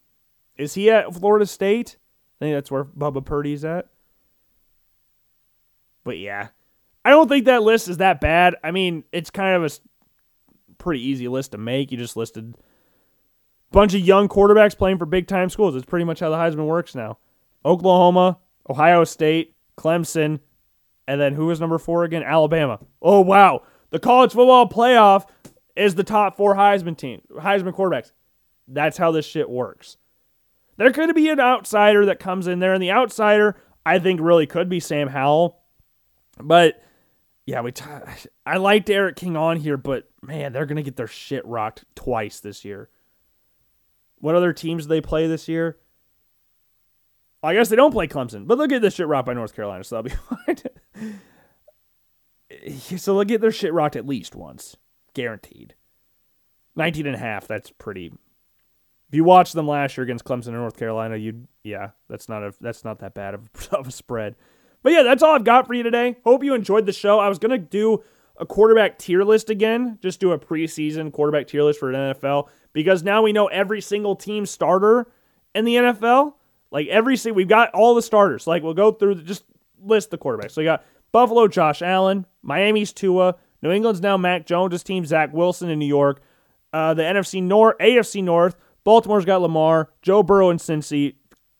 Is 0.56 0.74
he 0.74 0.90
at 0.90 1.14
Florida 1.14 1.46
State? 1.46 1.96
I 2.42 2.46
think 2.46 2.56
that's 2.56 2.72
where 2.72 2.84
Bubba 2.84 3.24
Purdy's 3.24 3.64
at. 3.64 3.86
But 6.02 6.18
yeah, 6.18 6.48
I 7.04 7.10
don't 7.10 7.28
think 7.28 7.44
that 7.44 7.62
list 7.62 7.86
is 7.86 7.98
that 7.98 8.20
bad. 8.20 8.56
I 8.64 8.72
mean, 8.72 9.04
it's 9.12 9.30
kind 9.30 9.54
of 9.54 9.70
a 9.70 10.74
pretty 10.76 11.06
easy 11.06 11.28
list 11.28 11.52
to 11.52 11.58
make. 11.58 11.92
You 11.92 11.98
just 11.98 12.16
listed 12.16 12.56
a 12.56 13.72
bunch 13.72 13.94
of 13.94 14.00
young 14.00 14.28
quarterbacks 14.28 14.76
playing 14.76 14.98
for 14.98 15.06
big 15.06 15.28
time 15.28 15.50
schools. 15.50 15.76
It's 15.76 15.86
pretty 15.86 16.04
much 16.04 16.18
how 16.18 16.30
the 16.30 16.36
Heisman 16.36 16.66
works 16.66 16.96
now. 16.96 17.18
Oklahoma, 17.64 18.40
Ohio 18.68 19.04
State, 19.04 19.54
Clemson, 19.78 20.40
and 21.06 21.20
then 21.20 21.34
who 21.34 21.48
is 21.52 21.60
number 21.60 21.78
four 21.78 22.02
again? 22.02 22.24
Alabama. 22.24 22.80
Oh 23.00 23.20
wow, 23.20 23.62
the 23.90 24.00
college 24.00 24.32
football 24.32 24.68
playoff 24.68 25.28
is 25.76 25.94
the 25.94 26.02
top 26.02 26.36
four 26.36 26.56
Heisman 26.56 26.96
team, 26.96 27.22
Heisman 27.30 27.72
quarterbacks. 27.72 28.10
That's 28.66 28.98
how 28.98 29.12
this 29.12 29.26
shit 29.26 29.48
works. 29.48 29.96
There 30.76 30.92
could 30.92 31.14
be 31.14 31.28
an 31.28 31.40
outsider 31.40 32.06
that 32.06 32.18
comes 32.18 32.46
in 32.46 32.58
there, 32.58 32.72
and 32.74 32.82
the 32.82 32.90
outsider 32.90 33.56
I 33.84 33.98
think 33.98 34.20
really 34.20 34.46
could 34.46 34.68
be 34.68 34.80
Sam 34.80 35.08
Howell. 35.08 35.58
But 36.40 36.82
yeah, 37.46 37.60
we. 37.60 37.72
T- 37.72 37.84
I 38.46 38.56
liked 38.56 38.86
D'Eriq 38.86 39.16
King 39.16 39.36
on 39.36 39.58
here, 39.58 39.76
but 39.76 40.08
man, 40.22 40.52
they're 40.52 40.66
gonna 40.66 40.82
get 40.82 40.96
their 40.96 41.06
shit 41.06 41.44
rocked 41.46 41.84
twice 41.94 42.40
this 42.40 42.64
year. 42.64 42.88
What 44.18 44.34
other 44.34 44.52
teams 44.52 44.84
do 44.84 44.88
they 44.88 45.00
play 45.00 45.26
this 45.26 45.48
year? 45.48 45.78
I 47.42 47.54
guess 47.54 47.68
they 47.68 47.76
don't 47.76 47.90
play 47.92 48.06
Clemson, 48.06 48.46
but 48.46 48.54
they'll 48.54 48.68
get 48.68 48.82
this 48.82 48.94
shit 48.94 49.08
rocked 49.08 49.26
by 49.26 49.34
North 49.34 49.54
Carolina, 49.54 49.82
so 49.82 50.00
that'll 50.00 50.10
be 50.10 50.16
fine. 52.68 52.98
so 52.98 53.14
they'll 53.14 53.24
get 53.24 53.40
their 53.40 53.50
shit 53.50 53.72
rocked 53.72 53.96
at 53.96 54.06
least 54.06 54.36
once. 54.36 54.76
Guaranteed. 55.12 55.74
19 56.76 57.06
and 57.06 57.16
a 57.16 57.18
half, 57.18 57.48
that's 57.48 57.70
pretty. 57.70 58.12
If 59.12 59.16
you 59.16 59.24
watched 59.24 59.52
them 59.52 59.68
last 59.68 59.98
year 59.98 60.04
against 60.04 60.24
Clemson 60.24 60.48
and 60.48 60.56
North 60.56 60.78
Carolina, 60.78 61.16
you'd 61.16 61.46
yeah, 61.62 61.90
that's 62.08 62.30
not 62.30 62.42
a 62.42 62.54
that's 62.62 62.82
not 62.82 63.00
that 63.00 63.12
bad 63.12 63.34
of, 63.34 63.42
of 63.72 63.86
a 63.86 63.90
spread. 63.90 64.36
But 64.82 64.94
yeah, 64.94 65.02
that's 65.02 65.22
all 65.22 65.34
I've 65.34 65.44
got 65.44 65.66
for 65.66 65.74
you 65.74 65.82
today. 65.82 66.16
Hope 66.24 66.42
you 66.42 66.54
enjoyed 66.54 66.86
the 66.86 66.94
show. 66.94 67.18
I 67.18 67.28
was 67.28 67.38
gonna 67.38 67.58
do 67.58 68.02
a 68.38 68.46
quarterback 68.46 68.98
tier 68.98 69.22
list 69.22 69.50
again, 69.50 69.98
just 70.00 70.18
do 70.18 70.32
a 70.32 70.38
preseason 70.38 71.12
quarterback 71.12 71.46
tier 71.46 71.62
list 71.62 71.78
for 71.78 71.90
an 71.90 72.14
NFL 72.14 72.48
because 72.72 73.02
now 73.02 73.20
we 73.20 73.34
know 73.34 73.48
every 73.48 73.82
single 73.82 74.16
team 74.16 74.46
starter 74.46 75.06
in 75.54 75.66
the 75.66 75.76
NFL. 75.76 76.32
Like 76.70 76.86
every 76.86 77.18
single, 77.18 77.36
we've 77.36 77.48
got 77.48 77.68
all 77.74 77.94
the 77.94 78.00
starters. 78.00 78.46
Like 78.46 78.62
we'll 78.62 78.72
go 78.72 78.92
through 78.92 79.16
the, 79.16 79.22
just 79.22 79.44
list 79.84 80.10
the 80.10 80.16
quarterbacks. 80.16 80.52
So 80.52 80.62
you 80.62 80.68
got 80.68 80.86
Buffalo, 81.12 81.48
Josh 81.48 81.82
Allen, 81.82 82.24
Miami's 82.42 82.94
Tua, 82.94 83.36
New 83.60 83.72
England's 83.72 84.00
now 84.00 84.16
Mac 84.16 84.46
Jones' 84.46 84.82
team, 84.82 85.04
Zach 85.04 85.34
Wilson 85.34 85.68
in 85.68 85.78
New 85.78 85.84
York. 85.84 86.22
Uh, 86.72 86.94
the 86.94 87.02
NFC 87.02 87.42
North, 87.42 87.76
AFC 87.76 88.24
North, 88.24 88.56
Baltimore's 88.84 89.24
got 89.24 89.42
Lamar, 89.42 89.90
Joe 90.02 90.22
Burrow 90.22 90.50
and 90.50 90.60
Cincy, 90.60 91.14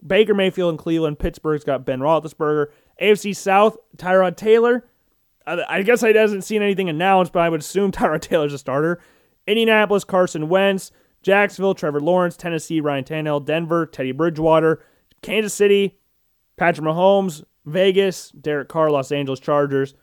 Baker 0.05 0.35
Mayfield 0.35 0.71
and 0.71 0.79
Cleveland, 0.79 1.19
Pittsburgh's 1.19 1.65
got 1.65 1.85
Ben 1.85 2.01
Roethlisberger, 2.01 2.67
AFC 3.01 3.35
South, 3.35 3.77
Tyrod 3.97 4.37
Taylor. 4.37 4.89
I, 5.47 5.83
guess 5.83 6.05
I 6.05 6.13
hasn't 6.13 6.45
seen 6.45 6.63
anything 6.63 6.89
announced, 6.89 7.33
but 7.33 7.41
I 7.41 7.49
would 7.49 7.61
assume 7.61 7.91
Tyrod 7.93 8.21
Taylor's 8.21 8.53
a 8.53 8.59
starter. 8.59 9.01
Indianapolis, 9.47 10.05
Carson 10.05 10.49
Wentz, 10.49 10.93
Jacksonville, 11.23 11.75
Trevor 11.75 12.01
Lawrence, 12.01 12.37
Tennessee, 12.37 12.81
Ryan 12.81 13.05
Tannehill, 13.05 13.45
Denver, 13.45 13.87
Teddy 13.87 14.13
Bridgewater, 14.13 14.83
Kansas 15.21 15.55
City, 15.55 15.99
Patrick 16.57 16.87
Mahomes, 16.87 17.45
Vegas, 17.65 18.31
Derek 18.31 18.69
Carr, 18.69 18.91
Los 18.91 19.13
Angeles 19.13 19.41
Chargers, 19.41 19.95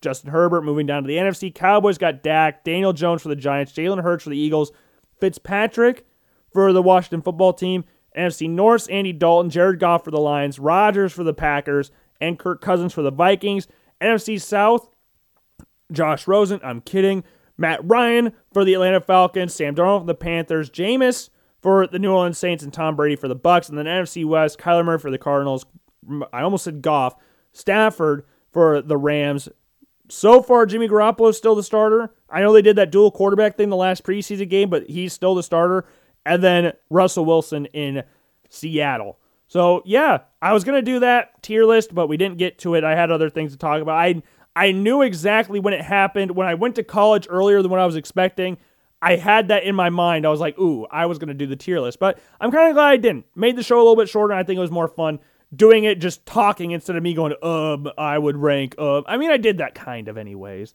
Justin 0.00 0.30
Herbert 0.30 0.62
moving 0.62 0.86
down 0.86 1.02
to 1.02 1.06
the 1.06 1.16
NFC. 1.16 1.54
Cowboys 1.54 1.98
got 1.98 2.22
Dak, 2.22 2.64
Daniel 2.64 2.92
Jones 2.92 3.22
for 3.22 3.28
the 3.28 3.36
Giants, 3.36 3.72
Jalen 3.72 4.02
Hurts 4.02 4.24
for 4.24 4.30
the 4.30 4.38
Eagles, 4.38 4.72
Fitzpatrick 5.20 6.06
for 6.54 6.72
the 6.72 6.80
Washington 6.80 7.20
football 7.20 7.52
team, 7.52 7.84
NFC 8.16 8.48
North, 8.48 8.88
Andy 8.90 9.12
Dalton, 9.12 9.50
Jared 9.50 9.80
Goff 9.80 10.04
for 10.04 10.10
the 10.10 10.20
Lions, 10.20 10.58
Rodgers 10.58 11.12
for 11.12 11.24
the 11.24 11.34
Packers, 11.34 11.90
and 12.20 12.38
Kirk 12.38 12.62
Cousins 12.62 12.94
for 12.94 13.02
the 13.02 13.10
Vikings. 13.10 13.66
NFC 14.00 14.40
South, 14.40 14.88
Josh 15.92 16.26
Rosen, 16.26 16.60
I'm 16.62 16.80
kidding, 16.80 17.24
Matt 17.58 17.80
Ryan 17.82 18.32
for 18.52 18.64
the 18.64 18.74
Atlanta 18.74 19.00
Falcons, 19.00 19.54
Sam 19.54 19.74
Darnold 19.74 20.00
for 20.00 20.06
the 20.06 20.14
Panthers, 20.14 20.70
Jameis 20.70 21.28
for 21.60 21.86
the 21.86 21.98
New 21.98 22.12
Orleans 22.12 22.38
Saints, 22.38 22.62
and 22.62 22.72
Tom 22.72 22.96
Brady 22.96 23.16
for 23.16 23.28
the 23.28 23.36
Bucs. 23.36 23.68
And 23.68 23.78
then 23.78 23.86
NFC 23.86 24.24
West, 24.24 24.58
Kyler 24.58 24.84
Murray 24.84 24.98
for 24.98 25.10
the 25.10 25.18
Cardinals. 25.18 25.66
I 26.32 26.42
almost 26.42 26.64
said 26.64 26.82
Goff. 26.82 27.16
Stafford 27.52 28.24
for 28.52 28.82
the 28.82 28.96
Rams. 28.96 29.48
So 30.10 30.42
far, 30.42 30.66
Jimmy 30.66 30.88
Garoppolo 30.88 31.30
is 31.30 31.38
still 31.38 31.54
the 31.54 31.62
starter. 31.62 32.12
I 32.28 32.40
know 32.40 32.52
they 32.52 32.62
did 32.62 32.76
that 32.76 32.90
dual 32.90 33.10
quarterback 33.10 33.56
thing 33.56 33.70
the 33.70 33.76
last 33.76 34.04
preseason 34.04 34.48
game, 34.50 34.68
but 34.68 34.90
he's 34.90 35.12
still 35.12 35.34
the 35.34 35.42
starter. 35.42 35.86
And 36.26 36.42
then 36.42 36.72
Russell 36.90 37.24
Wilson 37.24 37.66
in 37.66 38.04
Seattle. 38.48 39.18
So 39.46 39.82
yeah, 39.84 40.20
I 40.40 40.52
was 40.52 40.64
gonna 40.64 40.82
do 40.82 41.00
that 41.00 41.42
tier 41.42 41.64
list, 41.64 41.94
but 41.94 42.08
we 42.08 42.16
didn't 42.16 42.38
get 42.38 42.58
to 42.60 42.74
it. 42.74 42.84
I 42.84 42.94
had 42.94 43.10
other 43.10 43.30
things 43.30 43.52
to 43.52 43.58
talk 43.58 43.80
about. 43.82 43.96
I 43.98 44.22
I 44.56 44.72
knew 44.72 45.02
exactly 45.02 45.60
when 45.60 45.74
it 45.74 45.82
happened. 45.82 46.30
When 46.32 46.46
I 46.46 46.54
went 46.54 46.76
to 46.76 46.82
college 46.82 47.26
earlier 47.28 47.60
than 47.60 47.70
what 47.70 47.80
I 47.80 47.86
was 47.86 47.96
expecting, 47.96 48.56
I 49.02 49.16
had 49.16 49.48
that 49.48 49.64
in 49.64 49.74
my 49.74 49.90
mind. 49.90 50.26
I 50.26 50.30
was 50.30 50.40
like, 50.40 50.58
ooh, 50.58 50.86
I 50.86 51.06
was 51.06 51.18
gonna 51.18 51.34
do 51.34 51.46
the 51.46 51.56
tier 51.56 51.80
list, 51.80 51.98
but 51.98 52.18
I'm 52.40 52.50
kind 52.50 52.68
of 52.68 52.74
glad 52.74 52.88
I 52.88 52.96
didn't. 52.96 53.26
Made 53.34 53.56
the 53.56 53.62
show 53.62 53.76
a 53.76 53.78
little 53.78 53.96
bit 53.96 54.08
shorter. 54.08 54.32
And 54.32 54.40
I 54.40 54.44
think 54.44 54.56
it 54.56 54.60
was 54.62 54.70
more 54.70 54.88
fun 54.88 55.18
doing 55.54 55.84
it 55.84 56.00
just 56.00 56.24
talking 56.26 56.70
instead 56.72 56.96
of 56.96 57.02
me 57.02 57.14
going, 57.14 57.34
um, 57.42 57.88
I 57.96 58.18
would 58.18 58.36
rank, 58.36 58.74
uh. 58.78 59.02
I 59.06 59.16
mean, 59.16 59.30
I 59.30 59.36
did 59.36 59.58
that 59.58 59.74
kind 59.74 60.08
of 60.08 60.16
anyways. 60.16 60.74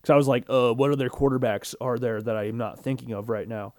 Because 0.00 0.10
I 0.10 0.16
was 0.16 0.28
like, 0.28 0.44
uh, 0.48 0.72
what 0.72 0.90
other 0.92 1.10
quarterbacks 1.10 1.74
are 1.80 1.98
there 1.98 2.22
that 2.22 2.36
I 2.36 2.44
am 2.44 2.56
not 2.56 2.82
thinking 2.82 3.12
of 3.12 3.28
right 3.28 3.46
now? 3.46 3.74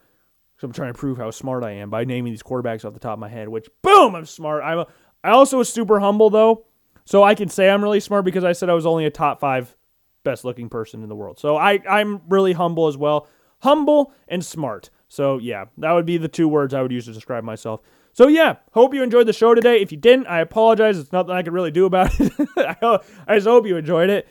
So 0.62 0.68
I'm 0.68 0.74
trying 0.74 0.94
to 0.94 1.00
prove 1.00 1.18
how 1.18 1.32
smart 1.32 1.64
I 1.64 1.72
am 1.72 1.90
by 1.90 2.06
naming 2.06 2.32
these 2.32 2.44
quarterbacks 2.44 2.86
off 2.86 2.94
the 2.94 3.00
top 3.00 3.14
of 3.14 3.20
my 3.20 3.30
head, 3.30 3.50
which, 3.50 3.68
boom, 3.82 4.14
I'm 4.14 4.28
smart. 4.28 4.64
I'm 4.64 4.78
a, 4.78 4.88
I 5.24 5.32
also 5.32 5.58
was 5.58 5.74
super 5.74 6.00
humble, 6.00 6.30
though. 6.30 6.66
So 7.04 7.24
I 7.24 7.34
can 7.34 7.50
say 7.50 7.68
I'm 7.68 7.84
really 7.84 8.00
smart 8.00 8.26
because 8.26 8.44
I 8.44 8.52
said 8.52 8.70
I 8.70 8.76
was 8.76 8.86
only 8.86 9.06
a 9.06 9.10
top 9.10 9.40
five 9.40 9.76
best 10.24 10.46
looking 10.46 10.70
person 10.70 11.02
in 11.02 11.10
the 11.10 11.16
world. 11.16 11.40
So 11.40 11.58
I, 11.58 11.80
I'm 11.90 12.22
really 12.30 12.54
humble 12.54 12.86
as 12.86 12.96
well. 12.96 13.28
Humble 13.64 14.14
and 14.28 14.46
smart. 14.46 14.92
So 15.08 15.40
yeah, 15.40 15.66
that 15.80 15.94
would 15.94 16.06
be 16.06 16.18
the 16.18 16.28
two 16.28 16.48
words 16.48 16.76
I 16.76 16.84
would 16.84 16.92
use 16.92 17.06
to 17.06 17.12
describe 17.12 17.44
myself. 17.44 17.82
So 18.14 18.28
yeah, 18.28 18.58
hope 18.72 18.94
you 18.94 19.02
enjoyed 19.02 19.26
the 19.26 19.34
show 19.34 19.56
today. 19.56 19.82
If 19.82 19.92
you 19.92 19.98
didn't, 19.98 20.28
I 20.28 20.42
apologize. 20.42 21.00
It's 21.00 21.12
nothing 21.12 21.32
I 21.32 21.42
could 21.42 21.54
really 21.54 21.72
do 21.72 21.88
about 21.88 22.12
it. 22.20 22.32
I 23.28 23.34
just 23.34 23.48
hope 23.48 23.66
you 23.66 23.78
enjoyed 23.78 24.12
it. 24.12 24.28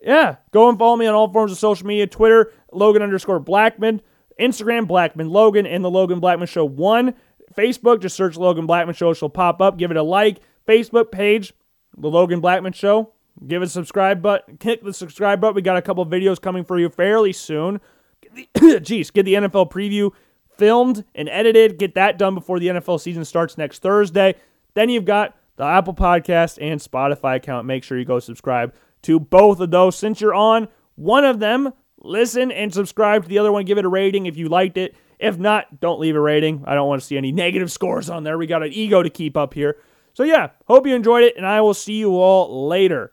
Yeah, 0.00 0.36
go 0.50 0.70
and 0.70 0.78
follow 0.78 0.96
me 0.96 1.06
on 1.06 1.14
all 1.14 1.30
forms 1.30 1.52
of 1.52 1.58
social 1.58 1.86
media: 1.86 2.06
Twitter, 2.06 2.54
Logan 2.72 3.02
underscore 3.02 3.38
Blackman, 3.38 4.00
Instagram, 4.40 4.86
Blackman 4.86 5.28
Logan, 5.28 5.66
and 5.66 5.84
the 5.84 5.90
Logan 5.90 6.20
Blackman 6.20 6.48
Show 6.48 6.64
one. 6.64 7.14
Facebook, 7.54 8.00
just 8.00 8.16
search 8.16 8.36
Logan 8.36 8.66
Blackman 8.66 8.94
Show. 8.94 9.12
She'll 9.12 9.28
pop 9.28 9.60
up. 9.60 9.76
Give 9.76 9.90
it 9.90 9.96
a 9.96 10.02
like. 10.02 10.40
Facebook 10.66 11.10
page, 11.10 11.52
the 11.96 12.08
Logan 12.08 12.40
Blackman 12.40 12.72
Show. 12.72 13.12
Give 13.46 13.62
it 13.62 13.66
a 13.66 13.68
subscribe 13.68 14.22
button. 14.22 14.56
Click 14.58 14.82
the 14.82 14.92
subscribe 14.92 15.40
button. 15.40 15.56
We 15.56 15.62
got 15.62 15.76
a 15.76 15.82
couple 15.82 16.04
videos 16.06 16.40
coming 16.40 16.64
for 16.64 16.78
you 16.78 16.88
fairly 16.88 17.32
soon. 17.32 17.80
Jeez, 18.54 19.12
get 19.12 19.24
the 19.24 19.34
NFL 19.34 19.70
preview 19.70 20.12
filmed 20.56 21.04
and 21.14 21.28
edited. 21.28 21.78
Get 21.78 21.94
that 21.94 22.18
done 22.18 22.34
before 22.34 22.60
the 22.60 22.68
NFL 22.68 23.00
season 23.00 23.24
starts 23.24 23.58
next 23.58 23.80
Thursday. 23.80 24.36
Then 24.74 24.88
you've 24.88 25.04
got 25.04 25.36
the 25.56 25.64
Apple 25.64 25.94
Podcast 25.94 26.58
and 26.60 26.80
Spotify 26.80 27.36
account. 27.36 27.66
Make 27.66 27.84
sure 27.84 27.98
you 27.98 28.04
go 28.04 28.18
subscribe 28.20 28.74
to 29.02 29.18
both 29.18 29.60
of 29.60 29.70
those. 29.70 29.96
Since 29.96 30.20
you're 30.20 30.34
on 30.34 30.68
one 30.94 31.24
of 31.24 31.40
them, 31.40 31.72
listen 32.02 32.50
and 32.52 32.72
subscribe 32.72 33.22
to 33.22 33.28
the 33.28 33.38
other 33.38 33.52
one. 33.52 33.64
Give 33.64 33.78
it 33.78 33.84
a 33.84 33.88
rating 33.88 34.26
if 34.26 34.36
you 34.36 34.48
liked 34.48 34.76
it. 34.76 34.94
If 35.18 35.38
not, 35.38 35.80
don't 35.80 36.00
leave 36.00 36.16
a 36.16 36.20
rating. 36.20 36.64
I 36.66 36.74
don't 36.74 36.88
want 36.88 37.00
to 37.00 37.06
see 37.06 37.16
any 37.16 37.32
negative 37.32 37.70
scores 37.70 38.10
on 38.10 38.24
there. 38.24 38.36
We 38.36 38.46
got 38.46 38.62
an 38.62 38.72
ego 38.72 39.02
to 39.02 39.10
keep 39.10 39.36
up 39.36 39.54
here. 39.54 39.76
So, 40.14 40.24
yeah, 40.24 40.50
hope 40.66 40.86
you 40.86 40.94
enjoyed 40.94 41.24
it, 41.24 41.36
and 41.36 41.46
I 41.46 41.60
will 41.60 41.74
see 41.74 41.94
you 41.94 42.16
all 42.16 42.68
later. 42.68 43.12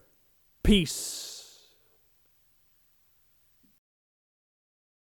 Peace. 0.64 1.19